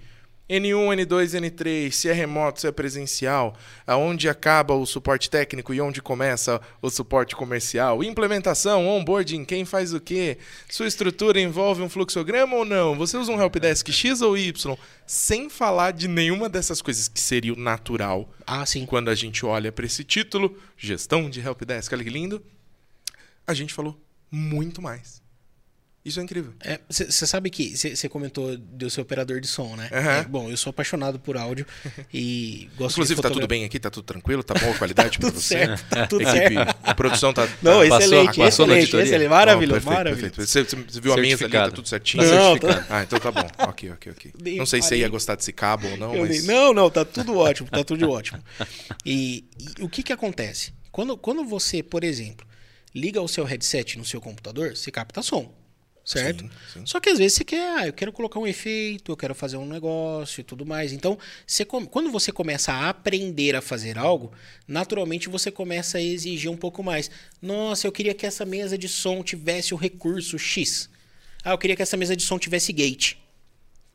N1, 0.50 1.06
N2, 1.06 1.40
N3, 1.40 1.92
se 1.92 2.10
é 2.10 2.14
remoto, 2.14 2.60
se 2.60 2.68
é 2.68 2.72
presencial, 2.72 3.56
aonde 3.86 4.28
acaba 4.28 4.74
o 4.74 4.86
suporte 4.86 5.30
técnico 5.30 5.74
e 5.74 5.80
onde 5.80 6.02
começa 6.02 6.60
o 6.82 6.90
suporte 6.90 7.36
comercial, 7.36 8.04
implementação, 8.04 8.88
onboarding, 8.88 9.46
quem 9.46 9.64
faz 9.64 9.94
o 9.94 10.00
quê, 10.00 10.40
sua 10.68 10.88
estrutura 10.88 11.40
envolve 11.40 11.84
um 11.84 11.90
fluxograma 11.90 12.56
ou 12.56 12.66
não, 12.66 12.96
você 12.96 13.16
usa 13.16 13.32
um 13.32 13.40
helpdesk 13.40 13.92
X 13.92 14.22
ou 14.22 14.36
Y, 14.36 14.76
sem 15.06 15.50
falar 15.50 15.92
de 15.92 16.08
nenhuma 16.08 16.50
dessas 16.50 16.82
coisas 16.82 17.08
que 17.08 17.20
seria 17.20 17.54
o 17.54 17.60
natural 17.60 18.28
Ah, 18.48 18.66
sim. 18.66 18.88
quando 18.88 19.10
a 19.10 19.16
gente 19.16 19.46
olha 19.46 19.72
para 19.72 19.86
esse 19.86 20.04
título, 20.04 20.58
gestão 20.76 21.30
de 21.30 21.40
helpdesk, 21.40 21.94
olha 21.94 22.04
que 22.04 22.10
lindo, 22.10 22.44
a 23.46 23.54
gente 23.54 23.74
falou 23.74 23.96
muito 24.32 24.82
mais. 24.82 25.22
Isso 26.04 26.20
é 26.20 26.24
incrível. 26.24 26.54
Você 26.90 27.28
sabe 27.28 27.50
que 27.50 27.76
você 27.76 28.08
comentou 28.08 28.56
do 28.58 28.90
seu 28.90 29.04
operador 29.04 29.42
de 29.42 29.48
som, 29.48 29.76
né? 29.76 29.90
Aham. 29.92 30.12
É, 30.12 30.24
bom, 30.24 30.50
eu 30.50 30.56
sou 30.56 30.70
apaixonado 30.72 31.20
por 31.20 31.36
áudio 31.36 31.66
e 32.14 32.70
gosto 32.78 32.94
Inclusive, 32.96 33.16
de 33.18 33.22
tá 33.22 33.28
tudo 33.28 33.34
fotogra- 33.42 33.48
bem 33.48 33.66
aqui? 33.66 33.80
Tá 33.80 33.90
tudo 33.90 34.06
tranquilo? 34.06 34.42
Tá 34.42 34.54
boa 34.54 34.74
a 34.74 34.78
qualidade 34.78 35.20
pra 35.20 35.30
Tudo 35.30 35.42
você? 35.42 35.58
certo, 35.60 35.86
tá 35.90 36.08
tudo 36.08 36.26
A 36.28 36.36
equipe, 36.38 36.54
certo. 36.56 36.78
a 36.84 36.96
produção 36.96 37.34
tá... 37.34 37.48
Não, 37.62 37.80
tá... 37.88 37.98
Excelente, 37.98 38.26
passou 38.28 38.66
excelente, 38.66 38.80
auditoria? 38.80 39.06
excelente. 39.06 39.30
Maravilhoso, 39.30 39.82
perfeito, 39.82 39.98
maravilhoso. 39.98 40.36
Você, 40.48 40.64
viu 41.02 41.14
a 41.14 41.18
mesa 41.18 41.44
ali, 41.46 41.52
tá 41.54 41.72
tudo 41.72 41.88
certinho? 41.88 42.24
Não, 42.24 42.54
certificado. 42.54 42.86
Ah, 42.90 43.04
então 43.04 43.20
tá 43.20 43.32
bom. 43.32 43.48
ok, 43.70 43.92
ok, 43.92 44.12
ok. 44.14 44.34
Nem 44.42 44.56
Não 44.58 44.66
sei 44.66 44.82
se 44.82 44.88
você 44.88 44.96
ia 44.96 45.02
parei. 45.02 45.12
gostar 45.12 45.36
desse 45.36 45.52
cabo 45.52 45.88
ou 45.90 45.98
não, 45.98 46.16
Eu 46.16 46.22
mas... 46.26 46.46
nem- 46.48 46.56
Não, 46.56 46.74
não, 46.74 46.90
tá 46.90 47.04
tudo 47.04 47.38
ótimo, 47.38 47.70
tá 47.70 47.84
tudo 47.84 48.10
ótimo. 48.10 48.42
E, 49.06 49.46
e 49.78 49.84
o 49.84 49.90
que 49.90 50.02
que 50.02 50.14
acontece? 50.14 50.74
Quando, 50.92 51.18
quando 51.18 51.44
você, 51.44 51.84
por 51.84 52.04
exemplo, 52.06 52.48
liga 52.96 53.22
o 53.22 53.28
seu 53.28 53.44
headset 53.44 53.98
no 53.98 54.06
seu 54.06 54.20
computador, 54.22 54.76
você 54.76 54.90
capta 54.92 55.22
som, 55.22 55.54
certo? 56.12 56.44
Sim, 56.44 56.50
sim. 56.74 56.86
Só 56.86 57.00
que 57.00 57.10
às 57.10 57.18
vezes 57.20 57.34
você 57.38 57.44
quer, 57.44 57.78
ah, 57.78 57.88
eu 57.88 57.94
quero 57.94 58.12
colocar 58.12 58.40
um 58.40 58.48
efeito, 58.48 59.12
eu 59.12 59.18
quero 59.18 59.36
fazer 59.36 59.58
um 59.58 59.66
negócio 59.66 60.42
e 60.42 60.44
tudo 60.44 60.66
mais. 60.66 60.92
Então, 60.92 61.18
você 61.46 61.64
quando 61.66 62.12
você 62.12 62.32
começa 62.32 62.72
a 62.74 62.90
aprender 62.90 63.56
a 63.56 63.62
fazer 63.62 63.98
algo, 63.98 64.32
naturalmente 64.68 65.30
você 65.30 65.52
começa 65.52 65.98
a 65.98 66.02
exigir 66.02 66.50
um 66.50 66.58
pouco 66.58 66.82
mais. 66.84 67.12
Nossa, 67.42 67.86
eu 67.86 67.92
queria 67.92 68.14
que 68.14 68.26
essa 68.26 68.46
mesa 68.46 68.78
de 68.78 68.88
som 68.88 69.22
tivesse 69.24 69.74
o 69.74 69.78
recurso 69.78 70.38
X. 70.40 70.90
Ah, 71.44 71.52
eu 71.52 71.58
queria 71.58 71.76
que 71.76 71.82
essa 71.82 71.96
mesa 71.96 72.16
de 72.16 72.24
som 72.24 72.40
tivesse 72.40 72.74
gate 72.74 73.16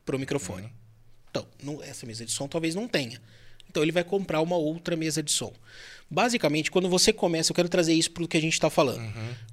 para 0.06 0.16
o 0.16 0.18
microfone. 0.18 0.72
Então, 1.30 1.46
não- 1.62 1.82
essa 1.82 2.06
mesa 2.06 2.24
de 2.24 2.30
som 2.32 2.46
talvez 2.46 2.74
não 2.74 2.86
tenha. 2.86 3.20
Então 3.68 3.82
ele 3.82 3.90
vai 3.90 4.04
comprar 4.04 4.40
uma 4.40 4.56
outra 4.56 4.94
mesa 4.94 5.20
de 5.20 5.32
som. 5.32 5.52
Basicamente, 6.08 6.70
quando 6.70 6.88
você 6.88 7.12
começa, 7.12 7.50
eu 7.50 7.56
quero 7.56 7.68
trazer 7.68 7.92
isso 7.92 8.10
para 8.12 8.22
o 8.22 8.28
que 8.28 8.36
a 8.36 8.40
gente 8.40 8.52
está 8.52 8.70
falando. 8.70 9.00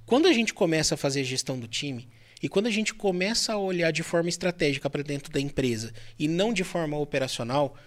Quando 0.05 0.27
a 0.27 0.33
gente 0.33 0.53
começa 0.53 0.93
a 0.93 0.97
fazer 0.97 1.21
a 1.21 1.23
gestão 1.23 1.57
do 1.59 1.67
time 1.67 2.07
e 2.41 2.49
quando 2.49 2.67
a 2.67 2.71
gente 2.71 2.93
começa 2.93 3.53
a 3.53 3.57
olhar 3.57 3.91
de 3.91 4.03
forma 4.03 4.29
estratégica 4.29 4.89
para 4.89 5.03
dentro 5.03 5.31
da 5.31 5.39
empresa 5.39 5.93
e 6.17 6.27
não 6.27 6.51
de 6.51 6.63
forma 6.63 6.97
operacional, 6.97 7.77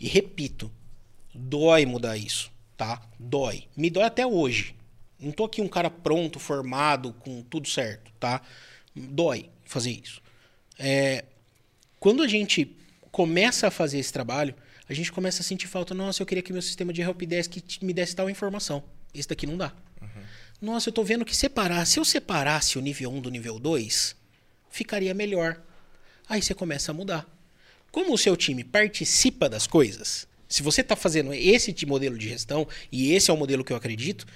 e 0.00 0.08
repito, 0.08 0.70
dói 1.34 1.84
mudar 1.84 2.16
isso, 2.16 2.50
tá? 2.76 3.02
Dói. 3.18 3.64
Me 3.76 3.90
dói 3.90 4.04
até 4.04 4.26
hoje. 4.26 4.74
Não 5.20 5.32
tô 5.32 5.44
aqui 5.44 5.60
um 5.60 5.68
cara 5.68 5.90
pronto, 5.90 6.38
formado, 6.38 7.12
com 7.14 7.42
tudo 7.42 7.68
certo, 7.68 8.12
tá? 8.18 8.40
Dói 8.94 9.50
fazer 9.64 9.90
isso. 9.90 10.22
É, 10.78 11.24
quando 11.98 12.22
a 12.22 12.28
gente 12.28 12.76
começa 13.10 13.66
a 13.66 13.70
fazer 13.70 13.98
esse 13.98 14.12
trabalho, 14.12 14.54
a 14.88 14.94
gente 14.94 15.12
começa 15.12 15.42
a 15.42 15.44
sentir 15.44 15.66
falta. 15.66 15.92
Nossa, 15.92 16.22
eu 16.22 16.26
queria 16.26 16.42
que 16.42 16.52
meu 16.52 16.62
sistema 16.62 16.92
de 16.92 17.02
helpdesk 17.02 17.56
me 17.82 17.92
desse 17.92 18.16
tal 18.16 18.30
informação. 18.30 18.82
Esse 19.12 19.28
daqui 19.28 19.46
não 19.46 19.56
dá. 19.56 19.72
Nossa, 20.60 20.88
eu 20.88 20.92
tô 20.92 21.04
vendo 21.04 21.24
que 21.24 21.36
separar. 21.36 21.86
Se 21.86 22.00
eu 22.00 22.04
separasse 22.04 22.78
o 22.78 22.80
nível 22.80 23.10
1 23.12 23.20
do 23.20 23.30
nível 23.30 23.60
2, 23.60 24.16
ficaria 24.68 25.14
melhor. 25.14 25.60
Aí 26.28 26.42
você 26.42 26.52
começa 26.52 26.90
a 26.90 26.94
mudar. 26.94 27.26
Como 27.92 28.12
o 28.12 28.18
seu 28.18 28.36
time 28.36 28.64
participa 28.64 29.48
das 29.48 29.66
coisas, 29.68 30.26
se 30.48 30.62
você 30.62 30.80
está 30.80 30.96
fazendo 30.96 31.32
esse 31.32 31.72
de 31.72 31.86
modelo 31.86 32.18
de 32.18 32.28
gestão, 32.28 32.66
e 32.90 33.12
esse 33.12 33.30
é 33.30 33.34
o 33.34 33.36
modelo 33.36 33.64
que 33.64 33.72
eu 33.72 33.76
acredito, 33.76 34.26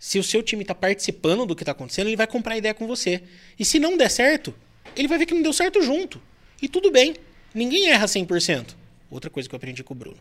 se 0.00 0.18
o 0.18 0.24
seu 0.24 0.42
time 0.42 0.62
está 0.62 0.74
participando 0.74 1.44
do 1.44 1.54
que 1.54 1.62
está 1.62 1.72
acontecendo, 1.72 2.06
ele 2.06 2.16
vai 2.16 2.26
comprar 2.26 2.56
ideia 2.56 2.72
com 2.72 2.86
você. 2.86 3.22
E 3.58 3.64
se 3.64 3.78
não 3.78 3.98
der 3.98 4.10
certo, 4.10 4.54
ele 4.96 5.08
vai 5.08 5.18
ver 5.18 5.26
que 5.26 5.34
não 5.34 5.42
deu 5.42 5.52
certo 5.52 5.82
junto. 5.82 6.20
E 6.60 6.68
tudo 6.68 6.90
bem. 6.90 7.16
Ninguém 7.54 7.88
erra 7.90 8.06
100%. 8.06 8.74
Outra 9.10 9.28
coisa 9.28 9.46
que 9.48 9.54
eu 9.54 9.58
aprendi 9.58 9.84
com 9.84 9.92
o 9.92 9.96
Bruno. 9.96 10.18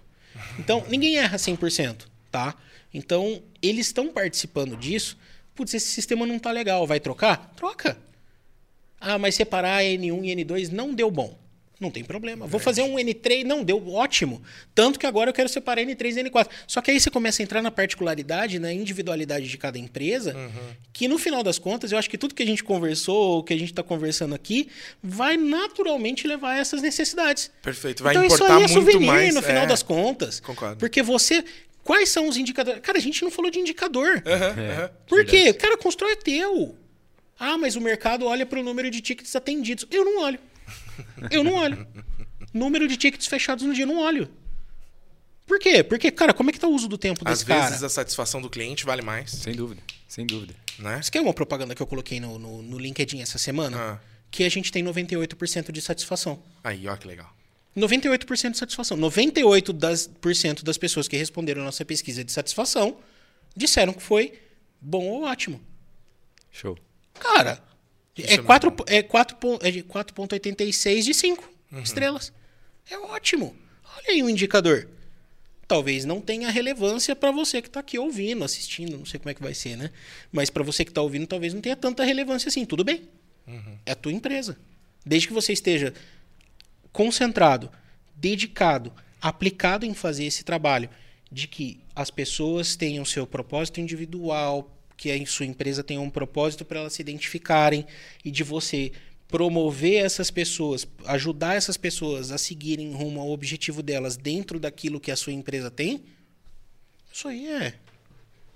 Então, 0.59 0.85
ninguém 0.89 1.17
erra 1.17 1.37
100%, 1.37 2.07
tá? 2.29 2.55
Então, 2.93 3.41
eles 3.61 3.87
estão 3.87 4.11
participando 4.11 4.75
disso. 4.75 5.17
Putz, 5.55 5.73
esse 5.73 5.87
sistema 5.87 6.25
não 6.25 6.37
tá 6.37 6.51
legal, 6.51 6.85
vai 6.85 6.99
trocar? 6.99 7.53
Troca. 7.55 7.97
Ah, 8.99 9.17
mas 9.17 9.35
separar 9.35 9.81
N1 9.83 10.25
e 10.25 10.35
N2 10.35 10.69
não 10.69 10.93
deu 10.93 11.09
bom. 11.09 11.37
Não 11.79 11.91
tem 11.91 12.03
problema. 12.03 12.47
Vou 12.47 12.59
fazer 12.59 12.81
um 12.83 12.95
N3, 12.95 13.43
não 13.43 13.63
deu 13.63 13.93
ótimo. 13.93 14.41
Tanto 14.73 14.97
que 14.97 15.05
agora 15.05 15.29
eu 15.29 15.33
quero 15.33 15.49
separar 15.49 15.81
N3 15.81 16.17
e 16.17 16.29
N4. 16.29 16.47
Só 16.65 16.81
que 16.81 16.91
aí 16.91 16.99
você 16.99 17.09
começa 17.09 17.41
a 17.41 17.43
entrar 17.43 17.61
na 17.61 17.69
particularidade, 17.69 18.59
na 18.59 18.71
individualidade 18.71 19.47
de 19.47 19.57
cada 19.57 19.77
empresa, 19.77 20.35
que 20.93 21.07
no 21.07 21.17
final 21.17 21.43
das 21.43 21.59
contas, 21.59 21.91
eu 21.91 21.97
acho 21.97 22.09
que 22.09 22.17
tudo 22.17 22.33
que 22.33 22.43
a 22.43 22.45
gente 22.45 22.63
conversou, 22.63 23.39
o 23.39 23.43
que 23.43 23.53
a 23.53 23.57
gente 23.57 23.71
está 23.71 23.83
conversando 23.83 24.33
aqui, 24.33 24.69
vai 25.03 25.35
naturalmente 25.35 26.27
levar 26.27 26.51
a 26.51 26.57
essas 26.57 26.81
necessidades. 26.81 27.51
Perfeito. 27.61 28.03
Vai 28.03 28.13
então 28.13 28.25
isso 28.25 28.35
importar 28.35 28.55
aí 28.55 28.63
é 28.63 28.67
muito 28.67 28.73
souvenir 28.73 29.07
mais. 29.07 29.35
no 29.35 29.41
final 29.41 29.63
é. 29.63 29.67
das 29.67 29.83
contas. 29.83 30.39
Concordo. 30.39 30.77
Porque 30.77 31.01
você. 31.01 31.43
Quais 31.83 32.09
são 32.09 32.27
os 32.27 32.35
indicadores? 32.35 32.81
Cara, 32.81 32.97
a 32.97 33.01
gente 33.01 33.21
não 33.21 33.29
falou 33.29 33.51
de 33.51 33.59
indicador. 33.59 34.23
É. 34.25 34.33
aham. 34.33 34.91
Por 35.05 35.23
quê? 35.25 35.53
Cara, 35.53 35.77
constrói 35.77 36.13
é 36.13 36.15
teu. 36.15 36.75
Ah, 37.37 37.57
mas 37.57 37.75
o 37.75 37.81
mercado 37.81 38.25
olha 38.25 38.45
para 38.45 38.59
o 38.59 38.63
número 38.63 38.89
de 38.89 39.01
tickets 39.01 39.35
atendidos. 39.35 39.85
Eu 39.91 40.05
não 40.05 40.21
olho. 40.21 40.39
Eu 41.31 41.43
não 41.43 41.53
olho. 41.55 41.87
número 42.53 42.87
de 42.87 42.97
tickets 42.97 43.27
fechados 43.27 43.63
no 43.65 43.73
dia, 43.73 43.83
eu 43.83 43.87
não 43.87 43.99
olho. 43.99 44.29
Por 45.45 45.59
quê? 45.59 45.83
Porque, 45.83 46.09
cara, 46.11 46.33
como 46.33 46.49
é 46.49 46.53
que 46.53 46.59
tá 46.59 46.67
o 46.67 46.73
uso 46.73 46.87
do 46.87 46.97
tempo 46.97 47.21
Às 47.23 47.39
desse 47.39 47.45
cara? 47.45 47.67
vezes 47.69 47.83
a 47.83 47.89
satisfação 47.89 48.41
do 48.41 48.49
cliente 48.49 48.83
vale 48.85 49.01
mais, 49.03 49.29
Sem 49.31 49.53
dúvida. 49.53 49.81
Sem 50.07 50.25
dúvida. 50.25 50.55
né? 50.79 51.01
Você 51.01 51.11
quer 51.11 51.21
uma 51.21 51.33
propaganda 51.33 51.75
que 51.75 51.81
eu 51.81 51.85
coloquei 51.87 52.19
no, 52.19 52.39
no, 52.39 52.61
no 52.63 52.77
LinkedIn 52.79 53.21
essa 53.21 53.37
semana? 53.37 53.77
Ah. 53.77 53.99
Que 54.31 54.43
a 54.43 54.49
gente 54.49 54.71
tem 54.71 54.83
98% 54.83 55.71
de 55.71 55.81
satisfação. 55.81 56.41
Aí, 56.63 56.87
ó 56.87 56.95
que 56.95 57.07
legal. 57.07 57.31
98% 57.77 58.51
de 58.51 58.57
satisfação. 58.57 58.97
98% 58.97 59.71
das, 59.73 60.07
por 60.07 60.35
cento 60.35 60.63
das 60.65 60.77
pessoas 60.77 61.07
que 61.07 61.15
responderam 61.17 61.61
a 61.61 61.65
nossa 61.65 61.83
pesquisa 61.85 62.23
de 62.23 62.31
satisfação 62.31 62.97
disseram 63.55 63.93
que 63.93 64.01
foi 64.01 64.33
bom 64.81 65.05
ou 65.05 65.23
ótimo. 65.25 65.61
Show. 66.51 66.77
Cara, 67.19 67.61
É 68.17 68.21
é 68.23 68.27
muito 68.37 68.45
4 68.45 68.71
bom. 68.71 68.83
é 68.87 69.01
4 69.03 69.37
pon- 69.37 69.59
é 69.61 69.71
de 69.71 69.83
4.86 69.83 71.03
de 71.05 71.13
5 71.13 71.49
Uhum. 71.71 71.79
estrelas. 71.81 72.31
É 72.89 72.97
ótimo. 72.97 73.55
Olha 73.97 74.09
aí 74.13 74.23
o 74.23 74.29
indicador. 74.29 74.87
Talvez 75.67 76.05
não 76.05 76.21
tenha 76.21 76.49
relevância 76.51 77.15
para 77.15 77.31
você 77.31 77.61
que 77.61 77.67
está 77.67 77.79
aqui 77.79 77.97
ouvindo, 77.97 78.43
assistindo, 78.43 78.97
não 78.97 79.05
sei 79.05 79.19
como 79.19 79.31
é 79.31 79.33
que 79.33 79.41
vai 79.41 79.53
ser, 79.55 79.75
né? 79.75 79.89
Mas 80.31 80.49
para 80.51 80.63
você 80.63 80.85
que 80.85 80.91
está 80.91 81.01
ouvindo, 81.01 81.25
talvez 81.25 81.53
não 81.53 81.61
tenha 81.61 81.75
tanta 81.75 82.03
relevância 82.03 82.49
assim. 82.49 82.63
Tudo 82.65 82.83
bem. 82.83 83.09
Uhum. 83.47 83.77
É 83.85 83.91
a 83.91 83.95
tua 83.95 84.11
empresa. 84.13 84.57
Desde 85.05 85.27
que 85.27 85.33
você 85.33 85.53
esteja 85.53 85.91
concentrado, 86.91 87.71
dedicado, 88.15 88.93
aplicado 89.21 89.85
em 89.85 89.93
fazer 89.93 90.25
esse 90.25 90.43
trabalho, 90.43 90.89
de 91.31 91.47
que 91.47 91.79
as 91.95 92.09
pessoas 92.11 92.75
tenham 92.75 93.03
seu 93.03 93.25
propósito 93.25 93.79
individual, 93.81 94.71
que 94.97 95.11
a 95.11 95.25
sua 95.25 95.45
empresa 95.45 95.83
tenha 95.83 96.01
um 96.01 96.09
propósito 96.09 96.63
para 96.65 96.79
elas 96.79 96.93
se 96.93 97.01
identificarem 97.01 97.85
e 98.23 98.31
de 98.31 98.43
você 98.43 98.91
promover 99.27 100.05
essas 100.05 100.29
pessoas, 100.29 100.87
ajudar 101.05 101.55
essas 101.55 101.77
pessoas 101.77 102.31
a 102.31 102.37
seguirem 102.37 102.93
rumo 102.93 103.19
ao 103.19 103.29
objetivo 103.29 103.81
delas 103.81 104.15
dentro 104.15 104.59
daquilo 104.59 104.99
que 104.99 105.11
a 105.11 105.15
sua 105.15 105.33
empresa 105.33 105.71
tem, 105.71 106.03
isso 107.11 107.27
aí 107.27 107.47
é 107.47 107.73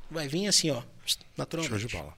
vai 0.09 0.27
vir 0.27 0.47
assim, 0.47 0.71
ó, 0.71 0.81
Show 1.05 1.21
naturalmente. 1.37 1.87
de 1.87 1.95
bola. 1.95 2.13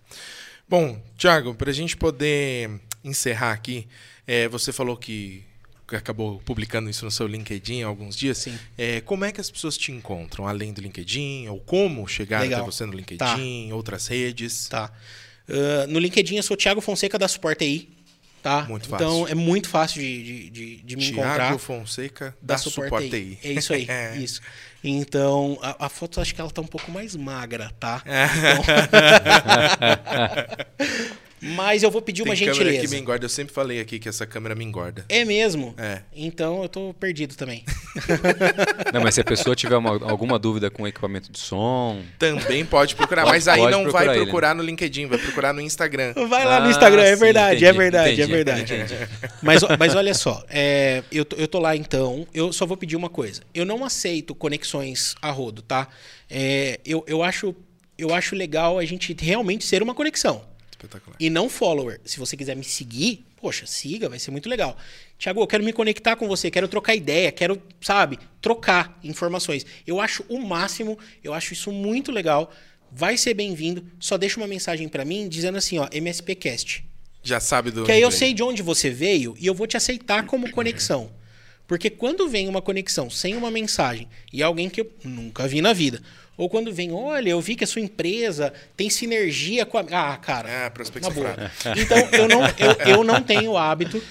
Bom, 0.67 1.01
Thiago, 1.17 1.53
para 1.53 1.69
a 1.69 1.74
gente 1.74 1.97
poder 1.97 2.80
encerrar 3.03 3.51
aqui, 3.51 3.88
é, 4.26 4.47
você 4.47 4.72
falou 4.72 4.95
que 4.95 5.43
acabou 5.96 6.39
publicando 6.46 6.89
isso 6.89 7.04
no 7.06 7.12
seu 7.12 7.28
LinkedIn 7.28 7.84
há 7.84 7.88
alguns 7.88 8.16
dias. 8.16 8.38
Sim. 8.38 8.58
É, 8.78 9.02
como 9.02 9.26
é 9.26 9.32
que 9.32 9.42
as 9.42 9.50
pessoas 9.52 9.78
te 9.78 9.92
encontram, 9.92 10.48
além 10.48 10.74
do 10.74 10.82
LinkedIn? 10.82 11.48
Ou 11.50 11.60
como 11.60 12.08
chegar 12.08 12.42
Legal. 12.42 12.62
até 12.62 12.72
você 12.72 12.86
no 12.86 12.94
LinkedIn, 12.94 13.72
outras 13.72 14.08
redes? 14.08 14.68
Tá. 14.68 14.92
Ah, 15.50 15.86
no 15.88 16.00
LinkedIn 16.00 16.38
eu 16.38 16.44
sou 16.44 16.56
Thiago 16.56 16.82
Fonseca 16.82 17.18
da 17.20 17.28
Suporte 17.28 17.64
aí. 17.64 17.89
Tá? 18.42 18.64
Muito 18.64 18.88
Então 18.88 18.98
fácil. 19.22 19.28
é 19.28 19.36
muito 19.36 19.70
fácil 19.70 20.02
de, 20.02 20.50
de, 20.50 20.76
de, 20.78 20.96
me 20.96 21.04
Tiago 21.04 21.22
encontrar. 21.22 21.58
Fonseca 21.60 22.36
da, 22.42 22.58
Suporte 22.58 23.16
aí. 23.16 23.38
É 23.44 23.52
isso 23.52 23.72
aí, 23.72 23.86
É. 23.88 24.18
isso. 24.18 24.42
Então, 24.84 25.60
a, 25.62 25.86
a 25.86 25.89
foto 25.89 26.20
acho 26.20 26.34
que 26.34 26.42
ela 26.42 26.50
tá 26.50 26.60
um 26.60 26.66
pouco 26.66 26.92
mais 26.92 27.16
magra, 27.16 27.72
tá? 27.80 28.02
É. 28.04 28.26
Então- 28.54 28.66
Mas 31.42 31.82
eu 31.82 31.89
vou 31.89 32.02
pedir 32.04 32.22
uma 32.22 32.36
Tem 32.36 32.46
câmera 32.46 32.66
que 32.66 32.72
gentileza. 32.72 32.96
me 32.96 33.02
engorda. 33.02 33.26
Eu 33.26 33.30
sempre 33.30 33.52
falei 33.54 33.80
aqui 33.80 33.98
que 33.98 34.08
essa 34.08 34.26
câmera 34.28 34.54
me 34.54 34.64
engorda. 34.64 35.06
É 35.10 35.26
mesmo? 35.26 35.74
É. 35.78 36.02
Então 36.16 36.62
eu 36.62 36.70
tô 36.70 36.94
perdido 36.94 37.36
também. 37.36 37.64
Não, 38.94 39.02
mas 39.02 39.16
se 39.16 39.22
a 39.22 39.24
pessoa 39.24 39.56
tiver 39.56 39.76
uma- 39.76 39.92
alguma 40.10 40.38
dúvida 40.38 40.70
com 40.70 40.88
equipamento 40.88 41.32
de 41.32 41.39
som, 41.39 42.02
Também 42.20 42.64
pode 42.66 42.96
procurar, 42.96 43.24
Pode- 43.24 43.34
mas 43.34 43.48
aí 43.48 43.60
pode 43.60 43.72
não 43.72 43.84
vai 43.84 43.92
procurar 43.92 44.16
ele, 44.16 44.24
procurar 44.26 44.56
no 44.56 44.64
LinkedIn, 44.64 45.06
vai 45.08 45.18
procurar 45.18 45.54
no 45.54 45.62
Instagram. 45.62 46.14
Vai 46.28 46.46
lá 46.46 46.60
no 46.60 46.68
Ah, 46.68 46.70
Instagram, 46.72 47.02
é 47.04 47.14
sim, 47.16 47.20
verdade, 47.20 47.66
é 47.66 47.70
entendi, 47.70 47.78
verdade, 47.78 48.10
é 48.10 48.14
entendi, 48.14 48.32
verdade. 48.32 49.10
Mas, 49.42 49.62
mas 49.80 49.96
olha 49.96 50.14
só, 50.14 50.44
é, 50.50 51.04
eu, 51.12 51.26
tô- 51.26 51.36
eu 51.38 51.48
tô 51.48 51.60
lá 51.60 51.76
então, 51.76 52.28
eu 52.34 52.54
só 52.54 52.66
vou 52.66 52.78
pedir 52.78 52.96
uma 52.96 53.10
coisa. 53.10 53.42
Eu 53.54 53.66
não 53.66 53.84
aceito 53.84 54.36
conexões 54.36 55.16
a 55.22 55.32
rodo, 55.32 55.62
tá? 55.62 55.88
É, 56.30 56.80
eu, 56.86 57.04
eu, 57.08 57.24
acho, 57.24 57.56
eu 57.98 58.14
acho 58.14 58.36
legal 58.36 58.78
a 58.78 58.86
gente 58.86 59.16
realmente 59.20 59.66
ser 59.66 59.82
uma 59.82 59.94
conexão. 59.96 60.44
Espetacular. 60.82 61.16
E 61.20 61.30
não 61.30 61.48
follower. 61.48 62.02
Se 62.04 62.20
você 62.20 62.36
quiser 62.36 62.56
me 62.56 62.64
seguir, 62.64 63.24
poxa, 63.38 63.66
siga, 63.68 64.10
vai 64.10 64.18
ser 64.18 64.32
muito 64.32 64.50
legal. 64.50 64.76
Tiago, 65.18 65.42
eu 65.42 65.48
quero 65.48 65.64
me 65.64 65.72
conectar 65.72 66.16
com 66.16 66.28
você, 66.28 66.50
quero 66.50 66.68
trocar 66.68 66.96
ideia, 66.96 67.32
quero, 67.32 67.62
sabe, 67.80 68.18
trocar 68.42 69.00
informações. 69.04 69.66
Eu 69.86 70.00
acho 70.00 70.26
o 70.28 70.40
máximo, 70.40 70.98
eu 71.24 71.34
acho 71.34 71.54
isso 71.54 71.72
muito 71.72 72.12
legal. 72.12 72.52
Vai 72.92 73.16
ser 73.16 73.34
bem-vindo. 73.34 73.86
Só 74.00 74.18
deixa 74.18 74.38
uma 74.38 74.48
mensagem 74.48 74.90
pra 74.90 75.06
mim 75.06 75.30
dizendo 75.30 75.58
assim, 75.58 75.78
ó, 75.78 75.88
MSPcast. 75.92 76.84
Já 77.24 77.40
sabe 77.40 77.70
do. 77.70 77.86
Que 77.86 77.92
aí 77.92 78.02
eu 78.02 78.12
sei 78.12 78.34
de 78.34 78.42
onde 78.42 78.64
você 78.64 78.90
veio 78.90 79.36
e 79.40 79.46
eu 79.46 79.54
vou 79.54 79.68
te 79.68 79.78
aceitar 79.78 80.26
como 80.26 80.50
conexão. 80.52 81.12
Porque 81.68 81.90
quando 81.90 82.28
vem 82.28 82.50
uma 82.50 82.62
conexão 82.62 83.10
sem 83.10 83.38
uma 83.38 83.50
mensagem 83.50 84.10
e 84.34 84.44
alguém 84.44 84.70
que 84.70 84.82
eu 84.82 84.92
nunca 85.06 85.48
vi 85.48 85.62
na 85.62 85.72
vida, 85.72 86.02
ou 86.38 86.50
quando 86.50 86.74
vem, 86.74 86.92
olha, 86.92 87.30
eu 87.30 87.42
vi 87.42 87.56
que 87.56 87.64
a 87.64 87.68
sua 87.68 87.82
empresa 87.82 88.54
tem 88.76 88.90
sinergia 88.90 89.66
com 89.66 89.78
a. 89.78 89.82
Ah, 89.92 90.18
cara. 90.18 90.66
Ah, 90.68 90.70
prospecção. 90.72 91.14
Então, 91.78 91.98
eu 92.14 92.28
não, 92.28 92.42
eu, 92.58 92.98
eu 92.98 93.04
não 93.04 93.22
tenho 93.24 93.52
o 93.52 93.58
hábito 93.58 94.02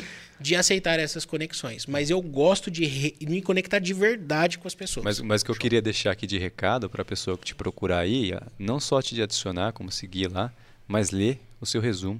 de 0.40 0.56
aceitar 0.56 0.98
essas 0.98 1.24
conexões, 1.26 1.84
mas 1.86 2.08
eu 2.08 2.20
gosto 2.22 2.70
de 2.70 2.86
re- 2.86 3.14
me 3.20 3.42
conectar 3.42 3.78
de 3.78 3.92
verdade 3.92 4.58
com 4.58 4.66
as 4.66 4.74
pessoas. 4.74 5.04
Mas, 5.04 5.20
mas 5.20 5.42
o 5.42 5.44
que 5.44 5.50
eu 5.50 5.54
queria 5.56 5.82
deixar 5.82 6.12
aqui 6.12 6.26
de 6.26 6.38
recado 6.38 6.88
para 6.88 7.02
a 7.02 7.04
pessoa 7.04 7.36
que 7.36 7.44
te 7.44 7.54
procurar 7.54 7.98
aí, 7.98 8.32
é 8.32 8.40
não 8.58 8.80
só 8.80 9.02
te 9.02 9.20
adicionar, 9.20 9.72
como 9.72 9.90
seguir 9.92 10.28
lá, 10.32 10.50
mas 10.88 11.10
ler 11.10 11.38
o 11.60 11.66
seu 11.66 11.80
resumo 11.80 12.18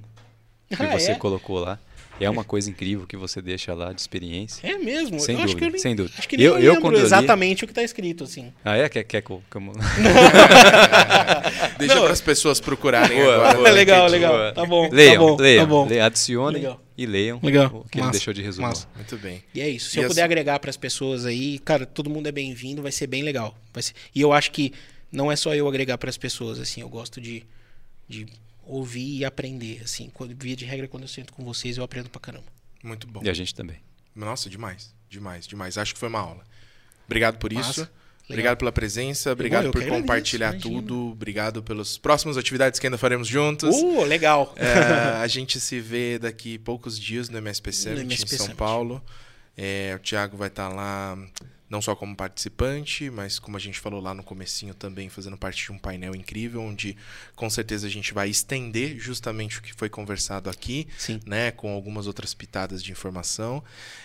que 0.69 0.83
Ah, 0.83 0.99
você 0.99 1.13
é? 1.13 1.15
colocou 1.15 1.57
lá. 1.59 1.79
É 2.25 2.29
uma 2.29 2.43
coisa 2.43 2.69
incrível 2.69 3.05
que 3.07 3.17
você 3.17 3.41
deixa 3.41 3.73
lá 3.73 3.91
de 3.93 3.99
experiência. 4.01 4.65
É 4.67 4.77
mesmo? 4.77 5.19
Sem 5.19 5.35
eu 5.35 5.41
acho 5.43 5.47
dúvida, 5.53 5.59
que 5.59 5.65
eu 5.65 5.71
nem, 5.71 5.79
sem 5.79 5.95
dúvida. 5.95 6.15
Acho 6.17 6.29
que 6.29 6.37
nem 6.37 6.45
Eu- 6.45 6.59
eu, 6.59 6.73
eu, 6.75 6.81
eu 6.81 6.91
li- 6.91 6.99
exatamente 6.99 7.63
o 7.63 7.67
que 7.67 7.71
está 7.71 7.83
escrito, 7.83 8.23
assim. 8.23 8.51
Ah, 8.63 8.75
é? 8.77 8.87
Quer, 8.89 9.03
quer 9.03 9.21
que 9.21 9.31
eu... 9.31 9.41
Deixa 11.77 11.99
para 12.01 12.11
as 12.11 12.21
pessoas 12.21 12.59
procurarem 12.59 13.17
Boa, 13.21 13.35
agora. 13.35 13.53
boa. 13.57 13.69
legal, 13.71 14.05
LinkedIn. 14.07 14.25
legal. 14.33 14.53
Tá 14.53 14.65
bom. 14.65 14.89
leiam, 14.91 15.13
tá 15.13 15.19
bom, 15.19 15.35
leiam, 15.41 15.63
tá 15.65 15.69
bom. 15.69 15.87
leiam, 15.87 16.05
adicionem 16.05 16.61
Legal. 16.61 16.81
e 16.97 17.05
leiam 17.05 17.39
Legal. 17.41 17.65
o 17.85 17.89
que 17.89 17.97
ele 17.97 18.01
Massa, 18.05 18.11
deixou 18.11 18.33
de 18.33 18.41
resumo. 18.41 18.67
massa. 18.67 18.87
Muito 18.95 19.17
bem. 19.17 19.43
E 19.53 19.61
é 19.61 19.69
isso. 19.69 19.89
Se 19.89 19.97
E 19.97 20.01
eu 20.01 20.03
as- 20.05 20.09
puder 20.09 20.23
agregar 20.23 20.59
para 20.59 20.69
as 20.69 20.77
pessoas 20.77 21.25
aí, 21.25 21.59
cara, 21.59 21.85
todo 21.85 22.09
mundo 22.09 22.27
é 22.27 22.31
bem-vindo, 22.31 22.81
vai 22.81 22.91
ser 22.91 23.07
bem 23.07 23.23
legal. 23.23 23.55
Vai 23.73 23.83
ser... 23.83 23.93
E 24.13 24.21
eu 24.21 24.31
acho 24.33 24.51
que 24.51 24.73
não 25.11 25.31
é 25.31 25.35
só 25.35 25.53
eu 25.55 25.67
agregar 25.67 25.97
para 25.97 26.09
as 26.09 26.17
pessoas, 26.17 26.59
assim, 26.59 26.81
eu 26.81 26.89
gosto 26.89 27.19
de, 27.19 27.43
de 28.07 28.25
ouvir 28.71 29.17
e 29.17 29.25
aprender, 29.25 29.81
assim. 29.83 30.09
Quando, 30.13 30.35
via 30.35 30.55
de 30.55 30.65
regra, 30.65 30.87
quando 30.87 31.03
eu 31.03 31.09
sento 31.09 31.33
com 31.33 31.43
vocês, 31.43 31.77
eu 31.77 31.83
aprendo 31.83 32.09
pra 32.09 32.21
caramba. 32.21 32.45
Muito 32.83 33.07
bom. 33.07 33.21
E 33.23 33.29
a 33.29 33.33
gente 33.33 33.53
também. 33.53 33.77
Nossa, 34.15 34.49
demais. 34.49 34.93
Demais, 35.09 35.45
demais. 35.45 35.77
Acho 35.77 35.93
que 35.93 35.99
foi 35.99 36.09
uma 36.09 36.19
aula. 36.19 36.43
Obrigado 37.05 37.37
por 37.37 37.51
isso. 37.51 37.81
Massa. 37.81 37.91
Obrigado 38.29 38.57
pela 38.57 38.71
presença, 38.71 39.31
obrigado 39.33 39.65
eu 39.65 39.71
por 39.71 39.85
compartilhar 39.85 40.57
tudo, 40.57 41.09
obrigado 41.11 41.61
pelas 41.61 41.97
próximas 41.97 42.37
atividades 42.37 42.79
que 42.79 42.87
ainda 42.87 42.97
faremos 42.97 43.27
juntos. 43.27 43.75
Uh, 43.75 44.03
legal. 44.05 44.53
É, 44.55 45.21
a 45.21 45.27
gente 45.27 45.59
se 45.59 45.81
vê 45.81 46.17
daqui 46.17 46.57
poucos 46.57 46.97
dias 46.97 47.27
no 47.27 47.37
MSP 47.37 47.73
Summit 47.73 48.01
MSP 48.03 48.35
em 48.35 48.37
São 48.37 48.45
Summit. 48.45 48.57
Paulo. 48.57 49.03
É, 49.57 49.93
o 49.97 49.99
Thiago 49.99 50.37
vai 50.37 50.47
estar 50.47 50.69
lá 50.69 51.17
não 51.71 51.81
só 51.81 51.95
como 51.95 52.13
participante, 52.13 53.09
mas 53.09 53.39
como 53.39 53.55
a 53.55 53.59
gente 53.59 53.79
falou 53.79 54.01
lá 54.01 54.13
no 54.13 54.21
comecinho 54.21 54.73
também 54.73 55.07
fazendo 55.07 55.37
parte 55.37 55.63
de 55.63 55.71
um 55.71 55.77
painel 55.77 56.13
incrível, 56.13 56.61
onde 56.61 56.97
com 57.33 57.49
certeza 57.49 57.87
a 57.87 57.89
gente 57.89 58.13
vai 58.13 58.29
estender 58.29 58.99
justamente 58.99 59.57
o 59.57 59.61
que 59.61 59.73
foi 59.73 59.87
conversado 59.87 60.49
aqui, 60.49 60.85
Sim. 60.97 61.21
né, 61.25 61.49
com 61.49 61.71
algumas 61.71 62.07
outras 62.07 62.33
pitadas 62.33 62.83
de 62.83 62.91
informação. 62.91 63.63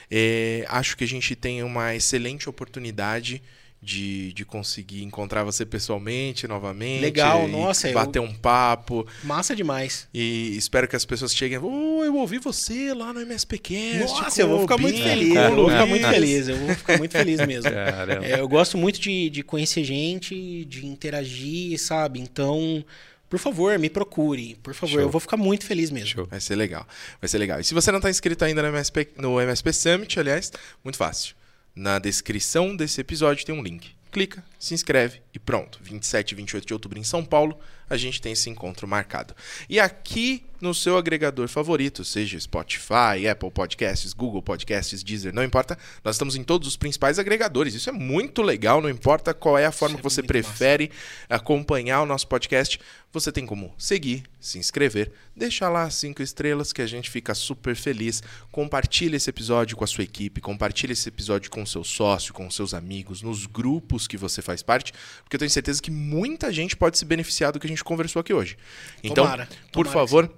É, 0.09 0.65
acho 0.69 0.97
que 0.97 1.03
a 1.03 1.09
gente 1.09 1.35
tem 1.35 1.65
uma 1.65 1.93
excelente 1.93 2.49
oportunidade 2.49 3.43
de, 3.87 4.33
de 4.33 4.45
conseguir 4.45 5.05
encontrar 5.05 5.45
você 5.45 5.65
pessoalmente 5.65 6.49
novamente. 6.49 7.03
Legal, 7.03 7.47
e 7.49 7.53
nossa, 7.53 7.89
eu- 7.89 7.95
Bater 7.95 8.19
um 8.19 8.35
papo. 8.35 9.07
Massa 9.23 9.55
demais. 9.55 10.09
E 10.13 10.57
espero 10.57 10.89
que 10.89 10.97
as 10.97 11.05
pessoas 11.05 11.33
cheguem. 11.33 11.59
Oh, 11.59 12.03
eu 12.05 12.17
ouvi 12.17 12.39
você 12.39 12.93
lá 12.93 13.13
no 13.13 13.21
MSPcast. 13.21 13.99
Nossa, 14.01 14.41
eu 14.43 14.49
vou 14.49 14.61
ficar 14.63 14.77
muito 14.77 15.01
feliz. 15.01 15.37
Eu 15.37 15.55
vou 15.55 15.69
ficar 15.71 15.87
muito 15.87 16.03
Luiz." 16.03 16.15
feliz. 16.17 16.49
Eu 16.49 16.57
vou 16.57 16.75
ficar 16.75 16.99
muito 16.99 17.13
feliz 17.13 17.47
mesmo. 17.47 17.71
Caramba. 17.71 18.27
É, 18.27 18.41
eu 18.41 18.49
gosto 18.49 18.77
muito 18.77 19.01
de, 19.01 19.31
de 19.31 19.43
conhecer 19.45 19.85
gente, 19.85 20.65
de 20.65 20.85
interagir, 20.85 21.79
sabe? 21.81 22.19
Então, 22.19 22.85
por 23.31 23.39
favor, 23.39 23.79
me 23.79 23.89
procure. 23.89 24.57
Por 24.65 24.75
favor, 24.75 24.95
Show. 24.95 25.01
eu 25.03 25.11
vou 25.11 25.21
ficar 25.21 25.37
muito 25.37 25.65
feliz 25.65 25.93
mesmo. 25.93 26.09
Show. 26.09 26.27
Vai 26.29 26.41
ser 26.41 26.57
legal. 26.57 26.85
Vai 27.21 27.29
ser 27.29 27.39
legal. 27.39 27.61
E 27.61 27.65
se 27.65 27.73
você 27.73 27.93
não 27.93 27.99
está 27.99 28.11
inscrito 28.11 28.45
ainda 28.45 28.63
no 28.63 28.69
MSP, 28.69 29.11
no 29.17 29.41
MSP 29.41 29.73
Summit, 29.73 30.19
aliás, 30.19 30.51
muito 30.83 30.97
fácil. 30.97 31.37
Na 31.77 31.99
descrição 31.99 32.75
desse 32.75 33.03
episódio 33.03 33.45
tem 33.45 33.55
um 33.55 33.63
link. 33.63 33.95
Clica, 34.11 34.43
se 34.59 34.73
inscreve 34.73 35.21
e 35.37 35.39
pronto. 35.39 35.79
27 35.83 36.33
e 36.33 36.35
28 36.35 36.67
de 36.67 36.73
outubro 36.73 36.99
em 36.99 37.05
São 37.05 37.25
Paulo, 37.25 37.59
a 37.89 37.97
gente 37.97 38.21
tem 38.21 38.33
esse 38.33 38.49
encontro 38.51 38.89
marcado. 38.89 39.35
E 39.69 39.79
aqui 39.79 40.45
no 40.61 40.75
seu 40.75 40.97
agregador 40.97 41.49
favorito, 41.49 42.05
seja 42.05 42.41
Spotify, 42.41 43.29
Apple 43.31 43.51
Podcasts, 43.51 44.13
Google 44.13 44.43
Podcasts, 44.43 45.03
Deezer, 45.03 45.35
não 45.35 45.45
importa, 45.45 45.79
nós 46.03 46.17
estamos 46.17 46.35
em 46.35 46.43
todos 46.43 46.67
os 46.67 46.77
principais 46.77 47.19
agregadores. 47.19 47.75
Isso 47.75 47.91
é 47.91 47.93
muito 47.93 48.43
legal, 48.43 48.81
não 48.81 48.89
importa 48.89 49.35
qual 49.35 49.59
é 49.59 49.67
a 49.67 49.73
forma 49.73 49.97
é 49.97 49.99
que 49.99 50.03
você 50.03 50.23
prefere 50.23 50.91
acompanhar 51.29 52.01
o 52.01 52.07
nosso 52.07 52.27
podcast, 52.27 52.81
você 53.13 53.31
tem 53.31 53.47
como 53.47 53.75
seguir, 53.79 54.25
se 54.41 54.59
inscrever, 54.59 55.13
deixar 55.35 55.69
lá 55.69 55.89
cinco 55.91 56.23
estrelas 56.23 56.73
que 56.73 56.83
a 56.83 56.87
gente 56.87 57.11
fica 57.11 57.35
super 57.35 57.75
feliz. 57.75 58.23
Compartilhe 58.51 59.17
esse 59.17 59.31
episódio 59.31 59.77
com 59.77 59.85
a 59.85 59.87
sua 59.87 60.05
equipe, 60.05 60.41
compartilhe 60.41 60.93
esse 60.93 61.09
episódio 61.09 61.51
com 61.51 61.63
o 61.63 61.67
seu 61.67 61.83
sócio, 61.83 62.35
com 62.35 62.47
os 62.47 62.55
seus 62.55 62.75
amigos, 62.75 63.23
nos 63.23 63.47
grupos 63.47 64.07
que 64.07 64.17
você 64.17 64.43
faz 64.43 64.63
parte, 64.63 64.93
porque 65.27 65.35
eu 65.35 65.41
tenho 65.41 65.51
certeza 65.51 65.83
que 65.83 65.91
muita 65.91 66.53
gente 66.53 66.77
pode 66.77 66.97
se 66.97 67.05
beneficiar 67.05 67.51
do 67.51 67.59
que 67.59 67.67
a 67.67 67.69
gente 67.69 67.83
conversou 67.83 68.21
aqui 68.21 68.33
hoje. 68.33 68.57
Então, 69.03 69.25
Tomara, 69.25 69.49
por 69.73 69.85
tomara 69.85 69.89
que 69.89 69.93
favor, 69.93 70.33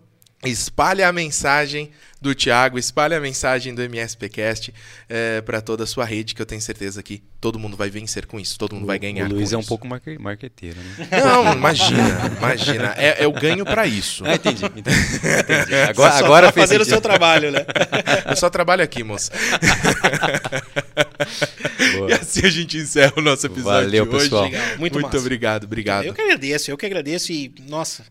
espalhe 0.44 1.02
a 1.02 1.12
mensagem 1.12 1.90
do 2.22 2.34
Thiago, 2.34 2.78
espalhe 2.78 3.14
a 3.14 3.20
mensagem 3.20 3.74
do 3.74 3.82
MSPcast 3.82 4.72
para 5.44 5.60
toda 5.60 5.84
a 5.84 5.86
sua 5.86 6.04
rede, 6.06 6.34
que 6.34 6.40
eu 6.42 6.46
tenho 6.46 6.60
certeza 6.60 7.02
que 7.02 7.22
todo 7.40 7.58
mundo 7.58 7.76
vai 7.76 7.90
vencer 7.90 8.24
com 8.26 8.40
isso, 8.40 8.58
todo 8.58 8.74
mundo 8.74 8.86
vai 8.86 8.98
ganhar 8.98 9.26
O 9.30 9.34
Luiz 9.34 9.52
é 9.52 9.56
um 9.56 9.60
isso. 9.60 9.68
pouco 9.68 9.86
marque- 9.86 10.18
marqueteiro, 10.18 10.76
né? 10.80 11.06
Não, 11.22 11.52
imagina, 11.52 12.32
imagina. 12.38 12.94
É, 12.96 13.24
eu 13.24 13.30
ganho 13.30 13.64
pra 13.64 13.86
isso. 13.86 14.24
Ah, 14.24 14.34
entendi. 14.34 14.64
entendi, 14.64 14.90
entendi. 14.90 15.74
Agora, 15.90 16.12
Só 16.18 16.24
agora 16.24 16.46
tá 16.48 16.52
fez 16.52 16.66
fazendo 16.66 16.80
o 16.82 16.84
seu 16.86 17.00
trabalho, 17.00 17.52
né? 17.52 17.64
Eu 18.28 18.36
só 18.36 18.48
trabalho 18.50 18.82
aqui, 18.82 19.04
moço. 19.04 19.30
Boa. 22.08 22.18
E 22.18 22.20
assim 22.20 22.46
a 22.46 22.50
gente 22.50 22.76
encerra 22.76 23.12
o 23.16 23.20
nosso 23.20 23.46
episódio 23.46 23.86
Valeu, 23.86 24.04
de 24.04 24.10
hoje. 24.10 24.24
pessoal. 24.24 24.44
Legal, 24.44 24.66
muito 24.66 24.80
Muito 24.80 25.00
massa. 25.00 25.18
obrigado, 25.18 25.64
obrigado. 25.64 26.04
Eu 26.04 26.14
que 26.14 26.20
agradeço, 26.20 26.70
eu 26.70 26.76
que 26.76 26.86
agradeço 26.86 27.32
e, 27.32 27.54
nossa, 27.68 28.04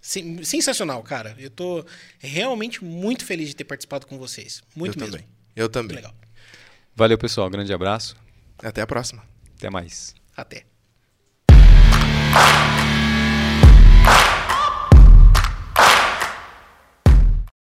sen- 0.00 0.42
sensacional, 0.44 1.02
cara. 1.02 1.34
Eu 1.38 1.50
tô 1.50 1.84
realmente 2.18 2.82
muito 2.84 3.24
feliz 3.24 3.48
de 3.48 3.56
ter 3.56 3.64
participado 3.64 4.06
com 4.06 4.18
vocês. 4.18 4.62
Muito 4.74 4.96
eu 4.96 5.00
mesmo. 5.00 5.12
também. 5.12 5.28
Eu 5.56 5.68
também. 5.68 5.96
Legal. 5.96 6.14
Valeu, 6.96 7.18
pessoal. 7.18 7.48
Grande 7.50 7.72
abraço. 7.72 8.16
Até 8.58 8.80
a 8.82 8.86
próxima. 8.86 9.22
Até 9.56 9.68
mais. 9.70 10.14
Até. 10.36 10.64